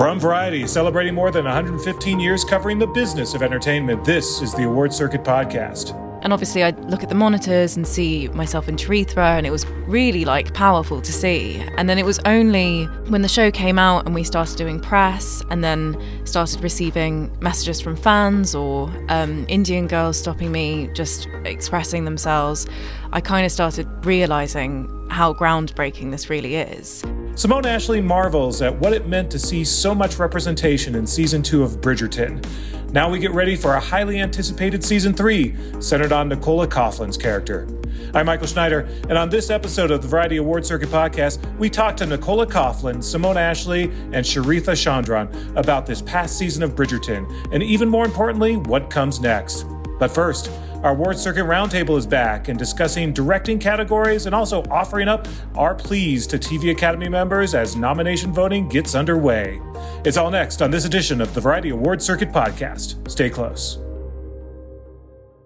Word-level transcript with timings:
From 0.00 0.18
Variety, 0.18 0.66
celebrating 0.66 1.14
more 1.14 1.30
than 1.30 1.44
115 1.44 2.18
years 2.18 2.42
covering 2.42 2.78
the 2.78 2.86
business 2.86 3.34
of 3.34 3.42
entertainment, 3.42 4.02
this 4.02 4.40
is 4.40 4.54
the 4.54 4.62
Award 4.62 4.94
Circuit 4.94 5.22
Podcast. 5.22 5.94
And 6.22 6.32
obviously, 6.32 6.62
I'd 6.62 6.82
look 6.86 7.02
at 7.02 7.10
the 7.10 7.14
monitors 7.14 7.76
and 7.76 7.86
see 7.86 8.28
myself 8.28 8.66
in 8.66 8.78
Charithra, 8.78 9.36
and 9.36 9.46
it 9.46 9.50
was 9.50 9.66
really 9.66 10.24
like 10.24 10.54
powerful 10.54 11.02
to 11.02 11.12
see. 11.12 11.62
And 11.76 11.86
then 11.86 11.98
it 11.98 12.06
was 12.06 12.18
only 12.20 12.86
when 13.10 13.20
the 13.20 13.28
show 13.28 13.50
came 13.50 13.78
out 13.78 14.06
and 14.06 14.14
we 14.14 14.24
started 14.24 14.56
doing 14.56 14.80
press, 14.80 15.42
and 15.50 15.62
then 15.62 16.02
started 16.24 16.62
receiving 16.62 17.30
messages 17.42 17.78
from 17.82 17.94
fans 17.94 18.54
or 18.54 18.90
um, 19.10 19.44
Indian 19.50 19.86
girls 19.86 20.18
stopping 20.18 20.50
me, 20.50 20.88
just 20.94 21.28
expressing 21.44 22.06
themselves, 22.06 22.66
I 23.12 23.20
kind 23.20 23.44
of 23.44 23.52
started 23.52 23.86
realizing 24.06 24.88
how 25.10 25.34
groundbreaking 25.34 26.10
this 26.10 26.30
really 26.30 26.56
is. 26.56 27.04
Simone 27.36 27.64
Ashley 27.64 28.00
marvels 28.00 28.60
at 28.60 28.78
what 28.80 28.92
it 28.92 29.06
meant 29.06 29.30
to 29.30 29.38
see 29.38 29.64
so 29.64 29.94
much 29.94 30.18
representation 30.18 30.94
in 30.94 31.06
season 31.06 31.42
two 31.42 31.62
of 31.62 31.80
Bridgerton. 31.80 32.44
Now 32.92 33.08
we 33.08 33.18
get 33.18 33.30
ready 33.30 33.56
for 33.56 33.74
a 33.74 33.80
highly 33.80 34.20
anticipated 34.20 34.84
season 34.84 35.14
three, 35.14 35.54
centered 35.80 36.12
on 36.12 36.28
Nicola 36.28 36.66
Coughlan's 36.66 37.16
character. 37.16 37.66
I'm 38.14 38.26
Michael 38.26 38.48
Schneider, 38.48 38.80
and 39.08 39.16
on 39.16 39.30
this 39.30 39.48
episode 39.48 39.90
of 39.90 40.02
the 40.02 40.08
Variety 40.08 40.38
Award 40.38 40.66
Circuit 40.66 40.88
podcast, 40.88 41.38
we 41.56 41.70
talk 41.70 41.96
to 41.98 42.06
Nicola 42.06 42.46
Coughlan, 42.46 43.02
Simone 43.02 43.38
Ashley, 43.38 43.84
and 44.12 44.26
Charithra 44.26 44.74
Chandran 44.74 45.56
about 45.56 45.86
this 45.86 46.02
past 46.02 46.36
season 46.36 46.62
of 46.64 46.74
Bridgerton, 46.74 47.30
and 47.54 47.62
even 47.62 47.88
more 47.88 48.04
importantly, 48.04 48.56
what 48.56 48.90
comes 48.90 49.20
next. 49.20 49.64
But 50.00 50.10
first, 50.10 50.50
our 50.82 50.92
Award 50.92 51.18
Circuit 51.18 51.44
Roundtable 51.44 51.98
is 51.98 52.06
back 52.06 52.48
and 52.48 52.58
discussing 52.58 53.12
directing 53.12 53.58
categories 53.58 54.24
and 54.24 54.34
also 54.34 54.62
offering 54.70 55.08
up 55.08 55.28
our 55.54 55.74
pleas 55.74 56.26
to 56.28 56.38
TV 56.38 56.70
Academy 56.70 57.08
members 57.08 57.54
as 57.54 57.76
nomination 57.76 58.32
voting 58.32 58.66
gets 58.66 58.94
underway. 58.94 59.60
It's 60.06 60.16
all 60.16 60.30
next 60.30 60.62
on 60.62 60.70
this 60.70 60.86
edition 60.86 61.20
of 61.20 61.34
the 61.34 61.40
Variety 61.42 61.68
Award 61.68 62.00
Circuit 62.00 62.30
podcast. 62.30 63.10
Stay 63.10 63.28
close. 63.28 63.78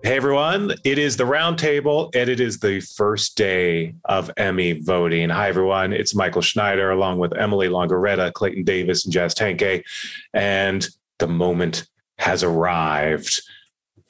Hey 0.04 0.16
everyone, 0.16 0.72
it 0.84 0.98
is 0.98 1.16
the 1.16 1.24
roundtable 1.24 2.14
and 2.14 2.30
it 2.30 2.38
is 2.38 2.60
the 2.60 2.78
first 2.78 3.36
day 3.36 3.94
of 4.04 4.30
Emmy 4.36 4.80
voting. 4.82 5.30
Hi 5.30 5.48
everyone, 5.48 5.92
it's 5.92 6.14
Michael 6.14 6.42
Schneider 6.42 6.92
along 6.92 7.18
with 7.18 7.36
Emily 7.36 7.68
Longeretta, 7.68 8.32
Clayton 8.34 8.62
Davis, 8.62 9.04
and 9.04 9.12
Jazz 9.12 9.34
Tangcay. 9.34 9.82
And 10.32 10.86
the 11.18 11.26
moment 11.26 11.88
has 12.18 12.44
arrived. 12.44 13.42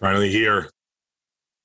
Finally 0.00 0.30
here. 0.30 0.68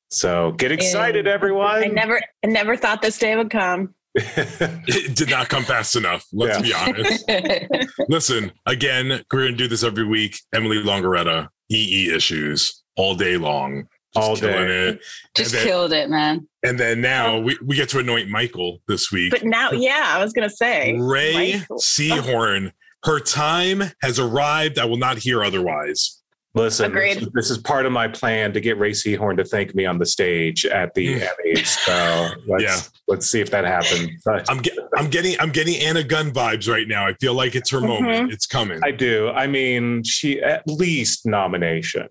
So 0.09 0.51
get 0.53 0.71
excited, 0.71 1.27
everyone. 1.27 1.83
I 1.83 1.85
never, 1.85 2.19
I 2.43 2.47
never 2.47 2.75
thought 2.75 3.01
this 3.01 3.17
day 3.17 3.35
would 3.35 3.49
come. 3.49 3.93
it 4.15 5.15
did 5.15 5.29
not 5.29 5.49
come 5.49 5.63
fast 5.63 5.95
enough. 5.95 6.25
Let's 6.33 6.67
yeah. 6.67 6.91
be 6.91 6.99
honest. 6.99 7.93
Listen, 8.09 8.51
again, 8.65 9.23
we're 9.31 9.45
gonna 9.45 9.55
do 9.55 9.67
this 9.67 9.83
every 9.83 10.05
week. 10.05 10.39
Emily 10.53 10.77
Longeretta, 10.77 11.47
EE 11.69 12.11
issues 12.13 12.83
all 12.97 13.15
day 13.15 13.37
long. 13.37 13.85
Just 14.15 14.27
all 14.27 14.35
day. 14.35 14.89
It. 14.89 15.01
Just 15.35 15.51
then, 15.51 15.67
killed 15.67 15.93
it, 15.93 16.09
man. 16.09 16.47
And 16.63 16.79
then 16.79 17.01
now 17.01 17.39
we, 17.39 17.55
we 17.63 17.75
get 17.75 17.89
to 17.89 17.99
anoint 17.99 18.29
Michael 18.29 18.79
this 18.87 19.11
week. 19.11 19.31
But 19.31 19.43
now, 19.43 19.71
yeah, 19.71 20.05
I 20.07 20.23
was 20.23 20.33
gonna 20.33 20.49
say 20.49 20.97
Ray 20.97 21.53
Michael. 21.53 21.77
Seehorn. 21.77 22.71
Her 23.03 23.19
time 23.19 23.83
has 24.01 24.19
arrived. 24.19 24.79
I 24.79 24.85
will 24.85 24.97
not 24.97 25.19
hear 25.19 25.43
otherwise. 25.43 26.18
Listen, 26.59 26.93
this, 26.93 27.27
this, 27.33 27.49
is 27.49 27.57
part 27.57 27.85
of 27.85 27.91
my 27.91 28.07
plan 28.07 28.53
to 28.53 28.59
get 28.59 28.77
Rhea 28.77 28.91
Seehorn 28.91 29.37
to 29.37 29.45
thank 29.45 29.73
me 29.75 29.85
on 29.85 29.97
the 29.97 30.05
stage 30.05 30.65
at 30.65 30.93
the 30.93 31.21
Emmys. 31.21 31.67
So 31.67 32.29
let's, 32.47 32.63
yeah. 32.63 32.79
let's 33.07 33.29
see 33.29 33.39
if 33.39 33.49
that 33.51 33.65
happens. 33.65 34.23
I'm, 34.49 34.57
get, 34.57 34.77
I'm 34.97 35.09
getting 35.09 35.39
I'm 35.39 35.51
getting 35.51 35.75
Anna 35.81 36.03
Gunn 36.03 36.31
vibes 36.31 36.69
right 36.69 36.87
now. 36.87 37.07
I 37.07 37.13
feel 37.13 37.33
like 37.33 37.55
it's 37.55 37.69
her 37.71 37.79
mm-hmm. 37.79 38.03
moment. 38.03 38.33
It's 38.33 38.45
coming. 38.45 38.79
I 38.83 38.91
do. 38.91 39.29
I 39.29 39.47
mean, 39.47 40.03
she 40.03 40.41
at 40.41 40.67
least 40.67 41.25
nomination. 41.25 42.07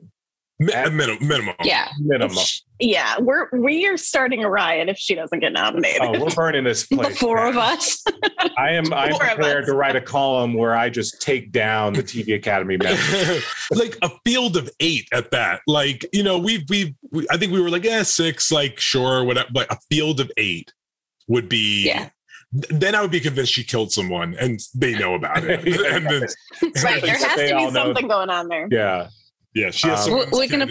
At, 0.75 0.89
uh, 0.89 0.91
minimum, 0.91 1.29
minimum. 1.29 1.55
Yeah. 1.63 1.89
Minimum. 2.01 2.37
Yeah. 2.81 3.19
We're 3.21 3.49
we 3.53 3.87
are 3.87 3.97
starting 3.97 4.43
a 4.43 4.51
riot 4.51 4.89
if 4.89 4.99
she 4.99 5.15
doesn't 5.15 5.39
get 5.39 5.53
nominated. 5.53 6.03
Oh, 6.03 6.21
we're 6.21 6.35
burning 6.35 6.65
this 6.65 6.87
place. 6.89 7.09
the 7.11 7.15
four 7.15 7.47
of 7.47 7.57
us. 7.57 8.03
I 8.59 8.73
am 8.73 8.93
I'm 8.93 9.17
prepared 9.17 9.67
to 9.67 9.75
write 9.75 9.95
a 9.95 10.01
column 10.01 10.55
where 10.55 10.75
I 10.75 10.91
just 10.91 11.23
take 11.23 11.53
down 11.53 11.93
the 11.93 12.03
TV 12.03 12.35
Academy 12.35 12.77
members. 12.77 13.45
like 13.71 13.97
a 14.03 14.11
field 14.25 14.57
of 14.57 14.69
eight 14.81 15.09
at 15.13 15.31
that. 15.31 15.61
Like, 15.67 16.05
you 16.13 16.25
know, 16.25 16.39
we've 16.39 16.65
we've 16.69 16.95
we, 17.13 17.27
I 17.31 17.37
think 17.37 17.53
we 17.53 17.61
were 17.61 17.71
like, 17.71 17.85
yeah, 17.85 18.03
six, 18.03 18.51
like 18.51 18.81
sure, 18.81 19.23
whatever. 19.25 19.49
But 19.53 19.73
a 19.73 19.79
field 19.89 20.19
of 20.19 20.31
eight 20.37 20.73
would 21.29 21.49
be 21.49 21.87
yeah 21.87 22.09
then 22.51 22.95
I 22.95 23.03
would 23.03 23.11
be 23.11 23.21
convinced 23.21 23.53
she 23.53 23.65
killed 23.65 23.93
someone 23.93 24.35
and 24.41 24.59
they 24.75 24.99
know 24.99 25.15
about 25.15 25.45
it. 25.45 25.63
then, 25.65 26.05
right. 26.83 27.03
There 27.03 27.19
has 27.19 27.51
to 27.51 27.57
be 27.57 27.71
something 27.71 28.09
going 28.09 28.31
on 28.31 28.49
there. 28.49 28.69
Yeah. 28.71 29.09
Yeah, 29.55 29.71
she 29.71 29.89
has. 29.89 30.07
Um, 30.07 30.15
we're, 30.15 30.31
we're 30.31 30.49
gonna 30.49 30.69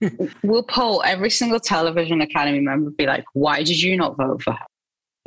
we'll 0.42 0.62
poll 0.62 1.02
every 1.04 1.30
single 1.30 1.60
television 1.60 2.20
academy 2.20 2.60
member. 2.60 2.90
Be 2.90 3.06
like, 3.06 3.24
why 3.32 3.62
did 3.62 3.80
you 3.80 3.96
not 3.96 4.16
vote 4.16 4.42
for 4.42 4.52
her? 4.52 4.66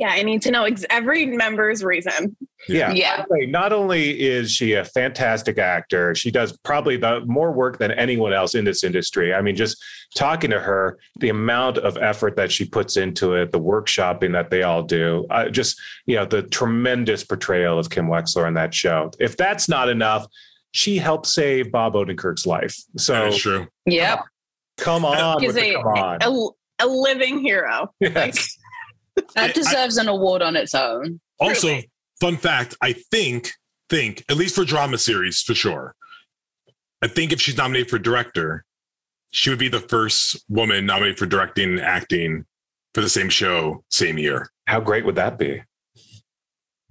Yeah, 0.00 0.08
I 0.08 0.24
need 0.24 0.42
to 0.42 0.50
know 0.50 0.64
ex- 0.64 0.84
every 0.90 1.24
member's 1.24 1.84
reason. 1.84 2.36
Yeah. 2.68 2.90
Yeah. 2.90 3.24
Not 3.46 3.72
only 3.72 4.20
is 4.20 4.50
she 4.50 4.72
a 4.72 4.84
fantastic 4.84 5.56
actor, 5.56 6.16
she 6.16 6.32
does 6.32 6.56
probably 6.64 6.96
the 6.96 7.20
more 7.26 7.52
work 7.52 7.78
than 7.78 7.92
anyone 7.92 8.32
else 8.32 8.56
in 8.56 8.64
this 8.64 8.82
industry. 8.82 9.32
I 9.32 9.40
mean, 9.40 9.54
just 9.54 9.80
talking 10.16 10.50
to 10.50 10.58
her, 10.58 10.98
the 11.20 11.28
amount 11.28 11.78
of 11.78 11.96
effort 11.98 12.34
that 12.36 12.50
she 12.50 12.64
puts 12.64 12.96
into 12.96 13.34
it, 13.34 13.52
the 13.52 13.60
workshopping 13.60 14.32
that 14.32 14.50
they 14.50 14.64
all 14.64 14.82
do, 14.82 15.26
uh, 15.30 15.48
just, 15.48 15.80
you 16.06 16.16
know, 16.16 16.24
the 16.24 16.42
tremendous 16.42 17.22
portrayal 17.22 17.78
of 17.78 17.88
Kim 17.88 18.08
Wexler 18.08 18.48
in 18.48 18.54
that 18.54 18.74
show. 18.74 19.12
If 19.20 19.36
that's 19.36 19.68
not 19.68 19.88
enough, 19.88 20.26
she 20.74 20.96
helped 20.96 21.26
save 21.26 21.70
Bob 21.70 21.94
Odenkirk's 21.94 22.46
life. 22.46 22.76
So 22.96 23.12
that's 23.12 23.38
true. 23.38 23.68
Yep. 23.86 24.24
Come 24.76 25.04
on. 25.04 25.40
He's 25.40 25.56
a, 25.56 25.74
come 25.74 25.86
on. 25.86 26.18
A, 26.20 26.84
a, 26.84 26.86
living 26.86 27.38
hero. 27.38 27.94
Yes. 28.00 28.58
that 29.36 29.54
deserves 29.54 29.98
an 29.98 30.08
award 30.08 30.42
on 30.42 30.56
its 30.56 30.74
own. 30.74 31.20
Also, 31.38 31.68
Truly. 31.68 31.90
fun 32.20 32.36
fact, 32.36 32.76
I 32.82 32.94
think, 33.12 33.52
think, 33.88 34.24
at 34.28 34.36
least 34.36 34.56
for 34.56 34.64
drama 34.64 34.98
series 34.98 35.40
for 35.42 35.54
sure. 35.54 35.94
I 37.00 37.06
think 37.06 37.32
if 37.32 37.40
she's 37.40 37.56
nominated 37.56 37.88
for 37.88 38.00
director, 38.00 38.64
she 39.30 39.50
would 39.50 39.60
be 39.60 39.68
the 39.68 39.78
first 39.78 40.44
woman 40.48 40.86
nominated 40.86 41.20
for 41.20 41.26
directing 41.26 41.70
and 41.70 41.80
acting 41.80 42.44
for 42.94 43.00
the 43.00 43.08
same 43.08 43.28
show, 43.28 43.84
same 43.90 44.18
year. 44.18 44.50
How 44.66 44.80
great 44.80 45.06
would 45.06 45.14
that 45.14 45.38
be? 45.38 45.62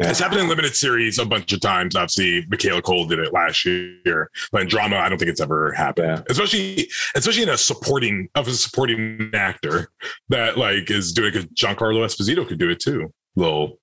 Yeah. 0.03 0.09
It's 0.09 0.19
happened 0.19 0.41
in 0.41 0.49
limited 0.49 0.75
series 0.75 1.17
a 1.17 1.25
bunch 1.25 1.53
of 1.53 1.61
times. 1.61 1.95
Obviously, 1.95 2.45
Michaela 2.49 2.81
Coel 2.81 3.05
did 3.05 3.19
it 3.19 3.31
last 3.33 3.65
year, 3.65 4.29
but 4.51 4.61
in 4.61 4.67
drama, 4.67 4.97
I 4.97 5.09
don't 5.09 5.17
think 5.17 5.29
it's 5.29 5.41
ever 5.41 5.71
happened. 5.71 6.07
Yeah. 6.07 6.23
Especially, 6.29 6.89
especially 7.15 7.43
in 7.43 7.49
a 7.49 7.57
supporting 7.57 8.29
of 8.35 8.47
a 8.47 8.51
supporting 8.51 9.31
actor 9.33 9.89
that 10.29 10.57
like 10.57 10.91
is 10.91 11.13
doing. 11.13 11.31
Because 11.31 11.45
Giancarlo 11.47 12.03
Esposito 12.03 12.47
could 12.47 12.59
do 12.59 12.69
it 12.69 12.79
too. 12.79 13.13
Little 13.35 13.79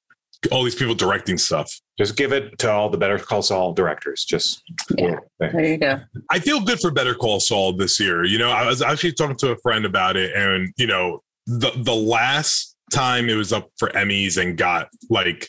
all 0.52 0.62
these 0.62 0.74
people 0.74 0.94
directing 0.94 1.36
stuff. 1.36 1.70
Just 1.98 2.16
give 2.16 2.32
it 2.32 2.58
to 2.58 2.70
all 2.70 2.88
the 2.88 2.96
Better 2.96 3.18
Call 3.18 3.42
Saul 3.42 3.72
directors. 3.72 4.24
Just 4.24 4.62
Yeah. 4.96 5.16
There 5.38 5.64
you 5.64 5.78
go. 5.78 6.00
I 6.30 6.38
feel 6.38 6.60
good 6.60 6.80
for 6.80 6.90
Better 6.90 7.14
Call 7.14 7.40
Saul 7.40 7.74
this 7.74 8.00
year. 8.00 8.24
You 8.24 8.38
know, 8.38 8.50
I 8.50 8.66
was 8.66 8.82
actually 8.82 9.12
talking 9.12 9.36
to 9.36 9.52
a 9.52 9.56
friend 9.58 9.84
about 9.84 10.16
it, 10.16 10.34
and 10.34 10.72
you 10.76 10.86
know, 10.86 11.20
the 11.46 11.72
the 11.76 11.94
last 11.94 12.76
time 12.92 13.28
it 13.28 13.34
was 13.34 13.52
up 13.52 13.70
for 13.78 13.88
Emmys 13.90 14.40
and 14.40 14.56
got 14.56 14.88
like 15.08 15.48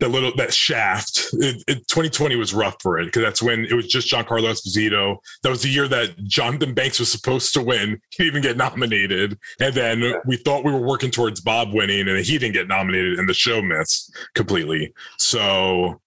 the 0.00 0.08
little 0.08 0.32
that 0.36 0.54
shaft. 0.54 1.28
It, 1.34 1.62
it, 1.66 1.88
2020 1.88 2.36
was 2.36 2.54
rough 2.54 2.76
for 2.80 2.98
it 2.98 3.06
because 3.06 3.22
that's 3.22 3.42
when 3.42 3.64
it 3.64 3.74
was 3.74 3.86
just 3.86 4.10
Giancarlo 4.10 4.50
Esposito. 4.50 5.16
That 5.42 5.50
was 5.50 5.62
the 5.62 5.68
year 5.68 5.88
that 5.88 6.16
Jonathan 6.24 6.74
Banks 6.74 7.00
was 7.00 7.10
supposed 7.10 7.52
to 7.54 7.62
win. 7.62 8.00
He 8.10 8.24
didn't 8.24 8.38
even 8.38 8.42
get 8.42 8.56
nominated, 8.56 9.38
and 9.60 9.74
then 9.74 10.14
we 10.26 10.36
thought 10.38 10.64
we 10.64 10.72
were 10.72 10.84
working 10.84 11.10
towards 11.10 11.40
Bob 11.40 11.72
winning, 11.72 12.08
and 12.08 12.18
he 12.18 12.36
didn't 12.36 12.54
get 12.54 12.66
nominated, 12.66 13.18
and 13.18 13.28
the 13.28 13.34
show 13.34 13.62
missed 13.62 14.12
completely. 14.34 14.92
So, 15.18 16.00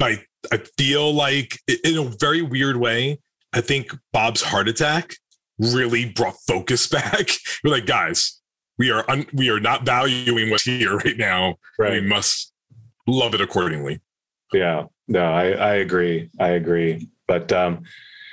I 0.00 0.22
I 0.52 0.58
feel 0.76 1.12
like 1.12 1.58
in 1.84 1.98
a 1.98 2.04
very 2.20 2.42
weird 2.42 2.76
way, 2.76 3.18
I 3.52 3.60
think 3.60 3.92
Bob's 4.12 4.42
heart 4.42 4.68
attack 4.68 5.14
really 5.58 6.10
brought 6.10 6.36
focus 6.46 6.86
back. 6.88 7.28
We're 7.64 7.72
like, 7.72 7.86
guys, 7.86 8.40
we 8.78 8.90
are 8.90 9.04
un- 9.10 9.26
we 9.32 9.50
are 9.50 9.60
not 9.60 9.84
valuing 9.84 10.50
what's 10.50 10.64
here 10.64 10.96
right 10.96 11.16
now. 11.16 11.56
Right. 11.78 11.94
We 11.94 12.00
must 12.00 12.52
love 13.08 13.34
it 13.34 13.40
accordingly. 13.40 14.00
Yeah, 14.52 14.84
no, 15.08 15.24
I, 15.24 15.50
I 15.50 15.74
agree. 15.76 16.30
I 16.38 16.50
agree. 16.50 17.08
But 17.26 17.52
um, 17.52 17.82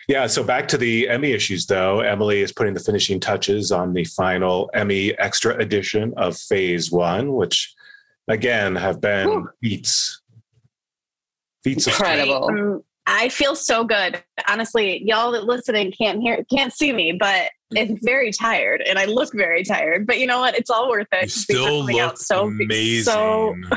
yeah, 0.07 0.27
so 0.27 0.44
back 0.44 0.68
to 0.69 0.77
the 0.77 1.10
Emmy 1.10 1.31
issues, 1.31 1.66
though. 1.66 2.01
Emily 2.01 2.42
is 2.42 2.51
putting 2.51 2.74
the 2.74 2.80
finishing 2.80 3.19
touches 3.19 3.72
on 3.72 3.94
the 3.94 4.04
final 4.06 4.69
Emmy 4.74 5.18
Extra 5.18 5.57
edition 5.57 6.13
of 6.18 6.38
Phase 6.38 6.92
One, 6.92 7.33
which 7.33 7.74
again 8.27 8.75
have 8.75 9.01
been 9.01 9.27
Whew. 9.27 9.50
feats. 9.62 10.22
Feats 11.63 11.88
Incredible. 11.88 12.50
Um, 12.50 12.83
I 13.07 13.30
feel 13.30 13.56
so 13.56 13.83
good. 13.83 14.24
Honestly, 14.48 15.04
y'all 15.04 15.31
that 15.31 15.45
listening 15.45 15.92
can't 15.92 16.22
hear, 16.22 16.44
can't 16.51 16.74
see 16.74 16.92
me, 16.92 17.12
but 17.19 17.50
it's 17.71 18.00
very 18.03 18.31
tired, 18.31 18.81
and 18.81 19.00
I 19.00 19.06
look 19.06 19.33
very 19.33 19.63
tired. 19.63 20.06
But 20.06 20.19
you 20.19 20.27
know 20.27 20.39
what? 20.39 20.57
It's 20.57 20.69
all 20.69 20.89
worth 20.89 21.07
it. 21.12 21.23
You 21.23 21.29
still 21.29 21.81
coming 21.81 22.00
out 22.00 22.13
look 22.13 22.17
so 22.17 22.47
amazing. 22.47 23.13
So 23.13 23.56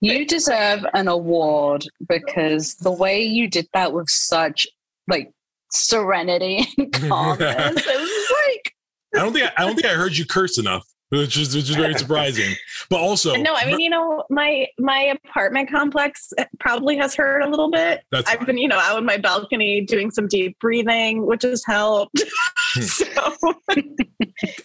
You 0.00 0.26
deserve 0.26 0.84
an 0.94 1.08
award 1.08 1.84
because 2.08 2.76
the 2.76 2.92
way 2.92 3.22
you 3.22 3.48
did 3.48 3.66
that 3.74 3.92
with 3.92 4.08
such 4.08 4.66
like 5.08 5.32
serenity 5.70 6.66
and 6.78 6.92
calmness, 7.08 7.86
it 7.86 8.00
was 8.00 8.32
like 8.46 8.74
I 9.14 9.24
don't 9.24 9.32
think 9.32 9.46
I, 9.46 9.52
I 9.56 9.66
don't 9.66 9.74
think 9.74 9.86
I 9.86 9.94
heard 9.94 10.16
you 10.16 10.24
curse 10.24 10.58
enough, 10.58 10.86
which 11.10 11.36
is 11.38 11.54
which 11.54 11.70
is 11.70 11.76
very 11.76 11.94
surprising. 11.98 12.54
But 12.90 13.00
also, 13.00 13.34
no. 13.36 13.54
I 13.54 13.66
mean, 13.66 13.80
you 13.80 13.90
know, 13.90 14.24
my 14.30 14.66
my 14.78 15.14
apartment 15.24 15.70
complex 15.70 16.32
probably 16.60 16.96
has 16.98 17.14
hurt 17.14 17.42
a 17.42 17.48
little 17.48 17.70
bit. 17.70 18.02
That's 18.10 18.30
I've 18.30 18.38
fine. 18.38 18.46
been, 18.46 18.58
you 18.58 18.68
know, 18.68 18.78
out 18.78 18.96
on 18.96 19.04
my 19.04 19.16
balcony 19.16 19.80
doing 19.82 20.10
some 20.10 20.28
deep 20.28 20.58
breathing, 20.60 21.26
which 21.26 21.42
has 21.42 21.64
helped. 21.66 22.22
Hmm. 22.74 22.82
so 22.82 23.06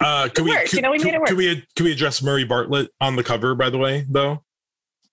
uh, 0.02 0.28
can 0.34 0.44
we 0.44 0.52
worked, 0.52 0.70
can, 0.72 0.78
you 0.78 0.82
know, 0.82 0.92
we 0.92 0.98
can- 0.98 1.06
made 1.08 1.14
it 1.14 1.20
work. 1.20 1.28
can 1.30 1.38
we 1.38 1.66
can 1.76 1.86
we 1.86 1.92
address 1.94 2.22
Murray 2.22 2.44
Bartlett 2.44 2.90
on 3.00 3.16
the 3.16 3.24
cover? 3.24 3.56
By 3.56 3.70
the 3.70 3.78
way, 3.78 4.06
though, 4.10 4.44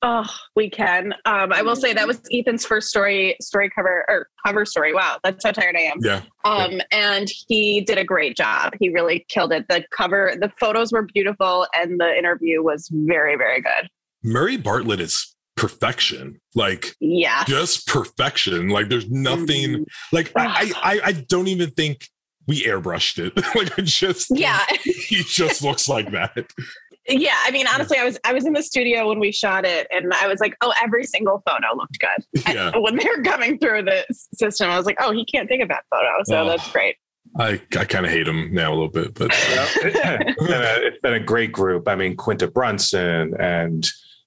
Oh, 0.03 0.27
we 0.57 0.71
can. 0.71 1.13
Um, 1.27 1.53
I 1.53 1.61
will 1.61 1.77
say 1.77 1.93
that 1.93 2.07
was 2.07 2.21
Ethan's 2.33 2.65
first 2.65 2.89
story 2.89 3.37
story 3.43 3.69
cover 3.69 4.05
or 4.09 4.29
cover 4.47 4.65
story. 4.65 4.95
Wow, 4.95 5.19
that's 5.23 5.45
how 5.45 5.53
tired 5.53 5.77
I 5.77 5.81
am. 5.83 5.99
yeah, 6.03 6.23
Um, 6.47 6.81
and 6.91 7.29
he 7.49 7.83
did 7.83 7.99
a 7.99 8.05
great 8.05 8.35
job. 8.37 8.73
He 8.81 8.89
really 8.89 9.27
killed 9.29 9.53
it. 9.53 9.67
The 9.69 9.85
cover, 9.95 10.33
the 10.41 10.51
photos 10.59 10.91
were 10.91 11.03
beautiful, 11.03 11.67
and 11.75 12.01
the 12.01 12.17
interview 12.17 12.63
was 12.63 12.89
very, 12.91 13.37
very 13.37 13.61
good. 13.61 13.89
Murray 14.25 14.57
Bartlett 14.57 15.01
is 15.01 15.35
perfection. 15.57 16.41
Like 16.55 16.95
Yeah. 17.01 17.45
just 17.45 17.87
perfection. 17.87 18.71
Like 18.71 18.89
there's 18.89 19.11
nothing. 19.11 19.71
Mm. 19.71 19.85
Like 20.13 20.33
I, 20.35 20.73
I 20.83 21.01
I 21.05 21.13
don't 21.13 21.49
even 21.49 21.71
think 21.73 22.09
we 22.47 22.63
airbrushed 22.65 23.19
it. 23.19 23.37
like 23.55 23.79
I 23.79 23.83
just 23.83 24.29
Yeah. 24.31 24.65
he 24.83 25.23
just 25.25 25.63
looks 25.63 25.89
like 25.91 26.11
that. 26.13 26.47
Yeah. 27.09 27.37
I 27.43 27.51
mean, 27.51 27.67
honestly, 27.73 27.99
I 27.99 28.05
was 28.05 28.19
I 28.25 28.33
was 28.33 28.47
in 28.47 28.53
the 28.53 28.63
studio 28.63 29.09
when 29.09 29.19
we 29.19 29.33
shot 29.33 29.65
it, 29.65 29.87
and 29.91 30.13
I 30.15 30.27
was 30.29 30.41
like, 30.41 30.57
oh, 30.61 30.73
every 30.83 31.05
single 31.05 31.43
photo 31.49 31.75
looked 31.77 31.99
good. 31.99 32.43
Yeah, 32.55 32.73
When 32.77 32.97
they 32.97 33.07
were 33.17 33.23
coming 33.23 33.59
through 33.59 33.85
the 33.85 34.05
system, 34.35 34.71
I 34.71 34.77
was 34.77 34.87
like, 34.87 34.99
oh, 35.01 35.13
he 35.13 35.25
can't 35.25 35.49
take 35.49 35.61
a 35.63 35.67
bad 35.67 35.83
photo. 35.91 36.09
So 36.25 36.43
Oh. 36.43 36.49
that's 36.49 36.71
great. 36.71 36.97
I 37.39 37.61
I 37.79 37.85
kind 37.85 38.05
of 38.07 38.11
hate 38.13 38.27
him 38.27 38.53
now 38.53 38.71
a 38.71 38.75
little 38.75 38.89
bit, 38.89 39.15
but 39.15 39.31
it's, 39.33 40.37
it's 40.41 41.01
been 41.01 41.15
a 41.15 41.21
great 41.21 41.53
group. 41.53 41.87
I 41.89 41.95
mean, 41.95 42.17
Quinta 42.17 42.49
Brunson 42.49 43.35
and 43.39 43.87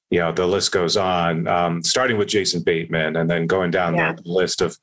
you 0.09 0.19
know 0.19 0.31
the 0.31 0.45
list 0.47 0.71
goes 0.71 0.95
on. 0.97 1.47
Um, 1.47 1.83
starting 1.83 2.17
with 2.17 2.27
Jason 2.27 2.61
Bateman 2.63 3.15
and 3.17 3.29
then 3.29 3.47
going 3.47 3.71
down 3.71 3.95
Yeah. 3.95 4.13
the 4.13 4.21
list 4.25 4.61
of 4.61 4.77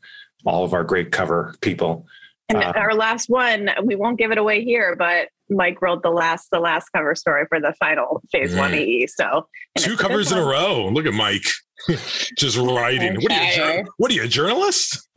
all 0.44 0.64
of 0.64 0.72
our 0.74 0.84
great 0.84 1.12
cover 1.12 1.54
people. 1.60 2.06
And 2.50 2.62
Um, 2.64 2.72
our 2.76 2.94
last 2.94 3.28
one, 3.28 3.70
we 3.84 3.94
won't 3.96 4.18
give 4.18 4.30
it 4.32 4.38
away 4.38 4.64
here, 4.64 4.96
but 4.96 5.28
Mike 5.48 5.80
wrote 5.82 6.02
the 6.02 6.10
last 6.10 6.48
the 6.52 6.60
last 6.60 6.88
cover 6.90 7.14
story 7.14 7.44
for 7.48 7.60
the 7.60 7.72
final 7.80 8.22
phase 8.32 8.54
one. 8.54 8.74
EE. 8.74 9.06
So 9.06 9.24
two 9.30 9.46
it's 9.76 9.86
a 9.86 9.88
good 9.90 9.98
covers 9.98 10.32
in 10.32 10.38
a 10.38 10.44
row. 10.44 10.88
Look 10.88 11.06
at 11.06 11.14
Mike, 11.14 11.44
just 12.36 12.56
writing. 12.58 13.16
What 13.20 13.32
are 13.32 13.76
you? 13.78 13.84
What 13.96 14.10
are 14.10 14.14
you, 14.14 14.24
a 14.24 14.28
journalist? 14.28 15.08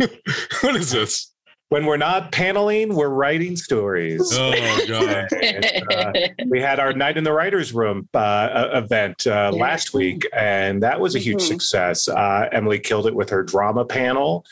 what 0.62 0.76
is 0.76 0.92
this? 0.92 1.30
When 1.70 1.88
we're 1.88 1.98
not 1.98 2.32
paneling, 2.32 2.94
we're 2.94 3.10
writing 3.10 3.56
stories. 3.56 4.22
Oh 4.34 4.86
god. 4.88 5.28
And, 5.44 5.66
uh, 5.92 6.12
we 6.48 6.62
had 6.62 6.80
our 6.80 6.94
night 6.94 7.18
in 7.18 7.24
the 7.24 7.32
writers 7.34 7.74
room 7.74 8.08
uh, 8.14 8.70
event 8.74 9.26
uh, 9.26 9.52
last 9.52 9.92
week 9.94 10.28
and 10.34 10.84
that 10.84 11.00
was 11.00 11.16
a 11.16 11.20
huge 11.20 11.40
Mhm. 11.40 11.48
success 11.48 12.08
uh, 12.08 12.48
emily 12.52 12.78
killed 12.80 13.08
it 13.08 13.16
with 13.16 13.30
her 13.32 13.42
drama 13.44 13.86
panel 13.86 14.46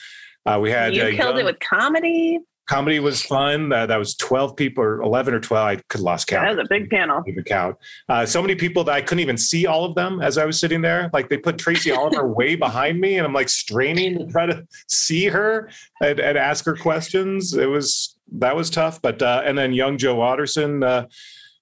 uh, 0.48 0.58
we 0.60 0.72
had 0.72 0.96
You 0.96 1.04
uh, 1.04 1.06
killed 1.12 1.20
young- 1.20 1.40
it 1.40 1.46
with 1.46 1.60
comedy. 1.60 2.40
Comedy 2.68 3.00
was 3.00 3.22
fun 3.22 3.72
uh, 3.74 3.86
that 3.86 3.98
was 3.98 4.16
12 4.16 4.56
people 4.56 4.84
or 4.84 5.02
11 5.02 5.34
or 5.34 5.40
12 5.40 5.66
i 5.68 5.76
could 5.90 6.00
lost 6.02 6.28
count 6.28 6.46
That 6.46 6.58
was 6.58 6.66
a 6.66 6.70
big 6.70 6.90
panel. 6.90 7.22
even 7.28 7.44
count. 7.44 7.76
Uh, 8.08 8.26
so 8.26 8.42
many 8.42 8.56
people 8.56 8.84
that 8.86 8.94
I 8.94 9.02
couldn't 9.02 9.20
even 9.22 9.38
see 9.38 9.66
all 9.66 9.84
of 9.86 9.96
them 9.96 10.22
as 10.22 10.38
I 10.38 10.46
was 10.46 10.60
sitting 10.60 10.82
there. 10.82 11.10
Like 11.14 11.30
they 11.30 11.38
put 11.38 11.58
Tracy 11.58 11.92
Oliver 11.92 12.28
way 12.40 12.56
behind 12.56 13.00
me, 13.00 13.18
and 13.18 13.26
I'm 13.26 13.34
like 13.34 13.50
straining 13.50 14.20
to 14.20 14.26
try 14.28 14.46
to 14.46 14.66
see 14.88 15.26
her 15.26 15.70
and, 16.02 16.20
and 16.20 16.38
ask 16.38 16.66
her 16.66 16.76
questions. 16.76 17.54
It 17.54 17.68
was 17.68 18.18
that 18.34 18.56
was 18.56 18.70
tough. 18.70 19.02
But 19.02 19.22
uh, 19.22 19.42
and 19.46 19.58
then 19.58 19.74
young 19.74 19.98
Joe 19.98 20.16
Watterson 20.16 20.84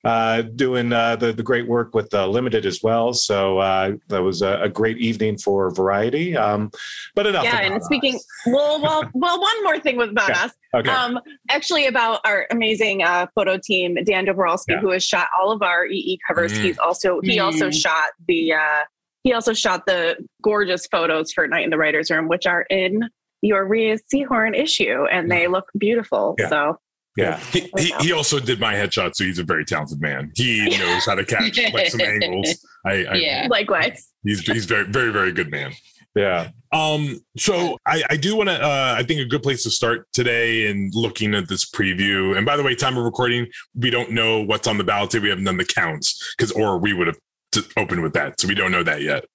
uh, 0.05 0.41
doing 0.41 0.93
uh, 0.93 1.15
the 1.15 1.33
the 1.33 1.43
great 1.43 1.67
work 1.67 1.93
with 1.93 2.13
uh, 2.13 2.27
Limited 2.27 2.65
as 2.65 2.81
well. 2.81 3.13
So 3.13 3.57
uh, 3.59 3.93
that 4.07 4.21
was 4.21 4.41
a, 4.41 4.61
a 4.61 4.69
great 4.69 4.97
evening 4.97 5.37
for 5.37 5.69
Variety. 5.71 6.37
Um, 6.37 6.71
but 7.15 7.27
enough. 7.27 7.43
Yeah, 7.43 7.59
about 7.59 7.71
and 7.73 7.83
speaking 7.83 8.15
us. 8.15 8.25
well, 8.45 8.81
well, 8.81 9.09
well, 9.13 9.39
one 9.41 9.63
more 9.63 9.79
thing 9.79 9.97
was 9.97 10.09
about 10.09 10.29
Yeah. 10.29 10.43
us. 10.45 10.51
okay, 10.75 10.89
Um, 10.89 11.19
actually, 11.49 11.87
about 11.87 12.21
our 12.25 12.47
amazing 12.51 13.03
uh, 13.03 13.27
photo 13.35 13.57
team, 13.57 13.95
Dan 14.05 14.25
Doperalski, 14.25 14.69
Yeah. 14.73 14.79
who 14.79 14.91
has 14.91 15.03
shot 15.03 15.27
all 15.39 15.51
of 15.51 15.61
our 15.61 15.85
EE 15.85 16.17
covers. 16.27 16.53
Mm. 16.53 16.61
He's 16.63 16.77
also 16.77 17.19
he 17.23 17.39
also 17.39 17.67
Mm. 17.69 17.81
shot 17.81 18.09
the 18.27 18.53
uh, 18.53 18.83
he 19.23 19.33
also 19.33 19.53
shot 19.53 19.85
the 19.85 20.15
gorgeous 20.41 20.87
photos 20.87 21.33
for 21.33 21.45
Night 21.47 21.65
in 21.65 21.71
the 21.71 21.77
Writers 21.77 22.09
Room, 22.09 22.29
which 22.29 22.45
are 22.47 22.61
in 22.69 23.09
your 23.41 23.65
Rhea 23.65 23.97
Seehorn 24.13 24.57
issue, 24.57 25.05
and 25.11 25.29
they 25.29 25.47
look 25.47 25.65
beautiful. 25.77 26.35
Yeah. 26.39 26.47
So 26.49 26.79
yeah. 27.19 27.39
He, 27.51 27.69
he, 27.77 27.93
he 27.99 28.11
also 28.11 28.39
did 28.39 28.59
my 28.59 28.73
headshot, 28.73 29.15
so 29.15 29.23
he's 29.23 29.39
a 29.39 29.43
very 29.43 29.65
talented 29.65 30.01
man. 30.01 30.31
He 30.35 30.69
knows 30.79 31.05
how 31.05 31.15
to 31.15 31.25
catch 31.25 31.57
like 31.73 31.87
some 31.87 32.01
angles. 32.05 32.65
I, 32.85 32.91
I 33.05 33.13
Yeah. 33.15 33.47
likewise, 33.49 34.11
he's 34.23 34.41
he's 34.41 34.65
very 34.65 34.85
very 34.85 35.11
very 35.11 35.31
good 35.31 35.51
man. 35.51 35.73
Yeah. 36.15 36.49
Um, 36.71 37.19
so 37.37 37.77
I, 37.85 38.03
I 38.09 38.17
do 38.17 38.35
want 38.35 38.49
to, 38.49 38.55
uh, 38.61 38.95
I 38.97 39.03
think 39.03 39.21
a 39.21 39.25
good 39.25 39.43
place 39.43 39.61
to 39.63 39.69
start 39.71 40.07
today 40.11 40.69
and 40.69 40.91
looking 40.93 41.33
at 41.35 41.47
this 41.47 41.69
preview. 41.69 42.35
And 42.35 42.45
by 42.45 42.57
the 42.57 42.63
way, 42.63 42.75
time 42.75 42.97
of 42.97 43.03
recording, 43.03 43.47
we 43.75 43.89
don't 43.91 44.11
know 44.11 44.41
what's 44.41 44.67
on 44.67 44.77
the 44.79 44.83
ballot. 44.83 45.11
today. 45.11 45.23
We 45.23 45.29
haven't 45.29 45.45
done 45.45 45.57
the 45.57 45.65
counts 45.65 46.33
because, 46.35 46.51
or 46.51 46.79
we 46.79 46.93
would 46.93 47.07
have 47.07 47.17
t- 47.51 47.61
opened 47.77 48.01
with 48.01 48.13
that. 48.13 48.41
So 48.41 48.47
we 48.47 48.55
don't 48.55 48.71
know 48.71 48.83
that 48.83 49.01
yet. 49.03 49.25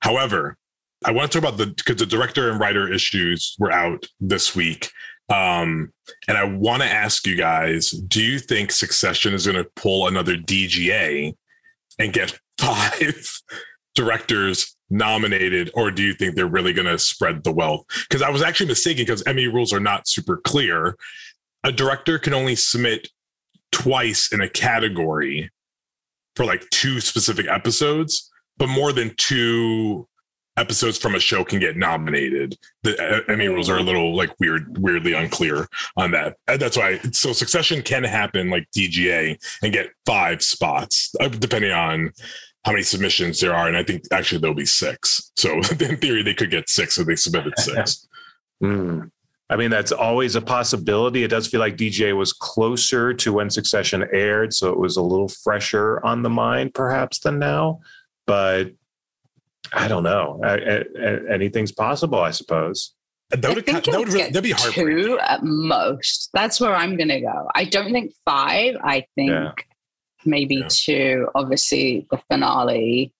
However, 0.00 0.56
I 1.04 1.12
want 1.12 1.30
to 1.30 1.40
talk 1.40 1.48
about 1.48 1.58
the, 1.58 1.66
because 1.66 1.96
the 1.96 2.06
director 2.06 2.50
and 2.50 2.58
writer 2.58 2.90
issues 2.92 3.54
were 3.58 3.70
out 3.72 4.06
this 4.20 4.56
week. 4.56 4.90
Um, 5.32 5.92
and 6.28 6.36
I 6.36 6.44
want 6.44 6.82
to 6.82 6.88
ask 6.88 7.26
you 7.26 7.36
guys, 7.36 7.90
do 7.90 8.22
you 8.22 8.38
think 8.38 8.70
Succession 8.70 9.32
is 9.32 9.46
going 9.46 9.62
to 9.62 9.70
pull 9.76 10.06
another 10.06 10.36
DGA 10.36 11.34
and 11.98 12.12
get 12.12 12.38
five 12.58 13.40
directors 13.94 14.76
nominated, 14.90 15.70
or 15.74 15.90
do 15.90 16.02
you 16.02 16.12
think 16.12 16.34
they're 16.34 16.46
really 16.46 16.74
going 16.74 16.86
to 16.86 16.98
spread 16.98 17.44
the 17.44 17.52
wealth? 17.52 17.84
Because 18.08 18.20
I 18.22 18.30
was 18.30 18.42
actually 18.42 18.66
mistaken 18.66 19.04
because 19.04 19.22
Emmy 19.22 19.46
rules 19.46 19.72
are 19.72 19.80
not 19.80 20.06
super 20.06 20.36
clear. 20.36 20.96
A 21.64 21.72
director 21.72 22.18
can 22.18 22.34
only 22.34 22.54
submit 22.54 23.08
twice 23.70 24.32
in 24.32 24.42
a 24.42 24.48
category 24.48 25.50
for 26.36 26.44
like 26.44 26.68
two 26.70 27.00
specific 27.00 27.46
episodes, 27.48 28.30
but 28.58 28.68
more 28.68 28.92
than 28.92 29.14
two 29.16 30.06
episodes 30.56 30.98
from 30.98 31.14
a 31.14 31.20
show 31.20 31.44
can 31.44 31.58
get 31.58 31.76
nominated. 31.76 32.56
The 32.82 33.24
Emmy 33.28 33.48
rules 33.48 33.70
are 33.70 33.78
a 33.78 33.82
little 33.82 34.14
like 34.14 34.30
weird, 34.38 34.78
weirdly 34.78 35.14
unclear 35.14 35.66
on 35.96 36.10
that. 36.12 36.36
That's 36.46 36.76
why. 36.76 36.98
So 37.12 37.32
Succession 37.32 37.82
can 37.82 38.04
happen 38.04 38.50
like 38.50 38.68
DGA 38.76 39.38
and 39.62 39.72
get 39.72 39.90
five 40.06 40.42
spots, 40.42 41.14
uh, 41.20 41.28
depending 41.28 41.72
on 41.72 42.12
how 42.64 42.72
many 42.72 42.82
submissions 42.82 43.40
there 43.40 43.54
are, 43.54 43.66
and 43.66 43.76
I 43.76 43.82
think 43.82 44.04
actually 44.12 44.40
there'll 44.40 44.54
be 44.54 44.66
six. 44.66 45.32
So 45.36 45.54
in 45.80 45.96
theory, 45.96 46.22
they 46.22 46.34
could 46.34 46.50
get 46.50 46.68
six 46.68 46.98
if 46.98 47.06
they 47.06 47.16
submitted 47.16 47.58
six. 47.58 48.06
Hmm. 48.60 49.06
I 49.50 49.56
mean, 49.56 49.70
that's 49.70 49.90
always 49.90 50.36
a 50.36 50.40
possibility. 50.40 51.24
It 51.24 51.28
does 51.32 51.48
feel 51.48 51.58
like 51.58 51.76
DJ 51.76 52.16
was 52.16 52.32
closer 52.32 53.12
to 53.12 53.32
when 53.32 53.50
Succession 53.50 54.06
aired, 54.12 54.54
so 54.54 54.70
it 54.70 54.78
was 54.78 54.96
a 54.96 55.02
little 55.02 55.26
fresher 55.26 56.00
on 56.06 56.22
the 56.22 56.30
mind, 56.30 56.74
perhaps, 56.74 57.18
than 57.18 57.40
now. 57.40 57.80
But 58.24 58.70
I 59.74 59.88
don't 59.88 60.02
know. 60.02 60.40
I, 60.44 60.54
I, 60.54 61.32
anything's 61.32 61.72
possible, 61.72 62.20
I 62.20 62.30
suppose. 62.30 62.94
Uh, 63.32 63.36
that 63.36 63.54
would, 63.54 63.58
I 63.68 63.72
think 63.80 63.84
that 63.86 63.98
would 63.98 64.08
it'll 64.08 64.18
get 64.20 64.32
that'd 64.32 64.42
be 64.42 64.50
hard. 64.50 64.74
two 64.74 65.18
at 65.22 65.42
most. 65.42 66.28
That's 66.34 66.60
where 66.60 66.74
I'm 66.74 66.96
going 66.96 67.08
to 67.08 67.20
go. 67.20 67.48
I 67.54 67.64
don't 67.64 67.90
think 67.92 68.12
five. 68.26 68.74
I 68.84 69.06
think 69.14 69.30
Yeah. 69.30 69.52
maybe 70.26 70.56
Yeah. 70.56 70.68
two. 70.70 71.28
Obviously, 71.34 72.06
the 72.10 72.18
finale. 72.30 73.12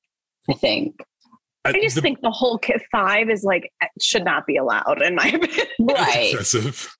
I 0.50 0.54
think 0.54 0.96
I 1.64 1.72
just 1.72 2.00
think 2.00 2.20
the 2.20 2.30
whole 2.32 2.58
kit 2.58 2.82
five 2.90 3.30
is 3.30 3.44
like 3.44 3.70
should 4.00 4.24
not 4.24 4.46
be 4.46 4.56
allowed 4.56 5.00
in 5.00 5.14
my 5.14 5.28
opinion. 5.34 5.66
right. 5.80 6.32
excessive. 6.32 6.94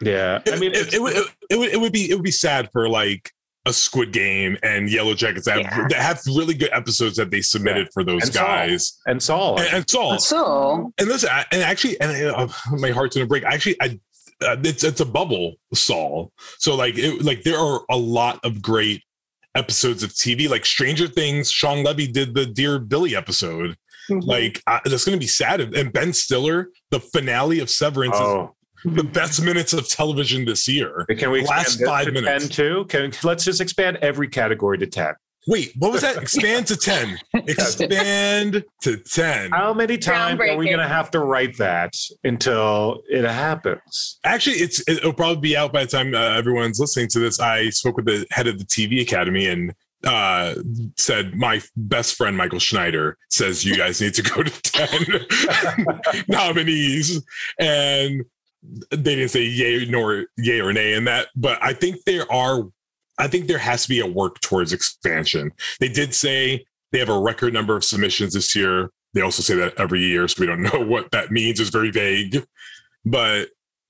Yeah. 0.00 0.40
I 0.46 0.58
mean, 0.58 0.72
it, 0.74 0.94
it, 0.94 1.00
would, 1.02 1.14
it, 1.50 1.58
would, 1.58 1.68
it 1.68 1.80
would 1.80 1.92
be 1.92 2.10
it 2.10 2.14
would 2.14 2.24
be 2.24 2.30
sad 2.30 2.70
for 2.72 2.88
like 2.88 3.30
a 3.66 3.72
Squid 3.72 4.12
Game 4.12 4.56
and 4.62 4.88
Yellow 4.88 5.12
Jackets 5.12 5.44
that, 5.46 5.66
have, 5.66 5.88
that 5.90 5.98
have 5.98 6.22
really 6.26 6.54
good 6.54 6.70
episodes 6.72 7.16
that 7.16 7.30
they 7.30 7.42
submitted 7.42 7.88
for 7.92 8.04
those 8.04 8.22
And 8.22 8.32
Saul. 8.34 8.46
guys 8.46 8.98
and 9.06 9.22
Saul. 9.22 9.60
and, 9.60 9.74
and 9.74 9.90
Saul. 9.90 10.18
So 10.18 10.92
And 10.98 11.08
listen, 11.08 11.28
I, 11.30 11.44
and 11.50 11.62
actually, 11.62 12.00
and 12.00 12.28
uh, 12.28 12.48
my 12.78 12.90
heart's 12.90 13.16
gonna 13.16 13.26
break. 13.26 13.44
Actually, 13.44 13.76
I 13.82 13.98
uh, 14.42 14.56
it's 14.62 14.84
it's 14.84 15.00
a 15.00 15.04
bubble, 15.06 15.54
Saul. 15.74 16.32
So 16.58 16.74
like, 16.76 16.96
it, 16.96 17.22
like 17.22 17.42
there 17.42 17.58
are 17.58 17.80
a 17.90 17.96
lot 17.96 18.38
of 18.44 18.62
great 18.62 19.02
episodes 19.54 20.02
of 20.02 20.10
TV, 20.10 20.48
like 20.48 20.64
Stranger 20.64 21.08
Things. 21.08 21.50
Shawn 21.50 21.82
Levy 21.82 22.06
did 22.06 22.34
the 22.34 22.46
Dear 22.46 22.78
Billy 22.78 23.16
episode. 23.16 23.76
Mm-hmm. 24.10 24.20
Like 24.20 24.62
uh, 24.66 24.80
that's 24.84 25.04
gonna 25.04 25.16
be 25.16 25.26
sad. 25.26 25.60
And 25.60 25.92
Ben 25.92 26.12
Stiller, 26.12 26.68
the 26.90 27.00
finale 27.00 27.60
of 27.60 27.68
Severance, 27.68 28.14
oh, 28.16 28.42
is 28.44 28.50
the 28.94 29.04
best 29.04 29.42
minutes 29.42 29.72
of 29.72 29.88
television 29.88 30.44
this 30.44 30.68
year. 30.68 31.04
can 31.18 31.30
we 31.30 31.40
expand 31.40 31.58
Last 31.58 31.84
five 31.84 32.06
to 32.06 32.12
minutes. 32.12 32.48
10 32.48 32.50
too? 32.50 32.84
Can, 32.88 33.12
let's 33.24 33.44
just 33.44 33.60
expand 33.60 33.98
every 34.00 34.28
category 34.28 34.78
to 34.78 34.86
10. 34.86 35.14
Wait, 35.48 35.72
what 35.78 35.92
was 35.92 36.02
that? 36.02 36.16
Expand 36.16 36.66
to 36.66 36.76
ten. 36.76 37.16
Expand 37.34 38.64
to 38.82 38.96
ten. 38.96 39.52
How 39.52 39.72
many 39.72 39.96
times 39.96 40.40
are 40.40 40.56
we 40.56 40.66
going 40.66 40.78
to 40.78 40.88
have 40.88 41.08
to 41.12 41.20
write 41.20 41.56
that 41.58 41.94
until 42.24 43.02
it 43.08 43.24
happens? 43.24 44.18
Actually, 44.24 44.56
it's 44.56 44.82
it'll 44.88 45.12
probably 45.12 45.40
be 45.40 45.56
out 45.56 45.72
by 45.72 45.84
the 45.84 45.90
time 45.90 46.16
uh, 46.16 46.18
everyone's 46.18 46.80
listening 46.80 47.06
to 47.10 47.20
this. 47.20 47.38
I 47.38 47.70
spoke 47.70 47.96
with 47.96 48.06
the 48.06 48.26
head 48.32 48.48
of 48.48 48.58
the 48.58 48.64
TV 48.64 49.02
Academy 49.02 49.46
and 49.46 49.72
uh 50.04 50.54
said 50.96 51.34
my 51.34 51.60
best 51.76 52.16
friend 52.16 52.36
Michael 52.36 52.58
Schneider 52.58 53.16
says 53.30 53.64
you 53.64 53.76
guys 53.76 54.00
need 54.00 54.12
to 54.14 54.22
go 54.22 54.42
to 54.42 54.62
10 54.62 56.24
nominees 56.28 57.22
and 57.58 58.22
they 58.90 59.14
didn't 59.16 59.28
say 59.28 59.42
yay 59.42 59.86
nor 59.86 60.26
yay 60.36 60.60
or 60.60 60.72
nay 60.72 60.94
in 60.94 61.04
that 61.04 61.28
but 61.36 61.58
I 61.62 61.72
think 61.72 62.04
there 62.04 62.30
are 62.30 62.64
I 63.18 63.28
think 63.28 63.46
there 63.46 63.58
has 63.58 63.82
to 63.84 63.88
be 63.88 64.00
a 64.00 64.06
work 64.06 64.40
towards 64.40 64.72
expansion. 64.72 65.52
They 65.80 65.88
did 65.88 66.14
say 66.14 66.64
they 66.92 66.98
have 66.98 67.08
a 67.08 67.18
record 67.18 67.52
number 67.52 67.76
of 67.76 67.84
submissions 67.84 68.34
this 68.34 68.54
year. 68.54 68.90
They 69.14 69.22
also 69.22 69.42
say 69.42 69.54
that 69.56 69.74
every 69.78 70.00
year, 70.00 70.28
so 70.28 70.40
we 70.40 70.46
don't 70.46 70.62
know 70.74 70.84
what 70.84 71.10
that 71.12 71.30
means. 71.30 71.60
It's 71.60 71.70
very 71.70 71.90
vague. 71.90 72.44
But 73.04 73.48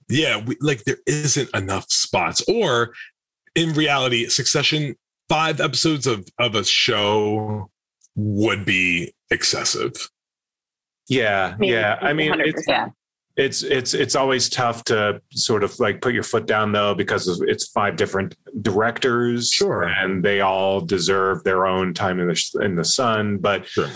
yeah, 0.09 0.42
we, 0.42 0.56
like 0.61 0.85
there 0.85 0.99
isn't 1.06 1.50
enough 1.54 1.90
spots. 1.90 2.45
Or 2.49 2.92
in 3.54 3.73
reality, 3.73 4.28
Succession, 4.28 4.95
five 5.28 5.61
episodes 5.61 6.06
of 6.06 6.28
of 6.38 6.54
a 6.54 6.64
show 6.64 7.71
would 8.14 8.64
be 8.64 9.12
excessive. 9.30 10.09
Yeah, 11.09 11.56
yeah. 11.61 11.99
I 12.00 12.12
mean, 12.12 12.40
it's, 12.40 12.66
100%. 12.66 12.68
yeah, 12.68 12.88
it's 13.37 13.62
it's 13.62 13.93
it's 13.93 14.16
always 14.16 14.49
tough 14.49 14.83
to 14.85 15.21
sort 15.31 15.62
of 15.62 15.78
like 15.78 16.00
put 16.00 16.14
your 16.14 16.23
foot 16.23 16.47
down 16.47 16.73
though 16.73 16.95
because 16.95 17.40
it's 17.43 17.69
five 17.69 17.97
different 17.97 18.35
directors, 18.62 19.50
Sure. 19.50 19.83
and 19.85 20.25
they 20.25 20.40
all 20.40 20.81
deserve 20.81 21.45
their 21.45 21.66
own 21.66 21.93
time 21.93 22.19
in 22.19 22.28
the 22.28 22.61
in 22.62 22.76
the 22.76 22.85
sun. 22.85 23.37
But 23.38 23.66
Sure. 23.66 23.90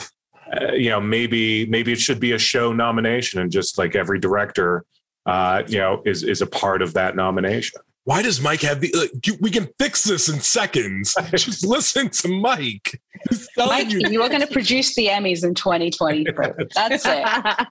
uh, 0.52 0.72
you 0.72 0.90
know, 0.90 1.00
maybe 1.00 1.64
maybe 1.66 1.90
it 1.92 2.00
should 2.00 2.20
be 2.20 2.32
a 2.32 2.38
show 2.38 2.72
nomination, 2.72 3.40
and 3.40 3.50
just 3.50 3.78
like 3.78 3.96
every 3.96 4.18
director, 4.18 4.84
uh, 5.24 5.62
you 5.66 5.78
know, 5.78 6.02
is 6.04 6.22
is 6.22 6.42
a 6.42 6.46
part 6.46 6.82
of 6.82 6.92
that 6.94 7.16
nomination. 7.16 7.80
Why 8.04 8.22
does 8.22 8.40
Mike 8.40 8.62
have 8.62 8.80
the? 8.80 8.92
Like, 8.96 9.26
you, 9.26 9.36
we 9.40 9.50
can 9.50 9.68
fix 9.78 10.04
this 10.04 10.28
in 10.28 10.40
seconds. 10.40 11.14
Just 11.32 11.64
listen 11.66 12.08
to 12.08 12.28
Mike. 12.28 13.00
Mike, 13.58 13.90
you, 13.90 14.00
you 14.08 14.22
are 14.22 14.28
going 14.28 14.40
to 14.40 14.46
produce 14.46 14.94
the 14.94 15.06
Emmys 15.08 15.44
in 15.44 15.54
2023. 15.54 16.46
That's 16.74 17.04
it. 17.06 17.66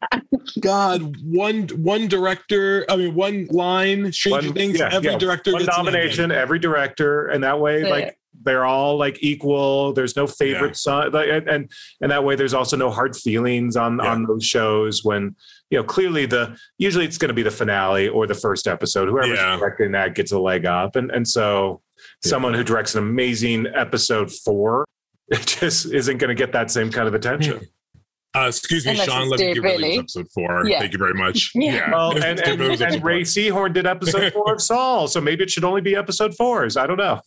God, 0.61 1.15
one 1.23 1.67
one 1.69 2.07
director. 2.07 2.85
I 2.89 2.95
mean, 2.95 3.15
one 3.15 3.47
line. 3.49 4.11
Stranger 4.11 4.47
One- 4.49 4.55
Things. 4.55 4.79
yeah, 4.79 4.89
every 4.93 5.11
yeah, 5.11 5.17
director 5.17 5.51
one 5.53 5.63
gets 5.65 5.75
an 5.75 5.79
Emmy. 5.87 5.91
nomination, 5.91 6.31
every 6.31 6.59
director, 6.59 7.27
and 7.27 7.43
that 7.43 7.59
way, 7.59 7.81
Yeah. 7.83 7.89
like 7.89 8.17
they're 8.43 8.65
all 8.65 8.97
like 8.97 9.17
equal. 9.21 9.93
There's 9.93 10.15
no 10.15 10.27
favorite 10.27 10.69
Yeah. 10.69 10.73
son, 11.09 11.15
and, 11.15 11.49
and 11.49 11.71
and 12.01 12.11
that 12.11 12.23
way, 12.23 12.35
there's 12.35 12.53
also 12.53 12.77
no 12.77 12.91
hard 12.91 13.15
feelings 13.15 13.75
on 13.75 13.99
Yeah. 14.01 14.11
on 14.11 14.25
those 14.25 14.45
shows 14.45 15.03
when 15.03 15.35
you 15.69 15.77
know 15.77 15.83
clearly 15.83 16.25
the 16.25 16.57
usually 16.77 17.05
it's 17.05 17.17
going 17.17 17.29
to 17.29 17.33
be 17.33 17.43
the 17.43 17.51
finale 17.51 18.07
or 18.07 18.25
the 18.27 18.33
first 18.35 18.67
episode. 18.67 19.07
Whoever's 19.09 19.37
Yeah. 19.37 19.57
directing 19.57 19.91
that 19.93 20.15
gets 20.15 20.31
a 20.31 20.39
leg 20.39 20.65
up, 20.65 20.95
and 20.95 21.11
and 21.11 21.27
so 21.27 21.81
Yeah. 22.23 22.29
someone 22.29 22.53
who 22.53 22.63
directs 22.63 22.95
an 22.95 23.03
amazing 23.03 23.67
episode 23.75 24.31
four. 24.31 24.85
Just 25.45 25.85
isn't 25.93 26.17
going 26.17 26.29
to 26.29 26.35
get 26.35 26.53
that 26.53 26.71
same 26.71 26.91
kind 26.91 27.07
of 27.07 27.13
attention. 27.13 27.59
Uh, 28.35 28.45
excuse 28.47 28.85
me, 28.85 28.91
Unless 28.91 29.07
Sean. 29.07 29.27
Let 29.27 29.39
me 29.39 29.45
Dave 29.47 29.55
give 29.55 29.65
you 29.81 29.99
episode 30.01 30.27
four. 30.35 30.67
Yeah. 30.67 30.77
Thank 30.77 30.93
you 30.93 30.99
very 30.99 31.15
much. 31.15 31.51
Yeah. 31.55 31.89
Well, 31.91 32.11
and, 32.11 32.39
and, 32.39 32.61
and 32.61 33.03
Ray 33.03 33.23
four. 33.23 33.25
Seehorn 33.25 33.73
did 33.73 33.87
episode 33.87 34.31
four 34.33 34.53
of 34.53 34.61
Saul, 34.61 35.07
so 35.07 35.19
maybe 35.19 35.43
it 35.43 35.49
should 35.49 35.63
only 35.63 35.81
be 35.81 35.95
episode 35.95 36.35
fours. 36.35 36.77
I 36.77 36.85
don't 36.85 36.97
know. 36.97 37.21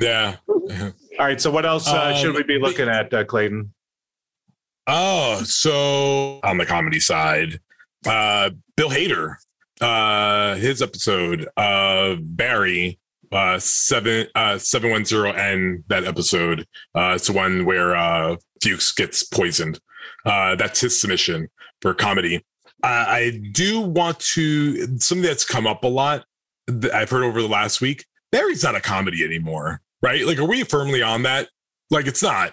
Yeah. 0.00 0.36
All 0.48 0.92
right. 1.20 1.40
So 1.40 1.50
what 1.52 1.64
else 1.64 1.86
uh, 1.88 2.12
Um, 2.12 2.16
should 2.16 2.34
we 2.34 2.42
be 2.42 2.58
looking 2.58 2.88
at, 2.88 3.14
uh, 3.14 3.24
Clayton? 3.24 3.72
Oh, 4.90 5.42
so 5.44 6.40
on 6.42 6.56
the 6.56 6.64
comedy 6.64 6.98
side, 6.98 7.60
uh, 8.06 8.50
Bill 8.74 8.88
Hader, 8.88 9.36
uh, 9.82 10.54
his 10.54 10.80
episode 10.80 11.46
of 11.58 12.20
Barry, 12.22 12.98
uh, 13.30 13.58
seven, 13.58 14.28
uh, 14.34 14.54
710N, 14.54 15.82
that 15.88 16.04
episode, 16.04 16.60
uh, 16.94 17.12
it's 17.16 17.26
the 17.26 17.34
one 17.34 17.66
where, 17.66 17.94
uh, 17.94 18.36
Fuches 18.62 18.92
gets 18.92 19.22
poisoned. 19.24 19.78
Uh, 20.24 20.56
that's 20.56 20.80
his 20.80 20.98
submission 20.98 21.48
for 21.82 21.92
comedy. 21.92 22.36
Uh, 22.82 23.04
I 23.08 23.42
do 23.52 23.80
want 23.80 24.18
to, 24.20 24.98
something 24.98 25.22
that's 25.22 25.44
come 25.44 25.66
up 25.66 25.84
a 25.84 25.88
lot 25.88 26.24
that 26.66 26.94
I've 26.94 27.10
heard 27.10 27.24
over 27.24 27.42
the 27.42 27.48
last 27.48 27.82
week. 27.82 28.06
Barry's 28.32 28.64
not 28.64 28.74
a 28.74 28.80
comedy 28.80 29.22
anymore, 29.22 29.82
right? 30.00 30.24
Like, 30.24 30.38
are 30.38 30.46
we 30.46 30.64
firmly 30.64 31.02
on 31.02 31.24
that? 31.24 31.50
Like, 31.90 32.06
it's 32.06 32.22
not. 32.22 32.52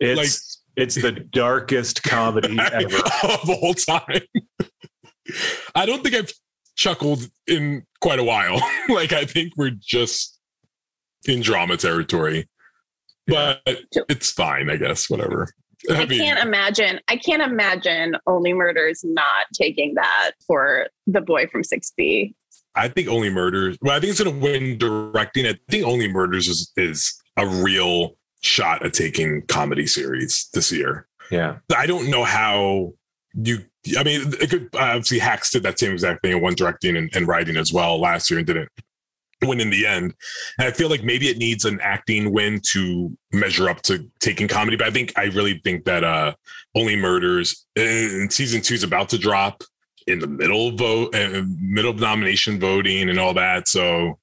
It's 0.00 0.55
it's 0.76 0.94
the 0.94 1.12
darkest 1.12 2.02
comedy 2.02 2.56
ever. 2.72 2.98
of 3.24 3.50
all 3.50 3.74
time. 3.74 4.20
I 5.74 5.86
don't 5.86 6.02
think 6.02 6.14
I've 6.14 6.32
chuckled 6.76 7.28
in 7.46 7.84
quite 8.00 8.18
a 8.18 8.24
while. 8.24 8.60
like 8.88 9.12
I 9.12 9.24
think 9.24 9.52
we're 9.56 9.70
just 9.70 10.38
in 11.26 11.40
drama 11.40 11.76
territory. 11.76 12.48
But 13.26 13.60
it's 14.08 14.30
fine, 14.30 14.70
I 14.70 14.76
guess. 14.76 15.10
Whatever. 15.10 15.48
I 15.90 16.06
mean, 16.06 16.20
can't 16.20 16.40
imagine. 16.40 17.00
I 17.08 17.16
can't 17.16 17.42
imagine 17.42 18.16
Only 18.26 18.52
Murders 18.52 19.02
not 19.04 19.46
taking 19.52 19.94
that 19.94 20.32
for 20.46 20.86
the 21.06 21.20
boy 21.20 21.46
from 21.48 21.64
Six 21.64 21.92
B. 21.96 22.34
I 22.76 22.88
think 22.88 23.08
Only 23.08 23.30
Murders. 23.30 23.78
Well, 23.82 23.96
I 23.96 24.00
think 24.00 24.10
it's 24.12 24.22
going 24.22 24.38
to 24.38 24.44
win 24.44 24.78
directing. 24.78 25.46
I 25.46 25.58
think 25.68 25.84
Only 25.84 26.08
Murders 26.08 26.46
is 26.46 26.72
is 26.76 27.20
a 27.36 27.46
real 27.46 28.16
shot 28.42 28.84
at 28.84 28.92
taking 28.92 29.42
comedy 29.42 29.86
series 29.86 30.48
this 30.52 30.72
year. 30.72 31.06
Yeah. 31.30 31.56
I 31.76 31.86
don't 31.86 32.10
know 32.10 32.24
how 32.24 32.94
you. 33.34 33.58
I 33.96 34.02
mean, 34.02 34.32
it 34.40 34.50
could 34.50 34.68
obviously 34.74 35.18
Hacks 35.18 35.50
did 35.50 35.62
that 35.62 35.78
same 35.78 35.92
exact 35.92 36.22
thing 36.22 36.32
in 36.32 36.42
one 36.42 36.54
directing 36.54 36.96
and, 36.96 37.08
and 37.14 37.28
writing 37.28 37.56
as 37.56 37.72
well 37.72 38.00
last 38.00 38.30
year 38.30 38.38
and 38.38 38.46
didn't 38.46 38.68
win 39.44 39.60
in 39.60 39.70
the 39.70 39.86
end. 39.86 40.14
And 40.58 40.68
I 40.68 40.72
feel 40.72 40.88
like 40.88 41.04
maybe 41.04 41.28
it 41.28 41.38
needs 41.38 41.64
an 41.64 41.78
acting 41.80 42.32
win 42.32 42.60
to 42.72 43.16
measure 43.32 43.68
up 43.68 43.82
to 43.82 44.10
taking 44.20 44.48
comedy. 44.48 44.76
But 44.76 44.88
I 44.88 44.90
think 44.90 45.12
I 45.16 45.24
really 45.24 45.60
think 45.62 45.84
that 45.84 46.04
uh 46.04 46.34
Only 46.74 46.96
Murders 46.96 47.66
and 47.76 48.32
season 48.32 48.60
two 48.60 48.74
is 48.74 48.82
about 48.82 49.08
to 49.10 49.18
drop 49.18 49.62
in 50.06 50.18
the 50.20 50.26
middle 50.26 50.68
of 50.68 50.74
vote 50.76 51.14
uh, 51.14 51.42
middle 51.60 51.90
of 51.90 52.00
nomination 52.00 52.58
voting 52.58 53.08
and 53.08 53.20
all 53.20 53.34
that. 53.34 53.68
So 53.68 54.18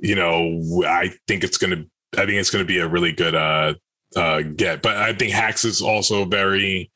you 0.00 0.14
know, 0.14 0.84
I 0.86 1.12
think 1.26 1.44
it's 1.44 1.58
gonna 1.58 1.84
I 2.14 2.24
think 2.26 2.32
it's 2.38 2.50
gonna 2.50 2.64
be 2.64 2.78
a 2.78 2.88
really 2.88 3.12
good 3.12 3.34
uh 3.34 3.74
uh 4.16 4.42
get. 4.42 4.82
But 4.82 4.96
I 4.96 5.12
think 5.12 5.32
Hacks 5.32 5.64
is 5.64 5.80
also 5.82 6.24
very 6.24 6.90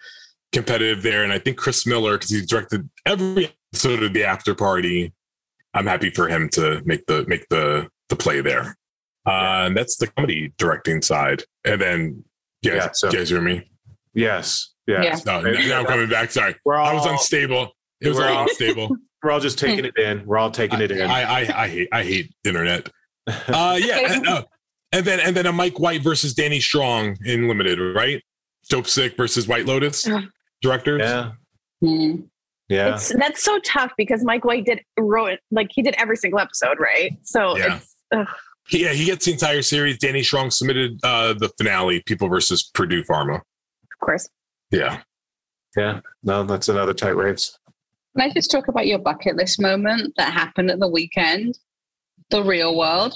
competitive 0.52 1.02
there. 1.02 1.24
And 1.24 1.32
I 1.32 1.38
think 1.38 1.56
Chris 1.58 1.86
Miller, 1.86 2.14
because 2.16 2.30
he's 2.30 2.46
directed 2.46 2.88
every 3.06 3.50
episode 3.72 4.02
of 4.02 4.12
the 4.12 4.24
after 4.24 4.54
party, 4.54 5.12
I'm 5.74 5.86
happy 5.86 6.10
for 6.10 6.28
him 6.28 6.48
to 6.50 6.82
make 6.84 7.06
the 7.06 7.24
make 7.26 7.48
the 7.48 7.88
the 8.08 8.16
play 8.16 8.40
there. 8.40 8.76
Uh, 9.26 9.66
and 9.66 9.76
that's 9.76 9.96
the 9.96 10.08
comedy 10.08 10.52
directing 10.58 11.00
side. 11.00 11.44
And 11.64 11.80
then, 11.80 12.24
yeah, 12.62 12.74
Yeah, 12.74 12.88
so- 12.92 13.08
you 13.10 13.18
guys 13.18 13.30
hear 13.30 13.40
me? 13.40 13.70
Yes. 14.14 14.72
Yeah. 14.88 15.02
Yeah. 15.02 15.18
No, 15.24 15.40
now 15.42 15.78
I'm 15.80 15.86
coming 15.86 16.08
back. 16.08 16.32
Sorry. 16.32 16.56
We're 16.64 16.74
all, 16.74 16.86
I 16.88 16.92
was 16.94 17.06
unstable. 17.06 17.70
It 18.00 18.08
was 18.08 18.16
We're 18.18 18.26
all 18.28 18.38
all- 18.38 18.42
unstable. 18.48 18.96
We're 19.22 19.30
all 19.30 19.38
just 19.38 19.60
taking 19.60 19.84
it 19.84 19.96
in. 19.96 20.26
We're 20.26 20.38
all 20.38 20.50
taking 20.50 20.80
it 20.80 20.90
in. 20.90 21.02
I, 21.08 21.22
I, 21.22 21.62
I 21.64 21.68
hate 21.68 21.88
I 21.92 22.02
hate 22.02 22.34
internet. 22.44 22.88
Uh, 23.28 23.78
yeah, 23.80 24.42
and, 24.92 25.04
then 25.04 25.20
and 25.20 25.36
then 25.36 25.46
a 25.46 25.52
Mike 25.52 25.78
White 25.78 26.02
versus 26.02 26.34
Danny 26.34 26.60
Strong 26.60 27.16
in 27.24 27.48
limited, 27.48 27.78
right? 27.94 28.22
Dopesick 28.70 29.16
versus 29.16 29.48
White 29.48 29.66
Lotus 29.66 30.06
Yeah. 30.06 30.22
directors. 30.60 31.00
yeah. 31.02 31.32
Hmm. 31.80 32.16
Yeah. 32.68 32.94
It's 32.94 33.12
that's 33.14 33.42
so 33.42 33.58
tough 33.60 33.92
because 33.98 34.24
Mike 34.24 34.44
White 34.44 34.64
did 34.64 34.80
wrote 34.98 35.38
like 35.50 35.68
he 35.72 35.82
did 35.82 35.94
every 35.98 36.16
single 36.16 36.38
episode, 36.40 36.78
right? 36.78 37.12
So 37.22 37.56
Yeah. 37.58 37.76
it's 37.76 37.96
ugh, 38.14 38.26
He- 38.68 38.84
yeah, 38.84 38.92
he 38.92 39.04
gets 39.04 39.24
the 39.26 39.32
entire 39.32 39.62
series. 39.62 39.98
Danny 39.98 40.22
Strong 40.22 40.52
submitted 40.52 40.98
uh, 41.02 41.34
the 41.34 41.50
finale, 41.58 42.00
People 42.06 42.28
versus 42.28 42.70
Purdue 42.72 43.02
Pharma. 43.04 43.36
of 43.36 43.98
course. 44.00 44.28
Yeah, 44.70 45.02
Yeah. 45.76 46.00
No, 46.22 46.44
that's 46.44 46.68
another 46.68 46.94
tight 46.94 47.16
race. 47.16 47.58
Can 48.16 48.30
I 48.30 48.32
just 48.32 48.50
talk 48.50 48.68
about 48.68 48.86
your 48.86 48.98
bucket 48.98 49.36
list 49.36 49.60
moment 49.60 50.14
that 50.16 50.32
happened 50.32 50.70
at 50.70 50.78
the 50.80 50.88
weekend? 50.88 51.58
The 52.30 52.42
real 52.42 52.76
world. 52.78 53.14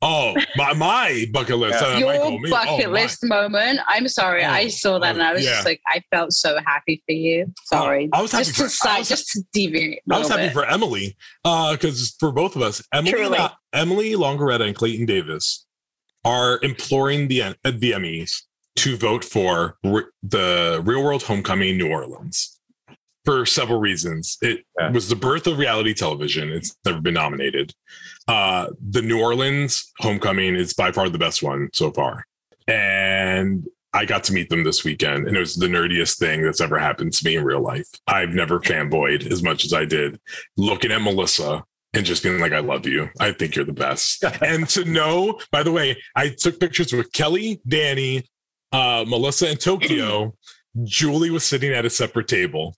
Oh, 0.00 0.36
my, 0.56 0.74
my 0.74 1.26
bucket 1.32 1.58
list. 1.58 1.80
Yeah. 1.80 1.88
Uh, 1.88 1.98
your 1.98 2.08
Michael, 2.08 2.40
bucket 2.50 2.86
oh, 2.86 2.90
list 2.90 3.24
moment. 3.24 3.80
I'm 3.88 4.06
sorry, 4.06 4.44
Oh, 4.44 4.50
I 4.50 4.68
saw 4.68 4.98
that 5.00 5.14
and 5.14 5.22
I 5.22 5.32
was 5.32 5.44
yeah. 5.44 5.50
just 5.54 5.64
like, 5.66 5.80
I 5.88 6.02
felt 6.12 6.32
so 6.32 6.56
happy 6.64 7.02
for 7.06 7.12
you. 7.12 7.52
Sorry. 7.64 8.08
I 8.12 8.22
was 8.22 8.30
happy 8.30 8.44
just 8.44 8.56
for- 8.56 8.62
to 8.64 8.68
side, 8.70 8.98
was- 9.00 9.08
just 9.08 9.28
to 9.32 9.42
deviate. 9.52 10.00
I 10.10 10.18
was 10.18 10.28
happy 10.28 10.42
bit. 10.42 10.52
for 10.52 10.64
Emily 10.64 11.16
because 11.42 12.14
for 12.20 12.30
both 12.30 12.54
of 12.54 12.62
us, 12.62 12.82
Emily, 12.92 13.12
Truly. 13.12 13.38
Emily 13.72 14.12
Longeretta 14.12 14.66
and 14.66 14.74
Clayton 14.76 15.06
Davis 15.06 15.66
are 16.24 16.60
imploring 16.62 17.28
the 17.28 17.42
uh, 17.42 17.54
the 17.64 17.92
Emmys 17.92 18.42
to 18.76 18.96
vote 18.96 19.24
for 19.24 19.78
re- 19.82 20.04
the 20.22 20.80
Real 20.84 21.02
World 21.02 21.22
Homecoming 21.24 21.76
New 21.76 21.88
Orleans 21.90 22.57
for 23.28 23.44
several 23.44 23.78
reasons. 23.78 24.38
It 24.40 24.64
Yeah. 24.80 24.90
was 24.90 25.10
the 25.10 25.14
birth 25.16 25.46
of 25.46 25.58
reality 25.58 25.92
television. 25.92 26.50
It's 26.50 26.74
never 26.86 26.98
been 27.02 27.12
nominated. 27.12 27.74
Uh, 28.26 28.68
the 28.80 29.02
New 29.02 29.20
Orleans 29.20 29.92
Homecoming 29.98 30.54
is 30.56 30.72
by 30.72 30.92
far 30.92 31.10
the 31.10 31.18
best 31.18 31.42
one 31.42 31.68
so 31.74 31.90
far, 31.92 32.24
and 32.66 33.66
I 33.92 34.06
got 34.06 34.24
to 34.24 34.32
meet 34.32 34.48
them 34.48 34.64
this 34.64 34.82
weekend, 34.82 35.28
and 35.28 35.36
it 35.36 35.40
was 35.40 35.56
the 35.56 35.66
nerdiest 35.66 36.18
thing 36.18 36.42
that's 36.42 36.62
ever 36.62 36.78
happened 36.78 37.12
to 37.14 37.24
me 37.26 37.36
in 37.36 37.44
real 37.44 37.60
life. 37.60 37.86
I've 38.06 38.30
never 38.30 38.60
fanboyed 38.60 39.30
as 39.30 39.42
much 39.42 39.66
as 39.66 39.74
I 39.74 39.84
did 39.84 40.18
looking 40.56 40.90
at 40.90 41.02
Melissa 41.02 41.64
and 41.92 42.06
just 42.06 42.22
being 42.22 42.38
like, 42.40 42.52
I 42.52 42.60
love 42.60 42.86
you. 42.86 43.10
I 43.20 43.32
think 43.32 43.56
you're 43.56 43.64
the 43.66 43.72
best. 43.74 44.24
and 44.42 44.66
to 44.70 44.86
know, 44.86 45.38
by 45.52 45.62
the 45.62 45.72
way, 45.72 46.02
I 46.16 46.30
took 46.30 46.58
pictures 46.60 46.94
with 46.94 47.12
Kelly, 47.12 47.60
Danny, 47.68 48.24
uh, 48.72 49.04
Melissa, 49.06 49.48
and 49.48 49.60
Tokyo. 49.60 50.34
Julie 50.84 51.30
was 51.30 51.44
sitting 51.44 51.72
at 51.72 51.84
a 51.84 51.90
separate 51.90 52.28
table. 52.28 52.74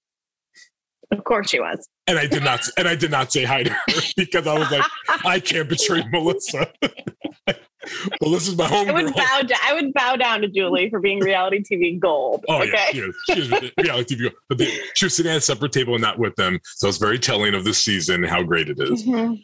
Of 1.11 1.25
course 1.25 1.51
she 1.51 1.59
was. 1.61 1.89
And 2.07 2.19
I 2.19 2.27
did 2.27 2.45
not 2.45 2.61
and 2.77 2.87
I 2.87 2.95
did 2.95 3.11
not 3.11 3.33
say 3.33 3.45
hi 3.45 3.65
to 3.65 3.71
her 3.71 3.81
because 4.17 4.47
I 4.47 4.59
was 4.59 4.71
like, 4.71 4.85
I 5.25 5.41
can't 5.41 5.69
betray 5.69 6.03
Melissa. 6.13 6.71
Melissa's 8.21 8.57
my 8.57 8.67
I 8.67 8.93
would 8.93 9.07
homegirl. 9.07 9.17
bow 9.17 9.41
down. 9.43 9.59
I 9.65 9.73
would 9.75 9.93
bow 9.95 10.17
down 10.17 10.43
to 10.43 10.49
Julie 10.49 10.91
for 10.91 11.01
being 11.01 11.19
reality 11.21 11.63
TV 11.63 11.99
gold. 11.99 12.45
Oh 12.49 12.63
okay. 12.63 12.73
yeah, 12.73 12.87
she 12.93 13.01
was, 13.03 13.17
she 13.31 13.41
was 13.41 13.71
reality 13.83 14.17
TV. 14.17 14.31
But 14.49 14.59
they, 14.59 14.67
she 14.95 15.07
was 15.07 15.17
sitting 15.17 15.33
at 15.33 15.39
a 15.39 15.41
separate 15.41 15.73
table 15.73 15.95
and 15.95 16.03
not 16.03 16.19
with 16.19 16.37
them, 16.37 16.61
so 16.77 16.89
it's 16.89 16.99
very 16.99 17.19
telling 17.19 17.55
of 17.55 17.65
this 17.65 17.83
season 17.83 18.23
how 18.23 18.43
great 18.43 18.69
it 18.69 18.79
is. 18.79 19.05
Mhm. 19.05 19.43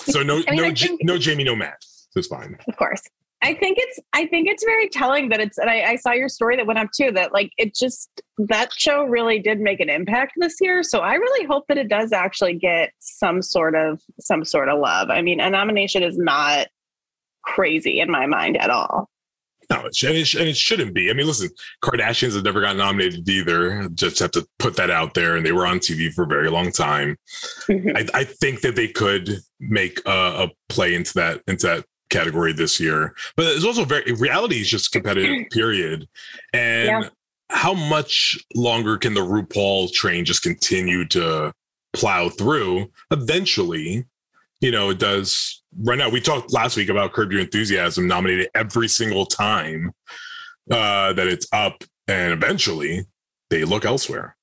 So 0.00 0.22
no, 0.22 0.42
I 0.46 0.50
mean, 0.52 0.62
no, 0.62 0.74
think- 0.74 1.00
no 1.04 1.18
Jamie, 1.18 1.44
no 1.44 1.56
Matt. 1.56 1.78
It's 2.16 2.28
fine. 2.28 2.56
Of 2.68 2.76
course. 2.76 3.02
I 3.42 3.54
think 3.54 3.78
it's 3.80 3.98
I 4.12 4.26
think 4.26 4.46
it's 4.48 4.64
very 4.64 4.88
telling 4.90 5.30
that 5.30 5.40
it's 5.40 5.56
and 5.56 5.70
I, 5.70 5.92
I 5.92 5.96
saw 5.96 6.12
your 6.12 6.28
story 6.28 6.56
that 6.56 6.66
went 6.66 6.78
up 6.78 6.88
too 6.94 7.10
that 7.12 7.32
like 7.32 7.50
it 7.56 7.74
just 7.74 8.10
that 8.48 8.72
show 8.72 9.04
really 9.04 9.38
did 9.38 9.60
make 9.60 9.80
an 9.80 9.90
impact 9.90 10.32
this 10.36 10.56
year. 10.60 10.82
So 10.82 11.00
I 11.00 11.14
really 11.14 11.46
hope 11.46 11.66
that 11.68 11.78
it 11.78 11.88
does 11.88 12.12
actually 12.12 12.54
get 12.54 12.90
some 13.00 13.42
sort 13.42 13.74
of 13.74 14.00
some 14.20 14.44
sort 14.44 14.68
of 14.68 14.78
love. 14.78 15.10
I 15.10 15.22
mean, 15.22 15.40
a 15.40 15.50
nomination 15.50 16.02
is 16.02 16.16
not 16.18 16.68
crazy 17.42 18.00
in 18.00 18.10
my 18.10 18.26
mind 18.26 18.56
at 18.56 18.70
all. 18.70 19.08
No, 19.70 19.86
it, 19.86 19.94
sh- 19.94 20.04
and 20.04 20.16
it, 20.16 20.24
sh- 20.26 20.34
and 20.34 20.48
it 20.48 20.56
shouldn't 20.56 20.94
be. 20.94 21.10
I 21.10 21.12
mean, 21.12 21.26
listen, 21.28 21.48
Kardashians 21.82 22.34
have 22.34 22.42
never 22.44 22.60
got 22.60 22.76
nominated 22.76 23.28
either. 23.28 23.88
Just 23.90 24.18
have 24.18 24.32
to 24.32 24.44
put 24.58 24.74
that 24.76 24.90
out 24.90 25.14
there, 25.14 25.36
and 25.36 25.46
they 25.46 25.52
were 25.52 25.64
on 25.66 25.78
TV 25.78 26.12
for 26.12 26.24
a 26.24 26.26
very 26.26 26.50
long 26.50 26.72
time. 26.72 27.16
Mhm. 27.68 27.96
I, 27.96 28.20
I 28.20 28.24
think 28.24 28.62
that 28.62 28.74
they 28.74 28.88
could 28.88 29.38
make 29.60 30.00
a, 30.06 30.10
a 30.10 30.50
play 30.68 30.94
into 30.94 31.14
that 31.14 31.42
into 31.46 31.68
that 31.68 31.84
category 32.10 32.52
this 32.52 32.80
year. 32.80 33.14
But 33.36 33.46
it's 33.46 33.64
also 33.64 33.84
very 33.84 34.10
reality 34.14 34.56
is 34.60 34.68
just 34.68 34.90
competitive, 34.90 35.46
period. 35.52 36.08
And 36.52 36.86
Yeah. 36.88 37.08
How 37.50 37.74
much 37.74 38.38
longer 38.54 38.96
can 38.96 39.14
the 39.14 39.20
RuPaul 39.20 39.92
train 39.92 40.24
just 40.24 40.42
continue 40.42 41.04
to 41.08 41.52
plow 41.92 42.28
through? 42.28 42.90
Eventually, 43.10 44.06
you 44.60 44.70
know, 44.70 44.90
it 44.90 44.98
does 44.98 45.62
run 45.82 46.00
out. 46.00 46.12
We 46.12 46.20
talked 46.20 46.52
last 46.52 46.76
week 46.76 46.88
about 46.88 47.12
Curb 47.12 47.32
Your 47.32 47.40
Enthusiasm 47.40 48.06
nominated 48.06 48.48
every 48.54 48.88
single 48.88 49.26
time 49.26 49.92
uh, 50.70 51.12
that 51.12 51.26
it's 51.26 51.46
up, 51.52 51.82
and 52.08 52.32
eventually 52.32 53.04
they 53.50 53.64
look 53.64 53.84
elsewhere. 53.84 54.36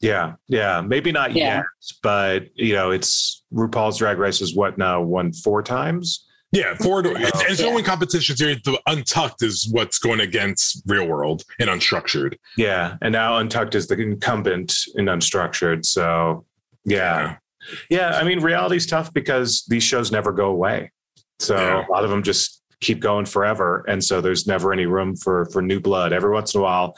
Yeah, 0.00 0.34
yeah, 0.48 0.80
maybe 0.80 1.12
not 1.12 1.32
Yeah. 1.34 1.56
yet, 1.58 1.64
but 2.02 2.48
you 2.54 2.74
know, 2.74 2.90
it's 2.90 3.44
RuPaul's 3.52 3.98
Drag 3.98 4.18
Race 4.18 4.40
is 4.40 4.54
what 4.54 4.76
now 4.78 5.00
won 5.02 5.32
four 5.32 5.62
times. 5.62 6.26
Yeah, 6.54 6.74
forward. 6.76 7.06
It's, 7.06 7.42
it's 7.42 7.56
the 7.58 7.64
Yeah. 7.64 7.70
only 7.70 7.82
competition 7.82 8.36
series. 8.36 8.62
The 8.62 8.80
Untucked 8.86 9.42
is 9.42 9.68
what's 9.70 9.98
going 9.98 10.20
against 10.20 10.82
Real 10.86 11.06
World 11.06 11.42
and 11.58 11.68
Unstructured. 11.68 12.36
Yeah, 12.56 12.96
and 13.02 13.12
now 13.12 13.38
Untucked 13.38 13.74
is 13.74 13.88
the 13.88 13.96
incumbent 14.00 14.72
in 14.94 15.06
Unstructured. 15.06 15.84
So 15.84 16.46
yeah, 16.84 17.36
yeah. 17.90 18.16
I 18.16 18.22
mean, 18.24 18.40
reality's 18.40 18.86
tough 18.86 19.12
because 19.12 19.64
these 19.68 19.82
shows 19.82 20.12
never 20.12 20.30
go 20.32 20.46
away. 20.46 20.92
So 21.40 21.56
Yeah. 21.56 21.84
a 21.86 21.90
lot 21.90 22.04
of 22.04 22.10
them 22.10 22.22
just 22.22 22.62
keep 22.80 23.00
going 23.00 23.26
forever, 23.26 23.84
and 23.88 24.02
so 24.04 24.20
there's 24.20 24.46
never 24.46 24.72
any 24.72 24.86
room 24.86 25.16
for 25.16 25.46
for 25.46 25.60
new 25.60 25.80
blood. 25.80 26.12
Every 26.12 26.30
once 26.30 26.54
in 26.54 26.60
a 26.60 26.62
while, 26.62 26.96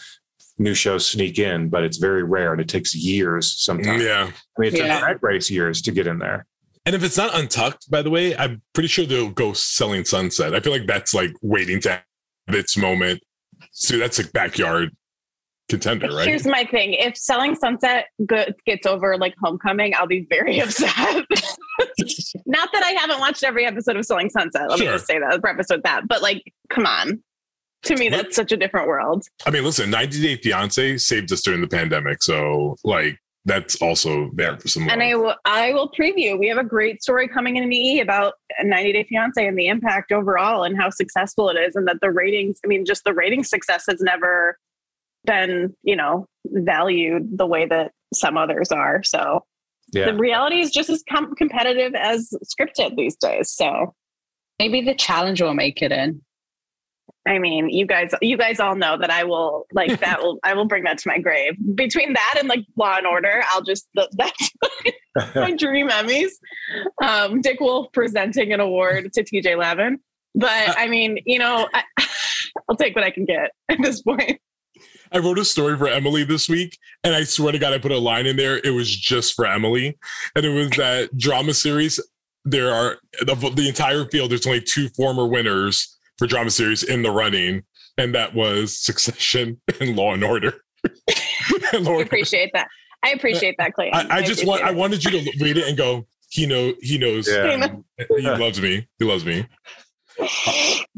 new 0.58 0.74
shows 0.74 1.06
sneak 1.08 1.38
in, 1.38 1.70
but 1.70 1.82
it's 1.82 1.96
very 1.96 2.24
rare, 2.24 2.52
and 2.52 2.60
it 2.60 2.68
takes 2.68 2.94
years 2.94 3.56
sometimes. 3.58 4.02
Yeah. 4.02 4.24
I 4.30 4.60
mean, 4.60 4.68
it 4.74 4.76
took 4.76 4.86
Yeah. 4.86 5.00
Drag 5.00 5.22
Race 5.22 5.50
years 5.50 5.80
to 5.82 5.92
get 5.92 6.06
in 6.06 6.18
there. 6.18 6.44
And 6.86 6.94
if 6.94 7.02
it's 7.02 7.16
not 7.16 7.34
Untucked, 7.38 7.90
by 7.90 8.00
the 8.00 8.10
way, 8.10 8.36
I'm 8.36 8.62
pretty 8.72 8.86
sure 8.88 9.04
they'll 9.04 9.28
go 9.30 9.52
Selling 9.52 10.04
Sunset. 10.04 10.54
I 10.54 10.60
feel 10.60 10.72
like 10.72 10.86
that's 10.86 11.12
like 11.12 11.32
waiting 11.42 11.80
to 11.80 11.90
have 11.90 12.04
its 12.48 12.76
moment. 12.76 13.20
So 13.72 13.98
that's 13.98 14.20
a 14.20 14.28
backyard 14.28 14.90
contender, 15.68 16.08
right? 16.08 16.28
Here's 16.28 16.46
my 16.46 16.64
thing: 16.64 16.92
if 16.92 17.16
Selling 17.16 17.56
Sunset 17.56 18.06
gets 18.66 18.86
over 18.86 19.18
like 19.18 19.34
Homecoming, 19.42 19.94
I'll 19.96 20.06
be 20.06 20.26
very 20.30 20.60
upset. 20.60 20.94
Not 22.46 22.68
that 22.72 22.84
I 22.84 22.94
haven't 23.00 23.18
watched 23.18 23.42
every 23.42 23.66
episode 23.66 23.96
of 23.96 24.04
Selling 24.04 24.30
Sunset. 24.30 24.68
Let 24.70 24.78
Sure. 24.78 24.86
me 24.86 24.92
just 24.92 25.06
say 25.06 25.18
that 25.18 25.40
preface 25.42 25.66
with 25.68 25.82
that. 25.82 26.06
But 26.06 26.22
like, 26.22 26.42
come 26.70 26.86
on. 26.86 27.22
To 27.82 27.96
me, 27.96 28.08
that's 28.08 28.34
such 28.34 28.52
a 28.52 28.56
different 28.56 28.88
world. 28.88 29.24
I 29.44 29.50
mean, 29.50 29.62
listen, 29.62 29.90
90 29.90 30.20
Day 30.22 30.36
Fiance 30.36 30.96
saved 30.98 31.30
us 31.32 31.42
during 31.42 31.60
the 31.60 31.68
pandemic. 31.68 32.22
So, 32.22 32.76
like, 32.84 33.18
that's 33.46 33.80
also 33.80 34.30
there 34.34 34.58
for 34.58 34.66
some 34.66 34.90
And 34.90 35.02
I 35.02 35.14
will, 35.14 35.36
I 35.44 35.72
will 35.72 35.90
preview. 35.90 36.36
We 36.38 36.48
have 36.48 36.58
a 36.58 36.64
great 36.64 37.00
story 37.00 37.28
coming 37.28 37.56
in 37.56 37.68
the 37.68 37.76
EE 37.76 38.00
about 38.00 38.34
90 38.60 38.92
Day 38.92 39.04
Fiance 39.04 39.46
and 39.46 39.56
the 39.56 39.68
impact 39.68 40.10
overall 40.10 40.64
and 40.64 40.76
how 40.76 40.90
successful 40.90 41.48
it 41.48 41.56
is, 41.56 41.76
and 41.76 41.86
that 41.86 41.98
the 42.02 42.10
ratings. 42.10 42.58
I 42.64 42.66
mean, 42.66 42.84
just 42.84 43.04
the 43.04 43.14
rating 43.14 43.44
success 43.44 43.84
has 43.88 44.00
never 44.00 44.58
been, 45.24 45.74
you 45.84 45.94
know, 45.94 46.26
valued 46.46 47.38
the 47.38 47.46
way 47.46 47.66
that 47.66 47.92
some 48.12 48.36
others 48.36 48.72
are. 48.72 49.04
So 49.04 49.44
Yeah, 49.92 50.06
the 50.06 50.14
reality 50.14 50.60
is 50.60 50.72
just 50.72 50.90
as 50.90 51.04
com- 51.08 51.34
competitive 51.36 51.94
as 51.94 52.34
scripted 52.44 52.96
these 52.96 53.16
days. 53.16 53.52
So 53.52 53.94
Maybe 54.58 54.80
the 54.80 54.94
challenge 54.94 55.40
will 55.40 55.54
make 55.54 55.82
it 55.82 55.92
in. 55.92 56.22
I 57.26 57.38
mean, 57.38 57.68
you 57.70 57.86
guys, 57.86 58.12
you 58.22 58.36
guys 58.36 58.60
all 58.60 58.76
know 58.76 58.96
that 58.98 59.10
I 59.10 59.24
will 59.24 59.66
like 59.72 59.98
that. 60.00 60.22
Will 60.22 60.38
I 60.44 60.54
will 60.54 60.66
bring 60.66 60.84
that 60.84 60.98
to 60.98 61.08
my 61.08 61.18
grave. 61.18 61.54
Between 61.74 62.12
that 62.12 62.36
and 62.38 62.48
like 62.48 62.64
Law 62.76 62.96
and 62.96 63.06
Order, 63.06 63.42
I'll 63.50 63.62
just 63.62 63.88
that's 63.94 65.34
my 65.34 65.52
dream 65.52 65.88
Emmys. 65.88 66.30
Um, 67.02 67.40
Dick 67.40 67.60
Wolf 67.60 67.88
presenting 67.92 68.52
an 68.52 68.60
award 68.60 69.12
to 69.14 69.24
TJ 69.24 69.58
Lavin, 69.58 69.98
but 70.34 70.78
I 70.78 70.86
mean, 70.88 71.18
you 71.26 71.38
know, 71.38 71.68
I, 71.72 71.82
I'll 72.68 72.76
take 72.76 72.94
what 72.94 73.04
I 73.04 73.10
can 73.10 73.24
get 73.24 73.50
at 73.68 73.78
this 73.82 74.02
point. 74.02 74.40
I 75.12 75.18
wrote 75.18 75.38
a 75.38 75.44
story 75.44 75.78
for 75.78 75.88
Emily 75.88 76.24
this 76.24 76.48
week, 76.48 76.76
and 77.04 77.14
I 77.14 77.22
swear 77.22 77.52
to 77.52 77.58
God, 77.58 77.72
I 77.72 77.78
put 77.78 77.92
a 77.92 77.98
line 77.98 78.26
in 78.26 78.36
there. 78.36 78.58
It 78.58 78.70
was 78.70 78.94
just 78.94 79.34
for 79.34 79.46
Emily, 79.46 79.96
and 80.34 80.44
it 80.44 80.50
was 80.50 80.70
that 80.70 81.16
drama 81.16 81.54
series. 81.54 82.00
There 82.44 82.72
are 82.72 82.98
the, 83.20 83.34
the 83.54 83.68
entire 83.68 84.04
field. 84.06 84.30
There's 84.30 84.46
only 84.46 84.60
two 84.60 84.88
former 84.90 85.26
winners 85.26 85.95
for 86.18 86.26
drama 86.26 86.50
series 86.50 86.82
in 86.82 87.02
the 87.02 87.10
running, 87.10 87.62
and 87.98 88.14
that 88.14 88.34
was 88.34 88.78
Succession 88.78 89.60
and 89.80 89.96
Law 89.96 90.14
and 90.14 90.24
Order. 90.24 90.54
And 91.72 91.84
Law 91.84 91.92
I 91.92 91.96
and- 91.98 92.06
appreciate 92.06 92.50
that. 92.54 92.68
I 93.04 93.10
appreciate 93.10 93.54
that, 93.58 93.72
Clayton. 93.74 94.10
I, 94.10 94.16
I 94.18 94.22
just 94.22 94.44
want. 94.46 94.62
I 94.62 94.70
wanted 94.72 95.04
you 95.04 95.10
to 95.12 95.44
read 95.44 95.56
it 95.56 95.68
and 95.68 95.76
go. 95.76 96.06
He 96.28 96.46
know. 96.46 96.74
He 96.80 96.98
knows. 96.98 97.28
Yeah. 97.28 97.68
He 98.16 98.22
loves 98.22 98.60
me. 98.60 98.86
He 98.98 99.04
loves 99.04 99.24
me. 99.24 99.46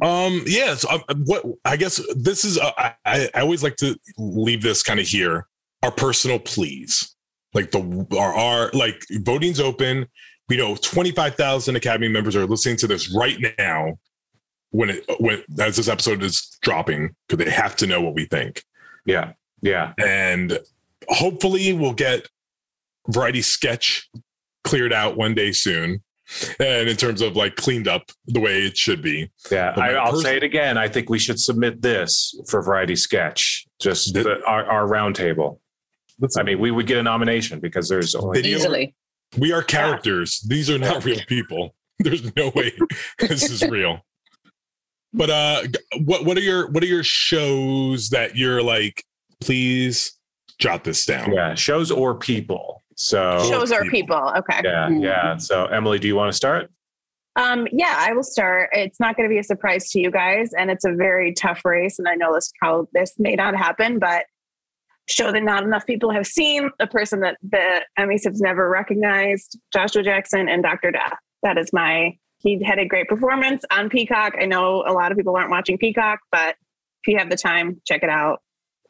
Um. 0.03 0.43
Yeah. 0.47 0.75
So, 0.75 0.89
um, 0.91 1.03
what 1.27 1.45
I 1.65 1.77
guess 1.77 2.01
this 2.17 2.45
is. 2.45 2.59
Uh, 2.59 2.71
I 2.77 2.95
I 3.35 3.41
always 3.41 3.63
like 3.63 3.77
to 3.77 3.99
leave 4.17 4.63
this 4.63 4.83
kind 4.83 5.01
of 5.01 5.07
here. 5.07 5.47
Our 5.83 5.91
personal 5.91 6.39
pleas, 6.39 7.15
like 7.55 7.71
the 7.71 8.07
our, 8.19 8.35
our 8.35 8.71
like 8.73 9.05
voting's 9.21 9.61
open. 9.61 10.07
We 10.49 10.57
know 10.57 10.77
twenty 10.77 11.11
five 11.13 11.35
thousand 11.35 11.77
Academy 11.77 12.09
members 12.09 12.37
are 12.37 12.47
listening 12.47 12.77
to 12.79 12.87
this 12.87 13.15
right 13.15 13.39
now. 13.59 13.99
When 14.71 14.91
it 14.91 15.05
when 15.19 15.43
as 15.59 15.77
this 15.77 15.89
episode 15.89 16.23
is 16.23 16.59
dropping, 16.61 17.15
because 17.29 17.45
they 17.45 17.51
have 17.51 17.75
to 17.77 17.87
know 17.87 18.01
what 18.03 18.15
we 18.15 18.27
think. 18.27 18.63
Yeah. 19.07 19.33
Yeah. 19.63 19.93
and 19.99 20.59
hopefully 21.09 21.73
we'll 21.73 21.93
get 21.95 22.29
variety 23.09 23.43
sketch 23.43 24.09
cleared 24.63 24.93
out 24.93 25.17
one 25.17 25.35
day 25.35 25.51
soon 25.51 26.03
and 26.61 26.89
in 26.89 26.97
terms 26.97 27.23
of 27.23 27.35
like 27.35 27.57
cleaned 27.57 27.89
up 27.89 28.03
the 28.27 28.39
way 28.39 28.63
it 28.67 28.77
should 28.77 29.01
be 29.03 29.31
Yeah. 29.51 29.73
I, 29.77 29.95
i'll 29.95 30.13
pers- 30.13 30.23
say 30.23 30.37
it 30.37 30.43
again. 30.45 30.77
I 30.79 30.87
think 30.87 31.09
we 31.11 31.19
should 31.19 31.41
submit 31.41 31.81
this 31.83 32.39
for 32.49 32.63
Variety 32.63 32.95
Sketch, 32.95 33.67
just 33.81 34.13
Th- 34.15 34.25
the, 34.25 34.45
our, 34.45 34.65
our 34.67 34.87
roundtable. 34.87 35.59
I 36.37 36.43
mean, 36.43 36.59
we 36.61 36.71
would 36.71 36.87
get 36.87 36.99
a 36.99 37.03
nomination 37.03 37.59
because 37.61 37.89
there's 37.89 38.15
only. 38.15 38.43
Video- 38.43 38.59
Easily. 38.59 38.95
we 39.39 39.53
are 39.53 39.63
characters 39.63 40.41
these 40.47 40.69
are 40.71 40.79
not 40.79 41.05
real 41.05 41.21
people 41.27 41.75
there's 41.99 42.25
no 42.37 42.51
way 42.55 42.73
this 43.19 43.51
is 43.51 43.63
real 43.69 44.05
but 45.13 45.31
uh 45.31 45.63
what 46.05 46.25
what 46.25 46.37
are 46.37 46.43
your 46.43 46.69
what 46.71 46.83
are 46.83 46.87
your 46.87 47.03
shows 47.03 48.11
that 48.11 48.37
you're 48.37 48.63
like 48.63 49.03
please 49.41 50.19
jot 50.59 50.85
this 50.85 51.07
down 51.07 51.33
Yeah. 51.33 51.55
Shows 51.55 51.91
or 51.91 52.15
people. 52.15 52.83
So. 52.97 53.39
Shows 53.49 53.71
or 53.73 53.83
people. 53.83 54.17
people. 54.17 54.33
Okay. 54.39 54.61
Yeah. 54.65 54.89
Yeah. 54.91 55.37
So, 55.37 55.67
Emily, 55.67 55.99
do 55.99 56.09
you 56.09 56.17
want 56.17 56.33
to 56.33 56.37
start? 56.37 56.71
Um, 57.37 57.69
yeah, 57.71 57.95
I 57.97 58.13
will 58.13 58.25
start. 58.25 58.71
It's 58.73 58.99
not 58.99 59.17
going 59.17 59.29
to 59.29 59.33
be 59.33 59.39
a 59.39 59.45
surprise 59.45 59.91
to 59.93 60.01
you 60.01 60.11
guys, 60.11 60.51
and 60.59 60.73
it's 60.73 60.85
a 60.85 60.93
very 60.93 61.33
tough 61.33 61.65
race. 61.65 62.01
And 62.01 62.09
I 62.09 62.17
know 62.17 62.35
this 62.35 62.51
probably 62.59 62.89
this 62.93 63.15
may 63.17 63.37
not 63.37 63.55
happen, 63.55 64.01
but 64.01 64.25
show 65.09 65.31
that 65.31 65.45
not 65.45 65.63
enough 65.63 65.87
people 65.87 66.11
have 66.11 66.27
seen 66.27 66.71
a 66.81 66.89
person 66.89 67.21
that 67.21 67.37
the 67.49 67.83
Emmys 67.97 68.25
have 68.25 68.35
never 68.41 68.69
recognized, 68.69 69.57
Joshua 69.73 70.03
Jackson 70.03 70.49
and 70.49 70.65
Dr. 70.65 70.91
Death. 70.91 71.17
That 71.45 71.57
is 71.59 71.73
my. 71.73 72.19
He 72.39 72.63
had 72.63 72.79
a 72.79 72.87
great 72.87 73.09
performance 73.09 73.65
on 73.71 73.89
Peacock. 73.89 74.35
I 74.41 74.47
know 74.47 74.85
a 74.87 74.93
lot 74.93 75.11
of 75.11 75.19
people 75.19 75.37
aren't 75.37 75.51
watching 75.51 75.77
Peacock, 75.79 76.21
but 76.31 76.57
if 77.03 77.09
you 77.09 77.19
have 77.19 77.31
the 77.31 77.37
time, 77.37 77.81
check 77.85 78.03
it 78.03 78.11
out. 78.11 78.41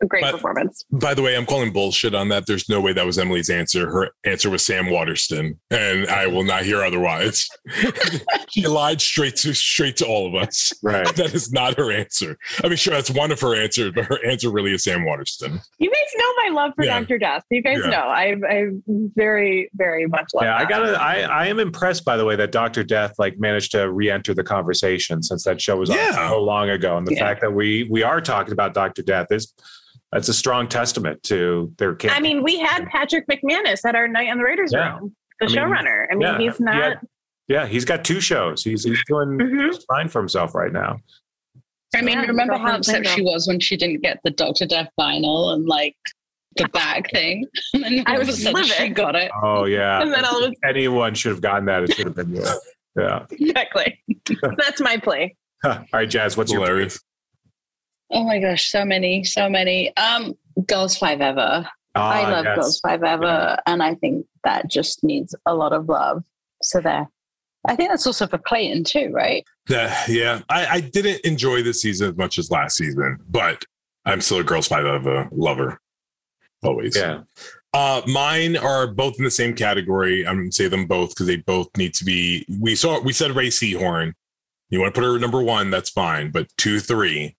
A 0.00 0.06
great 0.06 0.22
But- 0.22 0.32
performance. 0.32 0.84
by 0.92 1.12
the 1.14 1.22
way 1.22 1.37
i'm 1.37 1.44
calling 1.46 1.72
bullshit 1.72 2.14
on 2.14 2.28
that 2.28 2.46
there's 2.46 2.68
no 2.68 2.80
way 2.80 2.92
that 2.92 3.04
was 3.04 3.18
emily's 3.18 3.50
answer 3.50 3.90
her 3.90 4.11
answer 4.24 4.48
was 4.48 4.64
sam 4.64 4.90
waterston 4.90 5.58
and 5.70 6.08
i 6.08 6.26
will 6.26 6.44
not 6.44 6.62
hear 6.62 6.82
otherwise 6.84 7.48
she 8.48 8.66
lied 8.66 9.00
straight 9.00 9.37
to 9.37 9.54
straight 9.54 9.96
to 9.96 10.06
all 10.06 10.26
of 10.26 10.34
us 10.40 10.72
Right. 10.82 11.06
that 11.16 11.34
is 11.34 11.52
not 11.52 11.76
her 11.76 11.90
answer 11.92 12.37
i 12.62 12.68
mean 12.68 12.76
sure 12.76 12.94
that's 12.94 13.11
one 13.11 13.32
of 13.32 13.40
her 13.40 13.54
answers 13.61 13.92
but 13.94 14.04
her 14.04 14.18
answer 14.24 14.50
really 14.50 14.72
is 14.72 14.84
sam 14.84 15.04
waterston 15.04 15.61
You 15.78 15.90
guys 15.90 15.98
know 16.16 16.32
my 16.54 16.62
love 16.62 16.72
for 16.76 16.84
Yeah. 16.84 17.00
Dr. 17.00 17.18
Death. 17.18 17.42
You 17.50 17.62
guys 17.62 17.78
Yeah. 17.82 17.90
know 17.90 18.02
I 18.02 18.34
I 18.48 18.64
very 19.16 19.70
very 19.74 20.06
much 20.06 20.28
love. 20.34 20.44
Yeah, 20.44 20.56
I 20.56 20.64
gotta. 20.64 20.92
I 21.00 21.20
I 21.20 21.46
am 21.46 21.58
impressed 21.58 22.04
by 22.04 22.16
the 22.16 22.24
way 22.24 22.34
that 22.37 22.50
Doctor 22.52 22.82
Death 22.82 23.14
like 23.18 23.38
managed 23.38 23.72
to 23.72 23.90
re-enter 23.90 24.32
the 24.34 24.42
conversation 24.44 25.22
since 25.22 25.44
that 25.44 25.61
show 25.61 25.76
was 25.76 25.90
on 25.90 26.12
so 26.14 26.42
long 26.42 26.70
ago, 26.70 26.96
and 26.96 27.06
the 27.06 27.14
Yeah. 27.14 27.20
fact 27.26 27.40
that 27.42 27.52
we 27.52 27.87
we 27.90 28.02
are 28.02 28.20
talking 28.20 28.52
about 28.52 28.72
Doctor 28.74 29.02
Death 29.02 29.26
is 29.30 29.52
that's 30.12 30.29
a 30.29 30.35
strong 30.35 30.68
testament 30.68 31.23
to 31.25 31.73
their. 31.79 31.94
Campaign. 31.94 32.16
I 32.16 32.21
mean, 32.21 32.42
we 32.42 32.59
had 32.59 32.87
Patrick 32.87 33.27
McManus 33.29 33.85
at 33.85 33.94
our 33.94 34.09
night 34.09 34.31
on 34.31 34.38
the 34.38 34.44
Raiders 34.44 34.73
Yeah. 34.73 34.97
room, 34.99 35.14
the 35.40 35.47
I 35.47 35.49
mean, 35.49 35.57
showrunner. 35.57 36.07
I 36.11 36.14
mean, 36.14 36.21
yeah, 36.23 36.38
he's 36.38 36.57
he 36.59 36.64
not. 36.64 36.75
had- 36.75 37.01
yeah, 37.49 37.66
he's 37.66 37.85
got 37.85 38.05
two 38.05 38.21
shows. 38.21 38.62
He's 38.62 38.85
he's 38.85 39.03
doing 39.07 39.38
Mhm. 39.38 39.83
fine 39.88 40.09
for 40.09 40.18
himself 40.21 40.55
right 40.55 40.73
now. 40.73 40.99
I 41.94 42.03
mean, 42.03 42.18
Yeah, 42.18 42.27
remember 42.27 42.57
how 42.59 42.77
upset 42.77 43.07
she 43.07 43.23
was 43.23 43.47
when 43.49 43.59
she 43.61 43.77
didn't 43.77 44.03
get 44.03 44.18
the 44.23 44.31
Dr. 44.31 44.66
Death 44.66 44.90
vinyl 45.01 45.55
and 45.55 45.66
like 45.66 45.97
the 46.57 46.68
back 46.75 47.11
thing? 47.11 47.47
And 47.75 47.85
then 47.85 48.05
I 48.07 48.16
all 48.16 48.21
of 48.21 48.29
a 48.29 48.31
was 48.33 48.42
sudden 48.42 48.64
she 48.64 48.88
got 48.90 49.16
it. 49.16 49.31
Oh 49.42 49.64
yeah, 49.64 50.03
And 50.03 50.12
then 50.12 50.25
all 50.27 50.44
of 50.44 50.55
anyone 50.64 51.14
should 51.14 51.31
have 51.33 51.40
gotten 51.40 51.64
that. 51.66 51.85
It 51.85 51.94
should 51.94 52.07
have 52.07 52.16
been 52.16 52.35
you. 52.35 52.44
Yeah. 52.99 53.27
exactly. 53.31 54.03
That's 54.57 54.81
my 54.81 54.97
play. 54.97 55.37
All 55.64 55.79
right, 55.92 56.09
Jazz. 56.11 56.37
What's 56.37 56.51
your 56.51 56.62
hilarious 56.62 56.99
Oh 58.11 58.25
my 58.25 58.38
gosh, 58.38 58.71
so 58.71 58.85
many, 58.85 59.25
so 59.25 59.49
many. 59.49 59.94
Um, 59.97 60.35
Girls5eva. 60.61 61.68
I 61.94 62.23
Ah, 62.25 62.29
love 62.31 62.44
yes. 62.44 62.81
Girls5eva, 62.85 63.59
and 63.66 63.83
I 63.83 63.94
think 63.94 64.27
that 64.44 64.71
just 64.71 65.03
needs 65.05 65.35
a 65.47 65.55
lot 65.55 65.73
of 65.73 65.88
love. 65.88 66.25
So 66.62 66.81
there. 66.81 67.09
I 67.66 67.77
think 67.77 67.90
that's 67.90 68.07
also 68.07 68.27
for 68.27 68.38
Clayton 68.38 68.85
too, 68.85 69.11
right? 69.12 69.44
Yeah, 69.68 69.94
yeah. 70.09 70.40
I, 70.49 70.66
I 70.66 70.81
didn't 70.81 71.21
enjoy 71.25 71.62
this 71.62 71.83
season 71.83 72.11
as 72.11 72.16
much 72.16 72.38
as 72.38 72.51
last 72.51 72.77
season, 72.77 73.18
but 73.29 73.64
I'm 74.07 74.21
still 74.21 74.38
a 74.38 74.44
girls 74.44 74.68
five 74.68 74.87
of 74.87 75.07
a 75.07 75.29
lover. 75.33 75.81
Always. 76.62 76.97
Yeah. 76.97 77.23
Uh, 77.75 78.01
mine 78.07 78.57
are 78.57 78.87
both 78.87 79.14
in 79.18 79.25
the 79.25 79.31
same 79.31 79.55
category. 79.55 80.27
I'm 80.27 80.37
gonna 80.38 80.53
say 80.53 80.68
them 80.68 80.87
both 80.87 81.11
because 81.11 81.27
they 81.27 81.37
both 81.37 81.68
need 81.77 81.94
to 81.94 82.05
be. 82.05 82.47
We 82.61 82.75
saw 82.75 83.01
we 83.01 83.12
said 83.12 83.33
Rhea 83.37 83.51
Seehorn. 83.51 84.12
You 84.71 84.81
want 84.81 84.94
to 84.94 85.01
put 85.01 85.07
her 85.07 85.18
number 85.18 85.42
one, 85.42 85.71
that's 85.71 85.90
fine. 85.90 86.31
But 86.31 86.49
two, 86.57 86.79
three, 86.81 87.37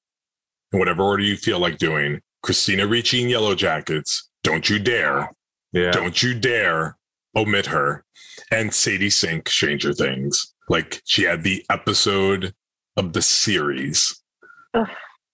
in 0.71 0.79
whatever 0.79 1.03
order 1.03 1.23
you 1.23 1.37
feel 1.37 1.59
like 1.59 1.77
doing. 1.77 2.19
Christina 2.43 2.87
Ricci 2.87 3.21
in 3.23 3.29
Yellow 3.29 3.55
Jackets. 3.55 4.29
Don't 4.43 4.69
you 4.69 4.79
dare. 4.79 5.31
Yeah. 5.73 5.91
Don't 5.91 6.21
you 6.23 6.33
dare 6.39 6.97
omit 7.35 7.65
her. 7.67 8.05
And 8.51 8.73
Sadie 8.73 9.09
Sink, 9.09 9.49
Stranger 9.49 9.93
Things. 9.93 10.53
Like 10.69 11.01
she 11.05 11.23
had 11.23 11.43
the 11.43 11.63
episode 11.69 12.53
of 12.97 13.13
the 13.13 13.21
series. 13.21 14.21
Ugh. 14.73 14.87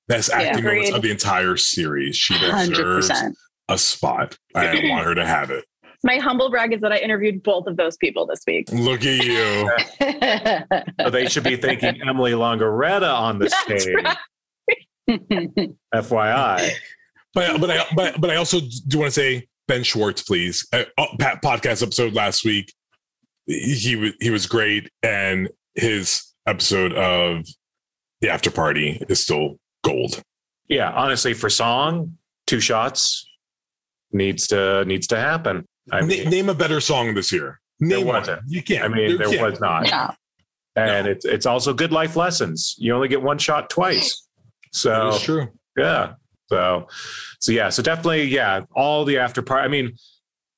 Best 0.07 0.29
Yeah, 0.29 0.41
acting 0.41 0.63
moments 0.65 0.91
of 0.91 1.01
the 1.01 1.11
entire 1.11 1.57
series. 1.57 2.15
She 2.15 2.33
Hundred 2.35 2.69
deserves 2.75 3.09
percent. 3.09 3.35
a 3.69 3.77
spot. 3.77 4.37
I 4.55 4.67
don't 4.71 4.87
want 4.89 5.05
her 5.05 5.15
to 5.15 5.25
have 5.25 5.51
it. 5.51 5.65
My 6.03 6.17
humble 6.17 6.49
brag 6.51 6.71
is 6.73 6.81
that 6.81 6.91
I 6.91 6.97
interviewed 6.97 7.41
both 7.41 7.65
of 7.65 7.77
those 7.77 7.97
people 7.97 8.27
this 8.27 8.41
week. 8.45 8.69
Look 8.71 9.03
at 9.03 9.25
you. 9.25 9.71
So 11.01 11.09
they 11.09 11.27
should 11.27 11.43
be 11.43 11.55
thanking 11.55 12.01
Emily 12.07 12.31
Longeretta 12.33 13.11
on 13.13 13.39
the 13.39 13.45
That's 13.67 13.83
stage. 13.83 13.95
right. 13.95 14.17
FYI. 15.09 16.69
But 17.33 17.59
but 17.59 17.69
I 17.71 17.85
but 17.95 18.21
but 18.21 18.29
I 18.29 18.35
also 18.37 18.59
do 18.87 18.99
want 18.99 19.13
to 19.13 19.19
say 19.19 19.47
Ben 19.67 19.83
Schwartz, 19.83 20.21
please. 20.23 20.67
Uh, 20.71 20.83
podcast 21.43 21.83
episode 21.83 22.13
last 22.13 22.45
week. 22.45 22.73
He 23.45 23.95
was 23.95 24.11
he 24.19 24.29
was 24.29 24.47
great, 24.47 24.89
and 25.03 25.49
his 25.75 26.33
episode 26.47 26.93
of 26.93 27.45
the 28.21 28.29
after 28.29 28.49
party 28.49 29.03
is 29.09 29.19
still 29.19 29.57
gold. 29.83 30.21
Yeah, 30.67 30.89
honestly, 30.91 31.33
for 31.33 31.49
song, 31.49 32.17
two 32.47 32.59
shots 32.59 33.27
needs 34.11 34.47
to 34.47 34.85
needs 34.85 35.05
to 35.07 35.17
happen. 35.17 35.65
I 35.91 35.99
Na- 36.01 36.07
mean, 36.07 36.29
name 36.29 36.49
a 36.49 36.53
better 36.55 36.79
song 36.79 37.13
this 37.13 37.31
year. 37.31 37.59
Name 37.79 38.07
one. 38.07 38.15
wasn't. 38.21 38.41
You 38.47 38.63
can't. 38.63 38.85
I 38.85 38.87
mean, 38.87 39.11
You 39.11 39.17
there 39.17 39.43
was 39.51 39.59
not, 39.59 39.87
yeah. 39.87 40.11
and 40.77 41.05
it's 41.07 41.25
it's 41.25 41.45
also 41.45 41.73
good 41.73 41.91
life 41.91 42.15
lessons. 42.15 42.75
You 42.77 42.95
only 42.95 43.09
get 43.09 43.21
one 43.21 43.37
shot 43.37 43.69
twice, 43.69 44.25
That 44.34 44.34
so 44.75 45.09
is 45.09 45.21
true. 45.21 45.47
yeah. 45.77 46.13
So, 46.47 46.87
so 47.39 47.51
yeah. 47.51 47.69
So 47.69 47.81
definitely, 47.81 48.25
yeah. 48.25 48.61
All 48.75 49.03
the 49.05 49.17
after 49.17 49.41
party. 49.41 49.65
I 49.65 49.67
mean, 49.67 49.93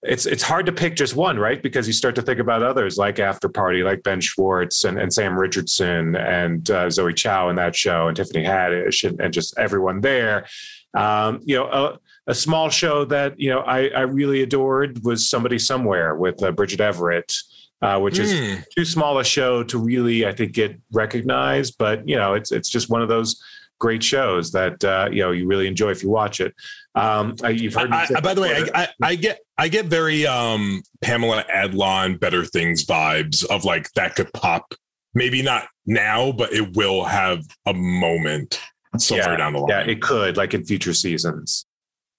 it's 0.04 0.26
it's 0.26 0.44
hard 0.44 0.66
to 0.68 0.72
pick 0.72 0.96
just 0.96 1.16
one, 1.16 1.40
right? 1.40 1.62
Because 1.64 1.88
you 1.88 1.94
start 1.94 2.16
to 2.16 2.22
think 2.22 2.40
about 2.40 2.62
others 2.62 2.98
like 2.98 3.20
After 3.20 3.50
Party, 3.50 3.84
like 3.84 4.04
Ben 4.04 4.22
Schwartz 4.22 4.84
and, 4.84 5.00
and 5.00 5.12
Sam 5.12 5.38
Richardson 5.38 6.16
and 6.16 6.70
uh, 6.70 6.88
Zoë 6.88 7.16
Chao 7.16 7.50
in 7.50 7.56
that 7.56 7.76
show, 7.76 8.08
and 8.08 8.16
Tiffany 8.16 8.44
Haddish, 8.44 9.08
and, 9.08 9.20
and 9.20 9.34
just 9.34 9.58
everyone 9.58 10.02
there. 10.02 10.46
Um, 10.94 11.40
you 11.44 11.56
know, 11.56 11.66
a, 11.68 12.00
a 12.28 12.36
small 12.36 12.70
show 12.70 13.06
that 13.06 13.40
you 13.40 13.50
know 13.50 13.62
I, 13.62 13.88
I 13.90 14.02
really 14.02 14.44
adored 14.44 15.04
was 15.04 15.30
Somebody 15.30 15.58
Somewhere 15.58 16.16
with 16.16 16.42
uh, 16.44 16.52
Bridget 16.52 16.82
Everett, 16.82 17.34
uh, 17.82 18.00
which 18.00 18.20
is 18.20 18.34
Mm. 18.34 18.64
too 18.76 18.86
small 18.86 19.18
a 19.20 19.24
show 19.24 19.64
to 19.64 19.78
really, 19.80 20.26
I 20.28 20.34
think, 20.34 20.52
get 20.52 20.78
recognized. 20.92 21.76
But 21.80 22.08
you 22.08 22.18
know, 22.18 22.34
it's 22.36 22.52
it's 22.52 22.70
just 22.70 22.90
one 22.90 23.02
of 23.02 23.10
those 23.10 23.42
great 23.80 24.04
shows 24.04 24.52
that 24.52 24.84
uh, 24.84 25.10
you 25.12 25.22
know 25.22 25.32
you 25.32 25.48
really 25.48 25.68
enjoy 25.68 25.90
if 25.92 26.04
you 26.04 26.10
watch 26.10 26.40
it. 26.40 26.54
Um, 26.96 27.36
uh, 27.44 27.50
you've 27.50 27.74
heard. 27.74 27.90
me 27.92 27.98
I, 27.98 28.20
by 28.22 28.34
the 28.34 28.42
way, 28.42 28.64
I, 28.74 28.88
I, 29.02 29.16
get 29.16 29.40
I 29.58 29.68
get 29.68 29.86
very 29.86 30.26
um 30.26 30.82
Pamela 31.02 31.46
Adlon 31.54 32.20
Better 32.20 32.44
Things 32.44 32.86
vibes 32.86 33.46
of 33.46 33.66
like 33.66 33.92
that 33.94 34.16
could 34.16 34.32
pop. 34.34 34.74
Maybe 35.14 35.42
not 35.42 35.68
now, 35.86 36.32
but 36.32 36.54
it 36.54 36.76
will 36.76 37.04
have 37.04 37.44
a 37.66 37.74
moment 37.74 38.60
somewhere 38.98 39.32
Yeah, 39.32 39.38
down 39.38 39.54
the 39.54 39.60
line. 39.60 39.70
yeah, 39.70 39.80
it 39.82 40.02
could 40.02 40.38
like 40.38 40.54
in 40.54 40.64
future 40.66 40.94
seasons. 40.94 41.66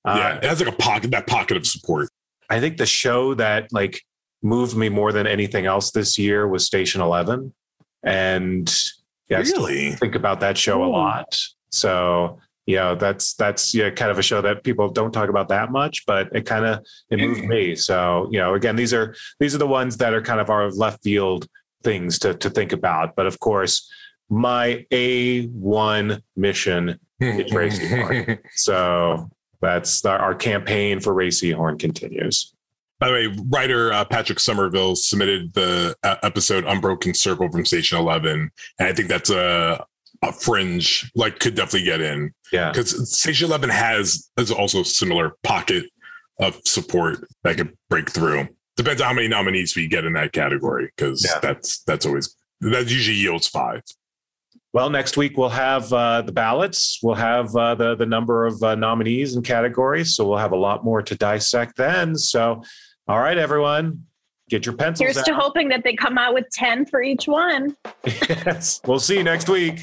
Uh, 0.05 0.38
it 0.42 0.49
has 0.49 0.61
like 0.61 0.73
a 0.73 0.77
pocket, 0.77 1.11
that 1.11 1.27
pocket 1.27 1.57
of 1.57 1.66
support. 1.66 2.09
I 2.49 2.61
think 2.61 2.79
the 2.79 2.87
show 2.87 3.35
that 3.35 3.73
like 3.73 4.01
moved 4.42 4.77
me 4.77 4.88
more 4.88 5.12
than 5.12 5.27
anything 5.27 5.66
else 5.66 5.90
this 5.90 6.18
year 6.18 6.49
was 6.49 6.64
Station 6.64 7.01
Eleven, 7.01 7.53
and 8.03 8.75
yeah, 9.28 9.38
really? 9.38 9.92
think 9.92 10.14
about 10.14 10.40
that 10.40 10.56
show 10.56 10.82
a 10.82 10.86
hmm. 10.86 10.92
lot. 10.92 11.38
So 11.70 12.40
yeah, 12.66 12.94
that's 12.94 13.34
that's 13.34 13.74
yeah, 13.74 13.90
kind 13.90 14.10
of 14.10 14.18
a 14.18 14.22
show 14.22 14.42
that 14.42 14.62
people 14.62 14.90
don't 14.90 15.12
talk 15.12 15.30
about 15.30 15.48
that 15.48 15.70
much, 15.70 16.04
but 16.06 16.28
it 16.34 16.44
kind 16.44 16.66
of 16.66 16.84
it 17.10 17.18
moved 17.18 17.44
me. 17.44 17.74
So 17.74 18.28
you 18.30 18.38
know, 18.38 18.54
again, 18.54 18.76
these 18.76 18.92
are 18.92 19.14
these 19.40 19.54
are 19.54 19.58
the 19.58 19.66
ones 19.66 19.96
that 19.98 20.12
are 20.12 20.20
kind 20.20 20.40
of 20.40 20.50
our 20.50 20.70
left 20.70 21.02
field 21.02 21.46
things 21.82 22.18
to 22.20 22.34
to 22.34 22.50
think 22.50 22.72
about. 22.72 23.16
But 23.16 23.26
of 23.26 23.40
course, 23.40 23.90
my 24.28 24.84
A1 24.92 26.22
mission 26.36 26.98
is 27.20 27.52
Rhea 27.54 27.70
Seehorn. 27.70 28.38
so 28.54 29.30
that's 29.60 30.04
our, 30.04 30.18
our 30.18 30.34
campaign 30.34 31.00
for 31.00 31.14
Rhea 31.14 31.56
Horn 31.56 31.78
continues. 31.78 32.54
By 33.00 33.08
the 33.08 33.12
way, 33.14 33.37
writer 33.48 33.92
uh, 33.92 34.04
Patrick 34.04 34.40
Somerville 34.40 34.96
submitted 34.96 35.54
the 35.54 35.94
uh, 36.02 36.16
episode 36.22 36.64
Unbroken 36.64 37.14
Circle 37.14 37.50
from 37.50 37.64
Station 37.64 37.98
11. 37.98 38.50
And 38.78 38.88
I 38.88 38.92
think 38.92 39.08
that's 39.08 39.30
a, 39.30 39.84
a 40.22 40.32
fringe, 40.32 41.11
like, 41.14 41.38
could 41.38 41.54
definitely 41.54 41.84
get 41.84 42.00
in. 42.00 42.34
Yeah. 42.52 42.70
Because 42.72 43.16
Station 43.16 43.46
11 43.48 43.70
has, 43.70 44.30
is 44.37 44.50
also 44.50 44.80
a 44.80 44.84
similar 44.84 45.34
pocket 45.44 45.84
of 46.40 46.61
support 46.64 47.26
that 47.44 47.56
could 47.56 47.76
break 47.88 48.11
through. 48.11 48.48
Depends 48.76 49.00
on 49.00 49.08
how 49.08 49.14
many 49.14 49.28
nominees 49.28 49.76
we 49.76 49.87
get 49.88 50.04
in 50.04 50.12
that 50.14 50.32
category, 50.32 50.90
because 50.96 51.24
Yeah. 51.24 51.40
that's 51.40 51.82
that's 51.82 52.06
always 52.06 52.37
that 52.61 52.88
usually 52.90 53.16
yields 53.16 53.48
five. 53.48 53.82
Well, 54.72 54.90
next 54.90 55.16
week 55.16 55.37
we'll 55.37 55.48
have 55.48 55.92
uh, 55.92 56.22
the 56.22 56.30
ballots. 56.30 57.00
We'll 57.02 57.16
have 57.16 57.54
uh, 57.56 57.74
the 57.74 57.96
the 57.96 58.06
number 58.06 58.46
of 58.46 58.62
uh, 58.62 58.74
nominees 58.76 59.34
and 59.34 59.44
categories. 59.44 60.14
So 60.14 60.28
we'll 60.28 60.38
have 60.38 60.52
a 60.52 60.56
lot 60.56 60.84
more 60.84 61.02
to 61.02 61.14
dissect 61.16 61.76
then. 61.76 62.16
So, 62.16 62.62
all 63.09 63.18
right, 63.21 63.38
everyone, 63.38 64.05
get 64.51 64.66
your 64.66 64.75
pencils 64.77 65.07
Here's 65.07 65.18
out. 65.18 65.25
to 65.27 65.35
hoping 65.35 65.68
that 65.71 65.83
they 65.85 65.94
come 65.94 66.18
out 66.18 66.35
with 66.35 66.49
10 66.53 66.87
for 66.87 67.03
each 67.03 67.27
one. 67.27 67.77
yes, 68.05 68.81
we'll 68.87 68.99
see 69.01 69.16
you 69.16 69.25
next 69.25 69.49
week. 69.49 69.81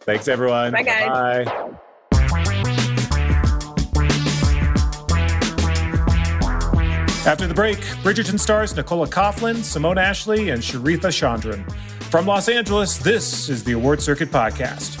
Thanks, 0.00 0.28
everyone. 0.28 0.72
Bye, 0.72 0.82
guys. 0.82 1.46
Bye. 1.46 1.78
After 7.26 7.46
the 7.46 7.54
break, 7.54 7.78
Bridgerton 8.02 8.38
stars 8.38 8.76
Nicola 8.76 9.08
Coughlan, 9.08 9.62
Simone 9.62 9.96
Ashley, 9.96 10.50
and 10.50 10.62
Charithra 10.62 11.10
Chandran. 11.10 11.70
From 12.10 12.26
Los 12.26 12.48
Angeles, 12.50 12.98
this 12.98 13.48
is 13.48 13.64
the 13.64 13.72
Award 13.72 14.02
Circuit 14.02 14.30
Podcast. 14.30 15.00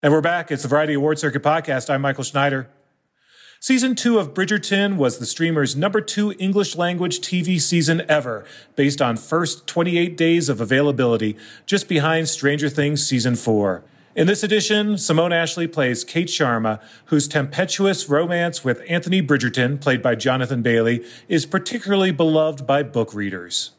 And 0.00 0.12
we're 0.12 0.20
back. 0.20 0.52
It's 0.52 0.62
the 0.62 0.68
Variety 0.68 0.94
Award 0.94 1.18
Circuit 1.18 1.42
Podcast. 1.42 1.90
I'm 1.90 2.02
Michael 2.02 2.22
Schneider. 2.22 2.68
Season 3.58 3.96
two 3.96 4.20
of 4.20 4.32
Bridgerton 4.32 4.96
was 4.96 5.18
the 5.18 5.26
streamer's 5.26 5.74
number 5.74 6.00
two 6.00 6.36
English 6.38 6.76
language 6.76 7.18
TV 7.18 7.60
season 7.60 8.02
ever, 8.08 8.44
based 8.76 9.02
on 9.02 9.16
first 9.16 9.66
28 9.66 10.16
days 10.16 10.48
of 10.48 10.60
availability, 10.60 11.36
just 11.66 11.88
behind 11.88 12.28
Stranger 12.28 12.68
Things 12.68 13.04
season 13.04 13.34
four. 13.34 13.82
In 14.14 14.28
this 14.28 14.44
edition, 14.44 14.98
Simone 14.98 15.32
Ashley 15.32 15.66
plays 15.66 16.04
Kate 16.04 16.28
Sharma, 16.28 16.80
whose 17.06 17.26
tempestuous 17.26 18.08
romance 18.08 18.62
with 18.62 18.84
Anthony 18.88 19.20
Bridgerton, 19.20 19.80
played 19.80 20.00
by 20.00 20.14
Jonathan 20.14 20.62
Bailey, 20.62 21.04
is 21.26 21.44
particularly 21.44 22.12
beloved 22.12 22.64
by 22.68 22.84
book 22.84 23.12
readers. 23.12 23.72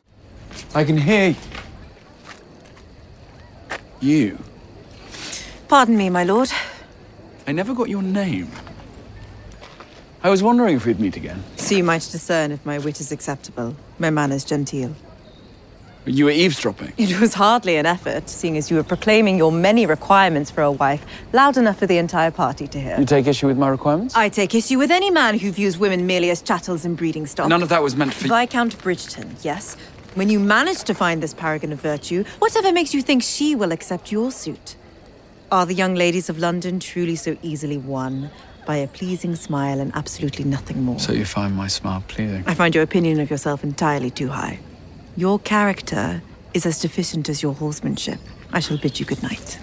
I 0.75 0.83
can 0.83 0.97
hear 0.97 1.37
you. 4.01 4.37
Pardon 5.69 5.95
me, 5.95 6.09
my 6.09 6.23
lord. 6.23 6.51
I 7.45 7.51
never 7.51 7.75
got 7.75 7.89
your 7.89 8.01
name. 8.01 8.49
I 10.23 10.29
was 10.31 10.41
wondering 10.41 10.75
if 10.75 10.87
we'd 10.87 10.99
meet 10.99 11.15
again. 11.15 11.43
So 11.57 11.75
you 11.75 11.83
might 11.83 12.01
discern 12.11 12.51
if 12.51 12.65
my 12.65 12.79
wit 12.79 12.99
is 12.99 13.11
acceptable, 13.11 13.75
my 13.99 14.09
manners 14.09 14.43
genteel. 14.43 14.95
You 16.07 16.25
were 16.25 16.31
eavesdropping. 16.31 16.93
It 16.97 17.19
was 17.19 17.35
hardly 17.35 17.75
an 17.75 17.85
effort, 17.85 18.29
seeing 18.29 18.57
as 18.57 18.71
you 18.71 18.77
were 18.77 18.83
proclaiming 18.83 19.37
your 19.37 19.51
many 19.51 19.85
requirements 19.85 20.49
for 20.49 20.63
a 20.63 20.71
wife, 20.71 21.05
loud 21.33 21.55
enough 21.55 21.77
for 21.77 21.85
the 21.85 21.99
entire 21.99 22.31
party 22.31 22.67
to 22.67 22.79
hear. 22.81 22.97
You 22.97 23.05
take 23.05 23.27
issue 23.27 23.45
with 23.45 23.59
my 23.59 23.67
requirements? 23.67 24.15
I 24.15 24.29
take 24.29 24.55
issue 24.55 24.79
with 24.79 24.89
any 24.89 25.11
man 25.11 25.37
who 25.37 25.51
views 25.51 25.77
women 25.77 26.07
merely 26.07 26.31
as 26.31 26.41
chattels 26.41 26.83
and 26.83 26.97
breeding 26.97 27.27
stock. 27.27 27.47
None 27.47 27.61
of 27.61 27.69
that 27.69 27.83
was 27.83 27.95
meant 27.95 28.15
for 28.15 28.25
you. 28.25 28.33
Viscount 28.33 28.75
Bridgerton, 28.79 29.35
yes. 29.45 29.75
When 30.15 30.29
you 30.31 30.39
manage 30.39 30.83
to 30.85 30.95
find 30.95 31.21
this 31.21 31.35
paragon 31.35 31.71
of 31.71 31.79
virtue, 31.79 32.23
whatever 32.39 32.71
makes 32.71 32.91
you 32.95 33.03
think 33.03 33.21
she 33.21 33.53
will 33.53 33.71
accept 33.71 34.11
your 34.11 34.31
suit? 34.31 34.77
Are 35.51 35.65
the 35.65 35.73
young 35.73 35.95
ladies 35.95 36.29
of 36.29 36.37
London 36.37 36.79
truly 36.79 37.15
so 37.15 37.35
easily 37.41 37.77
won 37.77 38.29
by 38.67 38.75
a 38.75 38.87
pleasing 38.87 39.35
smile 39.35 39.79
and 39.79 39.91
absolutely 39.95 40.45
nothing 40.45 40.83
more? 40.83 40.99
So 40.99 41.11
you 41.11 41.25
find 41.25 41.55
my 41.55 41.65
smile 41.65 42.03
pleasing. 42.07 42.43
I 42.45 42.53
find 42.53 42.75
your 42.75 42.83
opinion 42.83 43.19
of 43.19 43.31
yourself 43.31 43.63
entirely 43.63 44.11
too 44.11 44.27
high. 44.27 44.59
Your 45.17 45.39
character 45.39 46.21
is 46.53 46.67
as 46.67 46.77
deficient 46.79 47.29
as 47.29 47.41
your 47.41 47.55
horsemanship. 47.55 48.19
I 48.53 48.59
shall 48.59 48.77
bid 48.77 48.99
you 48.99 49.07
good 49.07 49.23
night. 49.23 49.57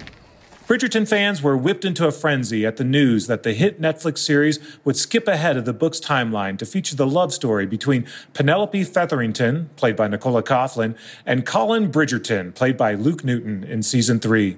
Bridgerton 0.67 1.07
fans 1.07 1.41
were 1.41 1.55
whipped 1.55 1.85
into 1.85 2.05
a 2.05 2.11
frenzy 2.11 2.65
at 2.65 2.75
the 2.75 2.83
news 2.83 3.27
that 3.27 3.43
the 3.43 3.53
hit 3.53 3.79
Netflix 3.79 4.17
series 4.17 4.59
would 4.83 4.97
skip 4.97 5.25
ahead 5.25 5.55
of 5.55 5.63
the 5.63 5.71
book's 5.71 6.01
timeline 6.01 6.57
to 6.57 6.65
feature 6.65 6.97
the 6.97 7.07
love 7.07 7.33
story 7.33 7.65
between 7.65 8.05
Penelope 8.33 8.83
Featherington, 8.83 9.69
played 9.77 9.95
by 9.95 10.09
Nicola 10.09 10.43
Coughlan, 10.43 10.97
and 11.25 11.45
Colin 11.45 11.89
Bridgerton, 11.89 12.53
played 12.53 12.75
by 12.75 12.93
Luke 12.93 13.23
Newton 13.23 13.63
in 13.63 13.81
season 13.81 14.19
three. 14.19 14.57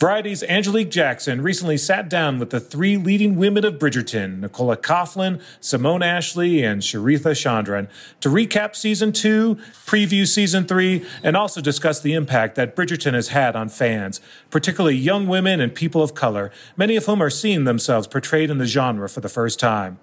Variety's 0.00 0.42
Angelique 0.44 0.90
Jackson 0.90 1.42
recently 1.42 1.76
sat 1.76 2.08
down 2.08 2.38
with 2.38 2.48
the 2.48 2.58
three 2.58 2.96
leading 2.96 3.36
women 3.36 3.66
of 3.66 3.74
Bridgerton, 3.74 4.40
Nicola 4.40 4.78
Coughlan, 4.78 5.42
Simone 5.60 6.02
Ashley, 6.02 6.64
and 6.64 6.82
Charithra 6.82 7.32
Chandran, 7.32 7.86
to 8.20 8.30
recap 8.30 8.74
season 8.74 9.12
two, 9.12 9.56
preview 9.84 10.26
season 10.26 10.64
three, 10.64 11.04
and 11.22 11.36
also 11.36 11.60
discuss 11.60 12.00
the 12.00 12.14
impact 12.14 12.54
that 12.54 12.74
Bridgerton 12.74 13.12
has 13.12 13.28
had 13.28 13.54
on 13.54 13.68
fans, 13.68 14.22
particularly 14.48 14.96
young 14.96 15.26
women 15.26 15.60
and 15.60 15.74
people 15.74 16.02
of 16.02 16.14
color, 16.14 16.50
many 16.78 16.96
of 16.96 17.04
whom 17.04 17.22
are 17.22 17.28
seeing 17.28 17.64
themselves 17.64 18.06
portrayed 18.06 18.48
in 18.48 18.56
the 18.56 18.64
genre 18.64 19.06
for 19.06 19.20
the 19.20 19.28
first 19.28 19.60
time. 19.60 19.98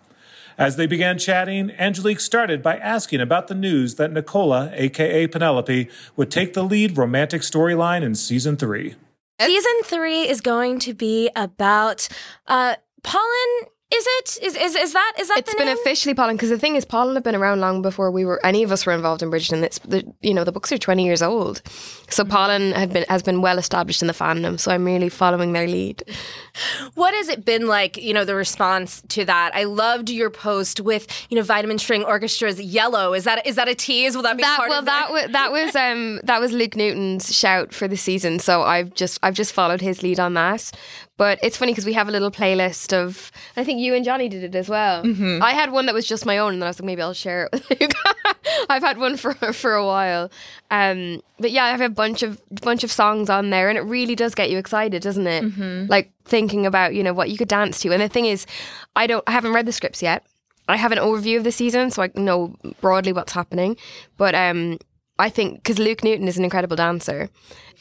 As 0.60 0.76
they 0.76 0.86
began 0.86 1.18
chatting, 1.18 1.72
Angelique 1.72 2.20
started 2.20 2.62
by 2.62 2.78
asking 2.78 3.20
about 3.20 3.48
the 3.48 3.56
news 3.56 3.96
that 3.96 4.14
Nicola, 4.14 4.70
aka 4.76 5.26
Penelope, 5.26 5.90
would 6.16 6.30
take 6.30 6.54
the 6.54 6.64
lead 6.64 7.00
romantic 7.00 7.42
storyline 7.42 8.04
in 8.04 8.14
season 8.14 8.58
three. 8.58 8.94
Season 9.40 9.72
three 9.84 10.28
is 10.28 10.42
going 10.42 10.80
to 10.80 10.94
be 10.94 11.30
about 11.36 12.08
uh 12.48 12.76
Polin. 13.04 13.70
Is 13.90 14.06
it? 14.06 14.44
Is 14.44 14.56
is, 14.58 14.76
is 14.76 14.92
that 14.94 15.14
is 15.18 15.30
that 15.30 15.38
It's 15.38 15.56
been 15.56 15.68
name? 15.68 15.78
officially 15.78 16.14
Polin 16.14 16.36
because 16.36 16.50
the 16.50 16.60
thing 16.60 16.76
is, 16.76 16.84
Polin 16.84 17.16
have 17.16 17.24
been 17.24 17.36
around 17.36 17.62
long 17.62 17.82
before 17.82 18.12
we 18.12 18.26
were 18.26 18.46
any 18.46 18.62
of 18.64 18.72
us 18.74 18.86
were 18.86 18.92
involved 18.92 19.24
in 19.24 19.32
Bridgerton. 19.32 19.64
It's 19.64 19.80
the 19.80 20.04
you 20.22 20.34
know 20.34 20.44
the 20.44 20.52
books 20.52 20.74
are 20.74 20.78
twenty 20.78 21.06
years 21.06 21.22
old, 21.22 21.62
so 22.10 22.26
Mm. 22.26 22.30
Polin 22.30 22.72
have 22.74 22.92
been 22.92 23.06
has 23.08 23.24
been 23.24 23.42
well 23.42 23.58
established 23.58 24.02
in 24.02 24.08
the 24.10 24.14
fandom. 24.14 24.60
So 24.60 24.72
I'm 24.74 24.84
really 24.84 25.08
following 25.08 25.54
their 25.54 25.68
lead. 25.68 26.04
What 26.96 27.14
has 27.14 27.30
it 27.30 27.46
been 27.46 27.68
like? 27.68 27.98
You 27.98 28.14
know, 28.16 28.26
the 28.26 28.34
response 28.34 29.04
to 29.10 29.24
that. 29.26 29.52
I 29.54 29.66
loved 29.66 30.10
your 30.10 30.32
post 30.32 30.82
with 30.82 31.08
you 31.30 31.38
know 31.38 31.44
Vitamin 31.44 31.78
String 31.78 32.04
Orchestra's 32.04 32.60
"Yellow." 32.60 33.14
Is 33.14 33.24
that 33.26 33.46
is 33.46 33.56
that 33.56 33.68
a 33.70 33.76
tease? 33.76 34.16
Will 34.16 34.24
that 34.24 34.36
be 34.38 34.44
That 34.44 34.58
part 34.58 34.70
well, 34.70 34.80
of 34.80 34.86
that 34.86 35.12
was 35.12 35.32
that 35.32 35.52
was 35.52 35.76
um 35.86 36.20
that 36.24 36.42
was 36.42 36.52
Luke 36.52 36.76
Newton's 36.76 37.34
shout 37.34 37.74
for 37.74 37.88
the 37.88 37.96
season. 37.96 38.40
So 38.40 38.64
I've 38.64 38.94
just 38.96 39.20
I've 39.24 39.36
just 39.36 39.54
followed 39.54 39.80
his 39.82 40.02
lead 40.04 40.20
on 40.20 40.34
that. 40.34 40.72
But 41.18 41.40
it's 41.42 41.58
funny 41.58 41.72
because 41.72 41.86
we 41.86 41.94
have 41.94 42.08
a 42.08 42.12
little 42.12 42.30
playlist 42.30 42.94
of. 42.94 43.32
I 43.56 43.64
think 43.64 43.80
you 43.80 43.96
and 43.96 44.06
Johnny 44.06 44.30
did 44.30 44.44
it 44.44 44.56
as 44.56 44.70
well. 44.70 45.04
Mm-hmm. 45.04 45.42
I 45.42 45.52
had 45.52 45.72
one 45.72 45.88
that 45.88 45.96
was 45.96 46.08
just 46.08 46.28
my 46.28 46.38
own, 46.38 46.54
and 46.54 46.62
then 46.62 46.68
I 46.68 46.70
was 46.70 46.80
like, 46.80 46.86
maybe 46.86 47.02
I'll 47.02 47.14
share 47.14 47.46
it 47.46 47.54
with 47.54 47.82
you. 47.82 47.88
I've 48.70 48.84
had 48.84 49.00
one 49.00 49.18
for 49.18 49.34
for 49.54 49.74
a 49.74 49.86
while, 49.86 50.30
um, 50.70 51.22
but 51.40 51.52
yeah, 51.52 51.66
I 51.66 51.72
have 51.72 51.82
a 51.82 51.90
bunch 51.90 52.22
of 52.22 52.42
bunch 52.62 52.84
of 52.84 52.92
songs 52.92 53.30
on 53.30 53.50
there, 53.50 53.68
and 53.68 53.78
it 53.78 53.82
really 53.82 54.16
does 54.16 54.36
get 54.36 54.52
you 54.52 54.60
excited, 54.60 55.02
doesn't 55.02 55.28
it? 55.28 55.44
Mm-hmm. 55.44 55.90
Like 55.90 56.12
thinking 56.26 56.66
about 56.66 56.94
you 56.94 57.04
know 57.04 57.14
what 57.14 57.32
you 57.32 57.38
could 57.38 57.48
dance 57.48 57.80
to. 57.82 57.92
And 57.92 58.02
the 58.02 58.10
thing 58.10 58.26
is, 58.26 58.46
I 58.96 59.08
don't, 59.08 59.24
I 59.28 59.32
haven't 59.32 59.54
read 59.54 59.66
the 59.66 59.72
scripts 59.72 60.04
yet. 60.04 60.24
I 60.70 60.76
have 60.76 60.92
an 60.92 60.98
overview 61.00 61.38
of 61.38 61.44
the 61.44 61.52
season, 61.52 61.90
so 61.92 62.04
I 62.04 62.12
know 62.16 62.56
broadly 62.82 63.14
what's 63.14 63.32
happening. 63.32 63.78
But 64.18 64.36
um, 64.36 64.78
I 65.18 65.30
think 65.30 65.64
because 65.64 65.80
Luke 65.80 66.04
Newton 66.04 66.28
is 66.28 66.38
an 66.38 66.44
incredible 66.44 66.76
dancer, 66.76 67.30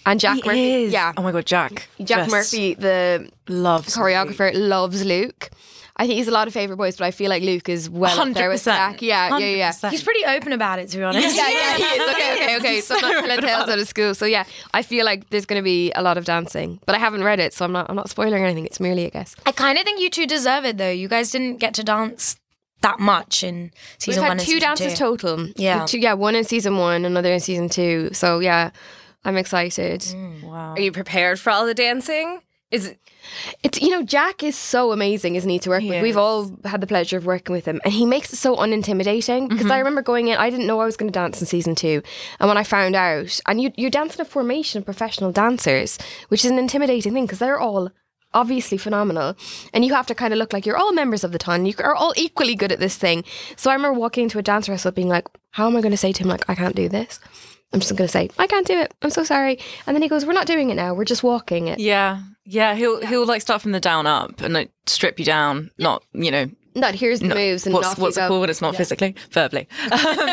and 0.07 0.19
Jack 0.19 0.37
He 0.37 0.43
Murphy, 0.49 0.85
is. 0.85 0.93
yeah, 0.93 1.13
Oh 1.17 1.23
my 1.23 1.33
god, 1.33 1.45
Jack. 1.45 1.89
Jack 1.99 2.29
Just 2.29 2.31
Murphy, 2.31 2.75
the 2.75 3.29
loves 3.49 3.95
choreographer, 3.95 4.51
loves 4.55 5.05
Luke. 5.05 5.51
I 5.99 6.07
think 6.07 6.19
he's 6.19 6.29
a 6.29 6.31
lot 6.31 6.47
of 6.47 6.53
favorite 6.53 6.77
boys, 6.77 6.99
but 6.99 7.07
I 7.07 7.11
feel 7.11 7.31
like 7.31 7.43
Luke 7.43 7.71
is 7.71 7.89
well 7.89 8.21
up 8.21 8.35
there 8.35 8.51
with 8.51 8.63
100%. 8.63 9.01
Yeah, 9.01 9.39
yeah, 9.39 9.73
yeah. 9.73 9.91
He's 9.91 10.03
pretty 10.03 10.27
open 10.27 10.53
about 10.53 10.79
it, 10.79 10.91
to 10.91 10.99
be 10.99 11.03
honest. 11.03 11.35
Yeah, 11.35 11.49
yeah, 11.49 11.77
he 11.77 11.83
is. 11.85 12.11
Okay, 12.11 12.33
okay, 12.35 12.57
okay. 12.59 12.81
So 12.83 12.97
I'm 12.97 13.01
not 13.01 13.25
telling 13.25 13.41
tales 13.41 13.69
out 13.71 13.79
of 13.79 13.89
school. 13.89 14.15
So 14.15 14.27
yeah, 14.27 14.45
I 14.75 14.83
feel 14.83 15.07
like 15.07 15.31
there's 15.31 15.47
going 15.47 15.59
to 15.59 15.65
be 15.65 15.93
a 15.93 16.03
lot 16.03 16.19
of 16.19 16.27
dancing, 16.27 16.81
but 16.85 16.95
I 16.95 16.99
haven't 16.99 17.25
read 17.25 17.41
it, 17.41 17.55
so 17.55 17.65
I'm 17.65 17.73
not. 17.73 17.87
I'm 17.89 17.97
not 17.97 18.11
spoiling 18.11 18.45
anything. 18.45 18.67
It's 18.67 18.79
merely 18.79 19.07
a 19.07 19.11
guess. 19.11 19.35
I 19.47 19.53
kind 19.53 19.79
of 19.79 19.85
think 19.85 19.99
you 20.01 20.11
two 20.11 20.27
deserve 20.27 20.67
it, 20.67 20.77
though. 20.77 20.91
You 20.91 21.09
guys 21.09 21.31
didn't 21.31 21.61
get 21.61 21.73
to 21.75 21.83
dance 21.83 22.37
that 22.83 23.01
much 23.01 23.43
in 23.43 23.71
season 23.99 24.21
We've 24.21 24.29
had 24.29 24.31
and 24.33 24.41
two 24.41 24.47
season 24.47 24.61
dances 24.61 24.93
two. 24.93 24.99
total. 24.99 25.49
Yeah. 25.57 25.87
Two, 25.87 25.99
yeah, 25.99 26.13
one 26.13 26.35
in 26.37 26.45
season 26.45 26.77
one, 26.77 27.07
another 27.07 27.33
in 27.33 27.41
season 27.41 27.71
two. 27.71 28.11
So 28.13 28.39
yeah, 28.41 28.69
I'm 29.27 29.37
excited. 29.37 30.03
Mm, 30.03 30.45
wow. 30.45 30.75
Are 30.75 30.81
you 30.81 30.93
prepared 30.93 31.41
for 31.41 31.51
all 31.51 31.67
the 31.67 31.75
dancing? 31.75 32.43
Is 32.71 32.87
it 32.87 32.99
It's 33.65 33.81
you 33.83 33.91
know 33.91 34.05
Jack 34.05 34.45
is 34.45 34.57
so 34.57 34.93
amazing, 34.93 35.35
isn't 35.35 35.51
he, 35.51 35.59
to 35.61 35.71
work 35.71 35.83
He 35.83 35.91
with? 35.91 36.03
We've 36.03 36.17
all 36.17 36.57
had 36.65 36.81
the 36.81 36.87
pleasure 36.87 37.17
of 37.17 37.27
working 37.27 37.53
with 37.53 37.65
him, 37.65 37.81
and 37.85 37.93
he 37.93 38.07
makes 38.07 38.33
it 38.33 38.37
so 38.37 38.57
unintimidating. 38.57 39.49
Because 39.49 39.67
I 39.67 39.71
mm-hmm. 39.71 39.79
remember 39.79 40.03
going 40.03 40.29
in, 40.29 40.39
I 40.39 40.49
didn't 40.49 40.69
know 40.69 40.81
I 40.81 40.85
was 40.85 40.97
going 40.97 41.09
to 41.09 41.19
dance 41.19 41.41
in 41.41 41.47
season 41.47 41.75
two, 41.75 42.03
and 42.39 42.49
when 42.49 42.57
I 42.57 42.63
found 42.63 42.95
out, 42.95 43.41
and 43.47 43.61
you 43.61 43.73
you 43.77 43.91
dance 43.91 44.15
in 44.15 44.21
a 44.21 44.25
formation 44.25 44.79
of 44.79 44.85
professional 44.85 45.33
dancers, 45.33 45.99
which 46.29 46.45
is 46.45 46.51
an 46.53 46.59
intimidating 46.59 47.13
thing 47.13 47.27
because 47.27 47.41
they're 47.41 47.59
all 47.59 47.91
obviously 48.33 48.79
phenomenal, 48.79 49.37
and 49.73 49.85
you 49.85 49.95
have 49.95 50.07
to 50.07 50.15
kind 50.15 50.33
of 50.33 50.39
look 50.39 50.53
like 50.53 50.67
you're 50.67 50.77
all 50.77 50.93
members 50.93 51.25
of 51.25 51.33
the 51.33 51.39
ton. 51.39 51.67
You 51.67 51.75
are 51.79 51.95
all 51.95 52.15
equally 52.17 52.55
good 52.55 52.71
at 52.71 52.79
this 52.81 52.97
thing. 52.97 53.25
So 53.57 53.71
I 53.71 53.75
remember 53.75 53.99
walking 53.99 54.25
into 54.25 54.39
a 54.39 54.43
dance 54.43 54.69
rehearsal, 54.69 54.93
being 54.93 55.09
like, 55.09 55.27
"How 55.51 55.67
am 55.67 55.77
I 55.77 55.81
going 55.81 55.99
to 55.99 56.05
say 56.05 56.13
to 56.13 56.23
him 56.23 56.29
like 56.29 56.49
I 56.49 56.55
can't 56.55 56.77
do 56.77 56.89
this?" 56.89 57.19
I'm 57.77 57.81
just 57.81 57.95
going 57.95 58.09
to 58.09 58.13
say, 58.13 58.31
I 58.39 58.47
can't 58.47 58.67
do 58.67 58.73
it. 58.79 58.95
I'm 59.03 59.11
so 59.11 59.23
sorry. 59.23 59.59
And 59.87 59.95
then 59.95 60.01
he 60.01 60.09
goes, 60.09 60.25
We're 60.25 60.33
not 60.33 60.47
doing 60.47 60.71
it 60.71 60.77
now. 60.77 60.95
We're 60.95 61.05
just 61.05 61.23
walking 61.23 61.69
it. 61.69 61.79
Yeah, 61.79 62.23
yeah. 62.47 62.75
He'll 62.75 63.05
he'll 63.05 63.27
like 63.27 63.43
start 63.43 63.61
from 63.61 63.73
the 63.73 63.81
down 63.81 64.07
up 64.07 64.41
and 64.41 64.55
like 64.55 64.71
strip 64.87 65.19
you 65.19 65.27
down. 65.27 65.71
Not 65.77 66.03
you 66.15 66.31
know. 66.31 66.47
Not 66.75 66.95
here's 66.95 67.21
the 67.21 67.35
moves 67.35 67.67
and 67.67 67.75
what's 67.75 67.99
what's 67.99 68.17
it 68.17 68.29
called? 68.29 68.49
It's 68.49 68.63
not 68.63 68.77
physically, 68.77 69.15
verbally, 69.31 69.69
um, 69.93 70.31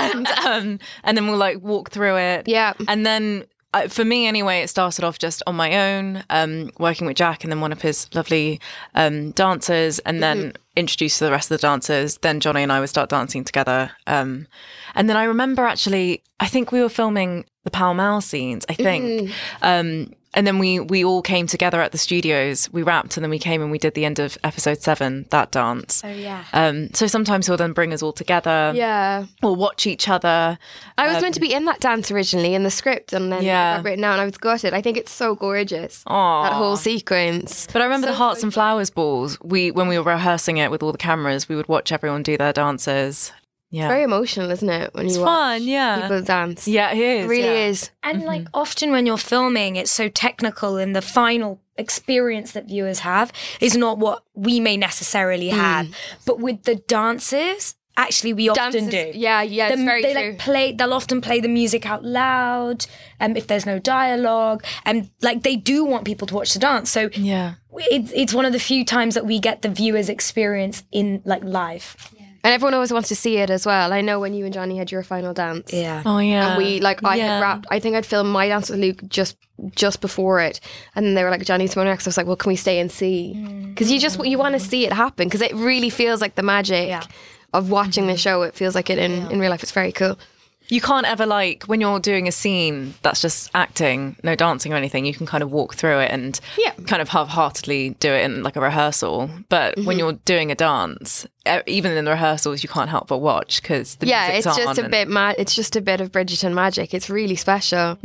and 0.00 0.26
um, 0.26 0.78
and 1.04 1.16
then 1.18 1.26
we'll 1.26 1.36
like 1.36 1.60
walk 1.62 1.90
through 1.90 2.16
it. 2.16 2.48
Yeah. 2.48 2.72
and 2.88 3.04
then. 3.04 3.44
Uh, 3.74 3.88
for 3.88 4.06
me, 4.06 4.26
anyway, 4.26 4.60
it 4.60 4.68
started 4.68 5.04
off 5.04 5.18
just 5.18 5.42
on 5.46 5.54
my 5.54 5.76
own, 5.76 6.24
um, 6.30 6.70
working 6.78 7.06
with 7.06 7.16
Jack 7.16 7.44
and 7.44 7.52
then 7.52 7.60
one 7.60 7.72
of 7.72 7.82
his 7.82 8.08
lovely 8.14 8.58
um, 8.94 9.32
dancers, 9.32 9.98
and 9.98 10.22
then 10.22 10.38
Mm-hmm. 10.38 10.56
Introduced 10.76 11.18
to 11.18 11.24
the 11.24 11.30
rest 11.30 11.50
of 11.50 11.58
the 11.58 11.62
dancers. 11.62 12.18
Then 12.18 12.40
Johnny 12.40 12.62
and 12.62 12.70
I 12.70 12.80
would 12.80 12.88
start 12.88 13.10
dancing 13.10 13.44
together. 13.44 13.90
Um, 14.06 14.46
and 14.94 15.08
then 15.08 15.16
I 15.16 15.24
remember 15.24 15.64
actually, 15.64 16.22
I 16.38 16.46
think 16.46 16.70
we 16.70 16.80
were 16.80 16.88
filming 16.88 17.46
the 17.64 17.70
Pall 17.70 17.94
Mall 17.94 18.20
scenes, 18.20 18.64
I 18.68 18.74
think. 18.74 19.04
Mm-hmm. 19.04 19.32
Um, 19.62 20.12
and 20.36 20.46
then 20.46 20.58
we 20.60 20.78
we 20.78 21.04
all 21.04 21.22
came 21.22 21.46
together 21.48 21.80
at 21.80 21.90
the 21.90 21.98
studios. 21.98 22.70
We 22.72 22.82
wrapped, 22.82 23.16
and 23.16 23.24
then 23.24 23.30
we 23.30 23.38
came 23.40 23.62
and 23.62 23.70
we 23.72 23.78
did 23.78 23.94
the 23.94 24.04
end 24.04 24.20
of 24.20 24.38
episode 24.44 24.80
seven, 24.82 25.26
that 25.30 25.50
dance. 25.50 26.02
Oh 26.04 26.08
yeah. 26.08 26.44
Um, 26.52 26.90
so 26.94 27.06
sometimes 27.08 27.46
he'll 27.46 27.56
then 27.56 27.72
bring 27.72 27.92
us 27.92 28.02
all 28.02 28.12
together. 28.12 28.72
Yeah. 28.74 29.24
We'll 29.42 29.56
watch 29.56 29.86
each 29.86 30.08
other. 30.08 30.58
I 30.98 31.12
was 31.12 31.22
meant 31.22 31.34
to 31.34 31.40
be 31.40 31.52
in 31.52 31.64
that 31.64 31.80
dance 31.80 32.10
originally 32.10 32.54
in 32.54 32.62
the 32.62 32.70
script, 32.70 33.12
and 33.12 33.32
then 33.32 33.42
Yeah. 33.42 33.72
I 33.72 33.76
got 33.78 33.84
written 33.84 34.04
out, 34.04 34.12
and 34.18 34.20
I 34.20 34.24
was 34.26 34.64
it. 34.64 34.72
I 34.72 34.80
think 34.82 34.96
it's 34.96 35.12
so 35.12 35.34
gorgeous. 35.34 36.04
Aw. 36.06 36.42
That 36.44 36.52
whole 36.52 36.76
sequence. 36.76 37.66
But 37.72 37.82
I 37.82 37.86
remember 37.86 38.06
the 38.06 38.14
Hearts 38.14 38.42
and 38.42 38.52
Flowers 38.52 38.90
balls. 38.90 39.38
We 39.42 39.70
when 39.70 39.88
we 39.88 39.98
were 39.98 40.04
rehearsing 40.04 40.58
it 40.58 40.70
with 40.70 40.82
all 40.82 40.92
the 40.92 40.98
cameras, 40.98 41.48
we 41.48 41.56
would 41.56 41.68
watch 41.68 41.92
everyone 41.92 42.22
do 42.22 42.36
their 42.36 42.52
dances. 42.52 43.32
Yeah. 43.76 43.88
Very 43.88 44.04
emotional, 44.04 44.50
isn't 44.50 44.68
it? 44.80 44.94
When 44.94 45.06
It's 45.06 45.16
you 45.16 45.24
fun, 45.24 45.60
watch 45.60 45.62
yeah. 45.62 46.00
people 46.00 46.22
dance. 46.22 46.66
Yeah, 46.66 46.92
it 46.92 46.98
is. 46.98 47.24
It 47.24 47.28
really 47.28 47.44
yeah. 47.60 47.68
is. 47.70 47.90
And 48.02 48.18
Mm-hmm. 48.18 48.26
like 48.26 48.46
often 48.54 48.90
when 48.90 49.04
you're 49.06 49.18
filming, 49.34 49.76
it's 49.76 49.90
so 49.90 50.08
technical, 50.08 50.76
and 50.82 50.94
the 50.96 51.02
final 51.02 51.60
experience 51.76 52.52
that 52.52 52.64
viewers 52.66 53.00
have 53.00 53.28
is 53.60 53.76
not 53.76 53.98
what 53.98 54.22
we 54.34 54.60
may 54.60 54.76
necessarily 54.88 55.50
Mm. 55.50 55.56
have. 55.66 55.86
But 56.28 56.36
with 56.40 56.62
the 56.62 56.76
dances, 56.76 57.74
actually, 57.98 58.32
we 58.32 58.48
often 58.48 58.72
Dances- 58.72 59.12
do. 59.12 59.18
Yeah, 59.26 59.42
yeah, 59.42 59.68
it's 59.68 59.78
The- 59.78 59.84
very 59.92 60.02
they 60.02 60.12
true. 60.14 60.22
like 60.30 60.38
play. 60.38 60.72
They'll 60.72 60.94
often 61.00 61.20
play 61.20 61.38
the 61.40 61.48
music 61.60 61.82
out 61.92 62.02
loud, 62.04 62.86
um, 63.20 63.36
if 63.36 63.46
there's 63.46 63.66
no 63.66 63.78
dialogue, 63.78 64.64
and 64.84 65.10
like 65.28 65.42
they 65.42 65.56
do 65.56 65.84
want 65.84 66.04
people 66.04 66.26
to 66.28 66.34
watch 66.34 66.52
the 66.54 66.58
dance. 66.70 66.88
So 66.90 67.02
Yeah. 67.14 67.54
it's 67.96 68.10
it's 68.22 68.32
one 68.34 68.46
of 68.48 68.52
the 68.52 68.58
few 68.72 68.84
times 68.84 69.12
that 69.16 69.26
we 69.26 69.38
get 69.48 69.56
the 69.62 69.68
viewers' 69.80 70.08
experience 70.08 70.82
in 70.92 71.06
like 71.32 71.44
live. 71.44 71.96
And 72.46 72.54
everyone 72.54 72.74
always 72.74 72.92
wants 72.92 73.08
to 73.08 73.16
see 73.16 73.38
it 73.38 73.50
as 73.50 73.66
well. 73.66 73.92
I 73.92 74.02
know 74.02 74.20
when 74.20 74.32
you 74.32 74.44
and 74.44 74.54
Johnny 74.54 74.78
had 74.78 74.92
your 74.92 75.02
final 75.02 75.34
dance. 75.34 75.72
Yeah. 75.72 76.04
Oh 76.06 76.18
yeah. 76.18 76.50
And 76.50 76.58
we 76.58 76.78
like 76.78 77.02
I 77.02 77.16
Yeah. 77.16 77.26
had 77.26 77.40
wrapped. 77.42 77.66
I 77.72 77.80
think 77.80 77.96
I'd 77.96 78.06
filmed 78.06 78.30
my 78.30 78.46
dance 78.46 78.70
with 78.70 78.78
Luke 78.78 79.00
just 79.08 79.36
just 79.74 80.00
before 80.00 80.38
it, 80.38 80.60
and 80.94 81.04
then 81.04 81.14
they 81.14 81.24
were 81.24 81.30
like 81.30 81.44
Johnny's 81.44 81.72
tomorrow 81.72 81.90
next. 81.90 82.06
I 82.06 82.10
was 82.10 82.16
like, 82.16 82.28
well, 82.28 82.36
can 82.36 82.50
we 82.50 82.54
stay 82.54 82.78
and 82.78 82.92
see? 82.92 83.34
Mm. 83.36 83.70
Because 83.70 83.90
you 83.90 83.98
just 83.98 84.24
you 84.24 84.38
want 84.38 84.52
to 84.54 84.60
see 84.60 84.86
it 84.86 84.92
happen 84.92 85.26
because 85.26 85.42
it 85.42 85.52
really 85.54 85.90
feels 85.90 86.20
like 86.20 86.36
the 86.36 86.44
magic 86.44 86.86
Yeah. 86.86 87.02
of 87.52 87.68
watching 87.68 88.06
the 88.06 88.16
show. 88.16 88.42
It 88.42 88.54
feels 88.54 88.76
like 88.76 88.90
it 88.90 88.98
in 88.98 89.28
in 89.32 89.40
real 89.40 89.50
life. 89.50 89.64
It's 89.64 89.72
very 89.72 89.90
cool. 89.90 90.16
You 90.68 90.80
can't 90.80 91.06
ever 91.06 91.26
like 91.26 91.64
when 91.64 91.80
you're 91.80 92.00
doing 92.00 92.26
a 92.28 92.32
scene 92.32 92.94
that's 93.02 93.22
just 93.22 93.50
acting, 93.54 94.16
no 94.22 94.34
dancing 94.34 94.72
or 94.72 94.76
anything. 94.76 95.04
You 95.04 95.14
can 95.14 95.26
kind 95.26 95.42
of 95.42 95.50
walk 95.50 95.74
through 95.74 95.98
it 96.00 96.10
and 96.10 96.38
Yeah. 96.58 96.72
kind 96.86 97.00
of 97.02 97.08
half-heartedly 97.08 97.90
do 98.00 98.12
it 98.12 98.24
in 98.24 98.42
like 98.42 98.56
a 98.56 98.60
rehearsal. 98.60 99.30
But 99.48 99.76
when 99.76 99.86
mm-hmm. 99.86 99.98
you're 99.98 100.12
doing 100.24 100.50
a 100.50 100.56
dance, 100.56 101.26
even 101.66 101.96
in 101.96 102.04
the 102.04 102.10
rehearsals, 102.10 102.62
you 102.62 102.68
can't 102.68 102.90
help 102.90 103.08
but 103.08 103.18
watch 103.18 103.62
because 103.62 103.96
the 103.96 104.06
yeah, 104.06 104.28
it's 104.28 104.44
just 104.44 104.60
on 104.60 104.78
a 104.78 104.82
and- 104.82 104.90
bit 104.90 105.08
mad. 105.08 105.36
It's 105.38 105.54
just 105.54 105.76
a 105.76 105.80
bit 105.80 106.00
of 106.00 106.12
Bridgerton 106.12 106.54
magic. 106.54 106.94
It's 106.94 107.08
really 107.10 107.36
special. 107.36 107.98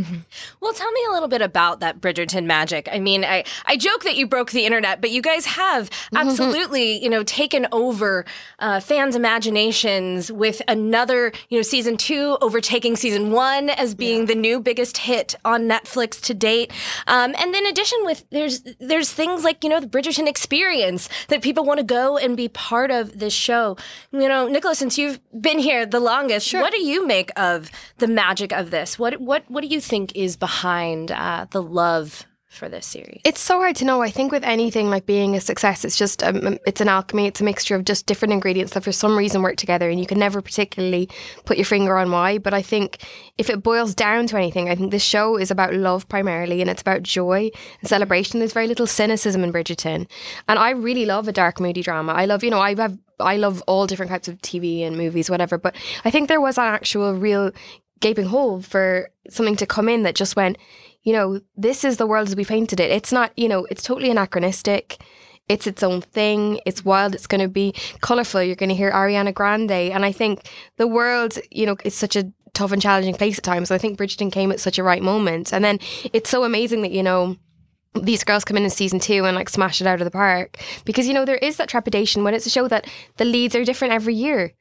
Well, 0.59 0.73
tell 0.73 0.91
me 0.91 1.01
a 1.09 1.11
little 1.11 1.27
bit 1.27 1.41
about 1.41 1.79
that 1.79 2.01
Bridgerton 2.01 2.45
magic. 2.45 2.87
I 2.91 2.99
mean, 2.99 3.23
I, 3.23 3.43
I 3.65 3.77
joke 3.77 4.03
that 4.03 4.15
you 4.15 4.27
broke 4.27 4.51
the 4.51 4.65
internet, 4.65 5.01
but 5.01 5.11
you 5.11 5.21
guys 5.21 5.45
have 5.45 5.89
absolutely, 6.15 7.01
you 7.03 7.09
know, 7.09 7.23
taken 7.23 7.67
over 7.71 8.25
uh, 8.59 8.79
fans' 8.79 9.15
imaginations 9.15 10.31
with 10.31 10.61
another, 10.67 11.31
you 11.49 11.57
know, 11.57 11.63
season 11.63 11.97
two 11.97 12.37
overtaking 12.41 12.95
season 12.95 13.31
one 13.31 13.69
as 13.69 13.95
being 13.95 14.25
the 14.25 14.35
new 14.35 14.59
biggest 14.59 14.97
hit 14.99 15.35
on 15.43 15.63
Netflix 15.63 16.21
to 16.21 16.33
date. 16.33 16.71
Um, 17.07 17.35
and 17.37 17.53
then 17.53 17.65
addition 17.65 17.99
with 18.05 18.23
there's 18.29 18.61
there's 18.79 19.11
things 19.11 19.43
like 19.43 19.63
you 19.63 19.69
know 19.69 19.79
the 19.79 19.87
Bridgerton 19.87 20.27
experience 20.27 21.09
that 21.29 21.41
people 21.41 21.63
want 21.63 21.79
to 21.79 21.83
go 21.83 22.17
and 22.17 22.37
be 22.37 22.47
part 22.47 22.91
of 22.91 23.19
this 23.31 23.39
show. 23.39 23.77
You 24.11 24.27
know, 24.27 24.47
Nicholas, 24.47 24.79
since 24.79 24.97
you've 24.97 25.19
been 25.39 25.59
here 25.59 25.85
the 25.85 25.99
longest, 25.99 26.53
what 26.53 26.73
do 26.73 26.81
you 26.81 27.07
make 27.07 27.31
of 27.37 27.71
the 27.97 28.07
magic 28.07 28.51
of 28.51 28.71
this? 28.71 28.99
What 28.99 29.21
what 29.21 29.43
what 29.47 29.61
do 29.61 29.67
you 29.67 29.81
think 29.81 30.15
is 30.15 30.35
behind 30.35 31.11
uh, 31.11 31.47
the 31.51 31.61
love 31.61 32.25
for 32.49 32.67
this 32.67 32.85
series? 32.85 33.21
It's 33.23 33.39
so 33.39 33.59
hard 33.59 33.77
to 33.77 33.85
know. 33.85 34.01
I 34.01 34.11
think 34.11 34.31
with 34.31 34.43
anything 34.43 34.89
like 34.89 35.05
being 35.05 35.35
a 35.35 35.41
success, 35.41 35.85
it's 35.85 35.97
just 35.97 36.21
um, 36.21 36.57
it's 36.67 36.81
an 36.81 36.89
alchemy. 36.89 37.27
It's 37.27 37.39
a 37.39 37.45
mixture 37.45 37.75
of 37.75 37.85
just 37.85 38.05
different 38.05 38.33
ingredients 38.33 38.73
that 38.73 38.83
for 38.83 38.91
some 38.91 39.17
reason 39.17 39.41
work 39.41 39.55
together, 39.55 39.89
and 39.89 39.99
you 39.99 40.05
can 40.05 40.19
never 40.19 40.41
particularly 40.41 41.09
put 41.45 41.57
your 41.57 41.65
finger 41.65 41.97
on 41.97 42.11
why. 42.11 42.37
But 42.37 42.53
I 42.53 42.61
think 42.61 42.97
if 43.37 43.49
it 43.49 43.63
boils 43.63 43.95
down 43.95 44.27
to 44.27 44.37
anything, 44.37 44.69
I 44.69 44.75
think 44.75 44.91
this 44.91 45.03
show 45.03 45.37
is 45.37 45.49
about 45.49 45.73
love 45.73 46.07
primarily, 46.09 46.59
and 46.61 46.69
it's 46.69 46.81
about 46.81 47.03
joy 47.03 47.49
and 47.79 47.89
celebration. 47.89 48.39
There's 48.39 48.53
very 48.53 48.67
little 48.67 48.87
cynicism 48.87 49.43
in 49.43 49.53
Bridgerton, 49.53 50.07
and 50.49 50.59
I 50.59 50.71
really 50.71 51.05
love 51.05 51.27
a 51.29 51.31
dark, 51.31 51.59
moody 51.61 51.81
drama. 51.81 52.11
I 52.13 52.25
love, 52.25 52.43
you 52.43 52.51
know, 52.51 52.59
I 52.59 52.75
have. 52.75 52.97
I 53.21 53.37
love 53.37 53.61
all 53.67 53.87
different 53.87 54.11
types 54.11 54.27
of 54.27 54.37
TV 54.39 54.81
and 54.85 54.97
movies, 54.97 55.29
whatever. 55.29 55.57
But 55.57 55.75
I 56.05 56.11
think 56.11 56.27
there 56.27 56.41
was 56.41 56.57
an 56.57 56.65
actual 56.65 57.13
real 57.13 57.51
gaping 57.99 58.25
hole 58.25 58.61
for 58.61 59.09
something 59.29 59.55
to 59.57 59.65
come 59.65 59.87
in 59.87 60.03
that 60.03 60.15
just 60.15 60.35
went, 60.35 60.57
you 61.03 61.13
know, 61.13 61.41
this 61.55 61.83
is 61.83 61.97
the 61.97 62.07
world 62.07 62.27
as 62.27 62.35
we 62.35 62.45
painted 62.45 62.79
it. 62.79 62.91
It's 62.91 63.11
not, 63.11 63.31
you 63.37 63.47
know, 63.47 63.65
it's 63.69 63.83
totally 63.83 64.11
anachronistic. 64.11 65.01
It's 65.49 65.67
its 65.67 65.83
own 65.83 66.01
thing. 66.01 66.59
It's 66.65 66.85
wild. 66.85 67.15
It's 67.15 67.27
going 67.27 67.41
to 67.41 67.47
be 67.47 67.73
colorful. 68.01 68.41
You're 68.41 68.55
going 68.55 68.69
to 68.69 68.75
hear 68.75 68.91
Ariana 68.91 69.33
Grande. 69.33 69.71
And 69.71 70.05
I 70.05 70.11
think 70.11 70.49
the 70.77 70.87
world, 70.87 71.37
you 71.49 71.65
know, 71.65 71.75
is 71.83 71.95
such 71.95 72.15
a 72.15 72.31
tough 72.53 72.71
and 72.71 72.81
challenging 72.81 73.15
place 73.15 73.37
at 73.37 73.43
times. 73.43 73.71
I 73.71 73.77
think 73.77 73.97
Bridgerton 73.97 74.31
came 74.31 74.51
at 74.51 74.59
such 74.59 74.77
a 74.77 74.83
right 74.83 75.01
moment. 75.01 75.53
And 75.53 75.63
then 75.63 75.79
it's 76.13 76.29
so 76.29 76.43
amazing 76.43 76.81
that, 76.83 76.91
you 76.91 77.03
know, 77.03 77.37
these 77.93 78.23
girls 78.23 78.45
come 78.45 78.57
in 78.57 78.63
in 78.63 78.69
season 78.69 78.99
two 78.99 79.25
and 79.25 79.35
like 79.35 79.49
smash 79.49 79.81
it 79.81 79.87
out 79.87 79.99
of 80.01 80.05
the 80.05 80.11
park. 80.11 80.57
Because 80.85 81.07
you 81.07 81.13
know 81.13 81.25
there 81.25 81.35
is 81.35 81.57
that 81.57 81.69
trepidation 81.69 82.23
when 82.23 82.33
it's 82.33 82.45
a 82.45 82.49
show 82.49 82.67
that 82.67 82.87
the 83.17 83.25
leads 83.25 83.55
are 83.55 83.65
different 83.65 83.93
every 83.93 84.15
year. 84.15 84.53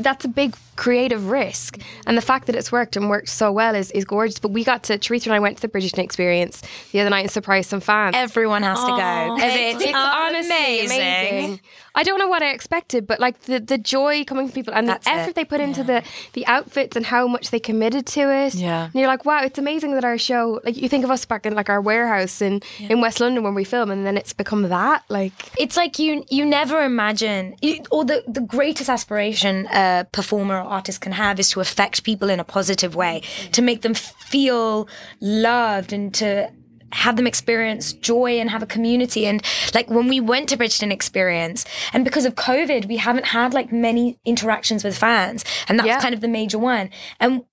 That's 0.00 0.24
a 0.24 0.28
big 0.28 0.54
creative 0.76 1.28
risk. 1.28 1.80
And 2.06 2.16
the 2.16 2.22
fact 2.22 2.46
that 2.46 2.54
it's 2.54 2.70
worked 2.70 2.94
and 2.96 3.10
worked 3.10 3.28
so 3.28 3.50
well 3.50 3.74
is, 3.74 3.90
is 3.90 4.04
gorgeous. 4.04 4.38
But 4.38 4.52
we 4.52 4.62
got 4.62 4.84
to 4.84 4.96
Teresa 4.96 5.28
and 5.28 5.34
I 5.34 5.40
went 5.40 5.56
to 5.56 5.62
the 5.62 5.68
Bridgerton 5.68 5.98
experience 5.98 6.62
the 6.92 7.00
other 7.00 7.10
night 7.10 7.22
and 7.22 7.30
surprised 7.30 7.68
some 7.68 7.80
fans. 7.80 8.14
Everyone 8.14 8.62
has 8.62 8.78
to 8.78 8.86
go. 8.86 9.34
Because 9.34 9.54
it's, 9.56 9.84
it's 9.84 9.92
honestly 9.94 10.86
amazing. 10.86 11.60
I 11.98 12.04
don't 12.04 12.20
know 12.20 12.28
what 12.28 12.44
I 12.44 12.50
expected, 12.50 13.08
but 13.08 13.18
like 13.18 13.40
the, 13.40 13.58
the 13.58 13.76
joy 13.76 14.22
coming 14.24 14.46
from 14.46 14.54
people 14.54 14.72
and 14.72 14.88
That's 14.88 15.04
the 15.04 15.10
effort 15.10 15.30
it. 15.30 15.34
they 15.34 15.44
put 15.44 15.60
into 15.60 15.82
the 15.82 16.04
the 16.34 16.46
outfits 16.46 16.96
and 16.96 17.04
how 17.04 17.26
much 17.26 17.50
they 17.50 17.58
committed 17.58 18.06
to 18.06 18.32
it. 18.32 18.54
Yeah. 18.54 18.84
and 18.84 18.94
you're 18.94 19.08
like, 19.08 19.24
wow, 19.24 19.42
it's 19.42 19.58
amazing 19.58 19.94
that 19.94 20.04
our 20.04 20.16
show. 20.16 20.60
Like 20.64 20.76
you 20.76 20.88
think 20.88 21.04
of 21.04 21.10
us 21.10 21.24
back 21.24 21.44
in 21.44 21.54
like 21.56 21.68
our 21.68 21.80
warehouse 21.80 22.40
in 22.40 22.62
in 22.78 23.00
West 23.00 23.18
London 23.18 23.42
when 23.42 23.54
we 23.56 23.64
film, 23.64 23.90
and 23.90 24.06
then 24.06 24.16
it's 24.16 24.32
become 24.32 24.62
that. 24.68 25.02
Like 25.08 25.32
it's 25.58 25.76
like 25.76 25.98
you 25.98 26.24
you 26.30 26.44
never 26.46 26.84
imagine 26.84 27.56
you, 27.60 27.82
or 27.90 28.04
the 28.04 28.22
the 28.28 28.42
greatest 28.42 28.88
aspiration 28.88 29.66
a 29.66 30.06
performer 30.12 30.54
or 30.60 30.68
artist 30.78 31.00
can 31.00 31.10
have 31.10 31.40
is 31.40 31.50
to 31.50 31.60
affect 31.60 32.04
people 32.04 32.30
in 32.30 32.38
a 32.38 32.44
positive 32.44 32.94
way 32.94 33.22
mm-hmm. 33.24 33.50
to 33.50 33.60
make 33.60 33.82
them 33.82 33.94
feel 33.94 34.88
loved 35.20 35.92
and 35.92 36.14
to 36.14 36.48
have 36.92 37.16
them 37.16 37.26
experience 37.26 37.92
joy 37.92 38.38
and 38.38 38.50
have 38.50 38.62
a 38.62 38.66
community 38.66 39.26
and 39.26 39.42
like 39.74 39.90
when 39.90 40.08
we 40.08 40.20
went 40.20 40.48
to 40.48 40.56
Bridgerton 40.56 40.90
experience 40.90 41.64
and 41.92 42.04
because 42.04 42.24
of 42.24 42.34
covid 42.34 42.88
we 42.88 42.96
haven't 42.96 43.26
had 43.26 43.52
like 43.52 43.72
many 43.72 44.18
interactions 44.24 44.82
with 44.84 44.96
fans 44.96 45.44
and 45.68 45.78
that 45.78 45.86
Yeah. 45.86 45.96
was 45.96 46.02
kind 46.02 46.14
of 46.14 46.20
the 46.20 46.28
major 46.28 46.58
one 46.58 46.90
and 47.20 47.44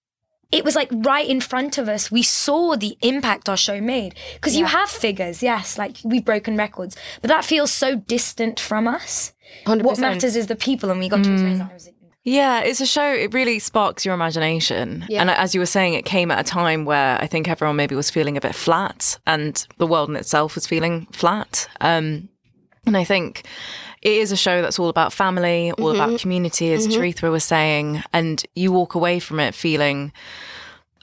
it 0.52 0.64
was 0.64 0.76
like 0.76 0.90
right 0.92 1.28
in 1.28 1.42
front 1.42 1.78
of 1.78 1.90
us. 1.90 2.12
We 2.12 2.24
saw 2.24 2.76
the 2.76 2.98
impact 3.02 3.50
our 3.50 3.58
show 3.58 3.82
made 3.82 4.16
because 4.36 4.56
you 4.56 4.66
have 4.66 4.90
figures, 4.90 5.42
yes, 5.44 5.78
like 5.78 5.98
we've 6.04 6.24
broken 6.24 6.56
records, 6.56 6.96
but 7.22 7.28
that 7.30 7.44
feels 7.44 7.72
so 7.72 7.96
distant 7.96 8.60
from 8.60 8.88
us. 8.88 9.34
100%. 9.66 9.84
What 9.84 10.00
matters 10.00 10.36
is 10.36 10.48
the 10.48 10.56
people, 10.56 10.92
and 10.92 11.00
we 11.00 11.10
got 11.10 11.24
to 11.24 11.32
experience 11.32 11.62
mm. 11.62 11.70
that. 11.70 11.94
Yeah, 12.26 12.62
it's 12.62 12.82
a 12.82 12.86
show. 12.88 13.08
It 13.14 13.34
really 13.34 13.60
sparks 13.60 14.04
your 14.04 14.14
imagination. 14.16 15.06
Yeah. 15.08 15.22
And 15.22 15.30
as 15.30 15.54
you 15.54 15.62
were 15.62 15.66
saying, 15.68 15.94
it 15.94 16.06
came 16.06 16.32
at 16.32 16.40
a 16.40 16.44
time 16.44 16.84
where 16.84 17.22
I 17.22 17.28
think 17.28 17.48
everyone 17.48 17.76
maybe 17.76 17.94
was 17.96 18.10
feeling 18.10 18.36
a 18.36 18.42
bit 18.42 18.56
flat 18.56 19.18
and 19.28 19.66
the 19.78 19.86
world 19.88 20.10
in 20.10 20.16
itself 20.16 20.56
was 20.56 20.66
feeling 20.66 21.06
flat. 21.12 21.68
Um, 21.82 22.28
and 22.88 22.98
I 22.98 23.04
think 23.04 23.46
it 24.02 24.14
is 24.14 24.32
a 24.32 24.36
show 24.38 24.62
that's 24.64 24.80
all 24.80 24.90
about 24.90 25.14
family, 25.14 25.72
all 25.74 25.94
Mm-hmm. 25.94 26.02
about 26.02 26.20
community, 26.20 26.74
as 26.74 26.88
Teresa 26.88 27.30
was 27.30 27.44
saying. 27.44 28.04
And 28.12 28.44
you 28.56 28.72
walk 28.72 28.96
away 28.96 29.20
from 29.20 29.40
it 29.40 29.54
feeling 29.54 30.12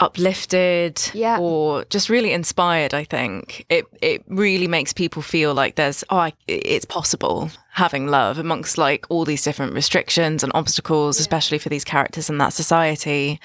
uplifted 0.01 1.01
Yeah. 1.15 1.39
or 1.39 1.85
just 1.85 2.09
really 2.09 2.33
inspired 2.33 2.93
i 2.93 3.05
think 3.05 3.65
it 3.69 3.85
it 4.01 4.25
really 4.27 4.67
makes 4.67 4.93
people 4.93 5.23
feel 5.23 5.55
like 5.55 5.77
there's 5.77 6.03
oh 6.11 6.17
I, 6.17 6.33
it's 6.49 6.85
possible 6.85 7.51
having 7.75 8.07
love 8.07 8.39
amongst 8.39 8.77
like 8.77 9.07
all 9.09 9.25
these 9.25 9.43
different 9.43 9.73
restrictions 9.73 10.43
and 10.43 10.53
obstacles 10.55 11.19
especially 11.19 11.59
for 11.59 11.71
these 11.71 11.85
characters 11.85 12.29
in 12.29 12.37
that 12.39 12.53
society. 12.53 13.41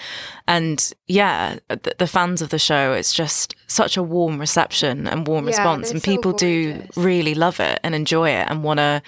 And 0.47 0.91
yeah 1.07 1.59
the, 1.69 1.95
the 1.97 2.07
fans 2.07 2.41
of 2.41 2.49
the 2.49 2.59
show 2.59 2.91
it's 2.91 3.13
just 3.13 3.55
such 3.67 3.95
a 3.95 4.03
warm 4.03 4.37
reception 4.37 5.07
and 5.07 5.27
warm 5.27 5.45
Yeah, 5.45 5.51
response 5.51 5.91
and 5.91 6.01
so 6.01 6.05
people 6.11 6.33
do 6.33 6.83
really 6.97 7.35
love 7.35 7.59
it 7.61 7.79
and 7.83 7.95
enjoy 7.95 8.29
it 8.29 8.47
and 8.49 8.63
want 8.63 8.79
to 8.79 9.01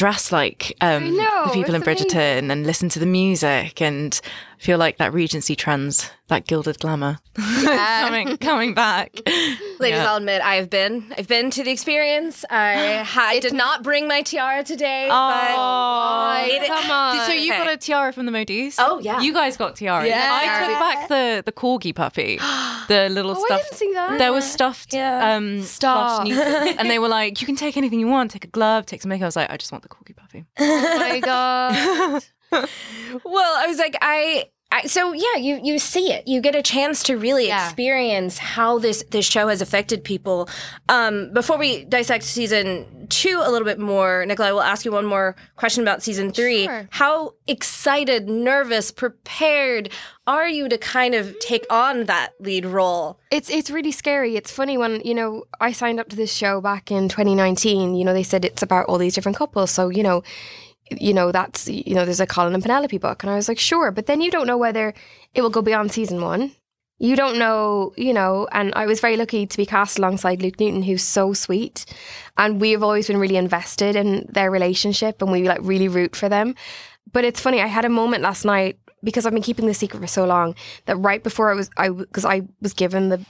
dress 0.00 0.32
like 0.32 0.74
um, 0.80 1.14
know, 1.14 1.42
the 1.44 1.50
people 1.52 1.74
in 1.74 1.82
it's 1.82 1.88
Bridgerton 1.88 2.38
amazing. 2.38 2.50
and 2.50 2.66
listen 2.66 2.88
to 2.88 2.98
the 2.98 3.04
music 3.06 3.82
and 3.82 4.18
feel 4.58 4.78
like 4.78 4.96
that 4.96 5.12
Regency 5.12 5.54
trends, 5.54 6.10
that 6.28 6.46
gilded 6.46 6.78
glamour, 6.78 7.18
coming 7.64 8.36
coming 8.38 8.72
back. 8.74 9.20
Ladies, 9.26 9.98
Yeah. 9.98 10.10
I'll 10.10 10.16
admit 10.16 10.40
I 10.42 10.54
have 10.56 10.70
been. 10.70 11.12
I've 11.18 11.28
been 11.28 11.50
to 11.50 11.62
the 11.62 11.70
experience. 11.70 12.44
I 12.50 13.02
ha- 13.06 13.38
did 13.42 13.52
not 13.52 13.82
bring 13.82 14.08
my 14.08 14.22
tiara 14.22 14.64
today, 14.64 15.08
Oh, 15.10 16.44
but 16.46 16.50
it- 16.50 16.66
come 16.66 16.90
on. 17.00 17.26
So 17.26 17.32
you 17.32 17.52
Okay. 17.52 17.64
got 17.64 17.72
a 17.72 17.76
tiara 17.76 18.12
from 18.12 18.24
the 18.26 18.32
Modis? 18.32 18.76
Oh, 18.78 18.98
yeah. 19.00 19.20
You 19.20 19.32
guys 19.34 19.56
got 19.58 19.76
tiaras. 19.76 20.08
Yeah. 20.08 20.28
I 20.32 20.66
took 20.66 20.78
back 20.80 21.08
the 21.08 21.42
the 21.44 21.52
corgi 21.52 21.94
puppy, 21.94 22.38
the 22.92 23.08
little 23.16 23.32
Oh, 23.36 23.46
I 23.50 23.56
didn't 23.62 23.74
see 23.82 23.92
that. 23.94 24.18
There 24.18 24.32
was 24.32 24.44
stuffed, 24.56 24.92
Yeah. 24.92 25.34
um, 25.36 25.62
Stop. 25.62 26.24
plush 26.26 26.34
Snoopy. 26.34 26.78
and 26.78 26.90
they 26.90 26.98
were 26.98 27.08
like, 27.20 27.40
"You 27.40 27.46
can 27.46 27.56
take 27.64 27.76
anything 27.76 28.00
you 28.04 28.10
want. 28.16 28.30
Take 28.36 28.44
a 28.44 28.52
glove, 28.58 28.84
take 28.86 29.00
some 29.02 29.08
makeup." 29.10 29.26
I 29.28 29.30
was 29.32 29.36
like, 29.40 29.50
"I 29.54 29.56
just 29.56 29.72
want 29.72 29.82
the 29.86 29.88
corgi 29.94 30.14
puppy." 30.16 30.44
oh 30.58 30.98
my 30.98 31.20
god. 31.20 32.22
Well, 33.24 33.52
I 33.62 33.66
was 33.68 33.78
like, 33.78 33.96
I. 34.02 34.44
I, 34.72 34.86
so 34.86 35.12
yeah, 35.12 35.34
you 35.36 35.60
you 35.62 35.78
see 35.80 36.12
it. 36.12 36.28
You 36.28 36.40
get 36.40 36.54
a 36.54 36.62
chance 36.62 37.02
to 37.04 37.16
really 37.16 37.48
Yeah. 37.48 37.64
experience 37.66 38.38
how 38.38 38.78
this 38.78 39.02
this 39.10 39.26
show 39.26 39.48
has 39.48 39.60
affected 39.60 40.04
people. 40.04 40.48
Um, 40.88 41.32
before 41.32 41.58
we 41.58 41.84
dissect 41.84 42.22
season 42.24 43.06
two 43.08 43.40
a 43.44 43.50
little 43.50 43.66
bit 43.66 43.80
more, 43.80 44.24
Nicola, 44.24 44.48
I 44.48 44.52
will 44.52 44.62
ask 44.62 44.84
you 44.84 44.92
one 44.92 45.06
more 45.06 45.34
question 45.56 45.82
about 45.82 46.04
season 46.04 46.30
three. 46.30 46.66
Sure. 46.66 46.86
How 46.90 47.34
excited, 47.48 48.28
nervous, 48.28 48.92
prepared 48.92 49.90
are 50.28 50.48
you 50.48 50.68
to 50.68 50.78
kind 50.78 51.16
of 51.16 51.36
take 51.40 51.66
on 51.68 52.04
that 52.04 52.34
lead 52.38 52.64
role? 52.64 53.18
It's 53.32 53.50
it's 53.50 53.70
really 53.72 53.90
scary. 53.90 54.36
It's 54.36 54.52
funny 54.52 54.78
when 54.78 55.00
you 55.04 55.14
know 55.14 55.44
I 55.60 55.72
signed 55.72 55.98
up 55.98 56.08
to 56.10 56.16
this 56.16 56.32
show 56.32 56.60
back 56.60 56.92
in 56.92 57.08
2019. 57.08 57.96
You 57.96 58.04
know 58.04 58.12
they 58.12 58.22
said 58.22 58.44
it's 58.44 58.62
about 58.62 58.86
all 58.86 58.98
these 58.98 59.14
different 59.14 59.36
couples, 59.36 59.72
so 59.72 59.88
you 59.88 60.04
know, 60.04 60.22
you 60.90 61.12
know 61.14 61.32
that's 61.32 61.68
you 61.68 61.94
know 61.94 62.04
there's 62.04 62.20
a 62.20 62.26
Colin 62.26 62.54
and 62.54 62.62
Penelope 62.62 62.98
book, 62.98 63.22
and 63.22 63.30
I 63.30 63.36
was 63.36 63.48
like 63.48 63.58
sure, 63.58 63.90
but 63.90 64.06
then 64.06 64.20
you 64.20 64.30
don't 64.30 64.46
know 64.46 64.58
whether 64.58 64.94
it 65.34 65.42
will 65.42 65.50
go 65.50 65.62
beyond 65.62 65.92
season 65.92 66.20
one. 66.20 66.52
You 66.98 67.16
don't 67.16 67.38
know, 67.38 67.94
you 67.96 68.12
know, 68.12 68.46
and 68.52 68.74
I 68.74 68.84
was 68.84 69.00
very 69.00 69.16
lucky 69.16 69.46
to 69.46 69.56
be 69.56 69.64
cast 69.64 69.98
alongside 69.98 70.42
Luke 70.42 70.60
Newton, 70.60 70.82
who's 70.82 71.02
so 71.02 71.32
sweet, 71.32 71.86
and 72.36 72.60
we 72.60 72.72
have 72.72 72.82
always 72.82 73.06
been 73.06 73.16
really 73.16 73.36
invested 73.36 73.96
in 73.96 74.26
their 74.30 74.50
relationship, 74.50 75.22
and 75.22 75.32
we 75.32 75.48
like 75.48 75.60
really 75.62 75.88
root 75.88 76.14
for 76.14 76.28
them. 76.28 76.54
But 77.12 77.24
it's 77.24 77.40
funny. 77.40 77.60
I 77.62 77.66
had 77.66 77.84
a 77.84 77.88
moment 77.88 78.22
last 78.22 78.44
night 78.44 78.78
because 79.02 79.24
I've 79.24 79.32
been 79.32 79.42
keeping 79.42 79.66
the 79.66 79.74
secret 79.74 80.00
for 80.00 80.06
so 80.06 80.26
long 80.26 80.54
that 80.86 80.96
right 80.96 81.22
before 81.22 81.50
I 81.50 81.54
was 81.54 81.70
I 81.76 81.88
because 81.88 82.24
I 82.24 82.42
was 82.60 82.74
given 82.74 83.08
the 83.08 83.24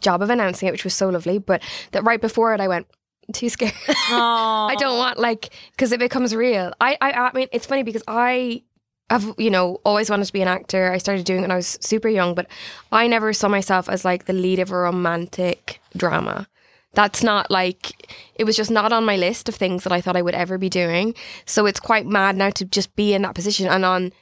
job 0.00 0.22
of 0.22 0.30
announcing 0.30 0.68
it, 0.68 0.72
which 0.72 0.84
was 0.84 0.94
so 0.94 1.08
lovely, 1.08 1.38
but 1.38 1.62
that 1.92 2.04
right 2.04 2.20
before 2.20 2.54
it, 2.54 2.60
I 2.60 2.68
went 2.68 2.86
too 3.32 3.48
scared. 3.48 3.72
I 3.88 4.74
don't 4.78 4.98
want 4.98 5.18
like 5.18 5.50
because 5.72 5.92
it 5.92 6.00
becomes 6.00 6.34
real. 6.34 6.72
I, 6.80 6.96
I 7.00 7.12
I 7.12 7.32
mean 7.32 7.48
it's 7.52 7.66
funny 7.66 7.82
because 7.82 8.02
I 8.08 8.62
have 9.10 9.34
you 9.38 9.50
know 9.50 9.80
always 9.84 10.10
wanted 10.10 10.26
to 10.26 10.32
be 10.32 10.42
an 10.42 10.48
actor. 10.48 10.90
I 10.90 10.98
started 10.98 11.24
doing 11.24 11.40
it 11.40 11.42
when 11.42 11.50
I 11.50 11.56
was 11.56 11.78
super 11.80 12.08
young, 12.08 12.34
but 12.34 12.46
I 12.90 13.06
never 13.06 13.32
saw 13.32 13.48
myself 13.48 13.88
as 13.88 14.04
like 14.04 14.24
the 14.24 14.32
lead 14.32 14.58
of 14.58 14.70
a 14.70 14.76
romantic 14.76 15.80
drama. 15.96 16.48
That's 16.94 17.22
not 17.22 17.50
like 17.50 18.10
it 18.34 18.44
was 18.44 18.56
just 18.56 18.70
not 18.70 18.92
on 18.92 19.04
my 19.04 19.16
list 19.16 19.48
of 19.48 19.54
things 19.54 19.84
that 19.84 19.92
I 19.92 20.00
thought 20.00 20.16
I 20.16 20.22
would 20.22 20.34
ever 20.34 20.58
be 20.58 20.68
doing. 20.68 21.14
So 21.46 21.64
it's 21.66 21.80
quite 21.80 22.06
mad 22.06 22.36
now 22.36 22.50
to 22.50 22.64
just 22.64 22.94
be 22.96 23.14
in 23.14 23.22
that 23.22 23.34
position 23.34 23.66
and 23.66 23.84
on 23.84 24.12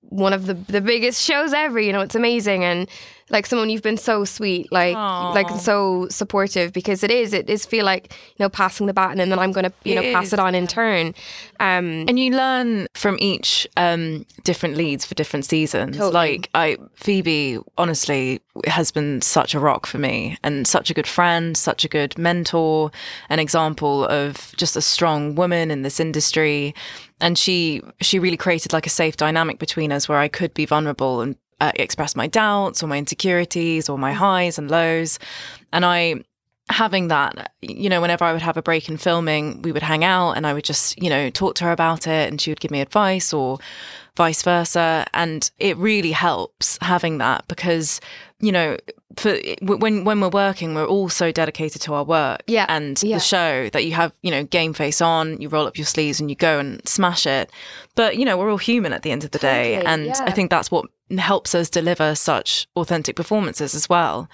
one 0.00 0.32
of 0.32 0.46
the 0.46 0.54
the 0.54 0.80
biggest 0.80 1.22
shows 1.22 1.52
ever. 1.52 1.80
You 1.80 1.92
know, 1.92 2.00
it's 2.00 2.14
amazing 2.14 2.64
and 2.64 2.88
like 3.30 3.46
someone 3.46 3.70
you've 3.70 3.82
been 3.82 3.96
so 3.96 4.24
sweet, 4.24 4.70
like 4.70 4.94
like 4.94 5.48
so 5.60 6.08
supportive 6.10 6.72
because 6.72 7.02
it 7.02 7.10
is. 7.10 7.32
It 7.32 7.48
is 7.48 7.64
feel 7.64 7.84
like 7.84 8.12
you 8.36 8.44
know 8.44 8.48
passing 8.48 8.86
the 8.86 8.92
baton 8.92 9.20
and 9.20 9.32
then 9.32 9.38
I'm 9.38 9.52
going 9.52 9.64
to 9.64 9.72
you 9.84 9.94
know 9.94 10.02
It 10.02 10.14
pass 10.14 10.32
it 10.32 10.38
on 10.38 10.54
in 10.54 10.66
turn. 10.66 11.14
Um, 11.60 12.04
And 12.08 12.18
you 12.18 12.32
learn 12.32 12.86
from 12.94 13.16
each 13.20 13.66
um, 13.76 14.26
different 14.42 14.76
leads 14.76 15.04
for 15.04 15.14
different 15.14 15.44
seasons. 15.46 15.96
Totally. 15.96 16.12
Like 16.12 16.50
I, 16.54 16.76
Phoebe, 16.94 17.58
honestly, 17.78 18.40
has 18.66 18.90
been 18.90 19.22
such 19.22 19.54
a 19.54 19.60
rock 19.60 19.86
for 19.86 19.98
me, 19.98 20.36
and 20.42 20.66
such 20.66 20.90
a 20.90 20.94
good 20.94 21.06
friend, 21.06 21.56
such 21.56 21.84
a 21.84 21.88
good 21.88 22.18
mentor, 22.18 22.90
an 23.30 23.38
example 23.38 24.04
of 24.06 24.54
just 24.56 24.76
a 24.76 24.82
strong 24.82 25.34
woman 25.34 25.70
in 25.70 25.82
this 25.82 25.98
industry. 25.98 26.74
And 27.20 27.38
she, 27.38 27.80
she 28.00 28.18
really 28.18 28.36
created 28.36 28.72
like 28.72 28.86
a 28.86 28.90
safe 28.90 29.16
dynamic 29.16 29.58
between 29.58 29.92
us, 29.92 30.08
where 30.08 30.18
I 30.18 30.28
could 30.28 30.52
be 30.52 30.66
vulnerable 30.66 31.20
and 31.20 31.36
uh, 31.60 31.72
express 31.76 32.16
my 32.16 32.26
doubts 32.26 32.82
or 32.82 32.86
my 32.86 32.98
insecurities 32.98 33.88
or 33.88 33.98
my 33.98 34.12
highs 34.12 34.58
and 34.58 34.70
lows. 34.70 35.18
And 35.72 35.84
I 35.84 36.22
having 36.70 37.08
that, 37.08 37.52
you 37.60 37.88
know, 37.90 38.00
whenever 38.00 38.24
I 38.24 38.32
would 38.32 38.42
have 38.42 38.56
a 38.56 38.62
break 38.62 38.88
in 38.88 38.96
filming, 38.96 39.60
we 39.62 39.70
would 39.72 39.82
hang 39.82 40.02
out 40.02 40.32
and 40.32 40.46
I 40.46 40.54
would 40.54 40.64
just, 40.64 41.00
you 41.00 41.10
know, 41.10 41.28
talk 41.30 41.54
to 41.56 41.64
her 41.64 41.72
about 41.72 42.06
it 42.06 42.30
and 42.30 42.40
she 42.40 42.50
would 42.50 42.60
give 42.60 42.70
me 42.70 42.80
advice 42.80 43.32
or 43.34 43.58
vice 44.16 44.42
versa. 44.42 45.06
And 45.12 45.50
it 45.58 45.76
really 45.76 46.12
helps 46.12 46.78
having 46.80 47.18
that 47.18 47.46
because, 47.48 48.00
you 48.40 48.50
know, 48.50 48.78
for 49.16 49.36
when 49.60 50.04
when 50.04 50.20
we're 50.20 50.28
working, 50.28 50.74
we're 50.74 50.86
all 50.86 51.08
so 51.08 51.30
dedicated 51.30 51.82
to 51.82 51.94
our 51.94 52.02
work 52.02 52.42
Yeah, 52.46 52.66
and 52.68 53.00
yeah. 53.02 53.16
the 53.16 53.20
show 53.20 53.68
that 53.70 53.84
you 53.84 53.92
have, 53.92 54.12
you 54.22 54.30
know, 54.30 54.42
game 54.44 54.72
face 54.72 55.00
on, 55.00 55.40
you 55.40 55.48
roll 55.48 55.66
up 55.66 55.76
your 55.76 55.86
sleeves 55.86 56.18
and 56.18 56.30
you 56.30 56.36
go 56.36 56.58
and 56.58 56.80
smash 56.88 57.26
it. 57.26 57.50
But 57.94 58.16
you 58.16 58.24
know, 58.24 58.36
we're 58.36 58.50
all 58.50 58.58
human 58.58 58.92
at 58.92 59.02
the 59.02 59.12
end 59.12 59.22
of 59.22 59.30
the 59.30 59.38
day, 59.38 59.76
Totally, 59.76 59.92
and 59.92 60.12
I 60.28 60.32
think 60.32 60.50
that's 60.50 60.70
what 60.70 60.86
helps 61.18 61.54
us 61.54 61.68
deliver 61.70 62.14
such 62.14 62.66
authentic 62.74 63.14
performances 63.16 63.74
as 63.74 63.88
well. 63.88 64.28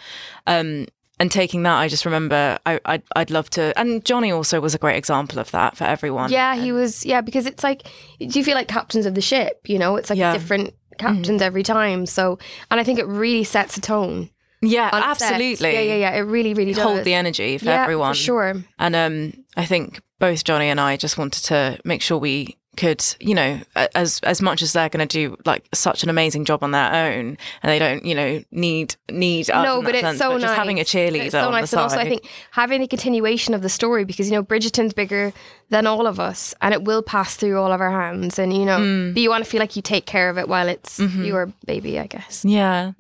Um, 0.47 0.87
and 1.21 1.31
taking 1.31 1.63
that, 1.63 1.79
I 1.79 1.87
just 1.87 2.05
remember 2.05 2.59
I, 2.67 2.81
I'd, 2.85 3.03
I'd 3.15 3.31
love 3.31 3.49
to. 3.51 3.79
And 3.79 4.05
Johnny 4.05 4.33
also 4.33 4.61
was 4.61 4.75
a 4.75 4.79
great 4.79 4.97
example 4.97 5.39
of 5.39 5.51
that 5.53 5.77
for 5.77 5.85
everyone. 5.85 6.33
yeah, 6.33 6.57
he 6.57 6.73
was. 6.73 7.07
Yeah, 7.07 7.21
because 7.21 7.47
it's 7.47 7.63
like 7.63 7.85
do 8.19 8.27
you 8.39 8.45
feel 8.45 8.55
like 8.57 8.67
captains 8.67 9.07
of 9.07 9.15
the 9.15 9.21
ship? 9.21 9.61
You 9.69 9.79
know, 9.79 9.95
it's 9.97 10.11
like 10.11 10.19
Yeah. 10.19 10.33
different 10.33 10.75
captains 10.99 11.41
every 11.41 11.63
time. 11.63 12.07
So, 12.07 12.39
and 12.71 12.81
I 12.81 12.85
think 12.85 12.99
it 12.99 13.07
really 13.07 13.45
sets 13.45 13.77
a 13.77 13.81
tone. 13.81 14.31
yeah, 14.63 14.91
absolutely. 14.93 15.73
Yeah, 15.73 15.81
yeah, 15.81 15.95
yeah. 15.95 16.11
It 16.17 16.21
really, 16.23 16.53
really 16.55 16.73
does. 16.75 16.83
Hold 16.83 17.05
the 17.05 17.15
energy 17.15 17.57
for 17.59 17.67
yeah, 17.67 17.83
everyone. 17.83 18.13
for 18.13 18.19
sure. 18.19 18.55
And 18.79 18.97
um, 18.97 19.33
I 19.57 19.65
think 19.65 20.01
both 20.19 20.45
Johnny 20.45 20.67
and 20.69 20.79
I 20.81 20.97
just 20.99 21.17
wanted 21.17 21.45
to 21.45 21.79
make 21.85 22.03
sure 22.03 22.19
we 22.19 22.59
could, 22.77 23.05
you 23.21 23.35
know, 23.35 23.61
as 23.95 24.21
as 24.23 24.41
much 24.41 24.63
as 24.63 24.73
they're 24.73 24.89
going 24.89 25.07
to 25.07 25.13
do 25.29 25.37
like 25.45 25.69
such 25.75 26.03
an 26.03 26.09
amazing 26.09 26.45
job 26.45 26.63
on 26.63 26.71
their 26.71 26.93
own, 26.93 27.37
and 27.63 27.71
they 27.71 27.79
don't, 27.79 28.05
you 28.05 28.15
know, 28.15 28.43
need 28.53 28.95
need 29.11 29.49
no, 29.49 29.83
but 29.83 29.95
it's 29.95 30.03
sense, 30.03 30.19
so 30.19 30.29
but 30.31 30.35
nice. 30.35 30.43
just 30.43 30.55
having 30.57 30.79
a 30.81 30.85
cheerleader 30.85 31.25
It's 31.25 31.33
so 31.33 31.47
on 31.47 31.53
nice, 31.53 31.71
the 31.73 31.77
and 31.79 31.83
also 31.83 31.99
I 31.99 32.09
think 32.09 32.29
having 32.53 32.81
the 32.81 32.87
continuation 32.87 33.55
of 33.55 33.63
the 33.63 33.69
story 33.69 34.05
because 34.05 34.31
you 34.31 34.37
know 34.37 34.43
Bridgerton's 34.43 34.93
bigger 34.93 35.33
than 35.69 35.87
all 35.87 36.07
of 36.07 36.19
us, 36.21 36.55
and 36.63 36.73
it 36.73 36.83
will 36.85 37.03
pass 37.03 37.35
through 37.37 37.59
all 37.61 37.73
of 37.73 37.81
our 37.81 37.91
hands, 37.91 38.39
and 38.39 38.53
you 38.57 38.65
know, 38.65 38.79
Mm. 38.79 39.15
but 39.15 39.21
you 39.21 39.31
want 39.31 39.45
to 39.45 39.51
feel 39.51 39.61
like 39.61 39.75
you 39.77 39.83
take 39.83 40.07
care 40.07 40.31
of 40.31 40.39
it 40.39 40.49
while 40.49 40.69
it's 40.69 40.99
Mm-hmm. 40.99 41.25
your 41.25 41.53
baby, 41.67 41.99
I 41.99 42.07
guess. 42.07 42.45
yeah. 42.45 42.93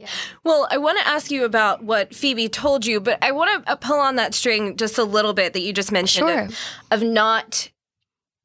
Well, 0.45 0.69
I 0.71 0.79
want 0.79 0.99
to 0.99 1.07
ask 1.07 1.31
you 1.31 1.45
about 1.45 1.83
what 1.85 2.15
Phoebe 2.15 2.49
told 2.49 2.85
you, 2.87 3.01
but 3.01 3.19
I 3.23 3.31
want 3.33 3.67
to 3.67 3.77
pull 3.77 3.99
on 3.99 4.17
that 4.17 4.35
string 4.35 4.77
just 4.77 4.99
a 4.99 5.05
little 5.05 5.33
bit 5.33 5.53
that 5.53 5.61
you 5.61 5.73
just 5.73 5.91
mentioned 5.93 6.29
Sure. 6.29 6.41
of, 6.43 6.57
of 6.91 7.03
not, 7.03 7.71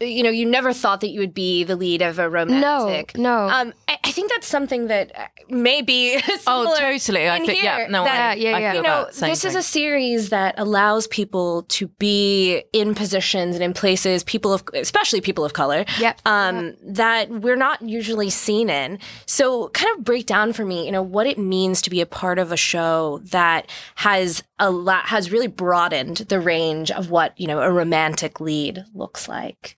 you 0.01 0.23
know, 0.23 0.29
you 0.29 0.45
never 0.45 0.73
thought 0.73 0.99
that 1.01 1.09
you 1.09 1.21
would 1.21 1.33
be 1.33 1.63
the 1.63 1.75
lead 1.77 2.01
of 2.01 2.19
a 2.19 2.29
romantic. 2.29 3.17
no. 3.17 3.47
Um, 3.47 3.73
I, 3.87 3.97
I 4.03 4.11
think 4.11 4.29
that's 4.29 4.45
something 4.45 4.87
that 4.87 5.11
uh, 5.17 5.27
may 5.49 5.81
be 5.81 6.19
Oh, 6.47 6.75
totally. 6.77 7.29
I 7.29 7.39
think- 7.45 7.63
yeah, 7.63 7.77
here, 7.77 7.87
no, 7.87 8.01
I- 8.03 8.05
that, 8.05 8.39
Yeah, 8.39 8.49
yeah, 8.51 8.57
yeah. 8.59 8.71
I 8.71 8.75
You 8.75 8.81
know, 8.81 9.05
that 9.05 9.15
same 9.15 9.29
this 9.29 9.45
is 9.45 9.55
a 9.55 9.63
series 9.63 10.29
that 10.29 10.55
allows 10.57 11.07
people 11.07 11.63
to 11.69 11.87
be 11.87 12.63
in 12.73 12.93
positions 12.93 13.55
and 13.55 13.63
in 13.63 13.73
places, 13.73 14.23
people 14.25 14.53
of, 14.53 14.63
especially 14.73 15.21
people 15.21 15.45
of 15.45 15.53
color, 15.53 15.85
Yep. 15.99 16.19
um, 16.25 16.75
that 16.83 17.29
we're 17.29 17.55
not 17.55 17.81
usually 17.81 18.29
seen 18.29 18.69
in. 18.69 18.99
So, 19.25 19.69
kind 19.69 19.97
of 19.97 20.03
break 20.03 20.25
down 20.25 20.51
for 20.51 20.65
me, 20.65 20.85
you 20.85 20.91
know, 20.91 21.01
what 21.03 21.25
it 21.25 21.37
means 21.37 21.81
to 21.83 21.89
be 21.89 22.01
a 22.01 22.05
part 22.05 22.37
of 22.37 22.51
a 22.51 22.57
show 22.57 23.21
that 23.31 23.69
has 23.95 24.43
a 24.59 24.69
lot, 24.71 25.05
has 25.05 25.31
really 25.31 25.47
broadened 25.47 26.17
the 26.17 26.39
range 26.41 26.91
of 26.91 27.09
what 27.09 27.33
you 27.39 27.47
know 27.47 27.61
a 27.61 27.71
romantic 27.71 28.41
lead 28.41 28.83
looks 28.93 29.29
like. 29.29 29.77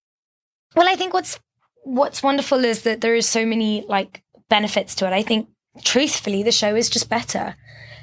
Well, 0.78 0.88
I 0.88 0.96
think 0.96 1.12
what's 1.16 1.40
what's 1.86 2.22
wonderful 2.22 2.64
is 2.64 2.84
that 2.84 3.02
there 3.02 3.16
is 3.16 3.28
so 3.28 3.48
many 3.48 3.84
like 3.90 4.22
benefits 4.48 4.94
to 4.96 5.08
it. 5.08 5.12
I 5.12 5.24
think 5.24 5.50
truthfully 5.84 6.44
the 6.44 6.52
show 6.52 6.76
is 6.76 6.88
just 6.88 7.10
better 7.10 7.56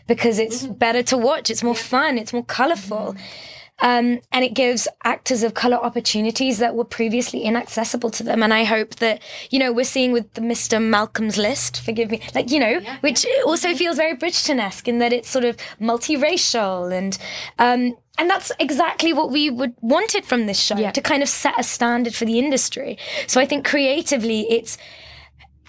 because 0.09 0.41
it's 0.41 0.65
mm-hmm. 0.65 0.75
better 0.75 1.03
to 1.05 1.17
watch. 1.17 1.51
It's 1.51 1.63
more 1.63 1.77
fun, 1.77 2.19
it's 2.19 2.33
more 2.33 2.45
colorful. 2.45 3.15
Mm-hmm. 3.15 3.54
Um, 3.81 4.21
and 4.31 4.45
it 4.45 4.55
gives 4.55 4.87
actors 5.03 5.43
of 5.43 5.55
color 5.55 5.77
opportunities 5.77 6.59
that 6.59 6.77
were 6.77 6.85
previously 6.85 7.41
inaccessible 7.41 8.11
to 8.11 8.23
them. 8.23 8.43
And 8.43 8.55
I 8.55 8.65
hope 8.65 8.97
that, 8.97 9.21
you 9.51 9.59
know, 9.59 9.73
we're 9.73 9.85
seeing 9.85 10.13
with 10.13 10.33
the 10.35 10.41
Mr. 10.41 10.81
Malcolm's 10.81 11.37
list, 11.37 11.81
forgive 11.81 12.11
me, 12.11 12.21
like, 12.35 12.51
you 12.53 12.61
know, 12.61 12.81
which 13.01 13.27
also 13.45 13.75
feels 13.75 13.97
very 13.97 14.17
Bridgerton 14.17 14.61
esque 14.61 14.87
in 14.87 15.01
that 15.01 15.13
it's 15.13 15.29
sort 15.29 15.45
of 15.45 15.57
multiracial 15.81 16.97
and, 16.97 17.19
um, 17.59 17.97
and 18.17 18.31
that's 18.31 18.53
exactly 18.61 19.13
what 19.13 19.33
we 19.33 19.51
would 19.51 19.75
wanted 19.81 20.25
from 20.25 20.47
this 20.47 20.61
show 20.61 20.77
to 20.93 21.01
kind 21.01 21.23
of 21.23 21.29
set 21.29 21.59
a 21.59 21.65
standard 21.65 22.15
for 22.15 22.25
the 22.25 22.39
industry. 22.39 22.97
So 23.27 23.41
I 23.41 23.47
think 23.47 23.67
creatively 23.67 24.47
it's, 24.51 24.79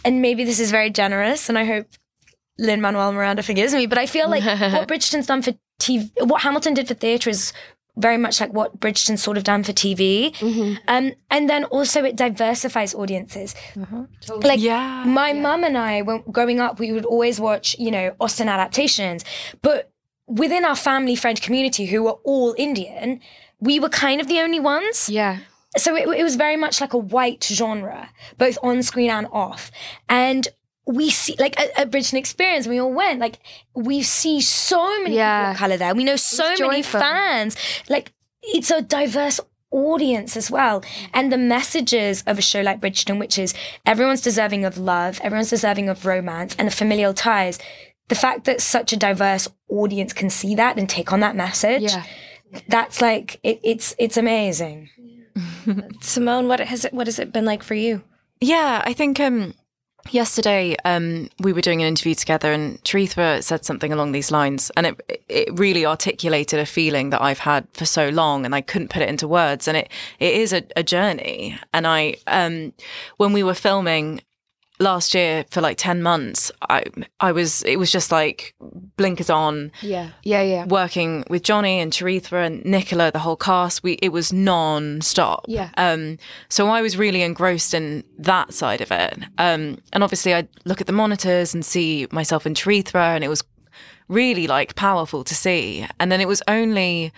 and 0.03 0.21
maybe 0.21 0.43
this 0.43 0.59
is 0.59 0.69
very 0.69 0.91
generous, 0.91 1.49
and 1.49 1.57
I 1.57 1.65
hope 1.65 1.87
Lin 2.59 2.81
Manuel 2.81 3.11
Miranda 3.11 3.41
forgives 3.41 3.73
me, 3.73 3.87
but 3.87 3.97
I 3.97 4.05
feel 4.05 4.29
like 4.29 4.43
what 4.73 4.87
Bridgerton's 4.87 5.25
done 5.25 5.41
for 5.41 5.53
TV, 5.79 6.09
what 6.19 6.41
Hamilton 6.43 6.75
did 6.75 6.87
for 6.87 6.93
theatre 6.93 7.29
is 7.29 7.51
very 7.97 8.17
much 8.17 8.41
like 8.41 8.51
what 8.53 8.79
Bridgerton's 8.79 9.23
sort 9.23 9.37
of 9.37 9.43
done 9.43 9.63
for 9.63 9.71
TV. 9.73 10.35
Um, 10.87 11.13
and 11.29 11.49
then 11.49 11.63
also 11.65 12.03
it 12.03 12.15
diversifies 12.15 12.93
audiences. 12.93 13.55
Like 14.43 14.59
my 15.05 15.33
mum 15.33 15.63
and 15.63 15.77
I, 15.77 16.01
when 16.01 16.21
growing 16.31 16.59
up, 16.59 16.79
we 16.79 16.91
would 16.91 17.05
always 17.05 17.39
watch, 17.39 17.75
you 17.79 17.91
know, 17.91 18.15
Austen 18.19 18.49
adaptations, 18.49 19.23
but 19.61 19.91
within 20.27 20.65
our 20.65 20.75
family 20.75 21.15
friend 21.15 21.41
community 21.41 21.85
who 21.85 22.03
were 22.03 22.17
all 22.23 22.55
Indian, 22.57 23.21
we 23.59 23.79
were 23.79 23.89
kind 23.89 24.19
of 24.19 24.27
the 24.27 24.39
only 24.39 24.59
ones. 24.59 25.07
Yeah. 25.09 25.39
So 25.77 25.95
it, 25.95 26.07
it 26.17 26.23
was 26.23 26.35
very 26.35 26.55
much 26.55 26.81
like 26.81 26.93
a 26.93 26.97
white 26.97 27.43
genre, 27.43 28.09
both 28.37 28.57
on 28.63 28.81
screen 28.83 29.09
and 29.09 29.27
off. 29.31 29.71
And 30.09 30.47
we 30.87 31.09
see, 31.09 31.35
like 31.39 31.59
a, 31.59 31.79
at 31.79 31.91
Bridgerton 31.91 32.17
Experience, 32.19 32.67
we 32.67 32.79
all 32.79 32.91
went, 32.93 33.19
like, 33.19 33.39
we 33.73 34.03
see 34.03 34.39
so 34.41 34.85
many 35.03 35.15
people 35.15 35.23
of 35.51 35.57
color 35.57 35.77
there. 35.77 35.95
We 35.95 36.03
know 36.03 36.15
so 36.15 36.43
many 36.43 36.57
joyful. 36.57 36.99
fans. 36.99 37.55
Like, 37.89 38.11
it's 38.43 38.69
a 38.71 38.81
diverse 38.81 39.39
audience 39.71 40.37
as 40.37 40.51
well. 40.51 40.83
And 41.13 41.31
the 41.31 41.37
messages 41.37 42.23
of 42.27 42.37
a 42.37 42.41
show 42.41 42.61
like 42.61 42.79
Bridgerton, 42.81 43.19
which 43.19 43.37
is 43.39 43.53
everyone's 43.85 44.21
deserving 44.21 44.63
of 44.63 44.77
love, 44.77 45.19
everyone's 45.23 45.49
deserving 45.49 45.89
of 45.89 46.05
romance 46.05 46.55
and 46.59 46.67
the 46.67 46.71
familial 46.71 47.13
ties. 47.13 47.57
The 48.07 48.15
fact 48.15 48.45
that 48.45 48.61
such 48.61 48.93
a 48.93 48.97
diverse 48.97 49.47
audience 49.67 50.13
can 50.13 50.29
see 50.29 50.53
that 50.55 50.77
and 50.77 50.87
take 50.87 51.11
on 51.11 51.19
that 51.21 51.35
message, 51.35 51.81
Yeah. 51.91 52.03
that's 52.67 53.01
like 53.01 53.39
it, 53.41 53.59
it's 53.63 53.95
it's 53.97 54.15
amazing. 54.17 54.89
Simone, 56.01 56.47
what 56.47 56.59
has 56.59 56.85
it 56.85 56.93
what 56.93 57.07
has 57.07 57.19
it 57.19 57.33
been 57.33 57.45
like 57.45 57.63
for 57.63 57.73
you? 57.73 58.03
Yeah, 58.39 58.81
I 58.85 58.93
think 58.93 59.19
um, 59.19 59.53
yesterday 60.09 60.75
um, 60.85 61.29
we 61.39 61.53
were 61.53 61.61
doing 61.61 61.81
an 61.81 61.87
interview 61.87 62.15
together, 62.15 62.51
and 62.51 62.83
Teresa 62.83 63.41
said 63.41 63.65
something 63.65 63.91
along 63.91 64.11
these 64.11 64.31
lines, 64.31 64.71
and 64.77 64.87
it 64.87 65.23
it 65.29 65.59
really 65.59 65.85
articulated 65.85 66.59
a 66.59 66.65
feeling 66.65 67.09
that 67.09 67.21
I've 67.21 67.39
had 67.39 67.67
for 67.73 67.85
so 67.85 68.09
long, 68.09 68.45
and 68.45 68.55
I 68.55 68.61
couldn't 68.61 68.89
put 68.89 69.01
it 69.01 69.09
into 69.09 69.27
words. 69.27 69.67
And 69.67 69.77
it 69.77 69.89
it 70.19 70.33
is 70.35 70.53
a, 70.53 70.63
a 70.75 70.83
journey. 70.83 71.57
And 71.73 71.87
I 71.87 72.17
um, 72.27 72.73
when 73.17 73.33
we 73.33 73.43
were 73.43 73.53
filming 73.53 74.21
last 74.79 75.13
year 75.13 75.45
for 75.51 75.61
like 75.61 75.77
ten 75.77 76.01
months, 76.01 76.51
I 76.69 76.83
I 77.19 77.31
was 77.31 77.63
it 77.63 77.77
was 77.77 77.91
just 77.91 78.11
like 78.11 78.55
blinkers 78.97 79.29
on 79.29 79.71
Yeah. 79.81 80.09
Yeah. 80.23 80.41
Yeah. 80.41 80.65
working 80.65 81.23
with 81.29 81.43
Johnny 81.43 81.79
and 81.79 81.91
Teresa 81.91 82.37
and 82.37 82.63
Nicola, 82.65 83.11
the 83.11 83.19
whole 83.19 83.35
cast, 83.37 83.83
we 83.83 83.93
it 84.01 84.09
was 84.09 84.33
non-stop. 84.33 85.45
Yeah. 85.47 85.69
Um, 85.77 86.17
so 86.49 86.67
I 86.67 86.81
was 86.81 86.97
really 86.97 87.21
engrossed 87.21 87.73
in 87.73 88.03
that 88.19 88.53
side 88.53 88.81
of 88.81 88.91
it. 88.91 89.17
Um, 89.37 89.77
and 89.93 90.03
obviously 90.03 90.33
I 90.35 90.47
look 90.65 90.81
at 90.81 90.87
the 90.87 90.93
monitors 90.93 91.53
and 91.53 91.65
see 91.65 92.07
myself 92.11 92.45
in 92.45 92.53
Teresa 92.53 92.97
and 92.97 93.23
it 93.23 93.29
was 93.29 93.43
really 94.07 94.47
like 94.47 94.75
powerful 94.75 95.23
to 95.23 95.33
see. 95.35 95.87
And 95.99 96.11
then 96.11 96.21
it 96.21 96.27
was 96.27 96.41
only 96.47 97.11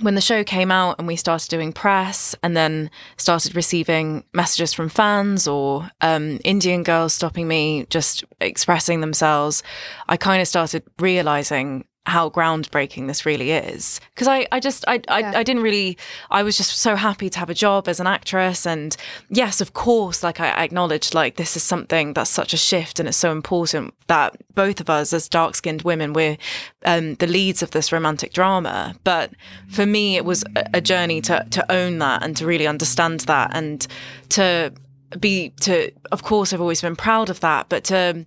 when 0.00 0.14
the 0.14 0.20
show 0.20 0.42
came 0.42 0.70
out 0.70 0.98
and 0.98 1.06
we 1.06 1.16
started 1.16 1.48
doing 1.48 1.72
press 1.72 2.34
and 2.42 2.56
then 2.56 2.90
started 3.18 3.54
receiving 3.54 4.24
messages 4.32 4.72
from 4.72 4.88
fans 4.88 5.46
or 5.46 5.90
um, 6.00 6.38
Indian 6.44 6.82
girls 6.82 7.12
stopping 7.12 7.46
me, 7.46 7.86
just 7.90 8.24
expressing 8.40 9.00
themselves, 9.00 9.62
I 10.08 10.16
kind 10.16 10.40
of 10.40 10.48
started 10.48 10.82
realizing 10.98 11.84
how 12.04 12.28
groundbreaking 12.28 13.06
this 13.06 13.24
really 13.24 13.52
is. 13.52 14.00
Because 14.14 14.26
I, 14.26 14.46
I 14.50 14.58
just 14.58 14.84
I, 14.88 15.00
I 15.08 15.22
I 15.38 15.42
didn't 15.44 15.62
really 15.62 15.96
I 16.30 16.42
was 16.42 16.56
just 16.56 16.76
so 16.78 16.96
happy 16.96 17.30
to 17.30 17.38
have 17.38 17.48
a 17.48 17.54
job 17.54 17.86
as 17.86 18.00
an 18.00 18.08
actress. 18.08 18.66
And 18.66 18.96
yes 19.28 19.60
of 19.60 19.72
course 19.72 20.22
like 20.22 20.40
I 20.40 20.48
acknowledged 20.48 21.14
like 21.14 21.36
this 21.36 21.56
is 21.56 21.62
something 21.62 22.12
that's 22.12 22.30
such 22.30 22.52
a 22.52 22.56
shift 22.56 22.98
and 22.98 23.08
it's 23.08 23.16
so 23.16 23.30
important 23.30 23.94
that 24.08 24.36
both 24.54 24.80
of 24.80 24.90
us 24.90 25.12
as 25.12 25.28
dark 25.28 25.54
skinned 25.54 25.82
women 25.82 26.12
we're 26.12 26.36
um, 26.84 27.14
the 27.14 27.26
leads 27.26 27.62
of 27.62 27.70
this 27.70 27.92
romantic 27.92 28.32
drama. 28.32 28.96
But 29.04 29.30
for 29.68 29.86
me 29.86 30.16
it 30.16 30.24
was 30.24 30.42
a, 30.56 30.70
a 30.74 30.80
journey 30.80 31.20
to 31.22 31.46
to 31.50 31.72
own 31.72 31.98
that 31.98 32.24
and 32.24 32.36
to 32.36 32.46
really 32.46 32.66
understand 32.66 33.20
that 33.20 33.52
and 33.54 33.86
to 34.30 34.72
be 35.20 35.50
to 35.60 35.92
of 36.10 36.24
course 36.24 36.52
I've 36.52 36.60
always 36.60 36.80
been 36.80 36.96
proud 36.96 37.30
of 37.30 37.40
that 37.40 37.68
but 37.68 37.84
to 37.84 38.26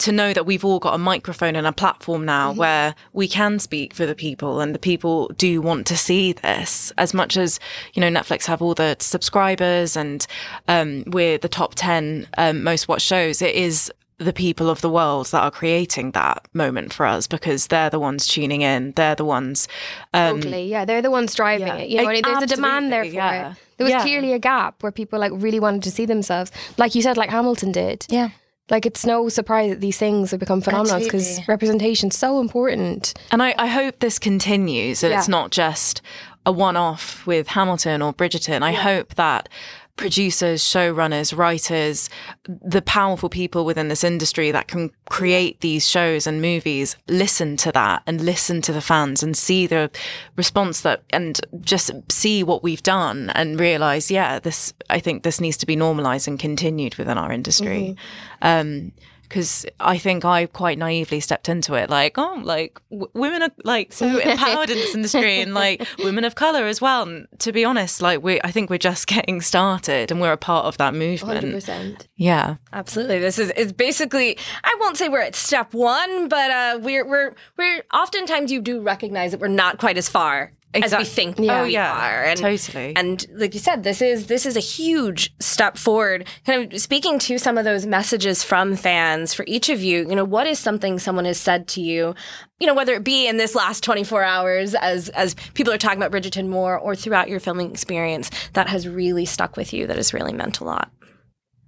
to 0.00 0.12
know 0.12 0.32
that 0.32 0.46
we've 0.46 0.64
all 0.64 0.78
got 0.78 0.94
a 0.94 0.98
microphone 0.98 1.56
and 1.56 1.66
a 1.66 1.72
platform 1.72 2.24
now 2.24 2.52
where 2.52 2.94
we 3.12 3.28
can 3.28 3.58
speak 3.58 3.94
for 3.94 4.06
the 4.06 4.14
people 4.14 4.60
and 4.60 4.74
the 4.74 4.78
people 4.78 5.28
do 5.36 5.60
want 5.60 5.86
to 5.86 5.96
see 5.96 6.32
this 6.32 6.92
as 6.98 7.14
much 7.14 7.36
as 7.36 7.60
you 7.94 8.00
know 8.00 8.08
netflix 8.08 8.46
have 8.46 8.60
all 8.62 8.74
the 8.74 8.96
subscribers 8.98 9.96
and 9.96 10.26
um, 10.68 11.04
we're 11.06 11.38
the 11.38 11.48
top 11.48 11.74
10 11.74 12.26
um, 12.38 12.62
most 12.64 12.88
watched 12.88 13.06
shows 13.06 13.42
it 13.42 13.54
is 13.54 13.92
the 14.18 14.32
people 14.34 14.68
of 14.68 14.82
the 14.82 14.90
world 14.90 15.26
that 15.26 15.42
are 15.42 15.50
creating 15.50 16.10
that 16.10 16.46
moment 16.52 16.92
for 16.92 17.06
us 17.06 17.26
because 17.26 17.68
they're 17.68 17.88
the 17.88 17.98
ones 17.98 18.26
tuning 18.26 18.60
in 18.60 18.92
they're 18.92 19.14
the 19.14 19.24
ones 19.24 19.66
um, 20.12 20.36
Totally. 20.40 20.66
Yeah, 20.68 20.84
they're 20.84 21.00
the 21.02 21.10
ones 21.10 21.34
driving 21.34 21.66
yeah. 21.66 21.76
it. 21.76 21.88
You 21.88 22.02
know, 22.02 22.20
there's 22.20 22.42
a 22.42 22.46
demand 22.46 22.92
there 22.92 23.04
for 23.04 23.10
yeah. 23.10 23.52
it. 23.52 23.56
There 23.78 23.84
was 23.86 23.92
Yeah. 23.92 24.02
clearly 24.02 24.32
a 24.34 24.38
gap 24.38 24.82
where 24.82 24.92
people 24.92 25.18
like 25.18 25.32
really 25.34 25.58
wanted 25.58 25.82
to 25.84 25.90
see 25.90 26.04
themselves, 26.04 26.52
like 26.76 26.94
you 26.94 27.00
said, 27.00 27.16
like 27.16 27.30
Hamilton 27.30 27.72
did. 27.72 28.04
Yeah. 28.10 28.30
Like 28.70 28.86
it's 28.86 29.04
no 29.04 29.28
surprise 29.28 29.70
that 29.70 29.80
these 29.80 29.98
things 29.98 30.30
have 30.30 30.40
become 30.40 30.60
phenomenal 30.60 31.00
because 31.00 31.46
representation's 31.48 32.16
so 32.16 32.40
important. 32.40 33.14
And 33.32 33.42
I, 33.42 33.54
I 33.58 33.66
hope 33.66 33.98
this 33.98 34.18
continues 34.18 35.02
and 35.02 35.12
it's 35.12 35.28
not 35.28 35.50
just 35.50 36.00
a 36.46 36.52
one 36.52 36.76
off 36.76 37.26
with 37.26 37.48
Hamilton 37.48 38.00
or 38.00 38.14
Bridgerton. 38.14 38.62
I 38.62 38.72
hope 38.72 39.14
that 39.16 39.48
producers, 39.96 40.62
showrunners, 40.62 41.36
writers, 41.36 42.08
the 42.44 42.82
powerful 42.82 43.28
people 43.28 43.64
within 43.64 43.88
this 43.88 44.02
industry 44.02 44.50
that 44.50 44.66
can 44.66 44.90
create 45.08 45.60
these 45.60 45.86
shows 45.86 46.26
and 46.26 46.40
movies 46.40 46.96
listen 47.08 47.56
to 47.58 47.70
that 47.72 48.02
and 48.06 48.20
listen 48.20 48.62
to 48.62 48.72
the 48.72 48.80
fans 48.80 49.22
and 49.22 49.36
see 49.36 49.66
the 49.66 49.90
response 50.36 50.80
that 50.80 51.02
and 51.10 51.40
just 51.60 51.90
see 52.10 52.42
what 52.42 52.62
we've 52.62 52.82
done 52.82 53.30
and 53.30 53.60
realize, 53.60 54.10
yeah, 54.10 54.38
this 54.38 54.72
I 54.88 55.00
think 55.00 55.22
this 55.22 55.40
needs 55.40 55.56
to 55.58 55.66
be 55.66 55.76
normalized 55.76 56.26
and 56.26 56.38
continued 56.38 56.96
within 56.96 57.18
our 57.18 57.32
industry. 57.32 57.96
Um 58.42 58.92
because 59.30 59.64
I 59.78 59.96
think 59.96 60.24
I 60.24 60.46
quite 60.46 60.76
naively 60.76 61.20
stepped 61.20 61.48
into 61.48 61.74
it, 61.74 61.88
like, 61.88 62.18
oh, 62.18 62.40
like 62.42 62.78
w- 62.90 63.10
women 63.14 63.42
are 63.42 63.50
like 63.64 63.92
so 63.92 64.18
empowered 64.18 64.68
in 64.68 64.76
this 64.76 64.94
industry, 64.94 65.40
and 65.40 65.54
like 65.54 65.86
women 66.00 66.24
of 66.24 66.34
color 66.34 66.64
as 66.66 66.80
well. 66.80 67.04
And 67.04 67.28
to 67.38 67.52
be 67.52 67.64
honest, 67.64 68.02
like 68.02 68.22
we, 68.22 68.40
I 68.42 68.50
think 68.50 68.68
we're 68.68 68.78
just 68.78 69.06
getting 69.06 69.40
started, 69.40 70.10
and 70.10 70.20
we're 70.20 70.32
a 70.32 70.36
part 70.36 70.66
of 70.66 70.76
that 70.78 70.92
movement. 70.94 71.46
100%. 71.46 72.06
Yeah, 72.16 72.56
Absolutely. 72.72 73.20
This 73.20 73.38
is 73.38 73.50
is 73.52 73.72
basically 73.72 74.36
I 74.64 74.76
won't 74.80 74.96
say 74.96 75.08
we're 75.08 75.22
at 75.22 75.36
step 75.36 75.72
one, 75.72 76.28
but 76.28 76.50
uh, 76.50 76.78
we're 76.82 77.06
we're 77.06 77.34
we're 77.56 77.82
oftentimes 77.94 78.50
you 78.50 78.60
do 78.60 78.80
recognize 78.80 79.30
that 79.30 79.40
we're 79.40 79.48
not 79.48 79.78
quite 79.78 79.96
as 79.96 80.08
far 80.08 80.52
as 80.74 80.94
we 80.96 81.04
think 81.04 81.38
Yeah. 81.38 81.60
Oh, 81.60 81.64
we 81.64 81.72
yeah. 81.72 81.92
are. 81.92 82.24
And, 82.24 82.38
Totally. 82.38 82.94
And 82.96 83.26
like 83.34 83.54
you 83.54 83.60
said, 83.60 83.82
this 83.82 84.00
is 84.00 84.26
this 84.28 84.46
is 84.46 84.56
a 84.56 84.60
huge 84.60 85.34
step 85.40 85.76
forward. 85.76 86.26
Kind 86.46 86.72
of 86.72 86.80
speaking 86.80 87.18
to 87.20 87.38
some 87.38 87.58
of 87.58 87.64
those 87.64 87.86
messages 87.86 88.44
from 88.44 88.76
fans 88.76 89.34
for 89.34 89.44
each 89.48 89.68
of 89.68 89.82
you, 89.82 90.08
you 90.08 90.14
know, 90.14 90.24
what 90.24 90.46
is 90.46 90.58
something 90.58 90.98
someone 90.98 91.24
has 91.24 91.38
said 91.38 91.66
to 91.68 91.80
you, 91.80 92.14
you 92.60 92.66
know, 92.66 92.74
whether 92.74 92.94
it 92.94 93.02
be 93.04 93.26
in 93.26 93.36
this 93.36 93.54
last 93.54 93.82
24 93.82 94.22
hours 94.22 94.74
as 94.76 95.08
as 95.10 95.34
people 95.54 95.72
are 95.72 95.78
talking 95.78 95.98
about 96.02 96.12
Bridgerton 96.12 96.48
more 96.48 96.78
or 96.78 96.94
throughout 96.94 97.28
your 97.28 97.40
filming 97.40 97.70
experience 97.70 98.30
that 98.52 98.68
has 98.68 98.86
really 98.86 99.24
stuck 99.26 99.56
with 99.56 99.72
you, 99.72 99.86
that 99.88 99.96
has 99.96 100.14
really 100.14 100.32
meant 100.32 100.60
a 100.60 100.64
lot. 100.64 100.90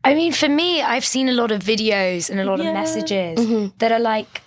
I 0.04 0.14
mean, 0.14 0.32
for 0.32 0.48
me, 0.48 0.82
I've 0.82 1.04
seen 1.04 1.28
a 1.28 1.32
lot 1.32 1.52
of 1.52 1.60
videos 1.62 2.28
and 2.28 2.40
a 2.40 2.44
lot 2.44 2.58
Yeah. 2.58 2.68
of 2.68 2.74
messages 2.74 3.38
Mm-hmm. 3.38 3.76
that 3.78 3.92
are 3.92 4.00
like, 4.00 4.42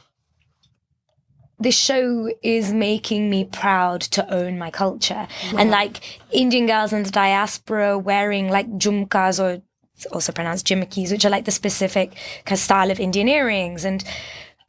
this 1.65 1.75
show 1.75 2.29
is 2.43 2.71
making 2.71 3.27
me 3.27 3.43
proud 3.43 3.99
to 3.99 4.21
own 4.31 4.59
my 4.59 4.69
culture. 4.69 5.27
And 5.57 5.71
like 5.71 5.99
Indian 6.31 6.67
girls 6.67 6.93
in 6.93 7.01
the 7.01 7.09
diaspora 7.09 7.97
wearing 7.97 8.49
like 8.49 8.69
jhumkas 8.77 9.39
or 9.43 9.63
also 10.11 10.31
pronounced 10.31 10.67
jimikis, 10.67 11.11
which 11.11 11.25
are 11.25 11.31
like 11.31 11.45
the 11.45 11.51
specific 11.51 12.11
kind 12.45 12.51
of 12.51 12.59
style 12.59 12.91
of 12.91 12.99
Indian 12.99 13.27
earrings 13.27 13.83
and 13.83 14.03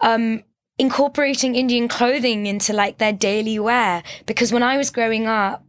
um, 0.00 0.42
incorporating 0.78 1.54
Indian 1.54 1.86
clothing 1.86 2.46
into 2.46 2.72
like 2.72 2.96
their 2.96 3.12
daily 3.12 3.58
wear. 3.58 4.02
Because 4.24 4.50
when 4.50 4.62
I 4.62 4.78
was 4.78 4.88
growing 4.90 5.26
up, 5.26 5.62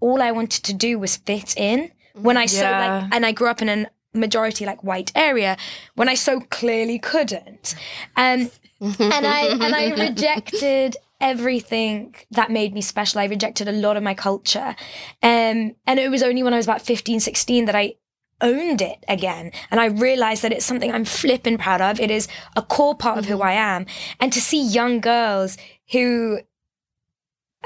all 0.00 0.20
I 0.20 0.32
wanted 0.32 0.64
to 0.64 0.74
do 0.74 0.98
was 0.98 1.16
fit 1.16 1.56
in. 1.56 1.92
When 2.14 2.36
I 2.36 2.46
so 2.46 2.62
Yeah. 2.62 3.02
like, 3.02 3.10
and 3.12 3.24
I 3.24 3.30
grew 3.30 3.48
up 3.48 3.62
in 3.62 3.68
a 3.68 3.86
majority 4.16 4.66
like 4.66 4.82
white 4.82 5.12
area, 5.14 5.56
when 5.94 6.08
I 6.08 6.14
so 6.14 6.40
clearly 6.40 6.98
couldn't, 6.98 7.74
um, 8.16 8.50
and 8.80 9.26
I 9.26 9.46
and 9.60 9.74
I 9.74 9.90
rejected 10.08 10.96
everything 11.20 12.14
that 12.30 12.50
made 12.50 12.74
me 12.74 12.80
special. 12.80 13.20
I 13.20 13.24
rejected 13.26 13.68
a 13.68 13.72
lot 13.72 13.96
of 13.96 14.02
my 14.02 14.14
culture, 14.14 14.74
um, 15.22 15.74
and 15.86 15.98
it 15.98 16.10
was 16.10 16.22
only 16.22 16.42
when 16.42 16.54
I 16.54 16.58
was 16.58 16.66
about 16.66 16.82
15, 16.82 17.20
16 17.20 17.64
that 17.66 17.74
I 17.74 17.94
owned 18.42 18.82
it 18.82 19.02
again. 19.08 19.50
And 19.70 19.80
i 19.80 19.86
realized 19.86 20.42
that 20.42 20.52
it's 20.52 20.66
something 20.66 20.92
i'm 20.92 21.06
flipping 21.06 21.56
proud 21.56 21.80
of. 21.80 21.98
It 21.98 22.10
is 22.10 22.28
a 22.54 22.60
core 22.60 22.94
part 22.94 23.18
of 23.18 23.24
who 23.24 23.40
i 23.40 23.52
am. 23.52 23.86
And 24.20 24.30
to 24.32 24.40
see 24.40 24.62
young 24.62 25.00
girls 25.00 25.56
who 25.92 26.40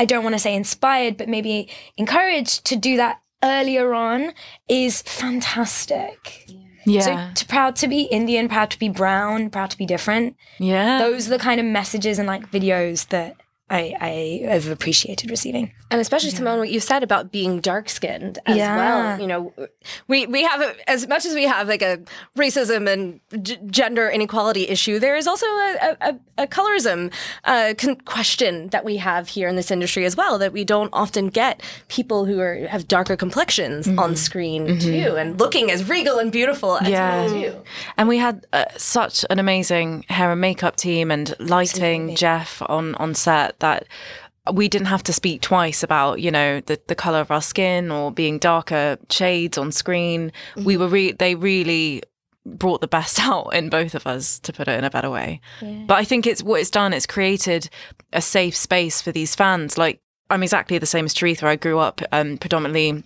I 0.01 0.07
don't 0.07 0.25
want 0.25 0.35
to 0.35 0.39
say 0.39 0.55
inspired, 0.55 1.19
but 1.19 1.29
maybe 1.29 1.69
encouraged 1.99 2.65
to 2.67 2.77
do 2.77 2.97
that 2.97 3.21
earlier 3.43 3.95
on 3.95 4.33
is 4.69 5.03
fantastic. 5.03 6.47
Yeah. 6.87 7.01
So 7.35 7.35
to 7.35 7.47
proud 7.47 7.77
to 7.77 7.89
be 7.89 8.03
Indian, 8.03 8.49
proud 8.49 8.71
to 8.71 8.79
be 8.79 8.89
brown, 8.89 9.51
proud 9.51 9.71
to 9.71 9.79
be 9.79 9.87
different. 9.87 10.37
Yeah. 10.59 10.99
Those 10.99 11.27
are 11.27 11.31
the 11.31 11.39
kind 11.39 11.61
of 11.61 11.67
messages 11.67 12.19
and 12.19 12.27
like 12.27 12.51
videos 12.51 13.09
that 13.09 13.37
I, 13.71 13.95
I 14.01 14.49
have 14.51 14.69
appreciated 14.69 15.31
receiving. 15.31 15.73
And 15.93 16.01
especially 16.01 16.31
Simone, 16.31 16.59
what 16.59 16.71
you 16.71 16.81
said 16.81 17.03
about 17.03 17.31
being 17.33 17.61
dark 17.61 17.89
skinned 17.89 18.39
as 18.47 18.57
Yeah. 18.57 18.77
well. 18.77 19.21
You 19.21 19.27
know, 19.27 19.53
we 20.09 20.27
we 20.27 20.43
have 20.43 20.61
a, 20.61 20.75
as 20.91 21.07
much 21.09 21.25
as 21.25 21.35
we 21.35 21.45
have 21.45 21.69
like 21.69 21.83
a 21.83 21.99
racism 22.37 22.89
and 22.89 23.21
g- 23.45 23.59
gender 23.67 24.09
inequality 24.09 24.69
issue. 24.69 24.99
There 24.99 25.17
is 25.17 25.27
also 25.27 25.47
a 25.47 25.97
a, 26.01 26.19
a 26.39 26.47
colorism 26.47 27.13
uh, 27.45 27.75
con- 27.79 28.01
question 28.05 28.69
that 28.69 28.85
we 28.85 28.97
have 28.99 29.29
here 29.29 29.49
in 29.49 29.57
this 29.57 29.71
industry 29.71 30.05
as 30.05 30.17
well. 30.17 30.39
That 30.39 30.53
we 30.53 30.65
don't 30.65 30.91
often 30.93 31.29
get 31.29 31.63
people 31.89 32.25
who 32.25 32.41
are 32.41 32.67
have 32.69 32.87
darker 32.89 33.17
complexions 33.17 33.87
on 33.89 34.17
screen 34.17 34.79
too, 34.81 35.17
and 35.17 35.39
looking 35.39 35.71
as 35.71 35.89
regal 35.89 36.19
and 36.19 36.33
beautiful 36.33 36.77
as 36.79 36.89
Yeah. 36.89 37.25
well 37.25 37.31
too. 37.31 37.63
And 37.97 38.09
we 38.09 38.19
had 38.19 38.47
uh, 38.53 38.65
such 38.77 39.25
an 39.31 39.39
amazing 39.39 40.05
hair 40.09 40.33
and 40.33 40.41
makeup 40.41 40.77
team 40.77 41.11
and 41.11 41.35
lighting, 41.39 42.17
Jeff 42.17 42.63
on 42.67 42.95
on 42.97 43.15
set 43.15 43.59
that 43.61 43.87
we 44.53 44.69
didn't 44.69 44.89
have 44.89 45.03
to 45.05 45.13
speak 45.13 45.43
twice 45.43 45.83
about 45.83 46.21
you 46.21 46.31
know 46.31 46.61
the 46.61 46.81
the 46.87 46.95
color 46.95 47.21
of 47.21 47.31
our 47.31 47.43
skin 47.43 47.91
or 47.91 48.11
being 48.11 48.39
darker 48.39 48.99
shades 49.11 49.59
on 49.59 49.73
screen. 49.73 50.33
We 50.65 50.77
were 50.77 50.89
re- 50.89 51.13
they 51.13 51.35
really 51.35 52.03
brought 52.47 52.81
the 52.81 52.89
best 52.89 53.21
out 53.27 53.49
in 53.51 53.69
both 53.69 53.95
of 53.95 54.07
us 54.07 54.39
to 54.41 54.53
put 54.53 54.69
it 54.69 54.79
in 54.79 54.85
a 54.85 54.91
better 54.91 55.11
way. 55.11 55.41
But 55.87 55.99
I 55.99 56.05
think 56.05 56.27
it's 56.27 56.43
what 56.43 56.61
it's 56.61 56.71
done. 56.71 56.93
It's 56.93 57.07
created 57.07 57.69
a 58.13 58.23
safe 58.23 58.57
space 58.57 59.01
for 59.03 59.13
these 59.13 59.35
fans. 59.35 59.77
Like 59.79 60.01
I'm 60.31 60.43
exactly 60.43 60.79
the 60.79 60.87
same 60.87 61.05
as 61.05 61.15
Teresa. 61.15 61.47
I 61.47 61.57
grew 61.57 61.79
up 61.79 62.01
um, 62.13 62.39
predominantly 62.39 63.05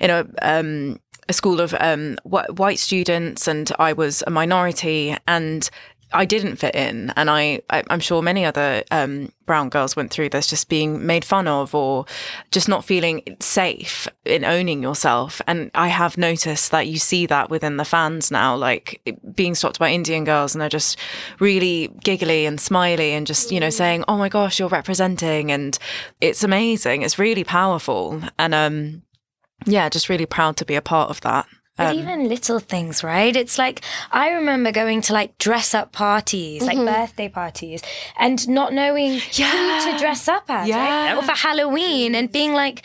in 0.00 0.10
a 0.10 0.26
um, 0.42 1.00
a 1.28 1.32
school 1.32 1.60
of 1.60 1.74
um, 1.80 2.16
wh- 2.24 2.48
white 2.58 2.78
students, 2.78 3.46
and 3.46 3.70
I 3.78 3.92
was 3.92 4.22
a 4.26 4.30
minority, 4.30 5.16
and 5.26 5.68
I 6.12 6.24
didn't 6.24 6.56
fit 6.56 6.74
in. 6.74 7.10
And 7.16 7.28
I, 7.28 7.60
I 7.70 7.82
I'm 7.90 8.00
sure 8.00 8.22
many 8.22 8.44
other 8.44 8.82
um, 8.90 9.32
brown 9.46 9.68
girls 9.68 9.96
went 9.96 10.10
through 10.10 10.30
this, 10.30 10.46
just 10.46 10.68
being 10.68 11.04
made 11.06 11.24
fun 11.24 11.46
of, 11.46 11.74
or 11.74 12.06
just 12.50 12.68
not 12.68 12.84
feeling 12.84 13.36
safe 13.40 14.08
in 14.24 14.44
owning 14.44 14.82
yourself. 14.82 15.40
And 15.46 15.70
I 15.74 15.88
have 15.88 16.16
noticed 16.16 16.70
that 16.70 16.86
you 16.86 16.98
see 16.98 17.26
that 17.26 17.50
within 17.50 17.76
the 17.76 17.84
fans 17.84 18.30
now, 18.30 18.56
like 18.56 19.02
being 19.34 19.54
stopped 19.54 19.78
by 19.78 19.90
Indian 19.90 20.24
girls, 20.24 20.54
and 20.54 20.62
they're 20.62 20.68
just 20.68 20.98
really 21.40 21.88
giggly 22.02 22.46
and 22.46 22.60
smiley, 22.60 23.12
and 23.12 23.26
just 23.26 23.52
you 23.52 23.60
know 23.60 23.70
saying, 23.70 24.04
"Oh 24.08 24.16
my 24.16 24.28
gosh, 24.28 24.58
you're 24.58 24.68
representing," 24.68 25.52
and 25.52 25.78
it's 26.20 26.42
amazing. 26.42 27.02
It's 27.02 27.18
really 27.18 27.44
powerful, 27.44 28.22
and 28.38 28.54
um 28.54 29.02
yeah, 29.66 29.88
just 29.88 30.08
really 30.08 30.26
proud 30.26 30.56
to 30.58 30.64
be 30.64 30.76
a 30.76 30.82
part 30.82 31.10
of 31.10 31.20
that. 31.22 31.46
But 31.78 31.86
Um, 31.92 31.98
even 31.98 32.28
little 32.28 32.58
things, 32.58 33.02
right? 33.04 33.34
It's 33.34 33.56
like 33.56 33.80
I 34.12 34.30
remember 34.30 34.72
going 34.72 35.00
to 35.02 35.12
like 35.14 35.38
dress 35.38 35.74
up 35.74 35.92
parties, 35.92 36.62
like 36.62 36.76
birthday 36.76 37.28
parties, 37.28 37.80
and 38.18 38.46
not 38.48 38.72
knowing 38.74 39.12
who 39.20 39.20
to 39.86 39.96
dress 39.98 40.28
up 40.28 40.44
as, 40.48 40.68
Yeah. 40.68 40.76
right? 41.12 41.16
Or 41.16 41.22
for 41.22 41.36
Halloween, 41.46 42.14
and 42.16 42.30
being 42.32 42.52
like, 42.52 42.82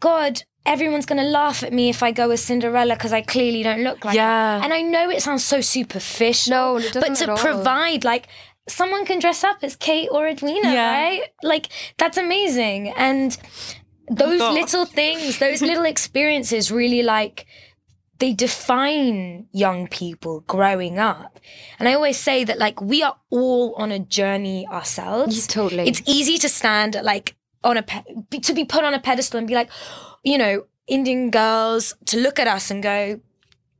God, 0.00 0.42
everyone's 0.66 1.06
gonna 1.06 1.22
laugh 1.40 1.62
at 1.62 1.72
me 1.72 1.88
if 1.88 2.02
I 2.02 2.10
go 2.10 2.30
as 2.32 2.42
Cinderella 2.42 2.94
because 2.96 3.12
I 3.12 3.22
clearly 3.22 3.62
don't 3.62 3.84
look 3.84 4.04
like. 4.04 4.16
Yeah. 4.16 4.58
Her. 4.58 4.64
And 4.64 4.74
I 4.74 4.82
know 4.82 5.08
it 5.08 5.22
sounds 5.22 5.44
so 5.44 5.60
superficial, 5.60 6.52
No, 6.52 6.76
it 6.78 6.92
but 6.94 7.14
to 7.16 7.36
provide 7.36 8.04
like. 8.04 8.26
Someone 8.68 9.06
can 9.06 9.20
dress 9.20 9.44
up 9.44 9.58
as 9.62 9.76
Kate 9.76 10.08
or 10.10 10.26
Edwina, 10.26 10.72
Yeah. 10.72 10.90
right? 11.00 11.22
Like 11.44 11.68
that's 11.98 12.16
amazing. 12.18 12.92
And 12.96 13.38
those 14.10 14.40
little 14.40 14.84
things, 14.86 15.38
those 15.38 15.62
little 15.62 15.84
experiences 15.84 16.72
really 16.72 17.00
like 17.04 17.46
they 18.18 18.32
define 18.32 19.46
young 19.52 19.88
people 19.88 20.40
growing 20.46 20.98
up. 20.98 21.38
And 21.78 21.88
I 21.88 21.94
always 21.94 22.18
say 22.18 22.44
that 22.44 22.58
like 22.58 22.80
we 22.80 23.02
are 23.02 23.16
all 23.30 23.74
on 23.74 23.92
a 23.92 23.98
journey 23.98 24.66
ourselves. 24.68 25.46
Totally. 25.46 25.86
It's 25.86 26.02
easy 26.06 26.38
to 26.38 26.48
stand 26.48 26.96
like 27.02 27.36
on 27.62 27.76
a 27.76 27.82
pe- 27.82 28.38
to 28.40 28.52
be 28.54 28.64
put 28.64 28.84
on 28.84 28.94
a 28.94 29.00
pedestal 29.00 29.38
and 29.38 29.46
be 29.46 29.54
like, 29.54 29.70
you 30.22 30.38
know, 30.38 30.64
Indian 30.86 31.30
girls 31.30 31.94
to 32.06 32.18
look 32.18 32.38
at 32.38 32.46
us 32.46 32.70
and 32.70 32.82
go, 32.82 33.20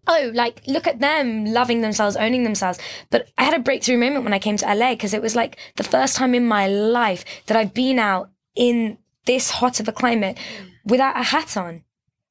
oh, 0.06 0.30
like 0.34 0.62
look 0.66 0.86
at 0.86 1.00
them 1.00 1.46
loving 1.46 1.80
themselves, 1.80 2.16
owning 2.16 2.44
themselves. 2.44 2.78
But 3.10 3.28
I 3.38 3.44
had 3.44 3.54
a 3.54 3.62
breakthrough 3.62 3.98
moment 3.98 4.24
when 4.24 4.34
I 4.34 4.38
came 4.38 4.56
to 4.58 4.74
LA 4.74 4.90
because 4.90 5.14
it 5.14 5.22
was 5.22 5.36
like 5.36 5.56
the 5.76 5.84
first 5.84 6.16
time 6.16 6.34
in 6.34 6.46
my 6.46 6.66
life 6.66 7.24
that 7.46 7.56
I've 7.56 7.74
been 7.74 7.98
out 7.98 8.30
in 8.54 8.98
this 9.24 9.50
hot 9.50 9.80
of 9.80 9.88
a 9.88 9.92
climate 9.92 10.36
mm. 10.36 10.70
without 10.84 11.18
a 11.18 11.22
hat 11.22 11.56
on, 11.56 11.82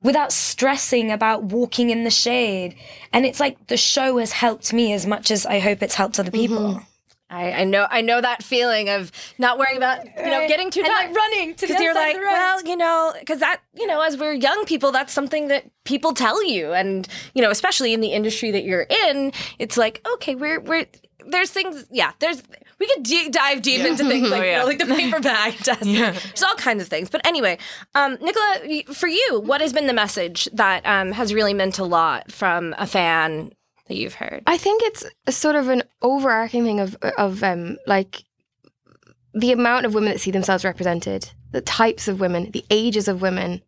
without 0.05 0.31
stressing 0.31 1.11
about 1.11 1.45
walking 1.45 1.89
in 1.89 2.03
the 2.03 2.11
shade. 2.11 2.75
And 3.11 3.25
it's 3.25 3.39
like 3.39 3.67
the 3.67 3.75
show 3.75 4.19
has 4.19 4.31
helped 4.31 4.71
me 4.71 4.93
as 4.93 5.07
much 5.07 5.31
as 5.31 5.47
I 5.47 5.57
hope 5.57 5.81
it's 5.81 5.95
helped 5.95 6.19
other 6.19 6.29
mm-hmm. 6.29 6.53
people. 6.53 6.81
I, 7.27 7.51
I 7.51 7.63
know 7.63 7.87
I 7.89 8.01
know 8.01 8.21
that 8.21 8.43
feeling 8.43 8.87
of 8.87 9.11
not 9.39 9.57
worrying 9.57 9.77
about 9.77 10.05
you 10.05 10.29
know 10.29 10.47
getting 10.47 10.69
too 10.69 10.83
dark 10.83 11.07
like, 11.07 11.15
running 11.15 11.55
to 11.55 11.67
because 11.67 11.81
you're 11.81 11.95
like 11.95 12.13
of 12.13 12.21
the 12.21 12.25
road. 12.25 12.31
well 12.31 12.61
you 12.67 12.77
know 12.77 13.13
because 13.19 13.39
that 13.39 13.61
you 13.73 13.87
know 13.87 13.99
as 14.01 14.15
we're 14.15 14.33
young 14.33 14.63
people 14.65 14.91
that's 14.91 15.11
something 15.11 15.47
that 15.47 15.65
people 15.85 16.13
tell 16.13 16.45
you 16.45 16.71
and 16.71 17.07
you 17.33 17.41
know 17.41 17.49
especially 17.49 17.95
in 17.95 17.99
the 17.99 18.09
industry 18.09 18.51
that 18.51 18.63
you're 18.63 18.85
in 19.07 19.31
it's 19.57 19.75
like 19.75 20.05
okay 20.13 20.35
we're 20.35 20.59
we're 20.59 20.85
there's 21.31 21.49
things 21.49 21.87
yeah 21.89 22.11
there's 22.19 22.43
we 22.79 22.87
could 22.87 23.03
de- 23.03 23.29
dive 23.29 23.61
deep 23.61 23.81
into 23.81 24.03
things 24.07 24.29
like, 24.29 24.41
Oh, 24.43 24.45
you 24.45 24.57
know, 24.57 24.65
like 24.65 24.79
the 24.79 24.85
paper 24.85 25.19
bag 25.19 25.53
test. 25.63 25.83
There's 25.83 26.43
all 26.43 26.55
kinds 26.55 26.81
of 26.83 26.89
things. 26.89 27.09
But 27.09 27.25
anyway 27.25 27.57
um 27.93 28.17
Nicola 28.21 28.83
for 28.93 29.07
you 29.07 29.41
what 29.45 29.61
has 29.61 29.73
been 29.73 29.87
the 29.87 29.93
message 29.93 30.47
that 30.53 30.85
um, 30.85 31.11
has 31.11 31.33
really 31.33 31.53
meant 31.53 31.79
a 31.79 31.83
lot 31.83 32.31
from 32.31 32.75
a 32.77 32.87
fan 32.87 33.51
that 33.87 33.95
you've 33.95 34.15
heard? 34.15 34.43
I 34.47 34.57
think 34.57 34.81
it's 34.83 35.05
sort 35.29 35.55
of 35.55 35.69
an 35.69 35.83
overarching 36.01 36.63
thing 36.63 36.79
of 36.79 36.95
of 37.17 37.43
um 37.43 37.77
like 37.85 38.23
the 39.33 39.51
amount 39.51 39.85
of 39.85 39.93
women 39.93 40.09
that 40.11 40.21
see 40.21 40.31
themselves 40.31 40.63
represented, 40.63 41.29
the 41.51 41.61
types 41.61 42.07
of 42.07 42.19
women, 42.21 42.51
the 42.51 42.63
ages 42.69 43.07
of 43.07 43.21
women. 43.21 43.61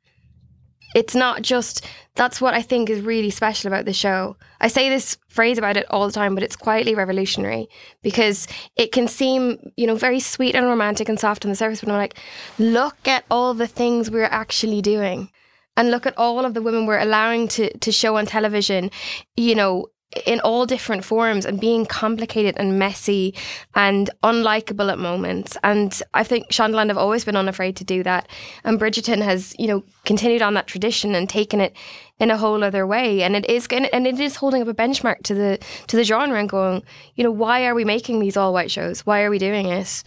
It's 0.95 1.15
not 1.15 1.41
just 1.41 1.85
that's 2.15 2.41
what 2.41 2.53
I 2.53 2.61
think 2.61 2.89
is 2.89 3.01
really 3.01 3.29
special 3.29 3.67
about 3.67 3.85
the 3.85 3.93
show. 3.93 4.35
I 4.59 4.67
say 4.67 4.89
this 4.89 5.17
phrase 5.27 5.57
about 5.57 5.77
it 5.77 5.85
all 5.89 6.07
the 6.07 6.13
time, 6.13 6.33
but 6.33 6.43
it's 6.43 6.55
quietly 6.55 6.95
revolutionary 6.95 7.69
because 8.01 8.47
it 8.75 8.91
can 8.91 9.07
seem, 9.07 9.71
you 9.77 9.85
know, 9.85 9.95
very 9.95 10.19
sweet 10.19 10.55
and 10.55 10.65
romantic 10.65 11.07
and 11.09 11.19
soft 11.19 11.45
on 11.45 11.49
the 11.49 11.55
surface, 11.55 11.81
but 11.81 11.89
I'm 11.89 11.97
like, 11.97 12.17
look 12.57 13.07
at 13.07 13.23
all 13.29 13.53
the 13.53 13.67
things 13.67 14.09
we're 14.09 14.25
actually 14.25 14.81
doing. 14.81 15.29
And 15.75 15.91
look 15.91 16.07
at 16.07 16.17
all 16.17 16.43
of 16.43 16.55
the 16.55 16.61
women 16.63 16.88
we're 16.88 16.97
allowing 16.97 17.47
to 17.49 17.77
to 17.77 17.91
show 17.91 18.17
on 18.17 18.25
television, 18.25 18.89
you 19.35 19.53
know, 19.53 19.85
in 20.25 20.39
all 20.39 20.65
different 20.65 21.03
forms 21.03 21.45
and 21.45 21.59
being 21.59 21.85
complicated 21.85 22.55
and 22.57 22.79
messy 22.79 23.35
and 23.75 24.09
unlikable 24.23 24.91
at 24.91 24.97
moments. 24.97 25.57
And 25.63 26.01
I 26.13 26.23
think 26.23 26.49
Shondaland 26.49 26.87
have 26.87 26.97
always 26.97 27.25
been 27.25 27.35
unafraid 27.35 27.75
to 27.77 27.83
do 27.83 28.03
that. 28.03 28.27
And 28.63 28.79
Bridgerton 28.79 29.21
has, 29.21 29.53
you 29.59 29.67
know, 29.67 29.83
continued 30.05 30.41
on 30.41 30.53
that 30.53 30.67
tradition 30.67 31.13
and 31.13 31.29
taken 31.29 31.59
it 31.59 31.75
in 32.19 32.31
a 32.31 32.37
whole 32.37 32.63
other 32.63 32.87
way. 32.87 33.21
And 33.21 33.35
it 33.35 33.47
is 33.49 33.67
and 33.69 34.07
it 34.07 34.19
is 34.19 34.37
holding 34.37 34.61
up 34.61 34.67
a 34.69 34.73
benchmark 34.73 35.23
to 35.23 35.33
the 35.33 35.59
to 35.87 35.97
the 35.97 36.03
genre 36.03 36.39
and 36.39 36.49
going, 36.49 36.83
you 37.15 37.23
know, 37.23 37.31
why 37.31 37.65
are 37.65 37.75
we 37.75 37.83
making 37.83 38.19
these 38.19 38.37
all 38.37 38.53
white 38.53 38.71
shows? 38.71 39.05
Why 39.05 39.23
are 39.23 39.29
we 39.29 39.39
doing 39.39 39.67
it? 39.67 40.03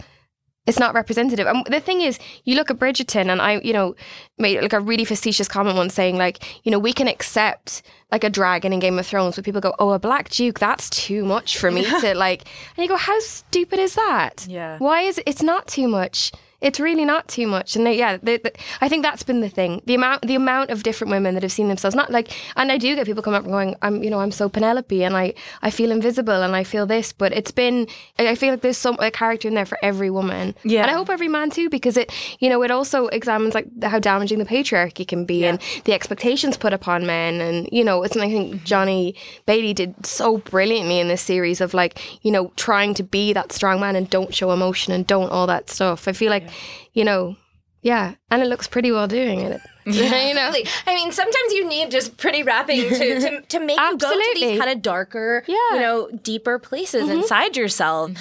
It's 0.67 0.79
not 0.79 0.93
representative. 0.93 1.47
And 1.47 1.65
the 1.65 1.79
thing 1.79 2.01
is, 2.01 2.19
you 2.43 2.55
look 2.55 2.69
at 2.69 2.77
Bridgerton, 2.77 3.31
and 3.31 3.41
I, 3.41 3.59
you 3.61 3.73
know, 3.73 3.95
made 4.37 4.61
like 4.61 4.73
a 4.73 4.79
really 4.79 5.05
facetious 5.05 5.47
comment 5.47 5.75
once 5.75 5.93
saying, 5.93 6.17
like, 6.17 6.63
you 6.63 6.71
know, 6.71 6.79
we 6.79 6.93
can 6.93 7.07
accept 7.07 7.81
like 8.11 8.23
a 8.23 8.29
dragon 8.29 8.71
in 8.71 8.79
Game 8.79 8.99
of 8.99 9.07
Thrones, 9.07 9.35
but 9.35 9.45
people 9.45 9.61
go, 9.61 9.73
oh, 9.79 9.91
a 9.91 9.99
black 9.99 10.29
duke, 10.29 10.59
that's 10.59 10.89
too 10.89 11.25
much 11.25 11.57
for 11.57 11.71
me 11.71 11.83
to 12.01 12.13
like. 12.15 12.43
And 12.77 12.83
you 12.83 12.87
go, 12.87 12.97
how 12.97 13.19
stupid 13.21 13.79
is 13.79 13.95
that? 13.95 14.45
Yeah. 14.47 14.77
Why 14.77 15.01
is 15.01 15.17
it? 15.17 15.23
It's 15.25 15.41
not 15.41 15.67
too 15.67 15.87
much. 15.87 16.31
It's 16.61 16.79
really 16.79 17.05
not 17.05 17.27
too 17.27 17.47
much, 17.47 17.75
and 17.75 17.85
they, 17.85 17.97
yeah, 17.97 18.17
they, 18.21 18.37
they- 18.37 18.51
I 18.81 18.87
think 18.87 19.01
that's 19.03 19.23
been 19.23 19.41
the 19.41 19.49
thing. 19.49 19.81
The 19.85 19.95
amount, 19.95 20.21
the 20.23 20.35
amount 20.35 20.69
of 20.69 20.83
different 20.83 21.09
women 21.11 21.33
that 21.33 21.43
have 21.43 21.51
seen 21.51 21.67
themselves, 21.69 21.95
not 21.95 22.11
like, 22.11 22.31
and 22.55 22.71
I 22.71 22.77
do 22.77 22.95
get 22.95 23.05
people 23.07 23.23
come 23.23 23.33
up 23.33 23.43
and 23.43 23.51
going, 23.51 23.75
I'm, 23.81 24.03
you 24.03 24.09
know, 24.09 24.19
I'm 24.19 24.31
so 24.31 24.47
Penelope, 24.47 25.03
and 25.03 25.17
I, 25.17 25.33
I 25.63 25.71
feel 25.71 25.91
invisible, 25.91 26.43
and 26.43 26.55
I 26.55 26.63
feel 26.63 26.85
this, 26.85 27.11
but 27.13 27.33
it's 27.33 27.51
been, 27.51 27.87
I 28.19 28.35
feel 28.35 28.51
like 28.51 28.61
there's 28.61 28.77
some 28.77 28.95
a 28.99 29.09
character 29.09 29.47
in 29.47 29.55
there 29.55 29.65
for 29.65 29.77
every 29.83 30.09
woman, 30.11 30.53
Yeah. 30.63 30.81
and 30.83 30.91
I 30.91 30.93
hope 30.93 31.09
every 31.09 31.27
man 31.27 31.49
too, 31.49 31.69
because 31.69 31.97
it, 31.97 32.11
you 32.39 32.49
know, 32.49 32.61
it 32.61 32.69
also 32.71 33.07
examines 33.07 33.55
like 33.55 33.67
how 33.83 33.97
damaging 33.99 34.37
the 34.39 34.45
patriarchy 34.45 35.07
can 35.07 35.25
be, 35.25 35.45
and 35.45 35.59
the 35.85 35.93
expectations 35.93 36.57
put 36.57 36.73
upon 36.73 37.05
men, 37.07 37.41
and 37.41 37.67
you 37.71 37.83
know, 37.83 38.03
it's 38.03 38.13
something 38.13 38.31
I 38.31 38.33
think 38.49 38.63
Johnny 38.63 39.15
Bailey 39.47 39.73
did 39.73 40.05
so 40.05 40.37
brilliantly 40.37 40.99
in 40.99 41.07
this 41.07 41.21
series 41.23 41.59
of 41.59 41.73
like, 41.73 41.99
you 42.21 42.31
know, 42.31 42.51
trying 42.55 42.93
to 42.95 43.03
be 43.03 43.33
that 43.33 43.51
strong 43.51 43.79
man 43.79 43.95
and 43.95 44.07
don't 44.09 44.33
show 44.35 44.51
emotion 44.51 44.93
and 44.93 45.07
don't 45.07 45.31
all 45.31 45.47
that 45.47 45.69
stuff. 45.69 46.07
I 46.07 46.11
feel 46.11 46.29
like, 46.29 46.50
you 46.93 47.03
know, 47.03 47.35
yeah, 47.83 48.13
and 48.29 48.41
it 48.41 48.45
looks 48.45 48.67
pretty 48.67 48.91
well 48.91 49.07
doing 49.07 49.39
it. 49.39 49.59
you 49.87 50.35
know, 50.35 50.51
I 50.85 50.93
mean, 50.93 51.11
sometimes 51.11 51.53
you 51.53 51.67
need 51.67 51.89
just 51.89 52.15
pretty 52.17 52.43
wrapping 52.43 52.81
to, 52.81 53.19
to, 53.19 53.41
to 53.49 53.59
make 53.59 53.79
you 53.79 53.97
go 53.97 54.11
to 54.11 54.31
these 54.35 54.59
kind 54.59 54.69
of 54.69 54.83
darker, 54.83 55.43
Yeah. 55.47 55.55
Mm-hmm. 55.55 55.75
you 55.75 55.81
know, 55.81 56.09
deeper 56.21 56.59
places 56.59 57.09
inside 57.09 57.57
yourself. 57.57 58.11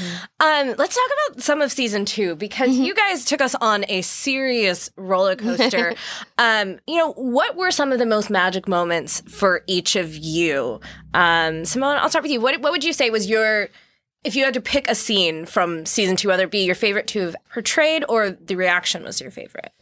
Um, 0.40 0.74
let's 0.78 0.94
talk 0.96 1.10
about 1.34 1.42
some 1.42 1.60
of 1.60 1.70
season 1.70 2.06
two 2.06 2.34
because 2.36 2.70
Mm-hmm. 2.70 2.82
you 2.84 2.94
guys 2.94 3.26
took 3.26 3.42
us 3.42 3.54
on 3.56 3.84
a 3.90 4.00
serious 4.00 4.90
roller 4.96 5.36
coaster. 5.36 5.92
um, 6.38 6.78
you 6.86 6.96
know, 6.96 7.12
what 7.12 7.56
were 7.56 7.70
some 7.70 7.92
of 7.92 7.98
the 7.98 8.06
most 8.06 8.30
magic 8.30 8.66
moments 8.66 9.20
for 9.28 9.62
each 9.66 9.94
of 9.96 10.16
you? 10.16 10.80
Um, 11.12 11.66
Simone, 11.66 11.98
I'll 11.98 12.08
start 12.08 12.22
with 12.22 12.32
you. 12.32 12.40
What 12.40 12.58
what 12.62 12.72
would 12.72 12.84
you 12.84 12.94
say 12.94 13.10
was 13.10 13.28
your 13.28 13.68
if 14.24 14.36
you 14.36 14.44
had 14.44 14.54
to 14.54 14.60
pick 14.60 14.88
a 14.88 14.94
scene 14.94 15.46
from 15.46 15.86
season 15.86 16.16
two, 16.16 16.28
whether 16.28 16.44
it 16.44 16.50
be 16.50 16.64
your 16.64 16.74
favorite 16.74 17.06
to 17.08 17.20
have 17.20 17.36
portrayed 17.52 18.04
or 18.08 18.30
the 18.30 18.56
reaction 18.56 19.02
was 19.02 19.20
your 19.20 19.30
favorite? 19.30 19.72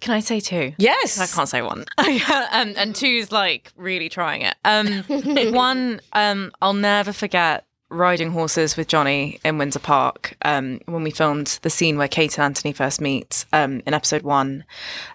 Can 0.00 0.14
I 0.14 0.20
say 0.20 0.40
two? 0.40 0.72
Yes. 0.78 1.20
I 1.20 1.26
can't 1.26 1.48
say 1.48 1.62
one. 1.62 1.84
um, 1.98 2.74
and 2.76 2.94
two's 2.94 3.30
like 3.30 3.70
really 3.76 4.08
trying 4.08 4.42
it. 4.42 4.54
Um, 4.64 5.02
one, 5.52 6.00
um, 6.12 6.52
I'll 6.62 6.72
never 6.72 7.12
forget 7.12 7.66
riding 7.90 8.30
horses 8.30 8.76
with 8.76 8.86
Johnny 8.86 9.40
in 9.44 9.58
Windsor 9.58 9.80
Park 9.80 10.36
um, 10.42 10.80
when 10.86 11.02
we 11.02 11.10
filmed 11.10 11.58
the 11.62 11.70
scene 11.70 11.98
where 11.98 12.08
Kate 12.08 12.38
and 12.38 12.44
Anthony 12.44 12.72
first 12.72 13.00
meet 13.00 13.44
um, 13.52 13.82
in 13.84 13.94
episode 13.94 14.22
one. 14.22 14.64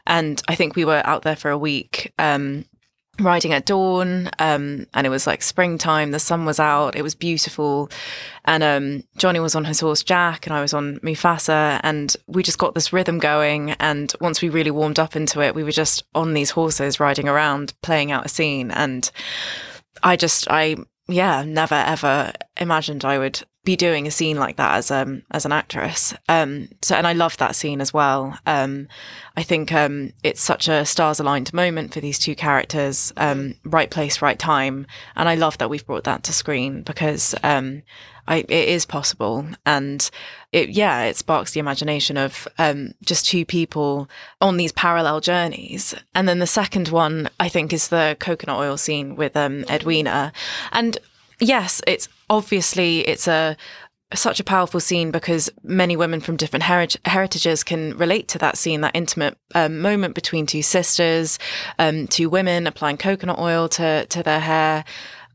And 0.05 0.41
I 0.47 0.55
think 0.55 0.75
we 0.75 0.85
were 0.85 1.01
out 1.05 1.23
there 1.23 1.37
for 1.37 1.49
a 1.49 1.57
week. 1.57 2.13
Um, 2.19 2.65
riding 3.19 3.53
at 3.53 3.65
dawn 3.65 4.29
um 4.39 4.85
and 4.93 5.07
it 5.07 5.09
was 5.09 5.25
like 5.25 5.41
springtime 5.41 6.11
the 6.11 6.19
sun 6.19 6.45
was 6.45 6.59
out 6.59 6.95
it 6.95 7.01
was 7.01 7.15
beautiful. 7.15 7.89
And 8.43 8.63
um 8.63 9.03
johnny 9.17 9.39
was 9.39 9.55
on 9.55 9.65
his 9.65 9.79
horse 9.79 10.03
jack 10.03 10.45
and 10.45 10.53
i 10.53 10.61
was 10.61 10.73
on 10.73 10.99
mufasa 10.99 11.79
and 11.83 12.15
we 12.27 12.43
just 12.43 12.59
got 12.59 12.75
this 12.75 12.93
rhythm 12.93 13.17
going 13.19 13.71
and 13.71 14.13
once 14.21 14.41
we 14.41 14.49
really 14.49 14.71
warmed 14.71 14.99
up 14.99 15.15
into 15.15 15.41
it 15.41 15.55
we 15.55 15.63
were 15.63 15.71
just 15.71 16.03
on 16.13 16.33
these 16.33 16.51
horses 16.51 16.99
riding 16.99 17.27
around 17.27 17.73
playing 17.81 18.11
out 18.11 18.25
a 18.25 18.29
scene 18.29 18.69
and 18.71 19.11
i 20.03 20.15
just 20.15 20.49
i 20.51 20.75
yeah 21.07 21.43
never 21.43 21.75
ever 21.75 22.33
imagined 22.57 23.05
i 23.05 23.17
would 23.17 23.43
be 23.65 23.75
doing 23.75 24.07
a 24.07 24.11
scene 24.11 24.37
like 24.37 24.55
that 24.57 24.75
as 24.75 24.91
um 24.91 25.23
as 25.31 25.45
an 25.45 25.51
actress. 25.51 26.13
Um 26.29 26.69
so 26.81 26.95
and 26.95 27.07
i 27.07 27.13
love 27.13 27.35
that 27.37 27.55
scene 27.55 27.81
as 27.81 27.93
well. 27.93 28.37
Um 28.45 28.87
i 29.35 29.43
think 29.43 29.73
um 29.73 30.13
it's 30.23 30.41
such 30.41 30.67
a 30.67 30.85
stars 30.85 31.19
aligned 31.19 31.53
moment 31.53 31.93
for 31.93 31.99
these 31.99 32.19
two 32.19 32.35
characters 32.35 33.11
um 33.17 33.55
right 33.65 33.89
place 33.89 34.21
right 34.21 34.39
time. 34.39 34.87
And 35.15 35.27
i 35.27 35.35
love 35.35 35.57
that 35.57 35.69
we've 35.69 35.85
brought 35.85 36.05
that 36.05 36.23
to 36.23 36.33
screen 36.33 36.83
because 36.83 37.35
um 37.43 37.81
I, 38.27 38.37
it 38.37 38.69
is 38.69 38.85
possible. 38.85 39.45
And 39.65 40.09
it 40.51 40.69
yeah 40.69 41.03
it 41.03 41.15
sparks 41.15 41.51
the 41.51 41.59
imagination 41.59 42.17
of 42.17 42.47
um, 42.57 42.93
just 43.03 43.27
two 43.27 43.45
people 43.45 44.09
on 44.41 44.57
these 44.57 44.71
parallel 44.71 45.19
journeys. 45.19 45.93
And 46.13 46.27
then 46.27 46.39
the 46.39 46.47
second 46.47 46.89
one 46.89 47.29
i 47.39 47.49
think 47.49 47.73
is 47.73 47.89
the 47.89 48.17
coconut 48.19 48.57
oil 48.57 48.77
scene 48.77 49.15
with 49.15 49.35
um, 49.35 49.65
edwina. 49.69 50.31
And 50.71 50.97
yes 51.39 51.81
it's 51.85 52.07
obviously 52.29 52.99
it's 53.07 53.27
a 53.27 53.57
such 54.13 54.39
a 54.39 54.43
powerful 54.43 54.79
scene 54.79 55.11
because 55.11 55.49
many 55.63 55.95
women 55.95 56.21
from 56.21 56.37
different 56.37 56.63
heri- 56.63 56.87
heritages 57.05 57.63
can 57.63 57.97
relate 57.97 58.27
to 58.29 58.37
that 58.37 58.57
scene, 58.57 58.81
that 58.81 58.95
intimate 58.95 59.37
um, 59.55 59.79
moment 59.79 60.15
between 60.15 60.45
two 60.45 60.61
sisters, 60.61 61.39
um, 61.79 62.07
two 62.07 62.29
women 62.29 62.67
applying 62.67 62.97
coconut 62.97 63.39
oil 63.39 63.67
to 63.69 64.05
to 64.05 64.23
their 64.23 64.39
hair. 64.39 64.85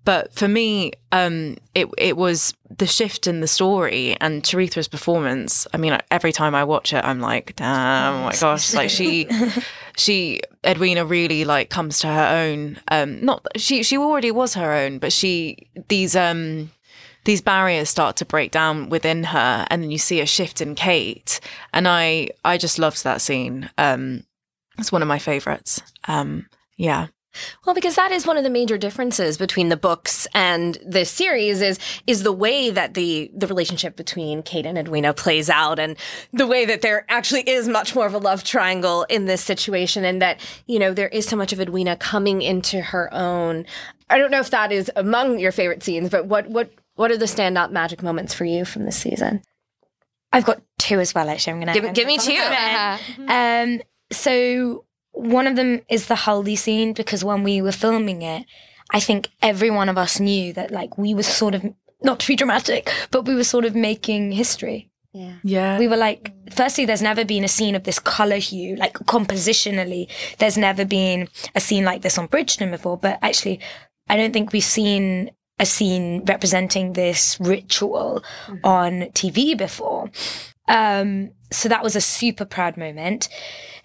But 0.04 0.32
for 0.32 0.48
me, 0.48 0.92
um, 1.12 1.58
it 1.74 1.88
it 1.98 2.16
was 2.16 2.54
the 2.78 2.86
shift 2.86 3.26
in 3.26 3.40
the 3.40 3.46
story 3.46 4.16
and 4.20 4.42
Charithra's 4.42 4.88
performance. 4.88 5.66
I 5.74 5.76
mean, 5.76 5.98
every 6.10 6.32
time 6.32 6.54
I 6.54 6.64
watch 6.64 6.92
it, 6.92 7.04
I'm 7.04 7.20
like, 7.20 7.54
damn, 7.56 8.14
oh 8.14 8.24
my 8.24 8.36
gosh, 8.36 8.72
like 8.72 8.88
she, 8.88 9.28
she, 9.96 10.40
Edwina 10.64 11.04
really 11.04 11.44
like 11.44 11.68
comes 11.68 11.98
to 12.00 12.06
her 12.06 12.28
own. 12.34 12.78
Um, 12.88 13.22
not 13.22 13.46
she, 13.56 13.82
she 13.82 13.98
already 13.98 14.30
was 14.30 14.54
her 14.54 14.72
own, 14.72 14.98
but 14.98 15.12
she 15.12 15.68
these 15.88 16.16
um 16.16 16.70
these 17.24 17.40
barriers 17.40 17.88
start 17.88 18.16
to 18.16 18.24
break 18.24 18.50
down 18.50 18.88
within 18.88 19.24
her 19.24 19.66
and 19.68 19.82
then 19.82 19.90
you 19.90 19.98
see 19.98 20.20
a 20.20 20.26
shift 20.26 20.60
in 20.60 20.74
kate. 20.74 21.40
And 21.72 21.86
i 21.88 22.28
i 22.44 22.58
just 22.58 22.78
loved 22.78 23.04
that 23.04 23.20
scene. 23.20 23.70
Um 23.78 24.24
it's 24.78 24.92
one 24.92 25.02
of 25.02 25.08
my 25.08 25.18
favorites. 25.18 25.82
Um 26.06 26.46
yeah. 26.76 27.08
Well, 27.64 27.74
because 27.74 27.94
that 27.94 28.10
is 28.10 28.26
one 28.26 28.36
of 28.36 28.42
the 28.42 28.50
major 28.50 28.76
differences 28.76 29.38
between 29.38 29.68
the 29.68 29.76
books 29.76 30.26
and 30.34 30.78
this 30.84 31.10
series 31.10 31.60
is 31.60 31.78
is 32.06 32.24
the 32.24 32.32
way 32.32 32.70
that 32.70 32.94
the 32.94 33.30
the 33.34 33.46
relationship 33.46 33.94
between 33.96 34.42
Kate 34.42 34.66
and 34.66 34.76
Edwina 34.76 35.14
plays 35.14 35.48
out, 35.48 35.78
and 35.78 35.96
the 36.32 36.46
way 36.46 36.64
that 36.64 36.82
there 36.82 37.04
actually 37.08 37.42
is 37.42 37.68
much 37.68 37.94
more 37.94 38.06
of 38.06 38.14
a 38.14 38.18
love 38.18 38.42
triangle 38.42 39.04
in 39.04 39.26
this 39.26 39.42
situation, 39.42 40.04
and 40.04 40.20
that 40.20 40.40
you 40.66 40.78
know 40.78 40.92
there 40.92 41.08
is 41.08 41.26
so 41.26 41.36
much 41.36 41.52
of 41.52 41.60
Edwina 41.60 41.96
coming 41.96 42.42
into 42.42 42.80
her 42.80 43.12
own. 43.14 43.64
I 44.08 44.18
don't 44.18 44.32
know 44.32 44.40
if 44.40 44.50
that 44.50 44.72
is 44.72 44.90
among 44.96 45.38
your 45.38 45.52
favorite 45.52 45.84
scenes, 45.84 46.10
but 46.10 46.26
what 46.26 46.48
what 46.48 46.72
what 47.00 47.10
are 47.10 47.16
the 47.16 47.24
standout 47.24 47.70
magic 47.70 48.02
moments 48.02 48.34
for 48.34 48.44
you 48.44 48.66
from 48.66 48.84
this 48.84 48.98
season? 48.98 49.40
I've 50.34 50.44
got 50.44 50.60
two 50.78 51.00
as 51.00 51.14
well. 51.14 51.30
Actually, 51.30 51.54
I'm 51.54 51.60
gonna 51.60 51.72
Give, 51.72 51.94
give 51.94 52.06
me 52.06 52.18
two. 52.18 52.36
Um, 53.26 53.80
so 54.12 54.84
one 55.12 55.46
of 55.46 55.56
them 55.56 55.80
is 55.88 56.08
the 56.08 56.14
Haldi 56.14 56.58
scene 56.58 56.92
because 56.92 57.24
when 57.24 57.42
we 57.42 57.62
were 57.62 57.72
filming 57.72 58.20
it, 58.20 58.44
I 58.90 59.00
think 59.00 59.30
every 59.40 59.70
one 59.70 59.88
of 59.88 59.96
us 59.96 60.20
knew 60.20 60.52
that 60.52 60.72
like 60.72 60.98
we 60.98 61.14
were 61.14 61.22
sort 61.22 61.54
of 61.54 61.64
not 62.02 62.20
to 62.20 62.28
be 62.28 62.36
dramatic, 62.36 62.92
but 63.10 63.24
we 63.24 63.34
were 63.34 63.44
sort 63.44 63.64
of 63.64 63.74
making 63.74 64.32
history. 64.32 64.90
Yeah. 65.14 65.36
yeah 65.42 65.78
We 65.78 65.88
were 65.88 65.96
like, 65.96 66.34
firstly, 66.52 66.84
there's 66.84 67.00
never 67.00 67.24
been 67.24 67.44
a 67.44 67.48
scene 67.48 67.74
of 67.74 67.84
this 67.84 67.98
color 67.98 68.36
hue, 68.36 68.76
like 68.76 68.92
compositionally. 68.92 70.06
There's 70.36 70.58
never 70.58 70.84
been 70.84 71.30
a 71.54 71.60
scene 71.60 71.86
like 71.86 72.02
this 72.02 72.18
on 72.18 72.28
Bridgerton 72.28 72.70
before, 72.70 72.98
but 72.98 73.18
actually, 73.22 73.58
I 74.06 74.18
don't 74.18 74.34
think 74.34 74.52
we've 74.52 74.62
seen 74.62 75.30
a 75.60 75.66
scene 75.66 76.24
representing 76.24 76.94
this 76.94 77.38
ritual 77.38 78.24
on 78.64 79.02
TV 79.12 79.56
before. 79.56 80.10
Um, 80.66 81.30
so 81.52 81.68
that 81.68 81.82
was 81.82 81.94
a 81.94 82.00
super 82.00 82.44
proud 82.44 82.76
moment. 82.76 83.28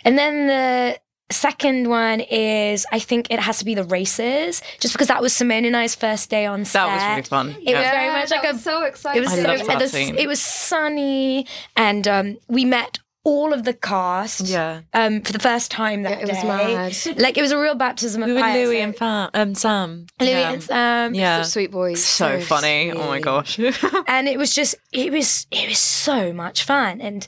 And 0.06 0.18
then 0.18 0.48
the 0.48 1.00
second 1.32 1.90
one 1.90 2.22
is 2.22 2.86
I 2.92 3.00
think 3.00 3.30
it 3.30 3.40
has 3.40 3.58
to 3.60 3.66
be 3.66 3.76
the 3.76 3.84
races, 3.84 4.62
just 4.80 4.94
because 4.94 5.08
that 5.08 5.22
was 5.22 5.34
Simone 5.34 5.66
and 5.66 5.76
I's 5.76 5.96
first 5.96 6.30
day 6.30 6.46
on 6.46 6.64
set. 6.64 6.86
that 6.86 6.94
was 6.96 7.04
really 7.04 7.22
fun 7.24 7.62
It 7.62 7.76
was 7.76 7.84
very 7.84 8.10
much 8.10 8.32
like 8.32 8.44
a 8.44 8.58
so 8.58 8.84
it 8.84 8.92
was 8.94 9.06
I 9.06 9.36
so, 9.36 9.42
loved 9.42 9.70
and 9.70 9.82
that 9.82 9.90
scene. 9.90 10.16
it 10.18 10.28
was 10.28 10.42
sunny, 10.42 11.46
and 11.76 12.08
um, 12.08 12.38
we 12.48 12.64
met 12.66 13.00
all 13.26 13.52
of 13.52 13.64
the 13.66 13.74
cast. 13.74 14.42
Yeah. 14.48 14.82
Um, 14.94 15.22
for 15.22 15.34
the 15.34 15.40
first 15.40 15.72
time 15.72 16.04
that 16.04 16.22
it 16.22 16.28
was 16.30 16.38
day. 16.38 16.48
mad. 16.48 17.20
Like 17.20 17.38
it 17.38 17.42
was 17.42 17.52
a 17.52 17.60
real 17.60 17.76
baptism 17.76 18.22
of 18.24 18.28
we 18.28 18.34
were 18.36 18.40
fire. 18.40 18.66
louis 18.66 18.78
so- 18.78 18.84
and 18.84 18.96
Fa- 18.96 19.30
um, 19.34 19.56
sam 19.56 20.06
Louis 20.22 20.30
yeah. 20.30 20.52
and 20.54 20.64
Sam. 20.64 21.14
yeah 21.16 21.42
So 21.42 21.50
sweet 21.50 21.72
boys. 21.72 22.02
so, 22.06 22.40
funny 22.40 22.92
oh 22.94 23.08
my 23.08 23.20
gosh 23.20 23.60
And 24.08 24.28
it 24.30 24.38
was 24.38 24.54
just, 24.56 24.76
it 24.94 25.12
was, 25.12 25.48
it 25.52 25.68
was 25.68 25.80
so 25.80 26.32
much 26.32 26.64
fun, 26.64 27.02
and 27.02 27.28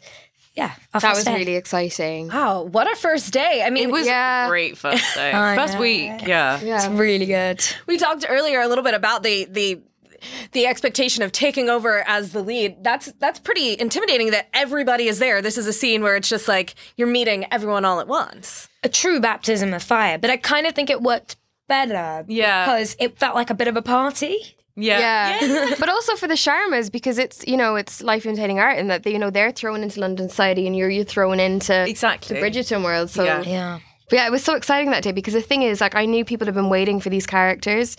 yeah, 0.55 0.71
That 0.93 1.13
was 1.15 1.23
day. 1.23 1.35
really 1.35 1.55
exciting. 1.55 2.29
Wow, 2.29 2.63
what 2.63 2.91
a 2.91 2.95
first 2.95 3.31
day! 3.31 3.61
I 3.63 3.69
mean, 3.69 3.83
it 3.89 3.91
was 3.91 4.07
Yeah. 4.07 4.45
a 4.45 4.49
great 4.49 4.75
first 4.77 5.03
day 5.13 5.31
first 5.55 5.75
know. 5.75 5.81
week 5.81 6.25
yeah 6.27 6.59
It's 6.61 6.87
really 6.87 7.25
good. 7.27 7.63
We 7.87 7.97
talked 7.99 8.25
earlier 8.27 8.61
a 8.61 8.67
little 8.67 8.83
bit 8.83 8.93
about 8.95 9.21
the 9.23 9.45
the 9.45 9.81
the 10.51 10.65
expectation 10.65 11.23
of 11.23 11.31
taking 11.31 11.69
over 11.69 12.03
as 12.07 12.31
the 12.31 12.41
lead. 12.41 12.83
That's 12.83 13.11
that's 13.19 13.39
pretty 13.39 13.79
intimidating 13.79 14.31
that 14.31 14.47
everybody 14.53 15.07
is 15.07 15.19
there. 15.19 15.41
This 15.41 15.57
is 15.57 15.67
a 15.67 15.73
scene 15.73 16.01
where 16.01 16.15
it's 16.15 16.29
just 16.29 16.47
like 16.47 16.75
you're 16.95 17.07
meeting 17.07 17.45
everyone 17.51 17.85
all 17.85 17.99
at 17.99 18.07
once. 18.07 18.67
A 18.83 18.89
true 18.89 19.19
baptism 19.19 19.73
of 19.73 19.83
fire, 19.83 20.17
but 20.17 20.29
I 20.29 20.37
kind 20.37 20.67
of 20.67 20.73
think 20.75 20.89
it 20.89 21.01
worked 21.01 21.35
better. 21.67 22.23
Yeah. 22.27 22.65
because 22.65 22.95
it 22.99 23.17
felt 23.19 23.35
like 23.35 23.49
a 23.49 23.53
bit 23.55 23.67
of 23.67 23.75
a 23.77 23.81
party. 23.81 24.37
Yeah. 24.75 25.39
Yeah. 25.41 25.75
but 25.79 25.89
also 25.89 26.15
for 26.15 26.27
the 26.27 26.35
Sharmas 26.35 26.91
because 26.91 27.17
it's, 27.17 27.45
you 27.47 27.57
know, 27.57 27.75
it's 27.75 28.01
life 28.03 28.25
imitating 28.27 28.59
art 28.59 28.77
and 28.77 28.89
that, 28.91 29.01
they, 29.03 29.11
you 29.11 29.17
know, 29.19 29.31
they're 29.31 29.51
thrown 29.51 29.81
into 29.81 29.99
London 29.99 30.29
society 30.29 30.67
and 30.67 30.75
you're, 30.75 30.89
you're 30.89 31.03
thrown 31.03 31.39
into 31.39 31.83
Exactly. 31.89 32.39
the 32.39 32.45
Bridgerton 32.45 32.83
world. 32.83 33.09
So, 33.09 33.23
Yeah. 33.23 33.41
Yeah. 33.41 33.79
But 34.09 34.15
yeah, 34.17 34.25
it 34.25 34.31
was 34.31 34.43
so 34.43 34.55
exciting 34.55 34.91
that 34.91 35.03
day 35.03 35.11
because 35.11 35.33
the 35.33 35.41
thing 35.41 35.63
is, 35.63 35.81
like, 35.81 35.95
I 35.95 36.05
knew 36.05 36.23
people 36.23 36.45
had 36.45 36.55
been 36.55 36.69
waiting 36.69 36.99
for 36.99 37.09
these 37.09 37.25
characters, 37.27 37.97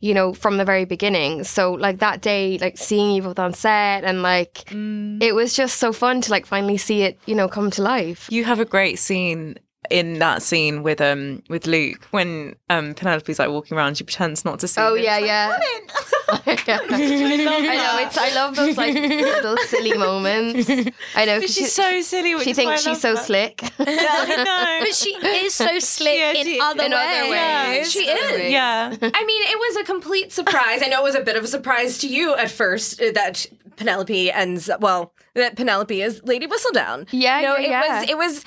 you 0.00 0.14
know, 0.14 0.32
from 0.32 0.56
the 0.56 0.64
very 0.64 0.84
beginning. 0.86 1.44
So, 1.44 1.72
like, 1.72 1.98
that 1.98 2.22
day, 2.22 2.58
like, 2.58 2.78
seeing 2.78 3.10
you 3.12 3.22
both 3.22 3.38
on 3.38 3.52
set 3.52 4.04
and, 4.04 4.22
like, 4.22 4.54
Mm. 4.70 5.22
it 5.22 5.34
was 5.34 5.54
just 5.54 5.78
so 5.78 5.92
fun 5.92 6.20
to, 6.22 6.30
like, 6.30 6.46
finally 6.46 6.76
see 6.78 7.02
it, 7.02 7.18
you 7.26 7.34
know, 7.34 7.48
come 7.48 7.70
to 7.72 7.82
life. 7.82 8.26
You 8.30 8.44
have 8.44 8.60
a 8.60 8.64
great 8.64 8.98
scene 8.98 9.58
in 9.88 10.18
that 10.18 10.42
scene 10.42 10.82
with 10.82 11.00
um 11.00 11.42
with 11.48 11.66
Luke 11.66 12.04
when 12.10 12.54
um 12.68 12.92
Penelope's 12.94 13.38
like 13.38 13.48
walking 13.48 13.76
around, 13.78 13.96
she 13.96 14.04
pretends 14.04 14.44
not 14.44 14.58
to 14.60 14.68
see. 14.68 14.80
Oh 14.80 14.94
him. 14.94 15.04
yeah, 15.04 15.56
It's 15.58 16.46
like, 16.46 16.66
yeah. 16.66 16.78
I 16.90 17.76
know. 17.76 18.06
It's 18.06 18.18
I 18.18 18.32
love 18.34 18.56
those 18.56 18.76
like 18.76 18.94
little 18.94 19.56
silly 19.68 19.94
moments. 19.96 20.68
I 21.16 21.24
know. 21.24 21.36
But 21.38 21.46
'cause 21.46 21.54
she's 21.54 21.72
so 21.72 22.00
silly. 22.02 22.34
Which 22.34 22.44
She 22.44 22.52
thinks 22.52 22.82
she's 22.82 23.00
so 23.00 23.14
that. 23.14 23.24
slick. 23.24 23.62
I 23.78 24.44
know. 24.44 24.84
But 24.84 24.94
she 24.94 25.10
is 25.14 25.54
so 25.54 25.78
slick 25.78 26.18
Yeah, 26.18 26.32
in, 26.32 26.60
other, 26.60 26.84
in 26.84 26.92
other 26.92 27.30
ways. 27.30 27.78
ways. 27.78 27.90
She 27.92 28.00
is. 28.00 28.32
ways. 28.38 28.52
Yeah. 28.52 28.86
I 29.02 29.24
mean, 29.24 29.42
it 29.44 29.58
was 29.58 29.76
a 29.76 29.84
complete 29.84 30.30
surprise. 30.32 30.82
I 30.82 30.88
know 30.88 31.00
it 31.00 31.04
was 31.04 31.14
a 31.14 31.22
bit 31.22 31.36
of 31.36 31.44
a 31.44 31.48
surprise 31.48 31.98
to 31.98 32.06
you 32.06 32.34
at 32.34 32.50
first 32.50 33.00
uh, 33.00 33.12
that 33.14 33.46
Penelope 33.76 34.30
ends 34.30 34.70
well, 34.80 35.14
that 35.34 35.56
Penelope 35.56 36.00
is 36.02 36.20
Lady 36.24 36.46
Whistledown. 36.46 37.08
Yeah, 37.12 37.40
you 37.40 37.46
know, 37.46 37.56
yeah, 37.56 37.62
it 37.62 37.70
yeah. 37.70 38.00
was 38.00 38.10
it 38.10 38.16
was 38.18 38.44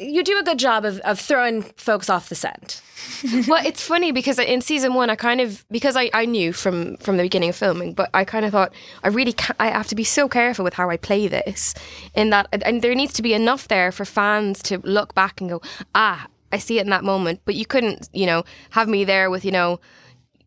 you 0.00 0.22
do 0.22 0.38
a 0.38 0.42
good 0.42 0.58
job 0.58 0.84
of, 0.84 0.98
of 1.00 1.18
throwing 1.18 1.62
folks 1.62 2.08
off 2.08 2.28
the 2.28 2.34
scent. 2.34 2.80
well, 3.48 3.64
it's 3.66 3.82
funny 3.84 4.12
because 4.12 4.38
in 4.38 4.60
season 4.60 4.94
one, 4.94 5.10
I 5.10 5.16
kind 5.16 5.40
of 5.40 5.64
because 5.70 5.96
I, 5.96 6.08
I 6.14 6.24
knew 6.24 6.52
from 6.52 6.96
from 6.98 7.16
the 7.16 7.24
beginning 7.24 7.48
of 7.48 7.56
filming, 7.56 7.92
but 7.94 8.08
I 8.14 8.24
kind 8.24 8.44
of 8.44 8.52
thought 8.52 8.72
I 9.02 9.08
really 9.08 9.32
ca- 9.32 9.56
I 9.58 9.68
have 9.68 9.88
to 9.88 9.94
be 9.96 10.04
so 10.04 10.28
careful 10.28 10.64
with 10.64 10.74
how 10.74 10.88
I 10.88 10.96
play 10.96 11.26
this, 11.26 11.74
in 12.14 12.30
that 12.30 12.46
and 12.52 12.80
there 12.80 12.94
needs 12.94 13.12
to 13.14 13.22
be 13.22 13.34
enough 13.34 13.68
there 13.68 13.90
for 13.90 14.04
fans 14.04 14.62
to 14.64 14.78
look 14.78 15.14
back 15.14 15.40
and 15.40 15.50
go, 15.50 15.60
ah, 15.94 16.26
I 16.52 16.58
see 16.58 16.78
it 16.78 16.82
in 16.82 16.90
that 16.90 17.02
moment. 17.02 17.40
But 17.44 17.56
you 17.56 17.66
couldn't, 17.66 18.08
you 18.12 18.26
know, 18.26 18.44
have 18.70 18.88
me 18.88 19.04
there 19.04 19.30
with 19.30 19.44
you 19.44 19.52
know 19.52 19.80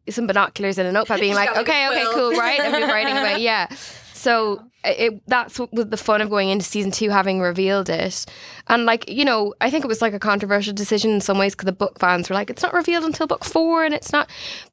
some 0.09 0.27
binoculars 0.27 0.77
and 0.77 0.88
a 0.88 0.91
notepad 0.93 1.19
being 1.19 1.36
like, 1.36 1.49
got, 1.49 1.57
like, 1.57 1.67
a 1.67 1.71
okay, 1.71 1.88
okay, 1.89 2.05
cool, 2.13 2.31
right? 2.31 2.59
And 2.59 2.73
be 2.73 2.83
writing 2.83 3.17
about 3.17 3.41
yeah. 3.41 3.67
So 4.26 4.59
it, 4.84 5.21
that's 5.28 5.59
what 5.59 5.71
was 5.71 5.86
the 5.89 5.97
fun 5.97 6.19
of 6.19 6.32
going 6.32 6.49
into 6.49 6.65
season 6.65 6.89
two, 6.89 7.11
having 7.11 7.41
revealed 7.41 7.89
it, 7.89 8.26
and 8.65 8.84
like 8.84 9.07
you 9.07 9.23
know, 9.23 9.53
I 9.61 9.69
think 9.69 9.86
it 9.86 9.88
was 9.88 10.01
like 10.01 10.15
a 10.15 10.19
controversial 10.19 10.73
decision 10.73 11.11
in 11.11 11.21
some 11.21 11.38
ways 11.38 11.53
because 11.53 11.67
the 11.67 11.71
book 11.71 11.99
fans 11.99 12.28
were 12.28 12.34
like, 12.34 12.49
it's 12.49 12.63
not 12.63 12.73
revealed 12.73 13.03
until 13.03 13.28
book 13.28 13.45
four, 13.45 13.86
and 13.86 13.93
it's 13.93 14.11
not. 14.11 14.28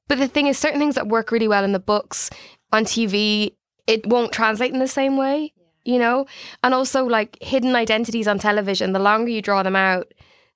But 0.09 0.17
the 0.17 0.27
thing 0.27 0.47
is, 0.47 0.57
certain 0.57 0.81
things 0.81 0.95
that 0.95 1.07
work 1.07 1.31
really 1.31 1.49
well 1.49 1.65
in 1.65 1.73
the 1.73 1.79
books 1.79 2.31
on 2.73 2.87
TV, 2.87 3.55
it 3.87 4.07
won't 4.07 4.33
translate 4.33 4.73
in 4.73 4.79
the 4.79 4.89
same 4.89 5.19
way, 5.19 5.53
you 5.85 5.99
know. 5.99 6.25
And 6.63 6.73
also 6.73 7.05
like 7.05 7.37
hidden 7.43 7.77
identities 7.77 8.27
on 8.27 8.39
television, 8.39 8.95
the 8.95 9.01
longer 9.01 9.31
you 9.31 9.43
draw 9.43 9.63
them 9.63 9.77
out. 9.77 10.15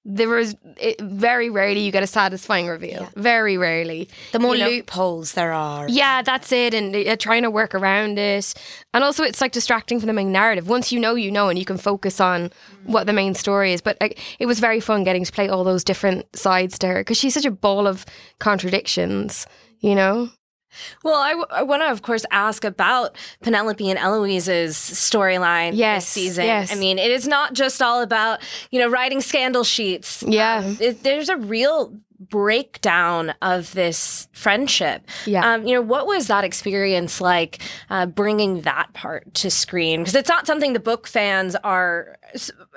There 0.08 0.38
is 0.38 0.54
it, 0.76 1.00
very 1.00 1.50
rarely 1.50 1.80
you 1.80 1.90
get 1.90 2.04
a 2.04 2.06
satisfying 2.06 2.68
reveal. 2.68 3.10
Very 3.16 3.58
rarely. 3.58 4.08
The 4.30 4.38
more 4.38 4.54
you 4.54 4.64
know? 4.64 4.70
loopholes 4.70 5.32
there 5.32 5.52
are. 5.52 5.88
Yeah, 5.88 6.22
that's 6.22 6.52
it. 6.52 6.74
And 6.74 6.94
uh, 6.94 7.16
trying 7.16 7.42
to 7.42 7.50
work 7.50 7.74
around 7.74 8.16
it. 8.16 8.54
And 8.94 9.02
also, 9.02 9.24
it's 9.24 9.40
like 9.40 9.50
distracting 9.50 9.98
from 9.98 10.06
the 10.06 10.12
main 10.12 10.30
narrative. 10.30 10.68
Once 10.68 10.92
you 10.92 11.00
know, 11.00 11.16
you 11.16 11.32
know, 11.32 11.48
and 11.48 11.58
you 11.58 11.64
can 11.64 11.76
focus 11.76 12.20
on 12.20 12.52
what 12.84 13.08
the 13.08 13.12
main 13.12 13.34
story 13.34 13.72
is. 13.72 13.80
But 13.80 13.96
like, 14.00 14.20
it 14.38 14.46
was 14.46 14.60
very 14.60 14.78
fun 14.78 15.02
getting 15.02 15.24
to 15.24 15.32
play 15.32 15.48
all 15.48 15.64
those 15.64 15.82
different 15.82 16.24
sides 16.36 16.78
to 16.78 16.86
her 16.86 17.00
because 17.00 17.18
she's 17.18 17.34
such 17.34 17.44
a 17.44 17.50
ball 17.50 17.88
of 17.88 18.06
contradictions, 18.38 19.44
you 19.80 19.96
know? 19.96 20.30
Well, 21.04 21.16
I, 21.16 21.30
w- 21.30 21.46
I 21.50 21.62
want 21.62 21.82
to, 21.82 21.90
of 21.90 22.02
course, 22.02 22.24
ask 22.30 22.64
about 22.64 23.16
Penelope 23.42 23.88
and 23.88 23.98
Eloise's 23.98 24.76
storyline 24.76 25.72
Yes, 25.74 26.04
this 26.04 26.08
season. 26.12 26.44
yes. 26.46 26.72
I 26.72 26.76
mean, 26.78 26.98
it 26.98 27.10
is 27.10 27.26
not 27.28 27.52
just 27.54 27.80
all 27.82 28.02
about, 28.02 28.40
you 28.70 28.78
know, 28.80 28.88
writing 28.88 29.20
scandal 29.20 29.64
sheets. 29.64 30.22
Yeah. 30.26 30.58
Um, 30.64 30.76
it- 30.80 31.02
there's 31.02 31.28
a 31.28 31.36
real 31.36 31.92
breakdown 32.18 33.34
of 33.42 33.72
this 33.74 34.28
friendship. 34.32 35.06
Yeah. 35.26 35.54
Um, 35.54 35.66
you 35.66 35.74
know, 35.74 35.82
what 35.82 36.06
was 36.06 36.28
that 36.28 36.44
experience 36.44 37.20
like 37.20 37.58
uh, 37.90 38.06
bringing 38.06 38.62
that 38.62 38.92
part 38.94 39.32
to 39.34 39.50
screen? 39.50 40.00
Because 40.00 40.14
it's 40.14 40.28
not 40.28 40.46
something 40.46 40.72
the 40.72 40.80
book 40.80 41.06
fans 41.06 41.56
are, 41.56 42.16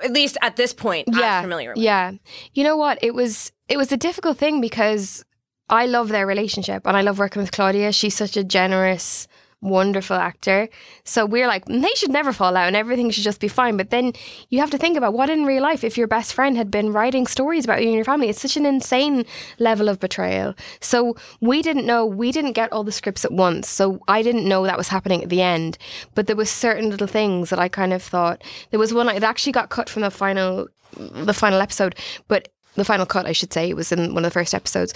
at 0.02 0.12
least 0.12 0.36
at 0.42 0.56
this 0.56 0.72
point, 0.72 1.08
yeah. 1.12 1.40
familiar 1.40 1.70
with. 1.70 1.78
Yeah. 1.78 2.12
You 2.54 2.64
know 2.64 2.76
what? 2.76 2.98
It 3.02 3.14
was 3.14 3.52
it 3.68 3.76
was 3.76 3.92
a 3.92 3.96
difficult 3.96 4.36
thing 4.36 4.60
because 4.60 5.24
I 5.70 5.86
love 5.86 6.08
their 6.08 6.26
relationship 6.26 6.86
and 6.86 6.96
I 6.96 7.02
love 7.02 7.18
working 7.18 7.40
with 7.40 7.52
Claudia. 7.52 7.92
She's 7.92 8.16
such 8.16 8.36
a 8.36 8.42
generous, 8.42 9.28
wonderful 9.60 10.16
actor. 10.16 10.68
So 11.04 11.24
we're 11.24 11.46
like, 11.46 11.64
they 11.66 11.92
should 11.94 12.10
never 12.10 12.32
fall 12.32 12.56
out 12.56 12.66
and 12.66 12.74
everything 12.74 13.10
should 13.10 13.22
just 13.22 13.40
be 13.40 13.46
fine. 13.46 13.76
But 13.76 13.90
then 13.90 14.12
you 14.48 14.58
have 14.58 14.70
to 14.70 14.78
think 14.78 14.96
about 14.96 15.12
what 15.12 15.30
in 15.30 15.44
real 15.44 15.62
life 15.62 15.84
if 15.84 15.96
your 15.96 16.08
best 16.08 16.34
friend 16.34 16.56
had 16.56 16.72
been 16.72 16.92
writing 16.92 17.26
stories 17.26 17.64
about 17.64 17.82
you 17.82 17.86
and 17.86 17.94
your 17.94 18.04
family. 18.04 18.28
It's 18.28 18.40
such 18.40 18.56
an 18.56 18.66
insane 18.66 19.24
level 19.60 19.88
of 19.88 20.00
betrayal. 20.00 20.54
So 20.80 21.14
we 21.40 21.62
didn't 21.62 21.86
know, 21.86 22.04
we 22.04 22.32
didn't 22.32 22.52
get 22.52 22.72
all 22.72 22.82
the 22.82 22.90
scripts 22.90 23.24
at 23.24 23.32
once. 23.32 23.68
So 23.68 24.00
I 24.08 24.22
didn't 24.22 24.48
know 24.48 24.64
that 24.64 24.78
was 24.78 24.88
happening 24.88 25.22
at 25.22 25.28
the 25.28 25.42
end. 25.42 25.78
But 26.16 26.26
there 26.26 26.36
was 26.36 26.50
certain 26.50 26.90
little 26.90 27.06
things 27.06 27.50
that 27.50 27.60
I 27.60 27.68
kind 27.68 27.92
of 27.92 28.02
thought. 28.02 28.42
There 28.70 28.80
was 28.80 28.92
one 28.92 29.06
that 29.06 29.22
actually 29.22 29.52
got 29.52 29.70
cut 29.70 29.88
from 29.88 30.02
the 30.02 30.10
final 30.10 30.68
the 30.92 31.32
final 31.32 31.60
episode, 31.60 31.94
but 32.26 32.48
the 32.76 32.84
final 32.84 33.06
cut, 33.06 33.26
I 33.26 33.32
should 33.32 33.52
say, 33.52 33.68
it 33.68 33.76
was 33.76 33.90
in 33.92 34.14
one 34.14 34.24
of 34.24 34.30
the 34.30 34.38
first 34.38 34.54
episodes, 34.54 34.92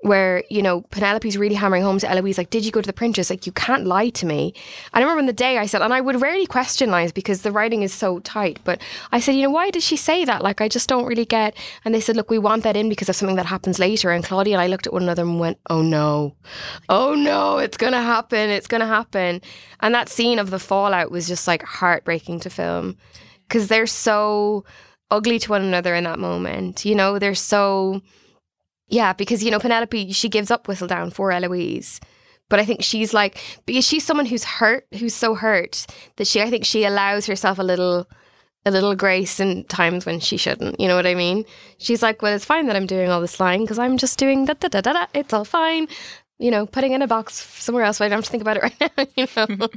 where 0.00 0.42
you 0.48 0.62
know 0.62 0.82
Penelope's 0.90 1.36
really 1.36 1.54
hammering 1.54 1.82
home 1.82 1.98
to 1.98 2.10
Eloise, 2.10 2.38
like, 2.38 2.50
"Did 2.50 2.64
you 2.64 2.70
go 2.70 2.80
to 2.80 2.86
the 2.86 2.92
printers? 2.92 3.30
Like, 3.30 3.46
you 3.46 3.52
can't 3.52 3.86
lie 3.86 4.08
to 4.10 4.26
me." 4.26 4.54
I 4.92 5.00
remember 5.00 5.20
on 5.20 5.26
the 5.26 5.32
day 5.32 5.58
I 5.58 5.66
said, 5.66 5.82
and 5.82 5.92
I 5.92 6.00
would 6.00 6.20
rarely 6.20 6.46
question 6.46 6.90
lines 6.90 7.12
because 7.12 7.42
the 7.42 7.52
writing 7.52 7.82
is 7.82 7.92
so 7.92 8.18
tight, 8.20 8.58
but 8.64 8.80
I 9.12 9.20
said, 9.20 9.34
"You 9.34 9.42
know, 9.42 9.50
why 9.50 9.70
did 9.70 9.82
she 9.82 9.96
say 9.96 10.24
that? 10.24 10.42
Like, 10.42 10.60
I 10.60 10.68
just 10.68 10.88
don't 10.88 11.06
really 11.06 11.26
get." 11.26 11.54
And 11.84 11.94
they 11.94 12.00
said, 12.00 12.16
"Look, 12.16 12.30
we 12.30 12.38
want 12.38 12.62
that 12.64 12.76
in 12.76 12.88
because 12.88 13.08
of 13.08 13.16
something 13.16 13.36
that 13.36 13.46
happens 13.46 13.78
later." 13.78 14.10
And 14.10 14.24
Claudia 14.24 14.54
and 14.54 14.62
I 14.62 14.66
looked 14.66 14.86
at 14.86 14.92
one 14.92 15.02
another 15.02 15.22
and 15.22 15.38
went, 15.38 15.58
"Oh 15.68 15.82
no, 15.82 16.34
oh 16.88 17.14
no, 17.14 17.58
it's 17.58 17.76
gonna 17.76 18.02
happen! 18.02 18.50
It's 18.50 18.66
gonna 18.66 18.86
happen!" 18.86 19.42
And 19.80 19.94
that 19.94 20.08
scene 20.08 20.38
of 20.38 20.50
the 20.50 20.58
fallout 20.58 21.10
was 21.10 21.28
just 21.28 21.46
like 21.46 21.62
heartbreaking 21.62 22.40
to 22.40 22.50
film 22.50 22.96
because 23.46 23.68
they're 23.68 23.86
so 23.86 24.64
ugly 25.10 25.38
to 25.40 25.50
one 25.50 25.62
another 25.62 25.94
in 25.94 26.04
that 26.04 26.18
moment. 26.18 26.84
You 26.84 26.94
know, 26.94 27.18
they're 27.18 27.34
so 27.34 28.02
yeah, 28.88 29.12
because 29.12 29.42
you 29.42 29.50
know 29.50 29.58
Penelope 29.58 30.12
she 30.12 30.28
gives 30.28 30.50
up 30.50 30.66
Whistledown 30.66 31.12
for 31.12 31.30
Eloise. 31.30 32.00
But 32.48 32.60
I 32.60 32.64
think 32.64 32.82
she's 32.82 33.12
like 33.12 33.38
because 33.66 33.86
she's 33.86 34.04
someone 34.04 34.26
who's 34.26 34.44
hurt, 34.44 34.86
who's 34.98 35.14
so 35.14 35.34
hurt 35.34 35.86
that 36.16 36.26
she 36.26 36.40
I 36.40 36.50
think 36.50 36.64
she 36.64 36.84
allows 36.84 37.26
herself 37.26 37.58
a 37.58 37.62
little 37.62 38.08
a 38.64 38.70
little 38.70 38.94
grace 38.94 39.40
in 39.40 39.64
times 39.64 40.06
when 40.06 40.20
she 40.20 40.36
shouldn't. 40.36 40.80
You 40.80 40.88
know 40.88 40.96
what 40.96 41.06
I 41.06 41.14
mean? 41.14 41.44
She's 41.78 42.02
like, 42.02 42.22
well, 42.22 42.34
it's 42.34 42.44
fine 42.44 42.66
that 42.66 42.76
I'm 42.76 42.86
doing 42.86 43.10
all 43.10 43.20
this 43.20 43.40
lying 43.40 43.62
because 43.62 43.78
I'm 43.78 43.98
just 43.98 44.18
doing 44.18 44.46
da 44.46 44.54
da 44.54 44.68
da 44.68 44.80
da 44.80 44.92
da. 44.92 45.06
It's 45.14 45.32
all 45.32 45.44
fine. 45.44 45.88
You 46.38 46.50
know, 46.52 46.66
putting 46.66 46.92
in 46.92 47.02
a 47.02 47.08
box 47.08 47.34
somewhere 47.34 47.84
else. 47.84 47.98
But 47.98 48.06
I 48.06 48.08
don't 48.08 48.18
have 48.18 48.24
to 48.26 48.30
think 48.30 48.42
about 48.42 48.56
it 48.58 48.62
right 48.80 48.80
now. 48.96 49.06
You 49.16 49.26
know, 49.36 49.68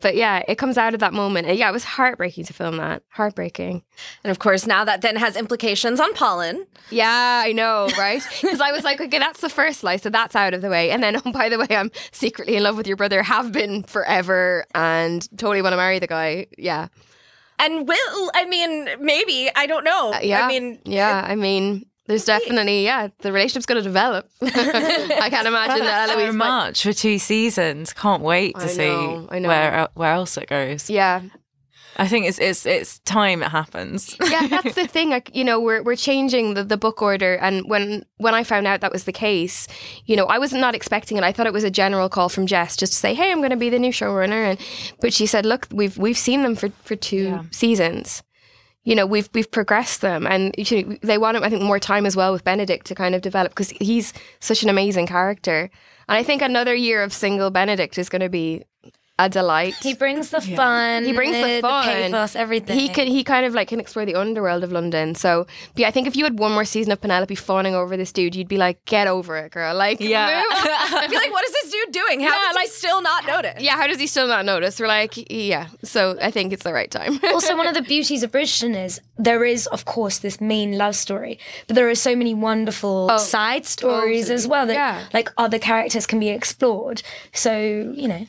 but 0.00 0.16
yeah, 0.16 0.42
it 0.48 0.56
comes 0.56 0.78
out 0.78 0.94
of 0.94 1.00
that 1.00 1.12
moment. 1.12 1.46
And 1.46 1.58
yeah, 1.58 1.68
it 1.68 1.72
was 1.72 1.84
heartbreaking 1.84 2.44
to 2.44 2.52
film 2.52 2.78
that. 2.78 3.02
Heartbreaking. 3.10 3.82
And 4.24 4.30
of 4.30 4.38
course, 4.38 4.66
now 4.66 4.84
that 4.84 5.02
then 5.02 5.16
has 5.16 5.36
implications 5.36 6.00
on 6.00 6.14
Polin. 6.14 6.66
Yeah, 6.90 7.42
I 7.44 7.52
know, 7.52 7.88
right? 7.98 8.22
Because 8.40 8.60
I 8.60 8.70
was 8.70 8.84
like, 8.84 9.00
okay, 9.00 9.18
that's 9.18 9.40
the 9.40 9.48
first 9.48 9.82
lie, 9.82 9.96
so 9.96 10.08
that's 10.08 10.36
out 10.36 10.54
of 10.54 10.62
the 10.62 10.70
way. 10.70 10.90
And 10.90 11.02
then, 11.02 11.20
oh, 11.24 11.32
by 11.32 11.48
the 11.48 11.58
way, 11.58 11.66
I'm 11.70 11.90
secretly 12.12 12.56
in 12.56 12.62
love 12.62 12.76
with 12.76 12.86
your 12.86 12.96
brother, 12.96 13.22
have 13.22 13.50
been 13.52 13.82
forever, 13.82 14.66
and 14.74 15.28
totally 15.36 15.62
want 15.62 15.72
to 15.72 15.76
marry 15.76 15.98
the 15.98 16.06
guy. 16.06 16.46
Yeah. 16.56 16.88
And 17.58 17.88
will, 17.88 18.30
I 18.34 18.46
mean, 18.46 18.88
maybe, 19.00 19.50
I 19.54 19.66
don't 19.66 19.84
know. 19.84 20.12
Uh, 20.12 20.20
yeah. 20.22 20.44
I 20.44 20.48
mean, 20.48 20.78
yeah, 20.84 21.24
I 21.26 21.34
mean, 21.34 21.86
there's 22.08 22.24
definitely, 22.24 22.84
yeah, 22.84 23.08
the 23.20 23.32
relationship's 23.32 23.66
going 23.66 23.82
to 23.82 23.82
develop. 23.82 24.28
I 24.42 25.28
can't 25.30 25.46
imagine 25.46 25.84
that 25.84 26.08
so 26.08 26.14
Eloise 26.18 26.34
might- 26.34 26.46
much 26.48 26.82
for 26.82 26.92
two 26.92 27.18
seasons. 27.18 27.92
Can't 27.92 28.22
wait 28.22 28.54
to 28.56 28.64
I 28.64 28.66
see 28.68 28.88
know, 28.88 29.26
know. 29.32 29.48
where 29.48 29.74
uh, 29.74 29.88
where 29.94 30.12
else 30.12 30.36
it 30.36 30.48
goes. 30.48 30.88
Yeah. 30.90 31.22
I 31.98 32.06
think 32.08 32.26
it's 32.26 32.38
it's 32.38 32.66
it's 32.66 32.98
time 33.00 33.42
it 33.42 33.48
happens. 33.48 34.14
yeah, 34.22 34.46
that's 34.48 34.74
the 34.74 34.86
thing. 34.96 35.08
Like, 35.08 35.34
you 35.34 35.44
know, 35.44 35.58
we're 35.58 35.82
we're 35.82 35.96
changing 35.96 36.52
the, 36.52 36.62
the 36.62 36.76
book 36.76 37.00
order, 37.00 37.36
and 37.36 37.64
when 37.70 38.04
when 38.18 38.34
I 38.34 38.44
found 38.44 38.66
out 38.66 38.82
that 38.82 38.92
was 38.92 39.04
the 39.04 39.12
case, 39.12 39.66
you 40.04 40.14
know, 40.14 40.26
I 40.26 40.36
was 40.38 40.52
not 40.52 40.74
expecting 40.74 41.16
it. 41.16 41.24
I 41.24 41.32
thought 41.32 41.46
it 41.46 41.54
was 41.54 41.64
a 41.64 41.70
general 41.70 42.10
call 42.10 42.28
from 42.28 42.46
Jess 42.46 42.76
just 42.76 42.92
to 42.92 42.98
say, 42.98 43.14
"Hey, 43.14 43.32
I'm 43.32 43.38
going 43.38 43.48
to 43.48 43.56
be 43.56 43.70
the 43.70 43.78
new 43.78 43.92
showrunner," 43.92 44.44
and 44.50 44.58
but 45.00 45.14
she 45.14 45.24
said, 45.24 45.46
"Look, 45.46 45.68
we've 45.72 45.96
we've 45.96 46.18
seen 46.18 46.42
them 46.42 46.54
for 46.54 46.68
for 46.84 46.96
two 46.96 47.40
seasons." 47.50 48.22
You 48.86 48.94
know, 48.94 49.04
we've 49.04 49.28
we've 49.34 49.50
progressed 49.50 50.00
them, 50.00 50.26
and 50.26 50.54
you 50.56 50.82
know, 50.82 50.96
they 51.02 51.18
want, 51.18 51.36
I 51.36 51.50
think, 51.50 51.62
more 51.62 51.80
time 51.80 52.06
as 52.06 52.16
well 52.16 52.32
with 52.32 52.44
Benedict 52.44 52.86
to 52.86 52.94
kind 52.94 53.14
of 53.14 53.20
develop 53.20 53.50
because 53.50 53.70
he's 53.70 54.12
such 54.40 54.62
an 54.62 54.68
amazing 54.68 55.08
character. 55.08 55.68
And 56.08 56.16
I 56.16 56.22
think 56.22 56.40
another 56.40 56.74
year 56.74 57.02
of 57.02 57.12
single 57.12 57.50
Benedict 57.50 57.98
is 57.98 58.08
going 58.08 58.22
to 58.22 58.28
be 58.28 58.64
a 59.18 59.28
delight. 59.30 59.74
He 59.82 59.94
brings 59.94 60.28
the 60.30 60.40
fun. 60.42 61.04
He 61.04 61.12
brings 61.12 61.34
eh, 61.36 61.56
the 61.56 61.60
fun, 61.62 61.84
pathos, 61.84 62.36
everything. 62.36 62.78
He 62.78 62.88
can 62.90 63.06
he 63.06 63.24
kind 63.24 63.46
of 63.46 63.54
like 63.54 63.68
can 63.68 63.80
explore 63.80 64.04
the 64.04 64.14
underworld 64.14 64.62
of 64.62 64.72
London. 64.72 65.14
So, 65.14 65.46
but 65.72 65.80
yeah, 65.80 65.88
I 65.88 65.90
think 65.90 66.06
if 66.06 66.16
you 66.16 66.24
had 66.24 66.38
one 66.38 66.52
more 66.52 66.66
season 66.66 66.92
of 66.92 67.00
Penelope 67.00 67.34
fawning 67.34 67.74
over 67.74 67.96
this 67.96 68.12
dude, 68.12 68.34
you'd 68.36 68.46
be 68.48 68.58
like, 68.58 68.84
get 68.84 69.06
over 69.06 69.38
it, 69.38 69.52
girl. 69.52 69.74
Like, 69.74 70.00
Yeah. 70.00 70.26
move 70.26 70.58
on. 70.58 70.68
I'd 71.02 71.10
be 71.10 71.16
like, 71.16 71.32
what 71.32 71.44
is 71.46 71.52
this 71.52 71.72
dude 71.72 71.92
doing? 71.92 72.20
How 72.20 72.52
does 72.52 72.60
he 72.62 72.68
still 72.68 73.00
not 73.00 73.26
notice? 73.26 73.62
Yeah, 73.62 73.76
how 73.76 73.86
does 73.86 73.98
he 73.98 74.06
still 74.06 74.26
not 74.26 74.44
notice? 74.44 74.78
We're 74.78 74.86
like, 74.86 75.14
yeah. 75.32 75.68
So 75.82 76.18
I 76.20 76.30
think 76.30 76.52
it's 76.52 76.64
the 76.64 76.74
right 76.74 76.90
time. 76.90 77.18
also, 77.32 77.56
one 77.56 77.66
of 77.66 77.74
the 77.74 77.82
beauties 77.82 78.22
of 78.22 78.32
Bridgerton 78.32 78.76
is 78.76 79.00
there 79.16 79.44
is, 79.46 79.66
of 79.68 79.86
course, 79.86 80.18
this 80.18 80.42
main 80.42 80.76
love 80.76 80.94
story, 80.94 81.38
but 81.66 81.74
there 81.76 81.88
are 81.88 81.94
so 81.94 82.14
many 82.14 82.34
wonderful 82.34 83.08
Oh, 83.10 83.16
side 83.16 83.64
stories 83.64 84.28
as 84.30 84.46
well 84.46 84.66
that, 84.66 85.12
like, 85.14 85.30
other 85.38 85.58
characters 85.58 86.06
can 86.06 86.20
be 86.20 86.28
explored. 86.28 87.02
So, 87.32 87.56
you 87.94 88.08
know. 88.08 88.26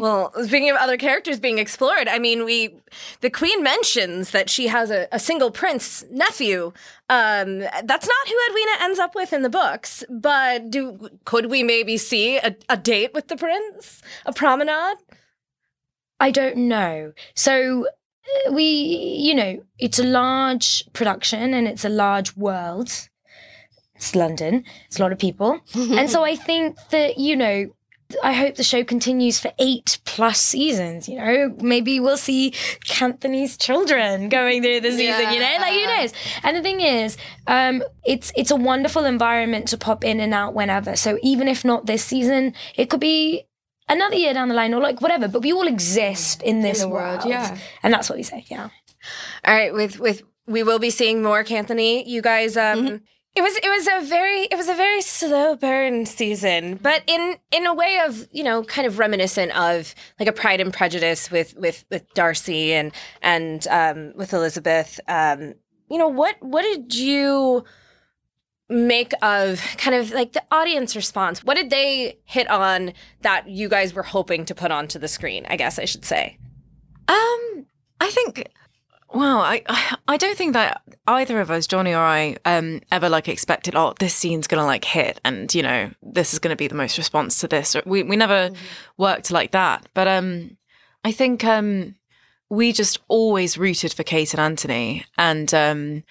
Well, 0.00 0.32
speaking 0.44 0.70
of 0.70 0.76
other 0.76 0.96
characters 0.96 1.38
being 1.38 1.58
explored, 1.58 2.08
I 2.08 2.18
mean, 2.18 2.44
we 2.44 2.74
the 3.20 3.30
queen 3.30 3.62
mentions 3.62 4.30
that 4.32 4.50
she 4.50 4.66
has 4.68 4.90
a, 4.90 5.08
a 5.12 5.18
single 5.18 5.50
prince 5.50 6.04
nephew. 6.10 6.72
Um, 7.08 7.60
that's 7.60 8.08
not 8.08 8.28
who 8.28 8.36
Edwina 8.48 8.70
ends 8.80 8.98
up 8.98 9.14
with 9.14 9.32
in 9.32 9.42
the 9.42 9.50
books, 9.50 10.02
but 10.10 10.70
do 10.70 11.10
could 11.24 11.46
we 11.46 11.62
maybe 11.62 11.96
see 11.96 12.38
a, 12.38 12.56
a 12.68 12.76
date 12.76 13.14
with 13.14 13.28
the 13.28 13.36
prince, 13.36 14.02
a 14.26 14.32
promenade? 14.32 14.98
I 16.18 16.30
don't 16.30 16.56
know. 16.56 17.12
So 17.34 17.86
uh, 17.86 18.52
we, 18.52 18.64
you 18.64 19.34
know, 19.34 19.62
it's 19.78 19.98
a 19.98 20.04
large 20.04 20.84
production 20.92 21.52
and 21.52 21.66
it's 21.66 21.84
a 21.84 21.88
large 21.88 22.36
world. 22.36 23.08
It's 23.96 24.14
London. 24.14 24.64
It's 24.86 24.98
a 24.98 25.02
lot 25.02 25.12
of 25.12 25.18
people. 25.18 25.60
and 25.74 26.08
so 26.08 26.24
I 26.24 26.36
think 26.36 26.76
that, 26.90 27.18
you 27.18 27.36
know, 27.36 27.74
I 28.22 28.32
hope 28.32 28.56
the 28.56 28.64
show 28.64 28.84
continues 28.84 29.38
for 29.38 29.52
eight 29.58 29.98
plus 30.04 30.40
seasons. 30.40 31.08
You 31.08 31.16
know, 31.16 31.56
maybe 31.60 32.00
we'll 32.00 32.16
see 32.16 32.54
Anthony's 33.00 33.56
children 33.56 34.28
going 34.28 34.62
through 34.62 34.80
the 34.80 34.90
season. 34.90 35.32
You 35.32 35.40
know, 35.40 35.56
like 35.60 35.72
who 35.72 35.86
knows? 35.86 36.12
And 36.42 36.56
the 36.56 36.62
thing 36.62 36.80
is, 36.80 37.16
um, 37.46 37.82
it's 38.04 38.32
it's 38.36 38.50
a 38.50 38.56
wonderful 38.56 39.04
environment 39.04 39.68
to 39.68 39.78
pop 39.78 40.04
in 40.04 40.20
and 40.20 40.32
out 40.32 40.54
whenever. 40.54 40.96
So 40.96 41.18
even 41.22 41.48
if 41.48 41.64
not 41.64 41.86
this 41.86 42.04
season, 42.04 42.54
it 42.74 42.90
could 42.90 43.00
be 43.00 43.44
another 43.88 44.16
year 44.16 44.34
down 44.34 44.48
the 44.48 44.54
line 44.54 44.74
or 44.74 44.80
like 44.80 45.00
whatever. 45.00 45.28
But 45.28 45.42
we 45.42 45.52
all 45.52 45.66
exist 45.66 46.42
in 46.42 46.60
this 46.60 46.80
the 46.80 46.88
world, 46.88 47.20
world, 47.20 47.30
yeah. 47.30 47.58
And 47.82 47.92
that's 47.92 48.08
what 48.08 48.16
we 48.16 48.22
say. 48.22 48.44
Yeah. 48.48 48.68
All 49.44 49.54
right, 49.54 49.72
with 49.72 49.98
with 49.98 50.22
we 50.46 50.62
will 50.62 50.78
be 50.78 50.90
seeing 50.90 51.22
more 51.22 51.44
Anthony. 51.48 52.08
You 52.08 52.22
guys, 52.22 52.56
um, 52.56 53.02
it 53.34 53.40
was 53.40 53.56
it 53.56 53.68
was 53.68 53.88
a 53.88 54.06
very 54.06 54.42
it 54.42 54.56
was 54.56 54.68
a 54.68 54.74
very 54.74 55.00
slow 55.00 55.56
burn 55.56 56.04
season, 56.04 56.78
but 56.82 57.02
in 57.06 57.36
in 57.50 57.66
a 57.66 57.72
way 57.72 57.98
of 58.04 58.28
you 58.30 58.44
know 58.44 58.62
kind 58.62 58.86
of 58.86 58.98
reminiscent 58.98 59.56
of 59.56 59.94
like 60.20 60.28
a 60.28 60.32
Pride 60.32 60.60
and 60.60 60.72
Prejudice 60.72 61.30
with 61.30 61.56
with 61.56 61.84
with 61.90 62.12
Darcy 62.12 62.74
and 62.74 62.92
and 63.22 63.66
um, 63.68 64.12
with 64.16 64.34
Elizabeth. 64.34 65.00
Um, 65.08 65.54
you 65.90 65.96
know 65.98 66.08
what 66.08 66.36
what 66.40 66.62
did 66.62 66.94
you 66.94 67.64
make 68.68 69.12
of 69.22 69.62
kind 69.78 69.96
of 69.96 70.10
like 70.10 70.32
the 70.32 70.42
audience 70.50 70.94
response? 70.94 71.42
What 71.42 71.54
did 71.54 71.70
they 71.70 72.18
hit 72.24 72.50
on 72.50 72.92
that 73.22 73.48
you 73.48 73.68
guys 73.68 73.94
were 73.94 74.02
hoping 74.02 74.44
to 74.44 74.54
put 74.54 74.70
onto 74.70 74.98
the 74.98 75.08
screen? 75.08 75.46
I 75.48 75.56
guess 75.56 75.78
I 75.78 75.86
should 75.86 76.04
say. 76.04 76.36
Um, 77.08 77.66
I 77.98 78.10
think. 78.10 78.48
Wow, 79.12 79.40
I 79.40 79.62
I 80.08 80.16
don't 80.16 80.36
think 80.38 80.54
that 80.54 80.82
either 81.06 81.40
of 81.40 81.50
us, 81.50 81.66
Johnny 81.66 81.92
or 81.92 82.00
I, 82.00 82.36
um, 82.44 82.80
ever 82.90 83.08
like 83.08 83.28
expected. 83.28 83.74
Oh, 83.74 83.94
this 83.98 84.14
scene's 84.14 84.46
gonna 84.46 84.64
like 84.64 84.84
hit, 84.84 85.20
and 85.24 85.54
you 85.54 85.62
know, 85.62 85.90
this 86.02 86.32
is 86.32 86.38
gonna 86.38 86.56
be 86.56 86.68
the 86.68 86.74
most 86.74 86.96
response 86.96 87.38
to 87.40 87.48
this. 87.48 87.76
We 87.84 88.02
we 88.02 88.16
never 88.16 88.50
worked 88.96 89.30
like 89.30 89.50
that. 89.50 89.86
But 89.92 90.08
um, 90.08 90.56
I 91.04 91.12
think 91.12 91.44
um, 91.44 91.96
we 92.48 92.72
just 92.72 93.00
always 93.08 93.58
rooted 93.58 93.92
for 93.92 94.02
Kate 94.02 94.32
and 94.32 94.40
Anthony, 94.40 95.04
and 95.18 95.52
um, 95.52 96.04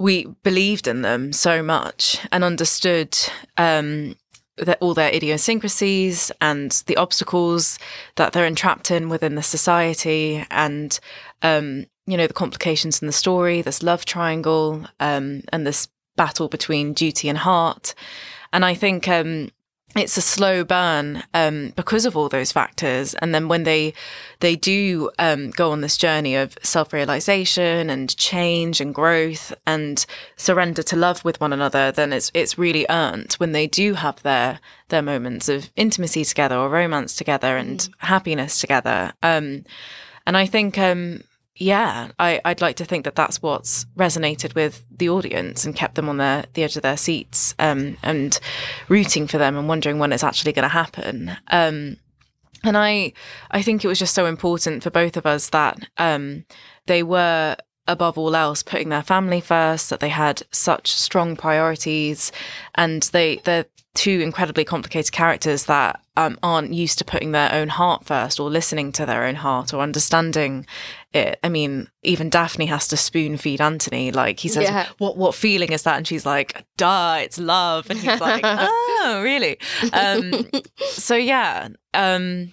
we 0.00 0.26
believed 0.42 0.88
in 0.88 1.02
them 1.02 1.32
so 1.32 1.62
much 1.62 2.18
and 2.32 2.42
understood 2.42 3.16
um, 3.56 4.16
that 4.56 4.78
all 4.80 4.94
their 4.94 5.14
idiosyncrasies 5.14 6.32
and 6.40 6.82
the 6.86 6.96
obstacles 6.96 7.78
that 8.16 8.32
they're 8.32 8.44
entrapped 8.44 8.90
in 8.90 9.08
within 9.08 9.36
the 9.36 9.42
society 9.42 10.44
and 10.50 10.98
um, 11.42 11.86
you 12.08 12.16
know 12.16 12.26
the 12.26 12.34
complications 12.34 13.00
in 13.00 13.06
the 13.06 13.12
story 13.12 13.60
this 13.62 13.82
love 13.82 14.04
triangle 14.04 14.84
um, 14.98 15.42
and 15.52 15.66
this 15.66 15.88
battle 16.16 16.48
between 16.48 16.92
duty 16.92 17.28
and 17.28 17.38
heart. 17.38 17.94
And 18.52 18.64
i 18.64 18.74
think 18.74 19.06
um, 19.08 19.50
it's 19.96 20.16
a 20.16 20.22
slow 20.22 20.64
burn 20.64 21.22
um, 21.32 21.72
because 21.74 22.04
of 22.04 22.16
all 22.16 22.28
those 22.28 22.52
factors. 22.52 23.14
And 23.14 23.34
then 23.34 23.48
when 23.48 23.62
they 23.62 23.94
they 24.40 24.54
do 24.54 25.10
um, 25.18 25.50
go 25.50 25.72
on 25.72 25.80
this 25.80 25.96
journey 25.96 26.36
of 26.36 26.56
self-realization 26.62 27.88
and 27.88 28.14
change 28.16 28.80
and 28.80 28.94
growth 28.94 29.54
and 29.66 30.04
surrender 30.36 30.82
to 30.84 30.96
love 30.96 31.24
with 31.24 31.40
one 31.40 31.52
another 31.52 31.90
then 31.90 32.12
it's 32.12 32.30
it's 32.34 32.58
really 32.58 32.86
earned 32.90 33.32
when 33.34 33.52
they 33.52 33.66
do 33.66 33.94
have 33.94 34.22
their 34.22 34.60
their 34.88 35.02
moments 35.02 35.48
of 35.48 35.70
intimacy 35.74 36.24
together 36.24 36.56
or 36.56 36.68
romance 36.68 37.16
together 37.16 37.56
and 37.56 37.88
happiness 37.98 38.60
together. 38.60 39.12
Um, 39.22 39.64
and 40.26 40.36
i 40.36 40.44
think 40.44 40.76
um, 40.78 41.22
yeah, 41.58 42.12
I, 42.20 42.40
I'd 42.44 42.60
like 42.60 42.76
to 42.76 42.84
think 42.84 43.04
that 43.04 43.16
that's 43.16 43.42
what's 43.42 43.84
resonated 43.96 44.54
with 44.54 44.84
the 44.96 45.08
audience 45.08 45.64
and 45.64 45.74
kept 45.74 45.96
them 45.96 46.08
on 46.08 46.16
their, 46.16 46.44
the 46.54 46.62
edge 46.62 46.76
of 46.76 46.82
their 46.82 46.96
seats 46.96 47.54
um, 47.58 47.96
and 48.02 48.38
rooting 48.88 49.26
for 49.26 49.38
them 49.38 49.56
and 49.56 49.68
wondering 49.68 49.98
when 49.98 50.12
it's 50.12 50.22
actually 50.22 50.52
going 50.52 50.62
to 50.62 50.68
happen. 50.68 51.36
Um, 51.48 51.96
and 52.62 52.76
I, 52.76 53.12
I 53.50 53.62
think 53.62 53.84
it 53.84 53.88
was 53.88 53.98
just 53.98 54.14
so 54.14 54.26
important 54.26 54.84
for 54.84 54.90
both 54.90 55.16
of 55.16 55.26
us 55.26 55.50
that 55.50 55.78
um, 55.98 56.44
they 56.86 57.02
were 57.02 57.56
above 57.88 58.16
all 58.16 58.36
else 58.36 58.62
putting 58.62 58.90
their 58.90 59.02
family 59.02 59.40
first 59.40 59.90
that 59.90 59.98
they 60.00 60.10
had 60.10 60.42
such 60.52 60.92
strong 60.92 61.34
priorities. 61.36 62.30
And 62.76 63.02
they 63.12 63.40
they're 63.44 63.66
two 63.94 64.20
incredibly 64.20 64.64
complicated 64.64 65.10
characters 65.10 65.64
that 65.64 66.00
um, 66.16 66.38
aren't 66.42 66.72
used 66.72 66.98
to 66.98 67.04
putting 67.04 67.32
their 67.32 67.52
own 67.52 67.68
heart 67.68 68.04
first 68.04 68.38
or 68.38 68.48
listening 68.48 68.92
to 68.92 69.04
their 69.04 69.24
own 69.24 69.34
heart 69.34 69.74
or 69.74 69.80
understanding 69.80 70.66
it. 71.12 71.38
I 71.42 71.48
mean 71.48 71.88
even 72.04 72.28
daphne 72.30 72.66
has 72.66 72.86
to 72.88 72.96
spoon 72.96 73.36
feed 73.38 73.60
anthony. 73.60 74.12
Like 74.12 74.38
he 74.38 74.48
says 74.48 74.64
Yeah. 74.64 74.86
what 74.98 75.16
what 75.16 75.34
feeling 75.34 75.72
is 75.72 75.82
that? 75.82 75.96
And 75.96 76.06
she's 76.06 76.24
like 76.26 76.64
duh 76.76 77.18
it's 77.22 77.38
love. 77.40 77.90
And 77.90 77.98
he's 77.98 78.20
like 78.20 78.42
oh 78.44 79.20
really? 79.24 79.58
Um 79.92 80.48
so 80.80 81.16
yeah 81.16 81.68
um 81.94 82.52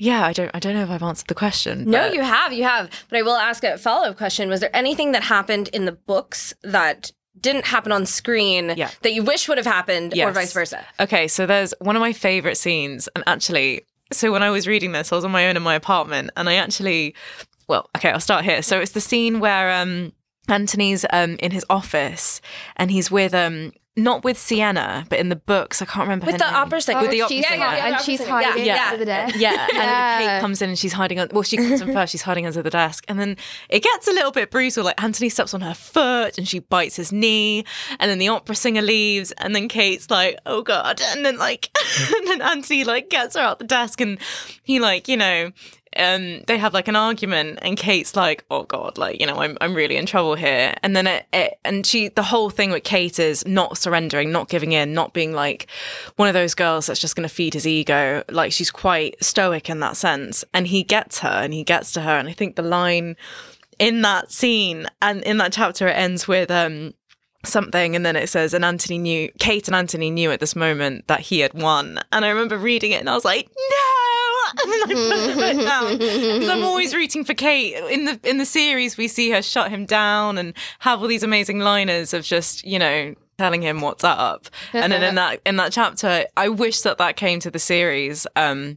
yeah 0.00 0.26
i 0.26 0.32
don't 0.32 0.50
i 0.54 0.58
don't 0.58 0.74
know 0.74 0.82
if 0.82 0.90
i've 0.90 1.02
answered 1.02 1.28
the 1.28 1.34
question 1.34 1.84
No, 1.84 2.06
you 2.12 2.22
have, 2.22 2.52
you 2.52 2.64
have. 2.64 2.90
But 3.08 3.18
I 3.18 3.22
will 3.22 3.36
ask 3.36 3.62
a 3.64 3.78
follow 3.78 4.08
up 4.08 4.16
question. 4.16 4.48
Was 4.48 4.60
there 4.60 4.74
anything 4.74 5.12
that 5.12 5.22
happened 5.22 5.68
in 5.68 5.84
the 5.84 5.92
books 5.92 6.52
that 6.62 7.12
didn't 7.40 7.66
happen 7.66 7.92
on 7.92 8.06
screen 8.06 8.74
yeah. 8.76 8.90
that 9.02 9.12
you 9.12 9.22
wish 9.22 9.48
would 9.48 9.58
have 9.58 9.66
happened, 9.66 10.14
or 10.18 10.30
vice 10.32 10.52
versa? 10.52 10.84
Okay, 10.98 11.28
so 11.28 11.46
there's 11.46 11.74
one 11.80 11.96
of 11.96 12.00
my 12.00 12.12
favorite 12.12 12.56
scenes, 12.56 13.08
and 13.14 13.24
actually, 13.26 13.82
so 14.12 14.32
when 14.32 14.42
I 14.42 14.50
was 14.50 14.66
reading 14.66 14.92
this, 14.92 15.12
I 15.12 15.16
was 15.16 15.24
on 15.24 15.30
my 15.30 15.48
own 15.48 15.56
in 15.56 15.62
my 15.62 15.74
apartment, 15.74 16.30
and 16.36 16.48
I 16.48 16.54
actually, 16.54 17.14
well, 17.68 17.88
okay, 17.96 18.10
I'll 18.10 18.20
start 18.20 18.44
here. 18.44 18.62
So 18.62 18.80
it's 18.80 18.92
the 18.92 19.00
scene 19.00 19.40
where 19.40 19.72
um, 19.72 20.12
Anthony's 20.48 21.04
um, 21.10 21.36
in 21.40 21.50
his 21.50 21.64
office, 21.70 22.40
and 22.76 22.90
he's 22.90 23.10
with 23.10 23.34
um, 23.34 23.72
not 23.96 24.22
with 24.24 24.38
Siena, 24.38 25.04
but 25.10 25.18
in 25.18 25.28
the 25.30 25.36
books, 25.36 25.82
I 25.82 25.84
can't 25.84 26.04
remember 26.04 26.24
With 26.26 26.34
her 26.34 26.38
the 26.38 26.44
name. 26.46 26.54
opera 26.54 26.80
singer. 26.80 27.00
with 27.02 27.10
the 27.10 27.22
Oh, 27.22 27.24
opera 27.24 27.34
she's- 27.36 27.48
singer, 27.48 27.64
yeah, 27.64 27.72
yeah, 27.76 27.86
yeah, 27.88 27.96
and 27.96 28.04
she's 28.04 28.18
singer. 28.20 28.30
hiding 28.30 28.64
Yeah, 28.64 28.84
under 28.86 28.96
the 28.98 29.04
desk. 29.04 29.34
yeah, 29.36 29.66
and 29.68 29.76
Yeah. 29.76 30.18
Kate 30.18 30.40
comes 30.40 30.62
in 30.62 30.68
and 30.70 30.78
she's 30.78 30.92
hiding 30.92 31.18
on. 31.18 31.28
Well, 31.32 31.42
she 31.42 31.56
comes 31.56 31.80
in 31.80 31.92
first. 31.92 32.12
She's 32.12 32.22
hiding 32.22 32.46
under 32.46 32.62
the 32.62 32.70
desk, 32.70 33.04
and 33.08 33.18
then 33.18 33.36
it 33.68 33.82
gets 33.82 34.06
a 34.06 34.12
little 34.12 34.30
bit 34.30 34.50
brutal. 34.50 34.84
Like 34.84 35.02
Anthony 35.02 35.28
steps 35.28 35.52
on 35.54 35.60
her 35.62 35.74
foot, 35.74 36.38
and 36.38 36.46
she 36.48 36.60
bites 36.60 36.96
his 36.96 37.12
knee, 37.12 37.64
and 37.98 38.10
then 38.10 38.18
the 38.18 38.28
opera 38.28 38.54
singer 38.54 38.80
leaves, 38.82 39.32
and 39.32 39.54
then 39.56 39.66
Kate's 39.68 40.08
like, 40.08 40.38
"Oh 40.46 40.62
God!" 40.62 41.02
And 41.08 41.26
then 41.26 41.36
like, 41.36 41.70
and 42.16 42.28
then 42.28 42.42
Anthony 42.42 42.84
like 42.84 43.10
gets 43.10 43.34
her 43.34 43.42
out 43.42 43.58
the 43.58 43.64
desk, 43.66 44.00
and 44.00 44.18
he 44.62 44.78
like, 44.78 45.08
you 45.08 45.16
know. 45.16 45.50
Um, 45.96 46.42
they 46.46 46.56
have 46.56 46.72
like 46.72 46.86
an 46.86 46.94
argument, 46.94 47.58
and 47.62 47.76
Kate's 47.76 48.14
like, 48.14 48.44
"Oh 48.50 48.62
God, 48.62 48.96
like 48.96 49.20
you 49.20 49.26
know, 49.26 49.40
I'm 49.40 49.58
I'm 49.60 49.74
really 49.74 49.96
in 49.96 50.06
trouble 50.06 50.36
here." 50.36 50.74
And 50.82 50.94
then 50.94 51.06
it, 51.06 51.26
it 51.32 51.58
and 51.64 51.84
she, 51.84 52.08
the 52.08 52.22
whole 52.22 52.48
thing 52.48 52.70
with 52.70 52.84
Kate 52.84 53.18
is 53.18 53.44
not 53.46 53.76
surrendering, 53.76 54.30
not 54.30 54.48
giving 54.48 54.72
in, 54.72 54.94
not 54.94 55.12
being 55.12 55.32
like 55.32 55.66
one 56.16 56.28
of 56.28 56.34
those 56.34 56.54
girls 56.54 56.86
that's 56.86 57.00
just 57.00 57.16
going 57.16 57.28
to 57.28 57.34
feed 57.34 57.54
his 57.54 57.66
ego. 57.66 58.22
Like 58.30 58.52
she's 58.52 58.70
quite 58.70 59.22
stoic 59.22 59.68
in 59.68 59.80
that 59.80 59.96
sense, 59.96 60.44
and 60.54 60.68
he 60.68 60.84
gets 60.84 61.18
her, 61.20 61.28
and 61.28 61.52
he 61.52 61.64
gets 61.64 61.92
to 61.92 62.02
her, 62.02 62.16
and 62.18 62.28
I 62.28 62.32
think 62.32 62.54
the 62.54 62.62
line 62.62 63.16
in 63.80 64.02
that 64.02 64.30
scene 64.30 64.86
and 65.00 65.22
in 65.22 65.38
that 65.38 65.52
chapter 65.52 65.88
it 65.88 65.96
ends 65.96 66.28
with 66.28 66.50
um 66.50 66.92
something 67.44 67.96
and 67.96 68.04
then 68.04 68.14
it 68.14 68.28
says 68.28 68.52
and 68.52 68.64
Anthony 68.64 68.98
knew 68.98 69.32
Kate 69.38 69.66
and 69.66 69.74
Anthony 69.74 70.10
knew 70.10 70.30
at 70.30 70.38
this 70.38 70.54
moment 70.54 71.08
that 71.08 71.20
he 71.20 71.40
had 71.40 71.54
won 71.54 71.98
and 72.12 72.24
I 72.24 72.28
remember 72.28 72.58
reading 72.58 72.90
it 72.90 73.00
and 73.00 73.08
I 73.08 73.14
was 73.14 73.24
like 73.24 73.48
no 73.48 74.19
and 74.58 74.72
then 74.72 74.82
I 74.82 75.34
put 75.34 75.56
it 75.56 75.64
down 75.64 75.98
because 75.98 76.48
I'm 76.48 76.62
always 76.64 76.94
rooting 76.94 77.24
for 77.24 77.34
Kate 77.34 77.74
in 77.90 78.04
the 78.04 78.20
in 78.24 78.38
the 78.38 78.44
series 78.44 78.96
we 78.96 79.08
see 79.08 79.30
her 79.30 79.42
shut 79.42 79.70
him 79.70 79.86
down 79.86 80.38
and 80.38 80.54
have 80.80 81.00
all 81.00 81.08
these 81.08 81.22
amazing 81.22 81.60
liners 81.60 82.12
of 82.14 82.24
just 82.24 82.64
you 82.64 82.78
know 82.78 83.14
telling 83.38 83.62
him 83.62 83.80
what's 83.80 84.04
up 84.04 84.48
and 84.72 84.92
then 84.92 85.02
in 85.02 85.14
that 85.14 85.40
in 85.46 85.56
that 85.56 85.72
chapter 85.72 86.26
I 86.36 86.48
wish 86.48 86.80
that 86.82 86.98
that 86.98 87.16
came 87.16 87.40
to 87.40 87.50
the 87.50 87.58
series 87.58 88.26
um 88.36 88.76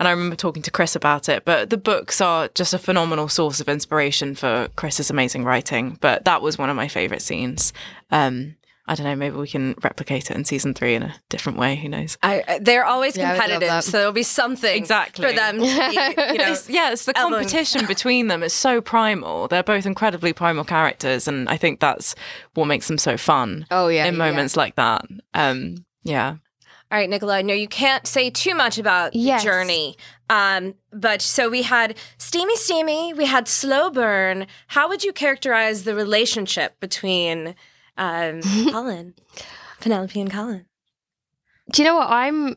And 0.00 0.06
I 0.06 0.12
remember 0.12 0.36
talking 0.36 0.62
to 0.62 0.70
Chris 0.70 0.94
about 0.94 1.28
it. 1.28 1.44
But 1.44 1.70
the 1.70 1.76
books 1.76 2.20
are 2.20 2.48
just 2.54 2.72
a 2.72 2.78
phenomenal 2.78 3.28
source 3.28 3.58
of 3.60 3.68
inspiration 3.68 4.36
for 4.36 4.68
Chris's 4.76 5.10
amazing 5.10 5.42
writing. 5.44 5.98
But 6.00 6.24
that 6.24 6.40
was 6.40 6.56
one 6.56 6.70
of 6.70 6.76
my 6.76 6.86
favorite 6.86 7.20
scenes. 7.20 7.72
Um, 8.12 8.54
I 8.88 8.94
don't 8.94 9.04
know. 9.04 9.14
Maybe 9.14 9.36
we 9.36 9.46
can 9.46 9.74
replicate 9.82 10.30
it 10.30 10.36
in 10.36 10.44
season 10.44 10.72
three 10.74 10.94
in 10.94 11.02
a 11.02 11.14
different 11.28 11.58
way. 11.58 11.76
Who 11.76 11.88
knows? 11.88 12.16
I, 12.22 12.58
they're 12.62 12.84
always 12.86 13.16
Yeah, 13.16 13.28
I 13.28 13.32
would 13.32 13.38
love 13.38 13.50
competitive, 13.60 13.84
so 13.84 13.98
there'll 13.98 14.12
be 14.12 14.22
something 14.22 14.74
Exactly. 14.76 15.26
for 15.28 15.32
them. 15.32 15.56
To 15.58 15.62
be, 15.62 15.66
you 16.32 16.38
know, 16.38 16.44
It's- 16.52 16.68
yeah, 16.70 16.90
it's 16.90 17.04
the 17.04 17.16
elbowing- 17.18 17.44
competition 17.44 17.86
between 17.86 18.28
them. 18.28 18.42
It's 18.42 18.54
so 18.54 18.80
primal. 18.80 19.46
They're 19.48 19.62
both 19.62 19.84
incredibly 19.86 20.32
primal 20.32 20.64
characters, 20.64 21.28
and 21.28 21.48
I 21.48 21.56
think 21.58 21.80
that's 21.80 22.14
what 22.54 22.64
makes 22.66 22.88
them 22.88 22.98
so 22.98 23.16
fun. 23.16 23.66
Oh, 23.70 23.88
yeah, 23.88 24.06
in 24.06 24.14
yeah, 24.14 24.18
moments 24.18 24.56
like 24.56 24.74
that. 24.76 25.04
Um, 25.34 25.84
yeah. 26.02 26.36
All 26.90 26.98
right, 26.98 27.10
Nicola, 27.10 27.36
I 27.36 27.42
know 27.42 27.52
you 27.52 27.68
can't 27.68 28.06
say 28.06 28.30
too 28.30 28.54
much 28.54 28.78
about 28.78 29.14
Yes. 29.14 29.44
Journey. 29.44 29.98
Um, 30.30 30.74
but 30.90 31.20
so 31.20 31.50
we 31.50 31.60
had 31.62 31.98
Steamy 32.16 32.56
Steamy, 32.56 33.12
we 33.12 33.26
had 33.26 33.46
Slow 33.46 33.90
Burn. 33.90 34.46
How 34.68 34.88
would 34.88 35.04
you 35.04 35.12
characterize 35.12 35.84
the 35.84 35.94
relationship 35.94 36.80
between 36.80 37.54
um, 37.98 38.40
Colin, 38.70 39.14
Penelope, 39.80 40.20
and 40.20 40.30
Colin? 40.30 40.64
Do 41.72 41.82
you 41.82 41.88
know 41.88 41.96
what? 41.96 42.08
I'm 42.08 42.56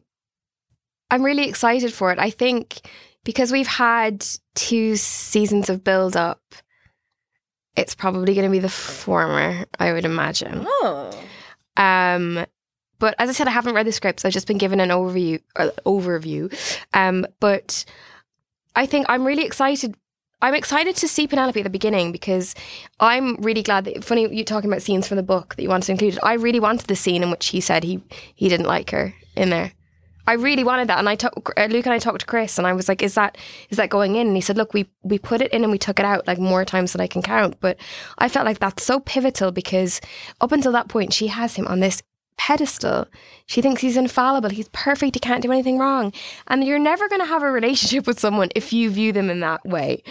I'm 1.10 1.24
really 1.24 1.48
excited 1.48 1.94
for 1.94 2.12
it. 2.12 2.20
I 2.20 2.30
think 2.30 2.80
because 3.24 3.52
we've 3.52 3.68
had 3.68 4.26
two 4.56 4.96
seasons 4.96 5.70
of 5.70 5.84
build 5.84 6.16
up, 6.16 6.42
it's 7.76 7.96
probably 7.96 8.34
going 8.34 8.46
to 8.46 8.52
be 8.52 8.60
the 8.60 8.70
former, 8.70 9.66
I 9.80 9.94
would 9.94 10.06
imagine. 10.06 10.66
Oh. 10.66 11.12
Um, 11.78 12.46
but 13.00 13.16
as 13.18 13.30
I 13.30 13.34
said, 13.34 13.48
I 13.48 13.52
haven't 13.52 13.74
read 13.74 13.88
the 13.88 13.92
scripts. 13.92 14.24
I've 14.24 14.34
just 14.34 14.48
been 14.48 14.58
given 14.58 14.80
an 14.80 14.90
overview. 14.90 15.42
Uh, 15.56 15.72
overview. 15.86 16.54
Um, 16.94 17.26
but 17.40 17.86
I 18.76 18.86
think 18.86 19.06
I'm 19.10 19.26
really 19.26 19.44
excited. 19.44 19.96
I'm 20.42 20.56
excited 20.56 20.96
to 20.98 21.08
see 21.08 21.28
Penelope 21.28 21.60
at 21.60 21.64
the 21.64 21.70
beginning 21.70 22.12
because 22.12 22.56
I'm 23.00 23.36
really 23.36 23.62
glad 23.62 23.86
that. 23.86 24.04
Funny 24.04 24.34
you 24.34 24.44
talking 24.44 24.70
about 24.70 24.82
scenes 24.82 25.08
from 25.08 25.18
the 25.18 25.24
book 25.24 25.56
that 25.56 25.64
you 25.64 25.70
wanted 25.70 25.86
to 25.86 25.92
include. 25.92 26.20
I 26.24 26.34
really 26.34 26.60
wanted 26.60 26.88
the 26.88 26.96
scene 26.96 27.24
in 27.24 27.30
which 27.30 27.48
he 27.48 27.62
said 27.62 27.84
he 27.84 28.02
he 28.36 28.50
didn't 28.50 28.66
like 28.66 28.90
her 28.92 29.14
in 29.36 29.50
there. 29.50 29.74
I 30.28 30.34
really 30.34 30.64
wanted 30.64 30.88
that, 30.88 31.00
and 31.00 31.10
I 31.10 31.16
talked. 31.16 31.38
Uh, 31.58 31.66
Luke 31.66 31.86
and 31.86 31.94
I 31.94 32.00
talked 32.00 32.22
to 32.22 32.26
Chris, 32.26 32.58
and 32.58 32.68
I 32.68 32.74
was 32.74 32.88
like, 32.88 33.02
"Is 33.02 33.16
that 33.16 33.38
is 33.70 33.78
that 33.78 33.90
going 33.90 34.16
in?" 34.16 34.28
And 34.28 34.36
he 34.36 34.42
said, 34.42 34.58
"Look, 34.58 34.74
we 34.74 34.88
we 35.04 35.20
put 35.20 35.42
it 35.42 35.52
in 35.52 35.64
and 35.64 35.72
we 35.72 35.78
took 35.78 36.00
it 36.00 36.06
out 36.06 36.28
like 36.28 36.40
more 36.40 36.64
times 36.66 36.94
than 36.94 37.02
I 37.02 37.08
can 37.08 37.22
count." 37.22 37.60
But 37.60 37.78
I 38.18 38.30
felt 38.30 38.46
like 38.46 38.60
that's 38.60 38.84
so 38.84 39.00
pivotal 39.00 39.52
because 39.52 40.00
up 40.40 40.52
until 40.52 40.72
that 40.74 40.88
point, 40.88 41.14
she 41.14 41.28
has 41.28 41.56
him 41.56 41.68
on 41.68 41.80
this 41.80 42.02
pedestal. 42.48 43.08
She 43.46 43.62
thinks 43.62 43.82
he's 43.82 43.98
infallible. 43.98 44.50
He's 44.50 44.70
perfect. 44.70 45.16
He 45.16 45.20
can't 45.20 45.44
do 45.44 45.52
anything 45.52 45.78
wrong. 45.78 46.12
And 46.48 46.64
you're 46.64 46.80
never 46.80 47.08
going 47.08 47.22
to 47.22 47.28
have 47.28 47.44
a 47.44 47.52
relationship 47.52 48.08
with 48.08 48.20
someone 48.20 48.50
if 48.56 48.74
you 48.74 48.90
view 48.90 49.12
them 49.12 49.30
in 49.30 49.42
that 49.42 49.64
way. 49.66 50.04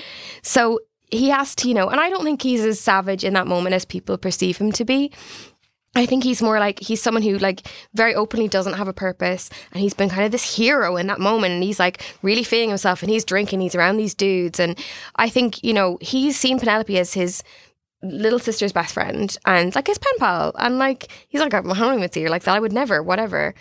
So 0.42 0.80
he 1.10 1.30
has 1.30 1.56
to, 1.56 1.68
you 1.68 1.74
know, 1.74 1.88
and 1.88 2.00
I 2.00 2.08
don't 2.08 2.22
think 2.22 2.42
he's 2.42 2.64
as 2.64 2.78
savage 2.78 3.24
in 3.24 3.34
that 3.34 3.48
moment 3.48 3.74
as 3.74 3.84
people 3.84 4.16
perceive 4.16 4.58
him 4.58 4.70
to 4.72 4.84
be. 4.84 5.10
I 5.96 6.06
think 6.06 6.22
he's 6.22 6.40
more 6.40 6.60
like 6.60 6.78
he's 6.78 7.02
someone 7.02 7.24
who 7.24 7.36
like 7.38 7.66
very 7.94 8.14
openly 8.14 8.46
doesn't 8.46 8.74
have 8.74 8.86
a 8.86 8.92
purpose 8.92 9.50
and 9.72 9.82
he's 9.82 9.92
been 9.92 10.08
kind 10.08 10.24
of 10.24 10.30
this 10.30 10.56
hero 10.56 10.96
in 10.96 11.08
that 11.08 11.18
moment 11.18 11.54
and 11.54 11.64
he's 11.64 11.80
like 11.80 12.00
really 12.22 12.44
feeling 12.44 12.68
himself 12.68 13.02
and 13.02 13.10
he's 13.10 13.24
drinking 13.24 13.60
he's 13.60 13.74
around 13.74 13.96
these 13.96 14.14
dudes 14.14 14.60
and 14.60 14.78
I 15.16 15.28
think 15.28 15.64
you 15.64 15.72
know 15.72 15.98
he's 16.00 16.38
seen 16.38 16.60
Penelope 16.60 16.96
as 16.96 17.14
his 17.14 17.42
little 18.02 18.38
sister's 18.38 18.72
best 18.72 18.94
friend 18.94 19.36
and 19.44 19.74
like 19.74 19.86
his 19.86 19.98
pen 19.98 20.14
pal 20.18 20.52
and 20.58 20.78
like 20.78 21.08
he's 21.28 21.40
like 21.40 21.52
I 21.52 21.60
don't 21.60 21.98
even 21.98 22.10
see 22.10 22.22
her 22.22 22.30
like 22.30 22.44
that 22.44 22.56
I 22.56 22.60
would 22.60 22.72
never 22.72 23.02
whatever 23.02 23.54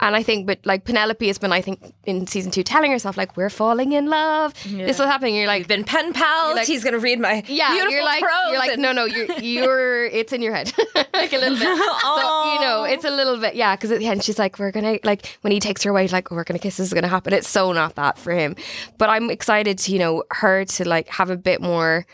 and 0.00 0.16
I 0.16 0.24
think, 0.24 0.46
but 0.48 0.58
like 0.64 0.84
Penelope 0.84 1.24
has 1.28 1.38
been, 1.38 1.52
I 1.52 1.60
think, 1.60 1.94
in 2.04 2.26
season 2.26 2.50
two, 2.50 2.64
telling 2.64 2.90
herself 2.90 3.16
like 3.16 3.36
we're 3.36 3.48
falling 3.48 3.92
in 3.92 4.06
love. 4.06 4.52
This 4.64 4.98
is 4.98 5.06
happening. 5.06 5.36
You're 5.36 5.46
like, 5.46 5.60
We've 5.60 5.68
been 5.68 5.84
pen 5.84 6.12
pals. 6.12 6.56
like- 6.56 6.66
He's 6.66 6.82
going 6.82 6.94
to 6.94 6.98
read 6.98 7.20
my 7.20 7.44
yeah, 7.46 7.70
beautiful 7.70 7.92
you're 7.92 8.04
like, 8.04 8.20
prose 8.20 8.32
you're 8.50 8.58
like, 8.58 8.78
no, 8.78 8.90
no, 8.90 9.04
you're, 9.04 9.30
you're, 9.38 10.04
it's 10.06 10.32
in 10.32 10.42
your 10.42 10.52
head, 10.52 10.72
like 11.14 11.32
a 11.32 11.38
little 11.38 11.56
bit. 11.56 11.78
so 12.02 12.54
you 12.54 12.60
know, 12.60 12.84
it's 12.88 13.04
a 13.04 13.10
little 13.10 13.38
bit, 13.38 13.54
yeah. 13.54 13.76
Because 13.76 13.92
at 13.92 14.00
the 14.00 14.06
end, 14.08 14.24
she's 14.24 14.38
like, 14.38 14.58
we're 14.58 14.72
gonna, 14.72 14.98
like, 15.04 15.38
when 15.42 15.52
he 15.52 15.60
takes 15.60 15.84
her 15.84 15.90
away, 15.90 16.08
like, 16.08 16.32
oh, 16.32 16.34
we're 16.34 16.44
gonna 16.44 16.58
kiss. 16.58 16.76
This 16.78 16.88
is 16.88 16.92
gonna 16.92 17.06
happen. 17.08 17.32
It's 17.32 17.48
so 17.48 17.70
not 17.72 17.94
that 17.94 18.18
for 18.18 18.32
him. 18.32 18.56
But 18.98 19.10
I'm 19.10 19.30
excited 19.30 19.78
to, 19.78 19.92
you 19.92 20.00
know, 20.00 20.24
her 20.32 20.64
to 20.64 20.88
like 20.88 21.08
have 21.08 21.30
a 21.30 21.36
bit 21.36 21.62
more, 21.62 22.04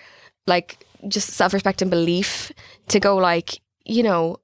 like, 0.46 0.84
just 1.08 1.30
self 1.30 1.52
respect 1.52 1.82
and 1.82 1.90
belief 1.90 2.52
to 2.88 3.00
go 3.00 3.16
like, 3.16 3.60
you 3.84 4.02
know, 4.02 4.38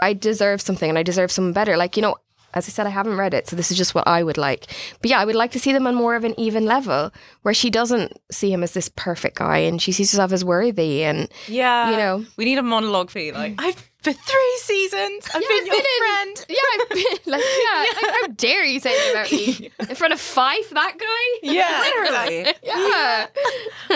I 0.00 0.12
deserve 0.12 0.60
something 0.60 0.88
and 0.88 0.98
I 0.98 1.02
deserve 1.02 1.30
something 1.30 1.52
better. 1.52 1.76
Like, 1.76 1.96
you 1.96 2.02
know, 2.02 2.16
as 2.54 2.66
I 2.66 2.70
said, 2.70 2.86
I 2.86 2.90
haven't 2.90 3.18
read 3.18 3.34
it, 3.34 3.46
so 3.46 3.56
this 3.56 3.70
is 3.70 3.76
just 3.76 3.94
what 3.94 4.08
I 4.08 4.22
would 4.22 4.38
like. 4.38 4.66
But 5.02 5.10
yeah, 5.10 5.20
I 5.20 5.24
would 5.26 5.34
like 5.34 5.50
to 5.52 5.58
see 5.60 5.72
them 5.72 5.86
on 5.86 5.94
more 5.94 6.14
of 6.16 6.24
an 6.24 6.34
even 6.40 6.64
level 6.64 7.12
where 7.42 7.52
she 7.52 7.68
doesn't 7.68 8.12
see 8.30 8.50
him 8.50 8.62
as 8.62 8.72
this 8.72 8.88
perfect 8.96 9.36
guy 9.36 9.58
and 9.58 9.82
she 9.82 9.92
sees 9.92 10.10
herself 10.12 10.32
as 10.32 10.44
worthy 10.44 11.04
and 11.04 11.28
Yeah. 11.46 11.90
you 11.90 11.96
know. 11.96 12.24
we 12.38 12.46
need 12.46 12.56
a 12.58 12.62
monologue 12.62 13.10
for 13.10 13.18
you. 13.18 13.32
Like, 13.32 13.54
I've 13.58 13.87
for 14.02 14.12
three 14.12 14.58
seasons, 14.62 15.26
I've 15.34 15.42
Yeah, 15.42 15.48
been 15.48 15.58
I've 15.60 15.66
your 15.66 15.76
been 15.76 15.84
in- 15.84 16.34
friend. 16.36 16.46
Yeah, 16.48 16.56
I've 16.72 16.88
been 16.88 17.32
like, 17.32 17.42
yeah, 17.42 17.84
like, 18.02 18.14
how 18.20 18.26
dare 18.28 18.64
you 18.64 18.80
say 18.80 18.94
that 18.94 19.10
about 19.10 19.32
me 19.32 19.70
in 19.90 19.94
front 19.96 20.12
of 20.14 20.20
Fife, 20.20 20.70
that 20.70 20.96
guy? 20.98 21.50
Yeah, 21.52 21.80
Literally. 21.80 22.54
yeah. 22.62 23.26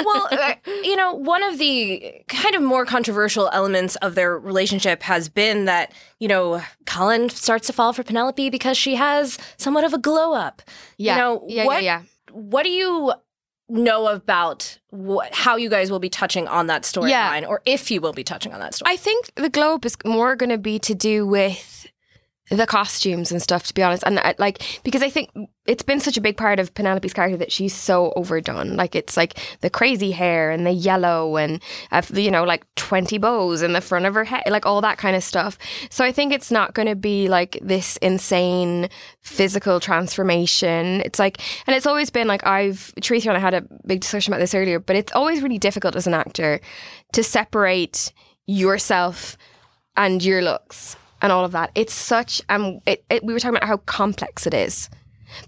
well, 0.04 0.28
uh, 0.32 0.54
you 0.82 0.96
know, 0.96 1.14
one 1.14 1.42
of 1.42 1.58
the 1.58 2.14
kind 2.28 2.54
of 2.54 2.62
more 2.62 2.84
controversial 2.84 3.48
elements 3.52 3.96
of 3.96 4.14
their 4.14 4.38
relationship 4.38 5.02
has 5.04 5.28
been 5.28 5.66
that, 5.66 5.92
you 6.18 6.28
know, 6.28 6.62
Colin 6.86 7.30
starts 7.30 7.66
to 7.68 7.72
fall 7.72 7.92
for 7.92 8.02
Penelope 8.02 8.50
because 8.50 8.76
she 8.76 8.96
has 8.96 9.38
somewhat 9.56 9.84
of 9.84 9.92
a 9.94 9.98
glow 9.98 10.32
up. 10.34 10.62
Yeah, 10.98 11.14
You 11.16 11.20
know, 11.22 11.44
yeah, 11.48 11.54
yeah, 11.62 11.66
what, 11.66 11.82
yeah. 11.82 12.02
What 12.32 12.62
do 12.64 12.70
you 12.70 13.12
know 13.72 14.06
about 14.08 14.78
what, 14.90 15.34
how 15.34 15.56
you 15.56 15.68
guys 15.70 15.90
will 15.90 15.98
be 15.98 16.10
touching 16.10 16.46
on 16.46 16.66
that 16.66 16.82
storyline 16.82 17.08
Yeah. 17.08 17.46
or 17.48 17.62
if 17.64 17.90
you 17.90 18.00
will 18.00 18.12
be 18.12 18.22
touching 18.24 18.52
on 18.52 18.60
that 18.60 18.74
story? 18.74 18.92
I 18.92 18.96
think 18.96 19.32
the 19.34 19.48
globe 19.48 19.84
is 19.84 19.96
more 20.04 20.36
going 20.36 20.50
to 20.50 20.58
be 20.58 20.78
to 20.80 20.94
do 20.94 21.26
with 21.26 21.81
the 22.50 22.66
costumes 22.66 23.30
and 23.30 23.40
stuff, 23.40 23.64
to 23.64 23.74
be 23.74 23.82
honest. 23.82 24.02
And 24.04 24.18
I, 24.18 24.34
like, 24.38 24.80
because 24.82 25.02
I 25.02 25.08
think 25.08 25.30
it's 25.66 25.82
been 25.82 26.00
such 26.00 26.16
a 26.16 26.20
big 26.20 26.36
part 26.36 26.58
of 26.58 26.74
Penelope's 26.74 27.12
character 27.12 27.36
that 27.36 27.52
she's 27.52 27.74
so 27.74 28.12
overdone. 28.16 28.76
Like, 28.76 28.96
it's 28.96 29.16
like 29.16 29.38
the 29.60 29.70
crazy 29.70 30.10
hair 30.10 30.50
and 30.50 30.66
the 30.66 30.72
yellow 30.72 31.36
and, 31.36 31.62
uh, 31.92 32.02
you 32.12 32.30
know, 32.30 32.42
like 32.42 32.66
20 32.74 33.16
bows 33.18 33.62
in 33.62 33.72
the 33.72 33.80
front 33.80 34.06
of 34.06 34.14
her 34.14 34.24
head, 34.24 34.42
like 34.48 34.66
all 34.66 34.80
that 34.80 34.98
kind 34.98 35.14
of 35.14 35.22
stuff. 35.22 35.56
So 35.88 36.04
I 36.04 36.10
think 36.10 36.32
it's 36.32 36.50
not 36.50 36.74
going 36.74 36.88
to 36.88 36.96
be 36.96 37.28
like 37.28 37.58
this 37.62 37.96
insane 37.98 38.88
physical 39.22 39.78
transformation. 39.78 41.00
It's 41.02 41.20
like, 41.20 41.40
and 41.66 41.76
it's 41.76 41.86
always 41.86 42.10
been 42.10 42.26
like, 42.26 42.44
I've, 42.44 42.92
Teresa 43.00 43.28
and 43.28 43.36
I 43.38 43.40
had 43.40 43.54
a 43.54 43.64
big 43.86 44.00
discussion 44.00 44.32
about 44.32 44.40
this 44.40 44.54
earlier, 44.54 44.80
but 44.80 44.96
it's 44.96 45.12
always 45.12 45.42
really 45.42 45.58
difficult 45.58 45.94
as 45.94 46.08
an 46.08 46.14
actor 46.14 46.60
to 47.12 47.22
separate 47.22 48.12
yourself 48.46 49.38
and 49.96 50.24
your 50.24 50.42
looks 50.42 50.96
and 51.22 51.32
all 51.32 51.44
of 51.44 51.52
that. 51.52 51.70
It's 51.74 51.94
such 51.94 52.42
um 52.48 52.80
it, 52.86 53.04
it, 53.08 53.24
we 53.24 53.32
were 53.32 53.40
talking 53.40 53.56
about 53.56 53.68
how 53.68 53.78
complex 53.78 54.46
it 54.46 54.52
is. 54.52 54.90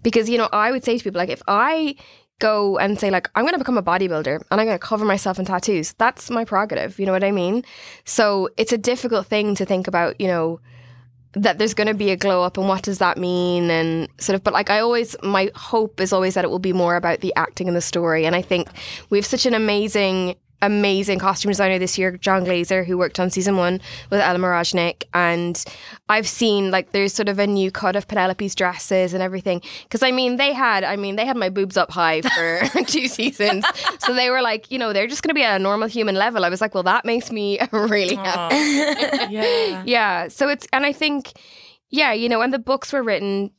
Because 0.02 0.30
you 0.30 0.38
know, 0.38 0.48
I 0.52 0.70
would 0.70 0.84
say 0.84 0.96
to 0.96 1.04
people 1.04 1.18
like 1.18 1.28
if 1.28 1.42
I 1.46 1.96
go 2.38 2.78
and 2.78 2.98
say 2.98 3.10
like 3.10 3.28
I'm 3.34 3.44
going 3.44 3.52
to 3.52 3.58
become 3.58 3.78
a 3.78 3.82
bodybuilder 3.82 4.36
and 4.50 4.60
I'm 4.60 4.66
going 4.66 4.78
to 4.78 4.86
cover 4.86 5.04
myself 5.04 5.38
in 5.38 5.44
tattoos, 5.44 5.92
that's 5.94 6.30
my 6.30 6.44
prerogative, 6.44 6.98
you 6.98 7.06
know 7.06 7.12
what 7.12 7.24
I 7.24 7.30
mean? 7.30 7.64
So 8.04 8.48
it's 8.56 8.72
a 8.72 8.78
difficult 8.78 9.26
thing 9.26 9.54
to 9.56 9.64
think 9.64 9.86
about, 9.86 10.20
you 10.20 10.26
know, 10.26 10.60
that 11.34 11.58
there's 11.58 11.74
going 11.74 11.88
to 11.88 11.94
be 11.94 12.10
a 12.10 12.16
glow 12.16 12.42
up 12.42 12.56
and 12.56 12.68
what 12.68 12.82
does 12.82 12.98
that 12.98 13.18
mean 13.18 13.70
and 13.70 14.08
sort 14.18 14.34
of 14.34 14.44
but 14.44 14.54
like 14.54 14.70
I 14.70 14.78
always 14.78 15.16
my 15.22 15.50
hope 15.56 16.00
is 16.00 16.12
always 16.12 16.34
that 16.34 16.44
it 16.44 16.50
will 16.50 16.60
be 16.60 16.72
more 16.72 16.94
about 16.94 17.20
the 17.20 17.32
acting 17.34 17.66
and 17.66 17.76
the 17.76 17.80
story 17.80 18.24
and 18.24 18.36
I 18.36 18.42
think 18.42 18.68
we 19.10 19.18
have 19.18 19.26
such 19.26 19.44
an 19.44 19.54
amazing 19.54 20.36
amazing 20.62 21.18
costume 21.18 21.50
designer 21.50 21.78
this 21.78 21.98
year 21.98 22.16
John 22.16 22.44
Glaser 22.44 22.84
who 22.84 22.96
worked 22.96 23.20
on 23.20 23.30
season 23.30 23.56
1 23.56 23.80
with 24.10 24.20
Ellen 24.20 24.40
Mirojnick 24.40 25.04
and 25.12 25.62
I've 26.08 26.28
seen 26.28 26.70
like 26.70 26.92
there's 26.92 27.12
sort 27.12 27.28
of 27.28 27.38
a 27.38 27.46
new 27.46 27.70
cut 27.70 27.96
of 27.96 28.08
Penelope's 28.08 28.54
dresses 28.54 29.12
and 29.14 29.22
everything 29.22 29.60
because 29.82 30.02
I 30.02 30.10
mean 30.10 30.36
they 30.36 30.52
had 30.52 30.84
I 30.84 30.96
mean 30.96 31.16
they 31.16 31.26
had 31.26 31.36
my 31.36 31.50
boobs 31.50 31.76
up 31.76 31.90
high 31.90 32.22
for 32.22 32.84
two 32.86 33.08
seasons 33.08 33.64
so 33.98 34.14
they 34.14 34.30
were 34.30 34.42
like 34.42 34.70
you 34.70 34.78
know 34.78 34.92
they're 34.92 35.06
just 35.06 35.22
going 35.22 35.30
to 35.30 35.34
be 35.34 35.44
at 35.44 35.60
a 35.60 35.62
normal 35.62 35.88
human 35.88 36.14
level 36.14 36.44
I 36.44 36.48
was 36.48 36.60
like 36.60 36.74
well 36.74 36.84
that 36.84 37.04
makes 37.04 37.30
me 37.30 37.58
really 37.72 38.14
happy 38.14 38.54
yeah. 39.30 39.82
yeah. 39.86 40.28
So 40.28 40.48
it's, 40.48 40.66
and 40.72 40.86
I 40.86 40.92
think, 40.92 41.32
yeah, 41.90 42.12
you 42.12 42.28
know, 42.28 42.40
and 42.42 42.52
the 42.52 42.58
books 42.58 42.92
were 42.92 43.02
written 43.02 43.50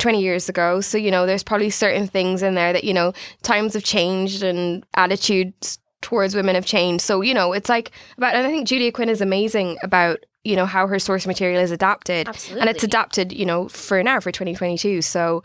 20 0.00 0.20
years 0.20 0.48
ago. 0.48 0.80
So, 0.80 0.98
you 0.98 1.10
know, 1.10 1.26
there's 1.26 1.42
probably 1.42 1.70
certain 1.70 2.06
things 2.06 2.42
in 2.42 2.54
there 2.54 2.72
that, 2.72 2.84
you 2.84 2.94
know, 2.94 3.12
times 3.42 3.74
have 3.74 3.84
changed 3.84 4.42
and 4.42 4.84
attitudes 4.94 5.78
towards 6.04 6.36
women 6.36 6.54
have 6.54 6.66
changed. 6.66 7.02
So, 7.02 7.20
you 7.22 7.34
know, 7.34 7.52
it's 7.52 7.68
like 7.68 7.90
about, 8.16 8.34
and 8.36 8.46
I 8.46 8.50
think 8.50 8.68
Julia 8.68 8.92
Quinn 8.92 9.08
is 9.08 9.20
amazing 9.20 9.78
about 9.82 10.18
you 10.46 10.56
know 10.56 10.66
how 10.66 10.86
her 10.86 10.98
source 10.98 11.26
material 11.26 11.58
is 11.62 11.70
adapted, 11.70 12.28
and 12.28 12.68
it's 12.68 12.84
adapted, 12.84 13.32
you 13.32 13.46
know, 13.46 13.66
for 13.68 14.02
now 14.02 14.20
for 14.20 14.30
2022. 14.30 15.00
So 15.00 15.42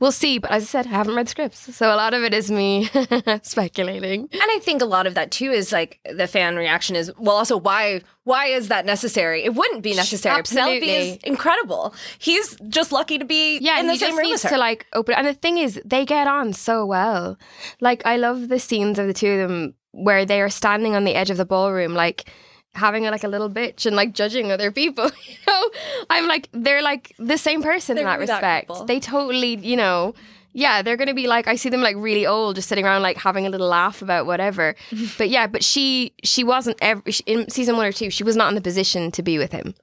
we'll 0.00 0.10
see. 0.10 0.38
But 0.38 0.50
as 0.50 0.64
I 0.64 0.66
said, 0.66 0.86
I 0.88 0.90
haven't 0.90 1.14
read 1.14 1.28
scripts, 1.28 1.72
so 1.76 1.86
a 1.86 1.94
lot 1.94 2.14
of 2.14 2.24
it 2.24 2.34
is 2.34 2.50
me 2.50 2.86
speculating. 3.42 4.22
And 4.32 4.42
I 4.42 4.58
think 4.60 4.82
a 4.82 4.86
lot 4.86 5.06
of 5.06 5.14
that 5.14 5.30
too 5.30 5.52
is 5.52 5.70
like 5.72 6.00
the 6.04 6.26
fan 6.26 6.56
reaction 6.56 6.96
is 6.96 7.12
well 7.16 7.36
also 7.36 7.56
why 7.56 8.02
why 8.24 8.46
is 8.46 8.66
that 8.68 8.86
necessary? 8.86 9.44
It 9.44 9.54
wouldn't 9.54 9.82
be 9.82 9.94
necessary. 9.94 10.42
Penelope 10.42 10.90
is 10.90 11.16
incredible. 11.22 11.94
He's 12.18 12.56
just 12.68 12.90
lucky 12.92 13.18
to 13.18 13.24
be 13.24 13.58
Yeah, 13.60 13.78
in 13.80 13.86
the 13.86 13.96
same 13.96 14.16
room 14.16 14.26
needs 14.26 14.42
her. 14.42 14.48
to 14.50 14.58
like 14.58 14.86
open. 14.92 15.14
And 15.14 15.26
the 15.26 15.34
thing 15.34 15.58
is, 15.58 15.80
they 15.84 16.04
get 16.04 16.26
on 16.26 16.52
so 16.52 16.84
well. 16.84 17.38
Like 17.80 18.02
I 18.04 18.16
love 18.16 18.48
the 18.48 18.58
scenes 18.58 18.98
of 18.98 19.06
the 19.06 19.14
two 19.14 19.30
of 19.30 19.48
them 19.48 19.74
where 19.92 20.24
they 20.24 20.40
are 20.40 20.48
standing 20.50 20.94
on 20.94 21.04
the 21.04 21.14
edge 21.14 21.30
of 21.30 21.36
the 21.36 21.44
ballroom, 21.44 21.94
like 21.94 22.30
having 22.74 23.06
a, 23.06 23.10
like 23.10 23.24
a 23.24 23.28
little 23.28 23.50
bitch 23.50 23.86
and 23.86 23.96
like 23.96 24.12
judging 24.14 24.52
other 24.52 24.70
people. 24.70 25.10
You 25.26 25.36
know, 25.46 25.70
I'm 26.10 26.28
like 26.28 26.48
they're 26.52 26.82
like 26.82 27.14
the 27.18 27.38
same 27.38 27.62
person 27.62 27.98
in 27.98 28.04
They're 28.04 28.18
that 28.18 28.26
that 28.26 28.34
respect. 28.34 28.68
people. 28.68 28.84
they 28.84 29.00
totally, 29.00 29.56
you 29.56 29.76
know. 29.76 30.14
Yeah, 30.52 30.82
they're 30.82 30.96
gonna 30.96 31.14
be 31.14 31.28
like 31.28 31.46
I 31.46 31.54
see 31.54 31.68
them 31.68 31.80
like 31.80 31.96
really 31.96 32.26
old, 32.26 32.56
just 32.56 32.68
sitting 32.68 32.84
around 32.84 33.02
like 33.02 33.16
having 33.16 33.46
a 33.46 33.50
little 33.50 33.68
laugh 33.68 34.02
about 34.02 34.26
whatever. 34.26 34.74
but 35.18 35.28
yeah, 35.28 35.46
but 35.46 35.62
she 35.62 36.12
she 36.24 36.42
wasn't 36.42 36.76
ever 36.80 37.02
she, 37.10 37.22
in 37.26 37.48
season 37.50 37.76
one 37.76 37.86
or 37.86 37.92
two. 37.92 38.10
She 38.10 38.24
was 38.24 38.36
not 38.36 38.48
in 38.48 38.54
the 38.56 38.60
position 38.60 39.10
to 39.12 39.22
be 39.22 39.38
with 39.38 39.52
him 39.52 39.74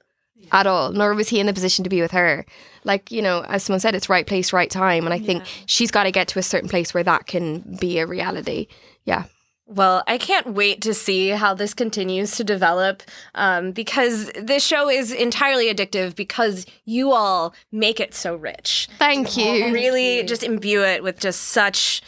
at 0.52 0.66
all, 0.66 0.92
nor 0.92 1.14
was 1.14 1.28
he 1.30 1.40
in 1.40 1.46
the 1.46 1.52
position 1.54 1.84
to 1.84 1.90
be 1.90 2.00
with 2.00 2.10
her. 2.12 2.44
Like, 2.84 3.10
you 3.10 3.22
know, 3.22 3.44
as 3.48 3.62
someone 3.64 3.80
said, 3.80 3.94
it's 3.94 4.08
right 4.08 4.26
place, 4.26 4.52
right 4.52 4.70
time. 4.70 5.04
And 5.04 5.12
I 5.12 5.18
think 5.18 5.44
she's 5.66 5.90
got 5.90 6.04
to 6.04 6.10
get 6.10 6.28
to 6.28 6.38
a 6.38 6.42
certain 6.42 6.68
place 6.68 6.94
where 6.94 7.04
that 7.04 7.26
can 7.26 7.76
be 7.78 7.98
a 7.98 8.06
reality. 8.06 8.68
Yeah. 9.04 9.24
Well, 9.70 10.02
I 10.06 10.16
can't 10.16 10.54
wait 10.54 10.80
to 10.82 10.94
see 10.94 11.28
how 11.28 11.52
this 11.52 11.74
continues 11.74 12.36
to 12.36 12.44
develop 12.44 13.02
um, 13.34 13.72
because 13.72 14.32
this 14.32 14.64
show 14.64 14.88
is 14.88 15.12
entirely 15.12 15.72
addictive 15.72 16.16
because 16.16 16.64
you 16.86 17.12
all 17.12 17.54
make 17.70 18.00
it 18.00 18.14
so 18.14 18.34
rich. 18.34 18.88
Thank 18.98 19.36
you. 19.36 19.70
Really 19.70 20.24
just 20.24 20.42
imbue 20.42 20.82
it 20.82 21.02
with 21.02 21.20
just 21.20 21.42
such 21.42 22.00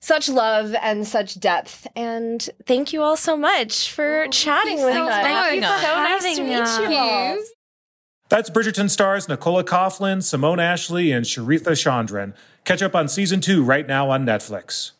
such 0.00 0.28
love 0.28 0.74
and 0.80 1.06
such 1.06 1.40
depth. 1.40 1.88
And 1.96 2.48
thank 2.66 2.92
you 2.92 3.02
all 3.02 3.16
so 3.16 3.36
much 3.36 3.90
for 3.90 4.28
chatting 4.28 4.82
with 4.84 4.94
so 4.94 5.08
us. 5.08 5.22
Thank 5.22 5.56
you 5.56 5.62
so 5.62 5.68
nice 5.68 5.82
to 5.82 6.28
having 6.28 6.48
meet 6.48 6.60
us. 6.60 6.78
you 6.78 6.96
all. 6.96 7.38
That's 8.28 8.48
Bridgerton 8.48 8.88
stars 8.88 9.28
Nicola 9.28 9.64
Coughlan, 9.64 10.22
Simone 10.22 10.60
Ashley, 10.60 11.10
and 11.10 11.26
Charithra 11.26 11.72
Chandran. 11.72 12.32
Catch 12.64 12.80
up 12.80 12.94
on 12.94 13.08
season 13.08 13.40
two 13.40 13.64
right 13.64 13.86
now 13.88 14.08
on 14.08 14.24
Netflix. 14.24 14.92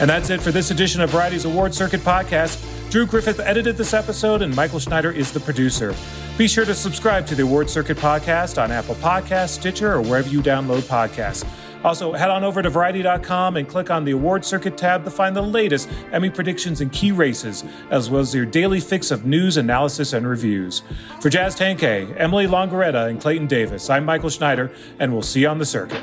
And 0.00 0.08
that's 0.08 0.30
it 0.30 0.40
for 0.40 0.50
this 0.50 0.70
edition 0.70 1.02
of 1.02 1.10
Variety's 1.10 1.44
Award 1.44 1.74
Circuit 1.74 2.00
podcast. 2.00 2.58
Drew 2.90 3.06
Griffith 3.06 3.38
edited 3.38 3.76
this 3.76 3.92
episode, 3.92 4.40
and 4.40 4.56
Michael 4.56 4.78
Schneider 4.78 5.10
is 5.10 5.30
the 5.30 5.40
producer. 5.40 5.94
Be 6.38 6.48
sure 6.48 6.64
to 6.64 6.74
subscribe 6.74 7.26
to 7.26 7.34
the 7.34 7.42
Award 7.42 7.68
Circuit 7.68 7.98
podcast 7.98 8.60
on 8.60 8.72
Apple 8.72 8.94
Podcasts, 8.94 9.50
Stitcher, 9.50 9.92
or 9.92 10.00
wherever 10.00 10.28
you 10.28 10.40
download 10.40 10.80
podcasts. 10.82 11.46
Also, 11.84 12.12
head 12.12 12.30
on 12.30 12.44
over 12.44 12.62
to 12.62 12.70
Variety.com 12.70 13.58
and 13.58 13.68
click 13.68 13.90
on 13.90 14.04
the 14.06 14.12
Award 14.12 14.42
Circuit 14.44 14.78
tab 14.78 15.04
to 15.04 15.10
find 15.10 15.36
the 15.36 15.42
latest 15.42 15.88
Emmy 16.12 16.30
predictions 16.30 16.80
and 16.80 16.90
key 16.90 17.12
races, 17.12 17.62
as 17.90 18.08
well 18.08 18.22
as 18.22 18.34
your 18.34 18.46
daily 18.46 18.80
fix 18.80 19.10
of 19.10 19.26
news, 19.26 19.58
analysis, 19.58 20.14
and 20.14 20.26
reviews. 20.26 20.82
For 21.20 21.28
Jazz 21.28 21.54
Tangcay, 21.56 22.14
Emily 22.18 22.46
Longeretta, 22.46 23.08
and 23.08 23.20
Clayton 23.20 23.48
Davis, 23.48 23.90
I'm 23.90 24.06
Michael 24.06 24.30
Schneider, 24.30 24.70
and 24.98 25.12
we'll 25.12 25.22
see 25.22 25.42
you 25.42 25.48
on 25.48 25.58
the 25.58 25.66
circuit. 25.66 26.02